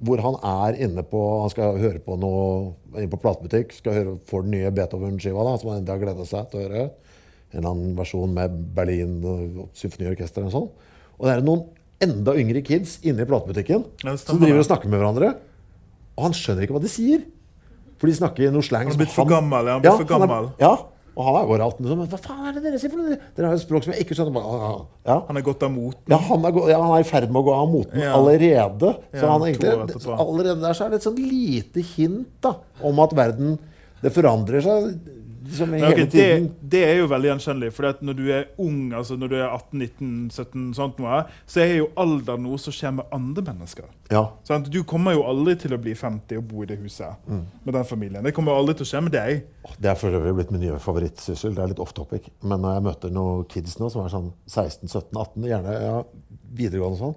hvor 0.04 0.20
han 0.22 0.36
er 0.46 0.76
inne 0.86 1.02
på 1.08 1.20
Han 1.42 1.50
skal 1.50 1.78
høre 1.82 2.02
på 2.04 2.18
noe 2.22 2.74
inne 3.00 3.10
på 3.10 3.18
platebutikk. 3.24 3.72
Skal 3.80 3.96
høre, 3.96 4.18
får 4.30 4.44
den 4.46 4.52
nye 4.58 4.70
Beethoven-skiva 4.76 5.46
som 5.58 5.72
han 5.72 5.80
endelig 5.80 5.96
har 5.96 6.04
gleda 6.04 6.26
seg 6.30 6.52
til 6.52 6.60
å 6.60 6.66
høre. 6.68 6.84
En 7.54 7.62
eller 7.62 7.70
annen 7.72 7.96
versjon 7.98 8.34
med 8.36 8.60
Berlin 8.76 9.16
symfoniorkester 9.74 10.46
og 10.46 10.54
sånn. 10.54 10.68
Og 11.18 11.26
det 11.26 11.34
er 11.38 11.46
noen 11.48 11.64
enda 12.04 12.36
yngre 12.38 12.62
kids 12.62 13.00
inne 13.08 13.24
i 13.26 13.30
platebutikken 13.30 13.88
som 14.22 14.38
driver 14.44 14.62
og 14.62 14.68
snakker 14.68 14.92
med 14.92 15.02
hverandre. 15.02 15.32
Og 16.18 16.28
han 16.28 16.36
skjønner 16.38 16.68
ikke 16.68 16.76
hva 16.78 16.84
de 16.84 16.92
sier. 16.92 17.24
For 17.98 18.12
de 18.12 18.14
snakker 18.20 18.52
noe 18.54 18.62
slang 18.66 18.86
Han 18.92 18.94
er 18.94 19.02
blitt 19.02 19.16
for 19.16 19.26
gammel, 19.26 19.66
ja, 19.72 19.80
han 19.80 19.88
ja, 19.88 19.96
han 19.98 20.30
er- 20.30 20.52
ja, 20.62 20.74
og 21.18 21.26
han 21.26 21.36
er 21.40 21.48
bare 21.50 21.66
18. 21.66 21.88
Så, 21.90 21.96
men 21.98 22.10
hva 22.12 22.20
faen 22.22 22.44
er 22.46 22.54
det 22.58 22.62
dere 22.68 22.80
sier 22.82 22.92
for 22.94 23.02
noe? 23.02 23.16
Dere 23.38 23.50
har 23.50 23.56
jo 23.58 23.62
språk 23.64 23.88
som 23.88 23.94
jeg 23.96 24.06
ikke 24.06 24.18
skjønner. 24.20 24.36
Bare, 24.36 24.52
ah, 24.54 24.66
ah. 24.70 24.84
Ja. 25.10 25.16
Han 25.32 25.40
er 25.42 25.46
gått 25.48 25.64
av 25.66 25.72
moten. 25.74 26.04
Ja, 26.14 26.20
han 26.30 26.46
er, 26.46 26.60
ja, 26.70 26.78
han 26.84 26.94
er 27.00 27.06
i 27.06 27.08
ferd 27.10 27.32
med 27.32 27.42
å 27.42 27.46
gå 27.48 27.56
av 27.58 27.72
moten 27.74 28.04
Ja. 28.04 28.12
allerede. 28.20 28.92
Så 29.18 29.26
han 29.32 29.46
egentlig, 29.48 29.74
allerede 30.14 30.60
der 30.62 30.78
så 30.78 30.86
er 30.86 30.94
det 30.94 31.02
et 31.02 31.08
sånn 31.10 31.18
lite 31.18 31.82
hint 31.96 32.30
da, 32.46 32.54
om 32.86 33.02
at 33.02 33.18
verden 33.18 33.58
det 34.04 34.14
forandrer 34.14 34.62
seg 34.62 34.92
liksom 35.50 35.74
er 35.74 35.82
hele 35.84 35.94
okay, 35.94 36.06
det, 36.06 36.12
tiden. 36.12 36.48
det 36.74 36.82
er 36.86 36.96
jo 37.00 37.08
veldig 37.12 37.30
gjenkjennelig. 37.32 37.70
For 37.74 37.98
når 38.08 38.18
du 38.20 38.24
er 38.36 38.46
ung, 38.64 38.80
altså 38.94 39.18
når 39.20 39.32
du 39.32 39.36
er 39.40 39.48
18-19-17, 39.58 40.66
sånt 40.78 41.00
noe, 41.02 41.20
så 41.50 41.62
er 41.64 41.74
jo 41.80 41.88
alder 42.00 42.38
noe 42.42 42.60
som 42.62 42.76
skjer 42.76 42.94
med 43.00 43.06
andre 43.16 43.44
mennesker. 43.50 43.88
Ja. 44.12 44.24
Sånn, 44.48 44.66
Du 44.72 44.82
kommer 44.88 45.16
jo 45.18 45.24
aldri 45.28 45.56
til 45.60 45.74
å 45.76 45.80
bli 45.82 45.94
50 45.98 46.38
og 46.42 46.48
bo 46.52 46.64
i 46.64 46.70
det 46.70 46.80
huset 46.82 47.16
Mm. 47.28 47.46
med 47.66 47.74
den 47.74 47.86
familien. 47.86 48.24
Det 48.24 48.34
kommer 48.34 48.54
aldri 48.56 48.76
til 48.76 48.86
å 48.86 48.90
skje 48.92 49.02
med 49.04 49.12
deg. 49.12 49.44
Det 49.80 49.90
er 49.92 49.96
for 49.96 50.10
øvrig 50.10 50.36
blitt 50.36 50.52
min 50.52 50.62
nye 50.62 50.80
favorittsyssel. 50.80 51.54
Det 51.56 51.64
er 51.64 51.68
litt 51.74 51.80
off 51.84 51.94
topic. 51.94 52.30
Men 52.44 52.62
når 52.62 52.74
jeg 52.78 52.84
møter 52.84 53.10
noen 53.12 53.46
kids 53.48 53.78
nå 53.80 53.90
som 53.92 54.06
er 54.06 54.10
sånn 54.14 54.32
16-17-18, 54.48 55.48
gjerne 55.48 55.74
ja, 55.82 56.04
videregående 56.54 56.98
og 56.98 57.04
sånn, 57.04 57.16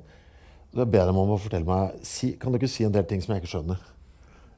så 0.74 0.86
ber 0.86 0.98
jeg 1.02 1.06
dem 1.10 1.18
om 1.18 1.30
å 1.34 1.38
fortelle 1.40 1.66
meg 1.66 1.96
si, 2.06 2.32
Kan 2.38 2.52
du 2.52 2.58
ikke 2.58 2.68
si 2.70 2.84
en 2.84 2.92
del 2.92 3.04
ting 3.04 3.20
som 3.20 3.34
jeg 3.34 3.42
ikke 3.42 3.54
skjønner? 3.56 3.78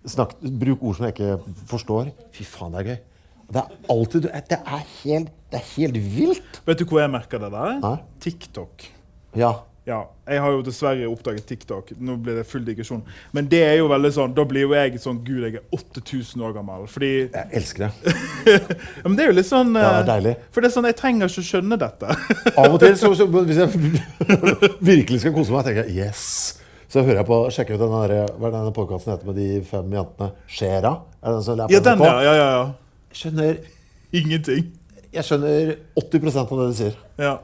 Snakk, 0.04 0.34
bruk 0.42 0.82
ord 0.82 0.96
som 0.98 1.06
jeg 1.06 1.14
ikke 1.14 1.36
forstår. 1.70 2.10
Fy 2.34 2.44
faen, 2.44 2.72
det 2.74 2.80
er 2.82 2.88
gøy. 2.90 2.98
Det 3.52 3.60
er 3.60 3.90
alltid 3.92 4.22
Det 4.28 4.58
er 4.58 4.86
helt, 5.02 5.28
det 5.52 5.60
er 5.60 5.68
helt 5.76 5.98
vilt. 6.16 6.62
Vet 6.66 6.80
du 6.80 6.86
hvor 6.88 7.02
jeg 7.02 7.12
merker 7.12 7.42
det 7.42 7.52
der? 7.52 7.76
Hæ? 7.84 7.92
TikTok. 8.24 8.88
Ja. 9.36 9.52
Ja, 9.82 9.96
jeg 10.30 10.38
har 10.38 10.52
jo 10.54 10.60
dessverre 10.62 11.08
oppdaget 11.10 11.42
TikTok. 11.48 11.88
Nå 11.98 12.14
blir 12.22 12.36
det 12.38 12.44
full 12.46 12.62
digresjon. 12.62 13.00
Men 13.34 13.48
det 13.50 13.64
er 13.66 13.80
jo 13.80 13.88
veldig 13.90 14.12
sånn, 14.14 14.34
da 14.36 14.44
blir 14.46 14.62
jo 14.68 14.76
jeg 14.76 15.00
sånn 15.02 15.18
Gud, 15.26 15.40
jeg 15.42 15.56
er 15.58 15.64
8000 15.74 16.44
år 16.46 16.52
gammel. 16.54 16.84
Fordi 16.86 17.10
Jeg 17.24 17.48
elsker 17.58 17.88
det. 17.88 18.14
Men 19.02 19.16
det 19.18 19.24
er 19.24 19.32
jo 19.32 19.36
litt 19.40 19.48
sånn 19.48 19.74
Ja, 19.74 19.88
det 19.88 19.96
er 19.96 20.04
eh, 20.04 20.10
deilig. 20.12 20.34
For 20.54 20.62
det 20.62 20.70
er 20.70 20.74
sånn, 20.76 20.86
jeg 20.86 20.98
trenger 21.00 21.32
ikke 21.32 21.42
å 21.42 21.48
skjønne 21.48 21.78
dette. 21.82 22.14
Av 22.62 22.68
og 22.68 22.78
til, 22.84 22.94
så, 23.00 23.10
så, 23.18 23.26
hvis 23.48 23.58
jeg 23.58 24.76
virkelig 24.92 25.24
skal 25.24 25.34
kose 25.34 25.56
meg, 25.56 25.66
tenker 25.66 25.90
jeg 25.90 26.06
yes. 26.06 26.22
Så 26.92 27.02
hører 27.02 27.22
jeg 27.24 27.28
på, 27.32 27.40
sjekker 27.56 27.74
ut 27.74 27.82
den 27.82 27.96
der, 27.96 28.14
hva 28.36 28.50
er 28.52 28.54
denne 28.54 28.76
podkasten 28.76 29.16
heter 29.16 29.32
med 29.32 29.40
de 29.40 29.48
fem 29.66 29.98
jentene? 29.98 30.30
Shera? 30.46 30.94
Er 31.18 31.26
det 31.32 31.38
den 31.40 31.44
som 31.48 31.58
jeg 31.58 31.74
Ja, 31.74 31.82
på 31.82 31.88
den, 31.90 32.02
på? 32.04 32.06
ja. 32.06 32.22
ja, 32.22 32.34
ja, 32.38 32.48
ja. 32.60 32.64
Skjønner, 33.12 33.58
Ingenting. 34.12 34.70
jeg 35.12 35.24
skjønner 35.24 35.74
80% 36.00 36.42
av 36.42 36.60
det 36.62 36.68
du 36.72 36.76
sier. 36.78 36.96
Ja. 37.20 37.34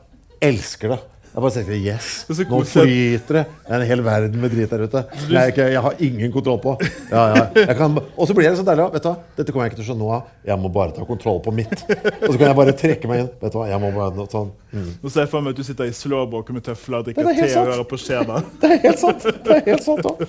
Elsker 0.45 0.95
det. 0.95 0.99
Jeg 1.39 1.43
bare 1.45 1.55
tenkte 1.55 1.77
yes, 1.79 2.07
nå 2.51 2.59
flyter 2.67 3.37
det. 3.37 3.43
Det 3.63 3.71
er 3.71 3.83
en 3.85 3.87
hel 3.87 4.01
verden 4.03 4.41
med 4.43 4.51
drit 4.51 4.73
der 4.73 4.81
ute. 4.89 5.03
Jeg, 5.31 5.53
ikke, 5.53 5.69
jeg 5.71 5.83
har 5.85 6.01
ingen 6.03 6.33
kontroll 6.35 6.59
på. 6.65 6.73
Ja, 7.13 7.21
ja. 7.31 7.45
Jeg 7.55 7.77
kan, 7.79 7.95
og 7.95 8.27
så 8.27 8.35
blir 8.35 8.49
det 8.49 8.57
så 8.59 8.65
deilig. 8.67 8.89
Vet 8.97 9.05
du 9.05 9.07
hva? 9.07 9.13
Dette 9.39 9.55
kommer 9.55 9.69
jeg 9.69 9.71
ikke 9.71 9.79
til 9.79 9.85
å 9.85 9.89
skjønne 9.93 10.03
noe 10.03 10.17
av. 10.17 10.33
Jeg 10.51 10.59
må 10.59 10.73
bare 10.75 10.97
ta 10.97 11.07
kontroll 11.07 11.39
på 11.45 11.55
mitt. 11.55 11.77
Og 11.87 12.27
så 12.27 12.35
kan 12.35 12.43
jeg 12.49 12.59
bare 12.59 12.75
trekke 12.83 13.13
meg 13.13 13.23
inn. 13.23 13.31
Vet 13.39 13.55
du 13.55 13.61
hva? 13.61 13.69
Jeg 13.71 13.83
må 13.85 13.93
bare 13.95 14.17
noe 14.19 14.27
sånn. 14.33 14.51
Mm. 14.73 14.91
Nå 14.99 15.13
ser 15.15 15.23
jeg 15.23 15.31
for 15.31 15.47
meg 15.47 15.55
at 15.55 15.63
du 15.63 15.69
sitter 15.71 15.93
i 15.93 15.95
slåbroken 15.95 16.59
med 16.59 16.67
tøfler, 16.67 17.07
drikker 17.07 17.31
er 17.31 17.39
te 17.39 17.49
og 17.55 17.71
hører 17.71 17.87
på 17.89 18.01
skjeda. 18.03 18.43
Det 18.61 18.75
er 18.75 18.83
helt 18.89 19.01
sant. 19.05 19.31
Det 19.47 19.55
er 19.55 19.65
helt 19.71 19.87
sant. 19.87 20.29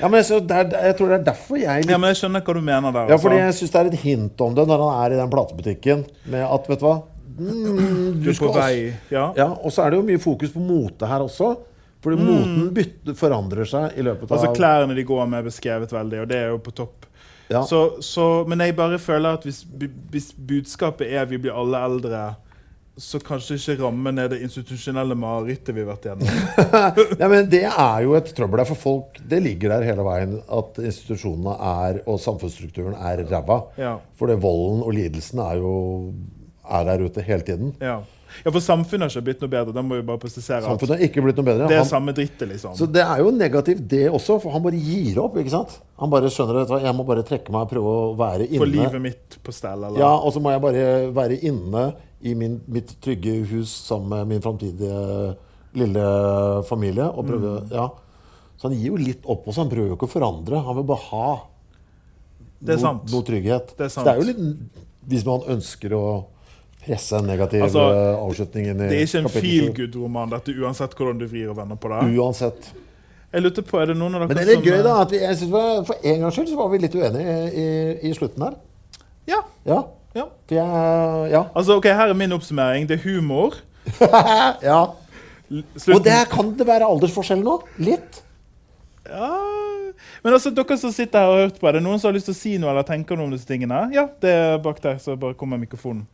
Ja, 0.00 0.08
men 0.08 0.24
så 0.26 0.40
der, 0.40 0.72
er, 0.72 0.88
jeg 0.88 0.96
tror 0.98 1.12
det 1.12 1.20
er 1.20 1.28
derfor 1.28 1.60
jeg 1.60 1.86
Ja, 1.92 2.00
men 2.00 2.14
jeg 2.14 2.22
skjønner 2.22 2.42
hva 2.48 2.56
du 2.56 2.64
mener 2.64 2.96
der. 2.96 3.12
Ja, 3.12 3.20
fordi 3.20 3.36
altså. 3.36 3.44
jeg 3.44 3.58
syns 3.60 3.76
det 3.76 3.82
er 3.82 3.92
et 3.92 4.02
hint 4.08 4.44
om 4.48 4.56
det 4.56 4.64
når 4.72 4.86
han 4.86 5.04
er 5.04 5.14
i 5.14 5.20
den 5.20 5.32
platebutikken 5.36 6.06
med 6.32 6.46
at, 6.48 6.72
vet 6.72 6.80
du 6.80 6.88
hva 6.88 6.96
mm, 7.38 8.22
Du 8.22 8.30
på 8.30 8.34
skal 8.38 8.54
vei. 8.56 8.74
Ja. 9.12 9.28
Ja, 9.36 9.48
og 9.52 9.72
så 9.72 9.84
er 9.84 9.92
det 9.92 10.00
jo 10.00 10.06
mye 10.08 10.22
fokus 10.22 10.52
på 10.54 10.62
mote 10.62 11.08
her 11.08 11.24
også. 11.24 11.54
Fordi 12.02 12.18
moten 12.18 12.70
bytter, 12.74 13.14
forandrer 13.14 13.68
seg 13.68 13.98
i 13.98 14.02
løpet 14.02 14.26
av 14.26 14.38
Altså 14.38 14.54
Klærne 14.56 14.96
de 14.98 15.04
går 15.06 15.26
med, 15.26 15.38
er 15.38 15.46
beskrevet 15.46 15.92
veldig, 15.94 16.24
og 16.24 16.30
det 16.32 16.38
er 16.40 16.48
jo 16.50 16.58
på 16.64 16.74
topp. 16.74 17.06
Ja. 17.52 17.62
Så, 17.68 18.02
så, 18.02 18.44
men 18.48 18.62
jeg 18.64 18.74
bare 18.74 18.98
føler 18.98 19.36
at 19.38 19.44
hvis, 19.46 19.62
hvis 20.10 20.32
budskapet 20.34 21.12
er 21.12 21.28
vi 21.30 21.38
blir 21.42 21.54
alle 21.54 21.78
eldre, 21.86 22.22
så 23.00 23.20
kanskje 23.24 23.56
ikke 23.56 23.78
rammen 23.86 24.18
er 24.20 24.28
det 24.32 24.42
institusjonelle 24.44 25.14
marerittet 25.16 25.72
vi 25.72 25.84
har 25.84 25.92
vært 25.94 26.10
gjennom. 26.10 26.28
Ja, 27.22 27.28
men 27.30 27.48
Det 27.52 27.62
er 27.70 28.02
jo 28.04 28.16
et 28.18 28.28
trøbbel 28.36 28.60
der 28.60 28.68
for 28.68 28.80
folk. 28.82 29.20
Det 29.28 29.40
ligger 29.44 29.72
der 29.76 29.86
hele 29.86 30.04
veien 30.04 30.36
at 30.42 30.80
institusjonene 30.82 31.54
er, 31.70 32.02
og 32.04 32.20
samfunnsstrukturen 32.20 32.98
er 32.98 33.24
ræva. 33.30 33.62
Ja. 33.80 33.94
For 34.18 34.28
det 34.32 34.40
volden 34.42 34.82
og 34.84 34.92
lidelsen 34.98 35.40
er 35.44 35.62
jo 35.62 35.72
er 36.78 36.84
der 36.88 37.04
ute 37.06 37.22
hele 37.26 37.44
tiden. 37.46 37.72
Ja. 37.80 37.98
ja, 38.44 38.50
for 38.50 38.60
samfunnet 38.64 39.06
har 39.06 39.12
ikke 39.12 39.24
blitt 39.28 39.42
noe 39.44 39.52
bedre. 39.52 39.74
Det 39.76 39.82
må 39.84 39.98
vi 39.98 40.04
bare 40.08 40.20
presisere. 40.22 40.62
Samfunnet 40.64 40.96
har 40.98 41.04
ikke 41.08 41.22
blitt 41.26 41.36
noe 41.40 41.46
bedre. 41.50 41.68
Det 41.68 41.76
er 41.78 41.84
samme 41.88 42.14
drittet, 42.16 42.48
liksom. 42.48 42.74
Så 42.78 42.86
det 42.90 43.02
er 43.04 43.20
jo 43.22 43.30
negativt, 43.36 43.82
det 43.90 44.06
også, 44.10 44.38
for 44.42 44.54
han 44.56 44.62
bare 44.64 44.80
gir 44.80 45.18
opp. 45.22 45.36
ikke 45.42 45.52
sant? 45.52 45.78
Han 46.00 46.10
bare 46.10 46.30
skjønner 46.32 46.62
at 46.64 46.72
jeg 46.86 46.96
må 46.98 47.04
bare 47.08 47.22
trekke 47.28 47.52
meg 47.54 47.66
og 47.66 47.72
prøve 47.74 47.92
å 47.98 48.16
være 48.18 48.46
inne. 48.48 48.62
For 48.64 48.72
livet 48.72 49.02
mitt 49.04 49.38
på 49.44 49.52
stell, 49.54 49.84
eller? 49.84 49.98
Ja, 50.00 50.12
og 50.16 50.32
så 50.32 50.40
må 50.40 50.50
jeg 50.54 50.64
bare 50.64 50.86
være 51.12 51.38
inne 51.50 51.84
i 52.22 52.34
min, 52.38 52.60
mitt 52.70 52.94
trygge 53.02 53.36
hus 53.50 53.68
sammen 53.88 54.08
med 54.14 54.28
min 54.36 54.42
framtidige 54.44 55.36
lille 55.74 56.06
familie. 56.68 57.08
Og 57.12 57.26
prøve, 57.26 57.54
Mm. 57.62 57.70
ja. 57.72 57.88
Så 58.58 58.68
han 58.68 58.76
gir 58.78 58.92
jo 58.92 58.96
litt 58.96 59.24
opp 59.26 59.46
også. 59.48 59.64
Han 59.64 59.70
prøver 59.72 59.88
jo 59.90 59.96
ikke 59.96 60.06
å 60.06 60.12
forandre. 60.12 60.60
Han 60.64 60.76
vil 60.76 60.84
bare 60.86 61.04
ha 61.10 61.30
noe, 62.62 62.92
noe 63.10 63.24
trygghet. 63.26 63.72
Det 63.76 63.86
er 63.88 63.90
Så 63.90 64.04
det 64.06 64.12
er 64.12 64.20
jo 64.20 64.26
sant. 64.28 64.38
litt 64.38 64.82
Hvis 65.08 65.24
man 65.26 65.40
ønsker 65.50 65.90
å 65.98 66.02
presse 66.84 67.16
en 67.16 67.26
negativ 67.26 67.62
Altså, 67.66 67.82
eh, 67.94 68.22
avslutning 68.22 68.70
inn 68.72 68.80
i 68.80 68.88
Det 68.90 68.98
er 68.98 69.04
ikke 69.06 69.20
en 69.22 69.28
kapittel 69.28 69.48
feel 69.48 69.66
sju. 69.66 69.74
good-roman, 69.80 70.32
dette, 70.32 70.54
uansett 70.58 70.96
hvordan 70.98 71.20
du 71.20 71.26
vrir 71.30 71.50
og 71.52 71.58
vender 71.58 71.78
på 71.80 71.92
det. 71.92 72.00
Uansett. 72.18 72.72
Jeg 73.32 73.42
lurte 73.46 73.64
på, 73.64 73.78
er 73.80 73.92
det 73.92 73.96
noen 73.96 74.14
av 74.16 74.24
dere 74.24 74.28
Men 74.28 74.36
det 74.36 74.42
er 74.42 74.50
litt 74.50 74.58
som 74.60 74.66
gøy, 74.68 74.78
eh, 74.78 74.84
da. 74.84 74.94
At 75.06 75.12
vi, 75.14 75.20
jeg 75.22 75.36
synes 75.40 75.86
for 75.88 76.08
en 76.12 76.24
gangs 76.24 76.38
skyld 76.38 76.48
så 76.50 76.56
var 76.58 76.72
vi 76.72 76.80
litt 76.82 76.96
uenige 76.98 77.36
i, 77.48 77.68
i, 78.08 78.14
slutten 78.18 78.44
her. 78.44 78.58
Ja. 79.30 79.38
Ja. 79.64 79.78
ja. 80.18 80.26
Jeg 80.50 81.30
Ja. 81.32 81.46
Altså, 81.54 81.78
ok, 81.78 81.84
Her 81.84 82.12
er 82.12 82.18
min 82.18 82.32
oppsummering. 82.36 82.88
Det 82.88 82.98
er 82.98 83.06
humor. 83.06 83.56
ja. 84.70 84.82
Slutten. 85.48 85.96
Og 85.96 86.04
der 86.04 86.28
kan 86.30 86.52
det 86.58 86.66
være 86.66 86.88
aldersforskjell 86.88 87.42
nå? 87.44 87.58
Litt? 87.78 88.22
ja. 89.08 89.32
Men 90.22 90.36
altså, 90.36 90.52
dere 90.54 90.76
som 90.78 90.92
sitter 90.94 91.18
her 91.18 91.30
og 91.30 91.36
har 91.36 91.46
hørt 91.46 91.58
på, 91.60 91.68
er 91.68 91.78
det 91.78 91.82
noen 91.84 92.00
som 92.00 92.10
har 92.10 92.16
lyst 92.16 92.28
til 92.30 92.36
å 92.36 92.38
si 92.38 92.52
noe 92.60 92.70
eller 92.72 92.86
tenker 92.86 93.18
noe 93.18 93.28
om 93.28 93.34
disse 93.34 93.48
tingene? 93.48 93.88
Ja, 93.94 94.06
det 94.22 94.30
er 94.30 94.60
bak 94.62 94.78
der, 94.84 95.00
så 95.02 95.16
bare 95.18 95.36
kommer 95.38 95.60
mikrofonen. 95.60 96.04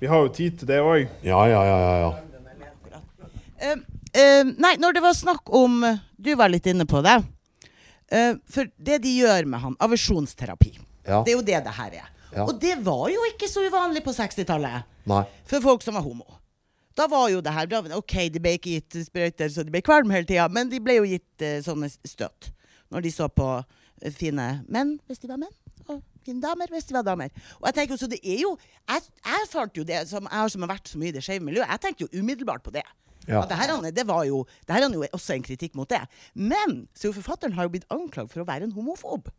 Vi 0.00 0.08
har 0.10 0.24
jo 0.26 0.32
tid 0.32 0.58
til 0.60 0.68
det 0.68 0.80
òg. 0.84 1.06
Ja, 1.24 1.40
ja, 1.48 1.62
ja. 1.64 1.76
ja, 1.80 1.94
ja. 2.04 2.10
Uh, 3.56 3.78
uh, 3.80 4.50
nei, 4.60 4.74
når 4.80 4.98
det 4.98 5.00
var 5.00 5.14
snakk 5.16 5.48
om 5.56 5.78
Du 6.20 6.34
var 6.36 6.52
litt 6.52 6.66
inne 6.68 6.84
på 6.88 7.00
det. 7.04 7.16
Uh, 8.12 8.36
for 8.52 8.68
det 8.76 9.00
de 9.06 9.14
gjør 9.22 9.48
med 9.48 9.62
han, 9.64 9.78
aversjonsterapi, 9.82 10.76
Ja. 11.06 11.22
det 11.24 11.32
er 11.32 11.36
jo 11.38 11.44
det 11.46 11.62
det 11.64 11.74
her 11.78 11.96
er. 12.02 12.10
Ja. 12.36 12.44
Og 12.44 12.58
det 12.60 12.76
var 12.84 13.08
jo 13.08 13.22
ikke 13.30 13.48
så 13.48 13.64
uvanlig 13.64 14.02
på 14.04 14.12
60-tallet 14.12 14.84
Nei. 15.08 15.22
for 15.48 15.64
folk 15.64 15.82
som 15.82 15.96
var 15.96 16.04
homo. 16.04 16.26
Da 16.96 17.06
var 17.08 17.28
jo 17.32 17.42
det 17.44 17.52
her 17.52 17.68
da, 17.68 17.82
OK, 17.96 18.14
de 18.32 18.40
ble 18.40 18.54
ikke 18.56 18.76
gitt 18.78 18.96
sprøyter 19.06 19.50
så 19.52 19.64
de 19.64 19.72
ble 19.72 19.82
kvalm 19.84 20.12
hele 20.12 20.28
tida, 20.28 20.48
men 20.52 20.70
de 20.72 20.80
ble 20.80 20.98
jo 20.98 21.06
gitt 21.08 21.44
eh, 21.44 21.58
sånne 21.64 21.90
støt 22.08 22.50
når 22.92 23.04
de 23.04 23.12
så 23.12 23.28
på 23.28 23.46
eh, 23.60 24.12
fine 24.14 24.46
menn 24.72 24.94
hvis 25.06 25.20
de 25.22 25.28
var 25.28 25.40
menn, 25.42 25.52
fine 26.26 26.42
damer 26.42 26.70
hvis 26.74 26.88
de 26.90 26.98
var 26.98 27.06
damer. 27.06 27.32
Og 27.60 27.70
jeg 27.70 27.78
tenker 27.78 27.96
jo, 27.96 28.02
så 28.02 28.10
det 28.10 28.20
er 28.22 28.42
jo 28.42 28.52
Jeg, 28.86 29.08
jeg 29.24 29.48
følte 29.50 29.82
jo 29.82 29.88
det, 29.88 30.04
som 30.10 30.28
jeg 30.28 30.42
har 30.42 30.52
som 30.52 30.66
har 30.66 30.74
vært 30.76 30.92
så 30.92 31.00
mye 31.00 31.10
i 31.10 31.16
det 31.16 31.24
skeive 31.26 31.46
miljøet, 31.46 31.70
jeg 31.72 31.82
tenkte 31.82 32.06
jo 32.06 32.22
umiddelbart 32.22 32.62
på 32.66 32.74
det. 32.74 32.84
Ja. 33.26 33.40
At 33.42 33.50
det 33.50 33.58
her, 33.58 33.72
det 33.90 34.04
var 34.06 34.22
jo, 34.28 34.44
det 34.66 34.76
her 34.76 34.86
er 34.86 34.94
jo 34.94 35.08
også 35.12 35.34
en 35.34 35.42
kritikk 35.46 35.74
mot 35.74 35.90
det. 35.90 36.04
Men 36.34 36.84
så 36.94 37.08
jo 37.10 37.16
forfatteren 37.16 37.56
har 37.56 37.66
jo 37.66 37.74
blitt 37.74 37.88
anklagd 37.90 38.30
for 38.30 38.44
å 38.44 38.48
være 38.48 38.68
en 38.68 38.76
homofob. 38.76 39.32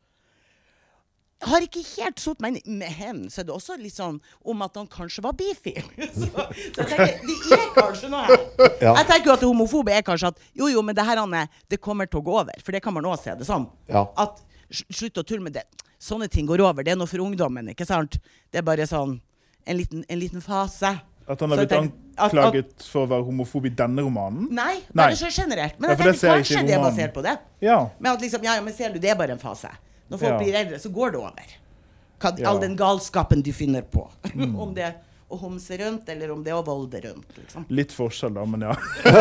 Har 1.46 1.62
ikke 1.62 1.84
helt 1.86 2.18
satt 2.18 2.40
meg 2.42 2.56
inn 2.64 2.80
Med 2.80 2.90
hen 2.98 3.18
så 3.30 3.44
er 3.44 3.46
det 3.46 3.54
også 3.54 3.76
litt 3.78 3.94
sånn 3.94 4.16
om 4.42 4.64
at 4.66 4.78
han 4.80 4.88
kanskje 4.90 5.22
var 5.22 5.36
bifil. 5.38 5.86
så, 6.18 6.32
så 6.34 6.82
jeg 6.82 6.88
tenker, 6.90 7.20
det 7.22 7.60
er 7.60 7.74
kanskje 7.76 8.10
noe 8.14 8.26
her. 8.26 8.46
Ja. 8.88 8.94
Jeg 9.00 9.08
tenker 9.10 9.30
jo 9.30 9.36
at 9.36 9.46
homofobe 9.46 9.94
er 9.94 10.04
kanskje 10.06 10.32
at 10.34 10.42
jo, 10.58 10.68
jo, 10.70 10.82
men 10.86 10.98
det 10.98 11.06
her, 11.06 11.22
Anne, 11.22 11.46
det 11.70 11.80
kommer 11.82 12.10
til 12.10 12.20
å 12.20 12.26
gå 12.26 12.36
over. 12.42 12.58
For 12.66 12.76
det 12.76 12.82
kan 12.86 12.94
man 12.94 13.06
òg 13.10 13.18
se 13.22 13.34
det 13.38 13.46
som. 13.48 13.70
Ja. 13.90 14.04
At 14.18 14.42
slutt 14.70 15.18
å 15.22 15.26
tulle 15.26 15.46
med 15.46 15.56
det. 15.58 15.66
Sånne 16.00 16.30
ting 16.30 16.46
går 16.48 16.62
over. 16.62 16.84
Det 16.84 16.92
er 16.94 16.96
noe 17.00 17.08
for 17.10 17.18
ungdommen, 17.24 17.70
ikke 17.74 17.86
sant? 17.86 18.20
Det 18.52 18.60
er 18.60 18.66
bare 18.68 18.86
sånn 18.88 19.20
en 19.68 19.78
liten, 19.78 20.04
en 20.08 20.20
liten 20.20 20.42
fase. 20.42 20.94
At 21.28 21.40
han 21.42 21.50
har 21.50 21.58
blitt 21.58 21.70
tenker- 21.70 21.92
at- 22.18 22.24
at- 22.24 22.32
anklaget 22.34 22.84
for 22.84 23.06
å 23.06 23.10
være 23.10 23.26
homofob 23.26 23.66
i 23.66 23.70
denne 23.70 24.00
romanen? 24.06 24.48
Nei, 24.50 24.76
Nei. 24.76 24.82
bare 24.94 25.16
så 25.16 25.28
generelt. 25.30 25.80
Men 25.80 25.90
jeg 25.90 25.98
det 25.98 26.06
tenker 26.06 26.38
kanskje 26.38 26.68
det 26.68 26.74
er 26.78 26.80
basert 26.80 27.14
på 27.14 27.24
det. 27.24 27.38
Ja. 27.62 27.90
Men 28.00 28.14
at 28.14 28.22
liksom, 28.22 28.44
ja, 28.44 28.56
ja, 28.56 28.62
men 28.62 28.74
ser 28.74 28.94
du, 28.94 29.00
det 29.00 29.10
er 29.12 29.16
bare 29.16 29.32
en 29.32 29.40
fase. 29.40 29.70
Når 30.10 30.20
folk 30.20 30.32
Ja. 30.32 30.38
blir 30.40 30.54
eldre, 30.56 30.80
så 30.80 30.90
går 30.94 31.12
det 31.12 31.20
over. 31.20 32.48
All 32.48 32.60
den 32.60 32.78
galskapen 32.78 33.44
du 33.44 33.52
finner 33.52 33.82
på. 33.82 34.08
om 34.58 34.74
det 34.74 34.96
er 35.28 35.36
å 35.36 35.40
homse 35.42 35.78
rundt, 35.78 36.08
eller 36.10 36.32
om 36.32 36.44
det 36.44 36.52
er 36.54 36.58
å 36.58 36.64
volde 36.66 37.02
rundt. 37.04 37.28
Liksom. 37.36 37.66
Litt 37.76 37.92
forskjell, 37.96 38.34
da, 38.38 38.46
men 38.48 38.68
ja. 38.68 38.76
Men 39.04 39.18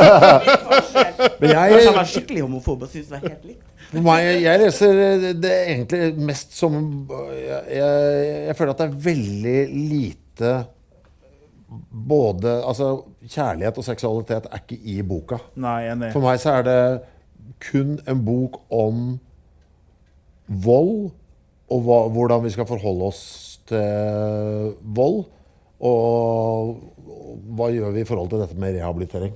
forskjell. 0.68 1.32
Men 1.40 1.50
jeg, 1.50 1.90
var 1.96 2.08
skikkelig 2.08 2.42
homofob 2.44 2.84
og 2.86 2.90
syntes 2.90 3.08
det 3.10 3.16
var 3.16 3.24
helt 3.26 3.44
likt. 3.48 3.66
for 3.90 4.04
meg, 4.06 4.28
jeg 4.42 4.60
leser 4.62 5.00
det 5.40 5.52
egentlig 5.72 6.26
mest 6.28 6.54
som 6.56 6.76
jeg, 7.34 7.60
jeg, 7.76 8.22
jeg 8.46 8.56
føler 8.58 8.72
at 8.72 8.80
det 8.80 8.86
er 8.86 8.96
veldig 9.06 9.58
lite 9.74 10.54
både 11.90 12.52
Altså, 12.62 12.88
kjærlighet 13.26 13.78
og 13.80 13.84
seksualitet 13.84 14.48
er 14.50 14.62
ikke 14.62 14.78
i 14.78 15.00
boka. 15.02 15.40
Nei, 15.60 15.80
enig. 15.90 16.12
For 16.14 16.24
meg 16.24 16.40
så 16.40 16.58
er 16.60 16.66
det 16.66 16.80
kun 17.66 17.96
en 18.06 18.22
bok 18.26 18.60
om 18.72 19.16
vold, 20.46 21.10
og 21.66 21.80
hva, 21.82 22.00
hvordan 22.14 22.44
vi 22.44 22.52
skal 22.54 22.68
forholde 22.68 23.08
oss 23.10 23.24
til 23.66 24.76
vold. 24.96 25.24
Og 25.80 26.76
hva 27.56 27.68
gjør 27.74 27.92
vi 27.96 28.00
i 28.04 28.08
forhold 28.08 28.30
til 28.32 28.40
dette 28.44 28.56
med 28.60 28.76
rehabilitering? 28.78 29.34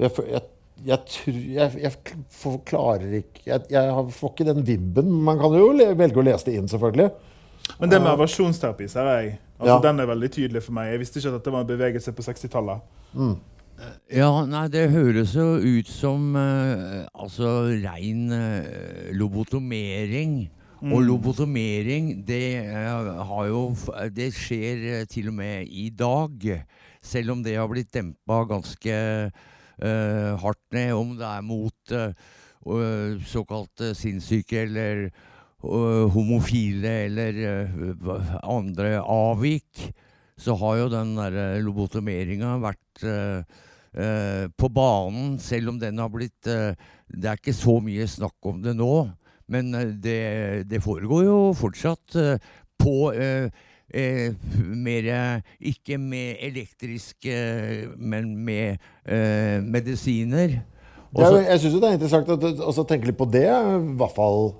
Jeg, 0.00 0.10
f- 0.12 0.26
jeg, 0.28 0.42
jeg, 0.84 0.98
jeg, 1.56 1.70
jeg 1.80 2.58
klarer 2.68 3.14
ikke 3.22 3.46
jeg, 3.46 3.62
jeg 3.72 4.04
får 4.18 4.32
ikke 4.34 4.48
den 4.50 4.60
vibben. 4.66 5.08
Man 5.24 5.38
kan 5.40 5.54
jo 5.56 5.70
velge 5.96 6.20
å 6.20 6.26
lese 6.26 6.50
det 6.50 6.58
inn, 6.60 6.68
selvfølgelig. 6.68 7.10
Men 7.80 7.90
det 7.90 7.98
med 8.02 8.12
aversjonsterapi 8.12 8.86
ser 8.92 9.08
jeg. 9.14 9.36
Altså, 9.58 9.72
Ja. 9.72 9.80
Den 9.80 10.00
er 10.00 10.06
veldig 10.10 10.28
tydelig 10.34 10.60
for 10.66 10.76
meg. 10.76 10.90
Jeg 10.92 11.00
visste 11.00 11.18
ikke 11.18 11.30
at 11.32 11.38
dette 11.40 11.52
var 11.54 11.64
en 11.64 11.70
bevegelse 11.70 12.12
på 12.12 12.22
60-tallet. 12.26 12.82
Ja, 14.12 14.28
nei, 14.48 14.66
det 14.72 14.86
høres 14.92 15.32
jo 15.36 15.46
ut 15.60 15.88
som 15.92 16.30
uh, 16.36 17.06
altså 17.12 17.50
rein 17.82 18.28
uh, 18.32 19.10
lobotomering. 19.16 20.46
Og 20.84 21.00
lobotomering, 21.00 22.10
det, 22.28 22.58
eh, 22.60 23.30
jo, 23.48 23.60
det 24.12 24.28
skjer 24.36 24.82
eh, 24.92 25.04
til 25.08 25.30
og 25.30 25.38
med 25.38 25.70
i 25.72 25.88
dag. 25.88 26.42
Selv 27.00 27.32
om 27.32 27.42
det 27.42 27.56
har 27.56 27.68
blitt 27.70 27.94
dempa 27.94 28.42
ganske 28.50 28.96
uh, 29.30 30.32
hardt 30.42 30.64
ned. 30.74 30.92
Om 30.92 31.14
det 31.16 31.28
er 31.28 31.44
mot 31.46 31.94
uh, 31.94 33.22
såkalte 33.24 33.94
sinnssyke 33.96 34.66
eller 34.66 35.06
uh, 35.64 36.10
homofile 36.12 36.92
eller 37.06 37.38
andre 38.42 38.98
avvik, 39.00 39.86
så 40.36 40.58
har 40.60 40.82
jo 40.82 40.90
den 40.92 41.14
der 41.16 41.62
lobotomeringa 41.64 42.58
vært 42.60 43.06
på 44.60 44.68
banen, 44.68 45.38
selv 45.40 45.70
om 45.70 45.78
den 45.80 46.02
har 46.02 46.10
blitt 46.12 46.44
Det 46.44 47.28
er 47.30 47.38
ikke 47.38 47.54
så 47.56 47.78
mye 47.80 48.04
snakk 48.04 48.44
om 48.44 48.58
det 48.60 48.74
nå, 48.76 49.06
men 49.48 49.74
øh, 49.74 49.92
det, 50.02 50.16
det 50.70 50.82
foregår 50.82 51.22
jo 51.26 51.38
fortsatt 51.56 52.16
øh, 52.16 52.38
på 52.78 53.12
øh, 53.12 53.50
eh, 53.94 54.34
mer 54.60 55.40
Ikke 55.60 55.98
med 55.98 56.36
elektriske, 56.40 57.36
men 57.96 58.36
med 58.44 58.76
eh, 59.06 59.62
medisiner. 59.62 60.58
Også, 61.14 61.32
Og 61.32 61.38
er, 61.38 61.42
jo- 61.42 61.48
jeg 61.50 61.60
syns 61.60 61.74
det 61.80 61.88
er 61.88 61.96
interessant 61.96 62.28
å 62.82 62.84
tenke 62.90 63.06
litt 63.08 63.16
på 63.18 63.28
det, 63.32 63.46
i 63.46 63.96
hvert 63.96 64.16
fall. 64.16 64.50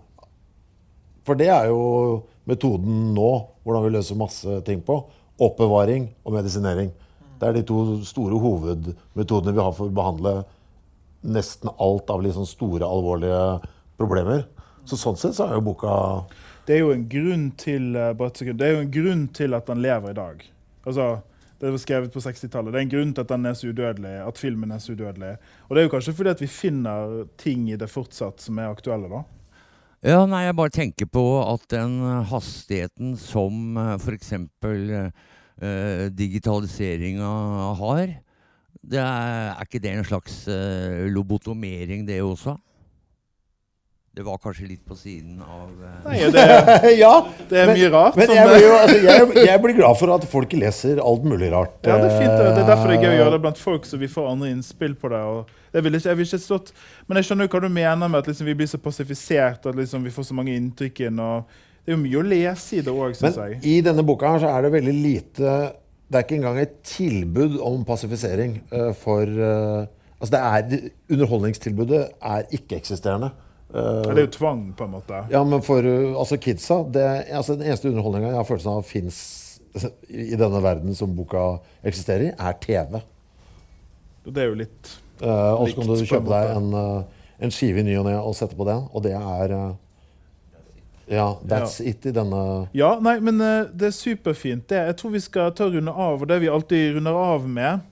For 1.26 1.34
det 1.34 1.49
er 1.51 1.66
jo 1.68 2.22
metoden 2.47 3.11
nå, 3.16 3.30
hvordan 3.66 3.84
vi 3.84 3.91
løser 3.97 4.16
masse 4.16 4.61
ting 4.64 4.80
på. 4.87 5.01
Oppbevaring 5.43 6.07
og 6.24 6.32
medisinering. 6.39 6.93
Det 7.37 7.49
er 7.51 7.57
de 7.59 7.64
to 7.68 7.99
store 8.09 8.39
hovedmetodene 8.41 9.53
vi 9.53 9.61
har 9.61 9.74
for 9.76 9.91
å 9.91 9.97
behandle 9.99 10.37
nesten 11.26 11.68
alt 11.82 12.09
av 12.14 12.22
litt 12.24 12.37
sånn 12.39 12.47
store, 12.49 12.87
alvorlige 12.87 13.59
problemer. 13.99 14.47
Så 14.87 14.99
sånn 14.99 15.16
sett 15.18 15.37
så 15.39 15.49
er 15.49 15.57
jo 15.59 15.64
boka 15.66 15.93
Det 16.66 16.76
er 16.76 16.84
jo 16.84 16.93
en 16.95 17.07
grunn 17.11 17.49
til 17.59 17.97
eh, 17.99 18.12
er 18.14 18.80
en 18.80 18.93
grunn 18.93 19.24
til 19.34 19.55
at 19.55 19.66
den 19.66 19.82
lever 19.82 20.12
i 20.12 20.18
dag. 20.18 20.45
Altså, 20.87 21.16
Det 21.59 21.70
var 21.72 21.80
skrevet 21.80 22.12
på 22.12 22.20
60-tallet. 22.20 22.72
Det 22.72 22.78
er 22.78 22.84
en 22.84 22.91
grunn 22.93 23.12
til 23.14 23.24
at 23.24 23.30
den 23.30 23.47
er 23.47 23.55
så 23.57 23.70
udødelig, 23.70 24.16
at 24.28 24.39
filmen 24.39 24.70
er 24.70 24.78
så 24.78 24.93
udødelig. 24.93 25.37
Og 25.68 25.70
det 25.72 25.80
er 25.80 25.87
jo 25.87 25.93
kanskje 25.95 26.12
fordi 26.12 26.30
at 26.34 26.43
vi 26.43 26.49
finner 26.53 27.24
ting 27.41 27.70
i 27.70 27.78
det 27.80 27.89
fortsatt 27.89 28.45
som 28.45 28.59
er 28.61 28.68
aktuelle, 28.68 29.09
da. 29.09 29.22
Ja, 30.05 30.18
nei, 30.28 30.43
jeg 30.45 30.57
bare 30.59 30.74
tenker 30.74 31.09
på 31.09 31.24
at 31.41 31.64
den 31.72 31.97
hastigheten 32.28 33.16
som 33.16 33.78
f.eks. 33.97 34.34
Uh, 35.57 36.12
digitaliseringa 36.12 37.32
har, 37.80 38.12
det 38.84 39.01
er, 39.01 39.55
er 39.57 39.64
ikke 39.64 39.80
det 39.82 39.93
en 39.97 40.05
slags 40.07 40.34
eh, 40.53 41.07
lobotomering, 41.11 42.05
det 42.07 42.20
også? 42.22 42.57
Det 44.16 44.24
var 44.24 44.38
kanskje 44.40 44.64
litt 44.64 44.80
på 44.88 44.94
siden 44.96 45.42
av 45.44 45.68
uh... 45.76 45.96
Nei, 46.06 46.22
det, 46.32 46.44
Ja! 47.02 47.10
det 47.50 47.58
er 47.60 47.68
mye 47.68 47.88
rart. 47.92 48.14
Men 48.16 48.30
jeg, 48.32 48.60
jo, 48.62 48.70
altså, 48.72 48.96
jeg, 49.04 49.26
jeg 49.44 49.60
blir 49.60 49.74
glad 49.76 49.98
for 50.00 50.12
at 50.14 50.22
folk 50.30 50.54
leser 50.56 51.02
alt 51.04 51.26
mulig 51.28 51.50
rart. 51.52 51.74
Ja, 51.84 51.98
det 52.00 52.08
er 52.14 52.22
fint. 52.22 52.32
Det 52.32 52.62
er 52.62 52.70
derfor 52.70 52.88
det 52.88 52.96
er 52.96 53.04
gøy 53.04 53.10
å 53.10 53.18
gjøre 53.18 53.34
det 53.34 53.36
Eh, 53.36 53.44
blant 53.44 53.60
folk, 53.60 53.84
så 53.84 54.00
vi 54.00 54.08
får 54.08 54.30
andre 54.30 54.54
innspill 54.54 54.96
på 54.96 55.10
det. 55.12 55.20
Og 55.20 55.52
jeg, 55.74 55.84
vil 55.84 55.98
ikke, 55.98 56.08
jeg 56.08 56.16
vil 56.16 56.28
ikke 56.30 56.40
stått, 56.46 56.72
Men 57.06 57.20
jeg 57.20 57.28
skjønner 57.28 57.44
jo 57.44 57.52
hva 57.52 57.62
du 57.66 57.68
mener 57.76 58.08
med 58.08 58.18
at 58.22 58.32
liksom 58.32 58.48
vi 58.48 58.56
blir 58.56 58.72
så 58.72 58.80
passifisert, 58.80 59.68
at 59.68 59.76
liksom 59.82 60.08
vi 60.08 60.16
får 60.16 60.30
så 60.30 60.40
mange 60.40 60.56
inntrykk 60.56 61.04
inn. 61.10 61.20
og 61.20 61.44
Det 61.84 61.92
er 61.92 61.98
jo 61.98 62.02
mye 62.06 62.20
å 62.22 62.26
lese 62.32 62.80
i 62.80 62.84
det 62.88 62.96
òg, 62.96 63.20
syns 63.20 63.36
Men 63.36 63.52
jeg. 63.52 63.62
i 63.68 63.78
denne 63.84 64.08
boka 64.08 64.32
her 64.32 64.46
så 64.46 64.56
er 64.56 64.64
det 64.64 64.74
veldig 64.78 64.96
lite 64.96 65.56
Det 66.08 66.16
er 66.16 66.24
ikke 66.24 66.38
engang 66.40 66.62
et 66.64 66.78
tilbud 66.88 67.60
om 67.60 67.84
passifisering 67.84 68.62
uh, 68.72 68.94
for 68.96 69.28
uh, 69.28 69.84
Altså 70.16 70.32
det 70.32 70.40
er 70.40 70.92
Underholdningstilbudet 71.12 72.06
er 72.24 72.48
ikke-eksisterende. 72.56 73.34
Ja, 73.66 74.12
det 74.14 74.20
er 74.20 74.26
jo 74.28 74.34
tvang, 74.36 74.60
på 74.78 74.86
en 74.86 74.92
måte. 74.94 75.24
ja, 75.30 75.40
men 75.44 75.62
for 75.66 75.84
eh, 75.84 76.14
altså 76.14 76.38
kidsa 76.38 76.84
det, 76.94 77.06
altså 77.34 77.56
Den 77.56 77.66
eneste 77.66 77.90
underholdninga 77.90 78.30
jeg 78.30 78.38
har 78.38 78.46
følelsen 78.46 78.78
av 78.78 78.86
fins 78.86 79.18
i 80.08 80.36
denne 80.38 80.60
verden 80.64 80.94
som 80.96 81.16
boka 81.16 81.58
eksisterer 81.84 82.28
i, 82.28 82.30
er 82.32 82.54
TV. 82.62 83.00
Det 84.26 84.42
er 84.42 84.48
jo 84.48 84.60
litt 84.62 84.92
uh, 85.22 85.52
og 85.58 85.68
så 85.68 85.80
kan 85.80 85.90
du 85.90 86.04
kjøpe 86.06 86.22
en 86.24 86.30
deg 86.32 86.52
en, 86.54 86.70
uh, 86.72 87.26
en 87.42 87.52
skive 87.52 87.82
i 87.82 87.86
ny 87.86 87.98
og 88.00 88.06
ne 88.08 88.14
og 88.18 88.38
sette 88.38 88.56
på 88.56 88.66
den, 88.68 88.86
og 88.90 89.04
det 89.04 89.12
er 89.18 89.52
uh, 89.52 89.74
Ja, 91.06 91.26
that's 91.46 91.76
it 91.78 92.06
i 92.08 92.14
denne 92.14 92.40
Ja, 92.74 92.96
nei, 93.02 93.18
men 93.22 93.38
uh, 93.42 93.68
det 93.70 93.90
er 93.90 93.94
superfint. 93.94 94.64
Det. 94.70 94.80
Jeg 94.88 94.96
tror 94.98 95.12
vi 95.14 95.22
skal 95.22 95.52
ta 95.54 95.68
runde 95.70 95.92
av, 95.92 96.22
og 96.22 96.30
det 96.30 96.40
vi 96.42 96.50
alltid 96.50 96.96
runder 96.96 97.20
av 97.20 97.46
med, 97.46 97.84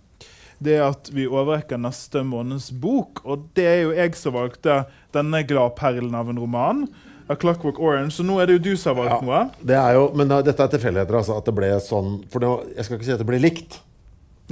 det 0.65 0.79
er 0.79 0.89
at 0.89 1.11
vi 1.15 1.29
overrekker 1.29 1.79
neste 1.79 2.25
måneds 2.27 2.73
bok. 2.73 3.23
Og 3.23 3.47
det 3.55 3.67
er 3.69 3.81
jo 3.85 3.95
jeg 3.95 4.17
som 4.19 4.35
valgte 4.35 4.81
denne 5.15 5.41
gladperlen 5.49 6.15
av 6.19 6.29
en 6.33 6.39
roman. 6.43 6.85
A 7.31 7.35
Clockwork 7.41 7.79
Orange. 7.81 8.13
Så 8.19 8.25
nå 8.27 8.37
er 8.43 8.47
det 8.51 8.59
jo 8.59 8.65
du 8.67 8.77
som 8.77 8.93
har 8.97 9.05
valgt 9.07 9.23
Ja. 9.23 9.25
noe. 9.25 9.51
Det 9.65 9.77
er 9.81 9.95
jo, 9.97 10.11
men 10.15 10.29
da, 10.29 10.43
dette 10.45 10.61
er 10.67 10.69
tilfeldigheter, 10.75 11.17
altså. 11.23 11.39
At 11.41 11.47
det 11.49 11.55
ble 11.57 11.71
sånn 11.81 12.19
For 12.29 12.39
det, 12.45 12.51
jeg 12.77 12.85
skal 12.85 12.99
ikke 12.99 13.07
si 13.09 13.15
at 13.17 13.23
det 13.23 13.29
ble 13.31 13.41
likt. 13.41 13.79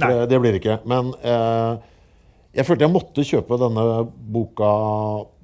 Det, 0.01 0.09
det 0.31 0.39
blir 0.41 0.55
det 0.55 0.61
ikke. 0.63 0.79
Men 0.89 1.11
eh, 1.21 1.77
jeg 2.57 2.65
følte 2.65 2.87
jeg 2.87 2.93
måtte 2.95 3.25
kjøpe 3.29 3.59
denne 3.61 3.83
boka 4.33 4.71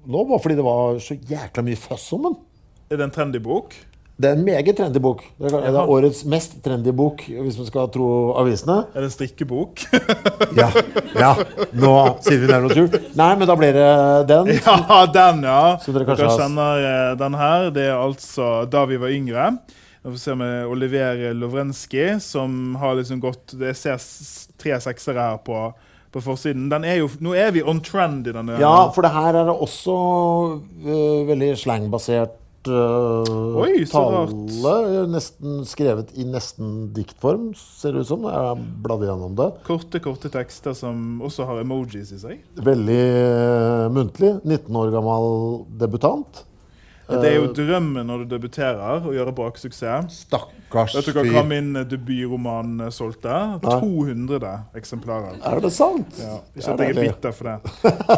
nå, 0.09 0.23
bare 0.25 0.39
fordi 0.41 0.55
det 0.57 0.65
var 0.65 0.97
så 1.03 1.13
jækla 1.29 1.61
mye 1.67 1.77
føss 1.77 2.07
om 2.17 2.23
den. 2.29 2.37
Er 2.89 2.97
det 2.97 3.05
en 3.05 3.13
trendy 3.13 3.37
bok? 3.45 3.75
Det 4.19 4.27
er 4.27 4.35
en 4.35 4.43
meget 4.43 4.75
trendy 4.75 4.99
bok. 4.99 5.21
Det 5.39 5.47
er, 5.47 5.61
det 5.63 5.79
er 5.79 5.91
årets 5.93 6.25
mest 6.27 6.57
trendy 6.65 6.91
bok, 6.91 7.21
hvis 7.23 7.55
man 7.55 7.67
skal 7.69 7.87
tro 7.93 8.07
avisene. 8.41 8.81
Er 8.91 9.05
det 9.05 9.07
en 9.07 9.13
strikkebok? 9.15 9.79
Ja, 10.59 10.65
ja. 11.13 11.29
Nå 11.77 11.91
sier 12.25 12.39
vi 12.41 12.47
nærmere 12.49 12.75
tull. 12.75 13.03
Nei, 13.15 13.27
men 13.37 13.47
da 13.47 13.55
blir 13.55 13.75
det 13.77 13.89
den. 14.31 14.49
ja, 14.57 14.97
den, 15.13 15.43
ja. 15.45 15.59
Så 15.79 15.93
dere 15.93 16.01
Dere, 16.03 16.07
kanskje 16.09 16.27
har- 16.31 16.39
kjenner 16.41 16.87
eh, 16.89 17.11
den 17.21 17.37
her. 17.39 17.67
Det 17.75 17.85
er 17.85 17.99
altså 18.01 18.47
da 18.73 18.81
vi 18.89 18.97
var 18.99 19.13
yngre. 19.13 19.45
Vi 20.01 20.09
får 20.15 20.19
se 20.23 20.35
med 20.41 20.65
Oliver 20.73 21.21
Lovrenskij, 21.37 22.17
som 22.23 22.75
har 22.81 22.95
liksom 22.99 23.19
gått 23.23 23.53
Det 23.59 23.71
ser 23.77 23.99
tre 24.59 24.77
seksere 24.83 25.29
her 25.29 25.39
på, 25.45 25.61
på 26.11 26.23
forsiden. 26.23 26.67
Den 26.71 26.87
er 26.87 26.99
jo, 27.03 27.09
nå 27.23 27.35
er 27.39 27.53
vi 27.55 27.63
on 27.63 27.79
trend 27.85 28.27
i 28.27 28.35
denne. 28.35 28.57
Ja, 28.59 28.89
for 28.95 29.05
det 29.05 29.13
her 29.15 29.31
er 29.43 29.47
det 29.51 29.55
også 29.55 29.95
uh, 30.59 31.27
veldig 31.29 31.53
slangbasert 31.61 32.35
øh, 32.67 33.55
Oi, 33.63 33.85
tale. 33.87 35.05
Nesten 35.07 35.63
skrevet 35.69 36.11
i 36.19 36.25
nesten 36.27 36.89
diktform, 36.95 37.53
ser 37.55 37.95
det 37.95 38.03
ut 38.03 38.11
som. 38.11 38.27
Jeg 38.27 38.59
bladde 38.59 38.83
bladd 38.83 39.07
gjennom 39.07 39.39
det. 39.39 39.49
Korte, 39.67 40.03
korte 40.03 40.33
tekster 40.33 40.75
som 40.77 41.21
også 41.25 41.47
har 41.47 41.63
emojis 41.63 42.11
i 42.15 42.19
seg. 42.19 42.43
Veldig 42.59 42.99
øh, 42.99 43.87
muntlig. 43.95 44.35
19 44.43 44.81
år 44.83 44.93
gammel 44.97 45.33
debutant. 45.79 46.43
Det 47.09 47.25
er 47.25 47.39
jo 47.39 47.47
drømmen 47.57 48.05
når 48.05 48.23
du 48.23 48.33
debuterer, 48.35 49.05
å 49.07 49.13
gjøre 49.15 49.31
braksuksess. 49.33 50.19
Stakkars 50.27 50.93
Vet 50.99 51.07
du 51.09 51.15
hva 51.17 51.23
fyr. 51.25 51.47
min 51.49 51.71
debutroman 51.89 52.85
eh, 52.85 52.91
solgte? 52.93 53.33
Nei. 53.63 53.77
200 53.81 54.51
eksemplarer. 54.77 55.39
Er 55.41 55.63
det 55.63 55.71
sant? 55.73 56.19
Ja, 56.21 56.37
ikke 56.53 56.75
at 56.75 56.83
jeg 56.85 56.93
er 56.93 56.99
er 56.99 57.09
bitter 57.09 57.33
for 57.33 57.49
det. 57.49 57.57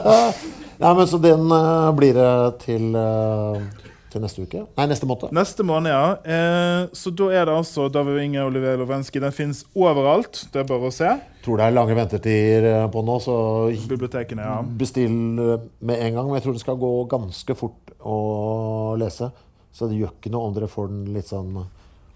Nei, 0.82 0.92
men 0.98 1.08
Så 1.08 1.22
den 1.24 1.48
uh, 1.54 1.92
blir 1.96 2.18
det 2.18 2.34
til, 2.66 2.90
øh, 2.98 3.81
til 4.12 4.24
neste 4.24 4.44
uke? 4.44 4.64
Nei, 4.78 4.86
neste 4.92 5.08
måned. 5.10 5.32
Neste 5.36 5.66
måned, 5.68 5.92
ja. 5.94 6.06
Eh, 6.22 6.90
så 6.98 7.14
da 7.16 7.30
er 7.32 7.48
det 7.48 7.56
altså 7.56 7.88
David 7.92 8.20
Inge 8.26 8.44
Olivier 8.46 8.80
Lovensky. 8.82 9.22
Den 9.24 9.36
fins 9.36 9.64
overalt. 9.72 10.44
Det 10.54 10.64
er 10.64 10.68
bare 10.70 10.90
å 10.90 10.96
se. 10.96 11.14
Tror 11.46 11.62
det 11.62 11.68
er 11.68 11.76
lange 11.78 11.98
ventetider 11.98 12.68
øh, 12.74 12.88
på 12.94 13.04
nå, 13.08 13.18
så 13.24 13.36
Bibliotekene, 13.90 14.46
ja. 14.46 14.60
bestill 14.84 15.40
øh, 15.40 15.58
med 15.80 16.04
en 16.08 16.20
gang. 16.20 16.28
Men 16.28 16.40
jeg 16.40 16.48
tror 16.48 16.60
det 16.60 16.66
skal 16.66 16.82
gå 16.82 16.92
ganske 17.16 17.58
fort 17.58 17.96
å 18.02 18.20
lese. 19.00 19.32
Så 19.72 19.88
det 19.88 20.02
gjør 20.02 20.16
ikke 20.18 20.34
noe 20.34 20.50
om 20.50 20.56
dere 20.56 20.70
får 20.72 20.92
den 20.92 21.12
litt 21.16 21.32
sånn 21.32 21.56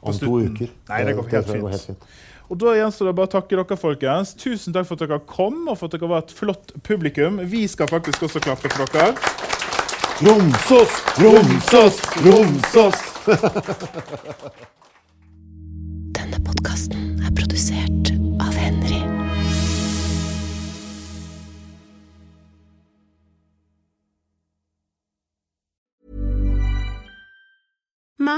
om 0.05 0.19
to 0.19 0.39
uker. 0.43 0.71
Nei, 0.91 1.03
det 1.07 1.15
går 1.17 1.29
helt 1.31 1.51
det 1.51 1.61
går 1.63 1.77
helt 1.77 1.91
fint. 1.93 2.07
Og 2.45 2.59
da 2.61 2.75
gjenstår 2.77 3.09
det 3.09 3.15
bare 3.17 3.29
å 3.31 3.33
takke 3.39 3.57
dere, 3.57 3.79
folkens. 3.79 4.35
Tusen 4.37 4.75
takk 4.75 4.85
for 4.85 4.99
at 4.99 5.07
dere 5.07 5.23
kom, 5.25 5.63
og 5.65 5.79
for 5.79 5.89
at 5.89 5.97
dere 5.97 6.11
var 6.11 6.25
et 6.25 6.35
flott 6.35 6.75
publikum. 6.85 7.41
Vi 7.49 7.65
skal 7.71 7.89
faktisk 7.89 8.27
også 8.27 8.43
klappe 8.45 8.69
for 8.75 8.91
dere. 8.93 9.44
Romsås! 10.20 10.89
Romsås! 11.18 11.99
Romsås! 12.24 12.95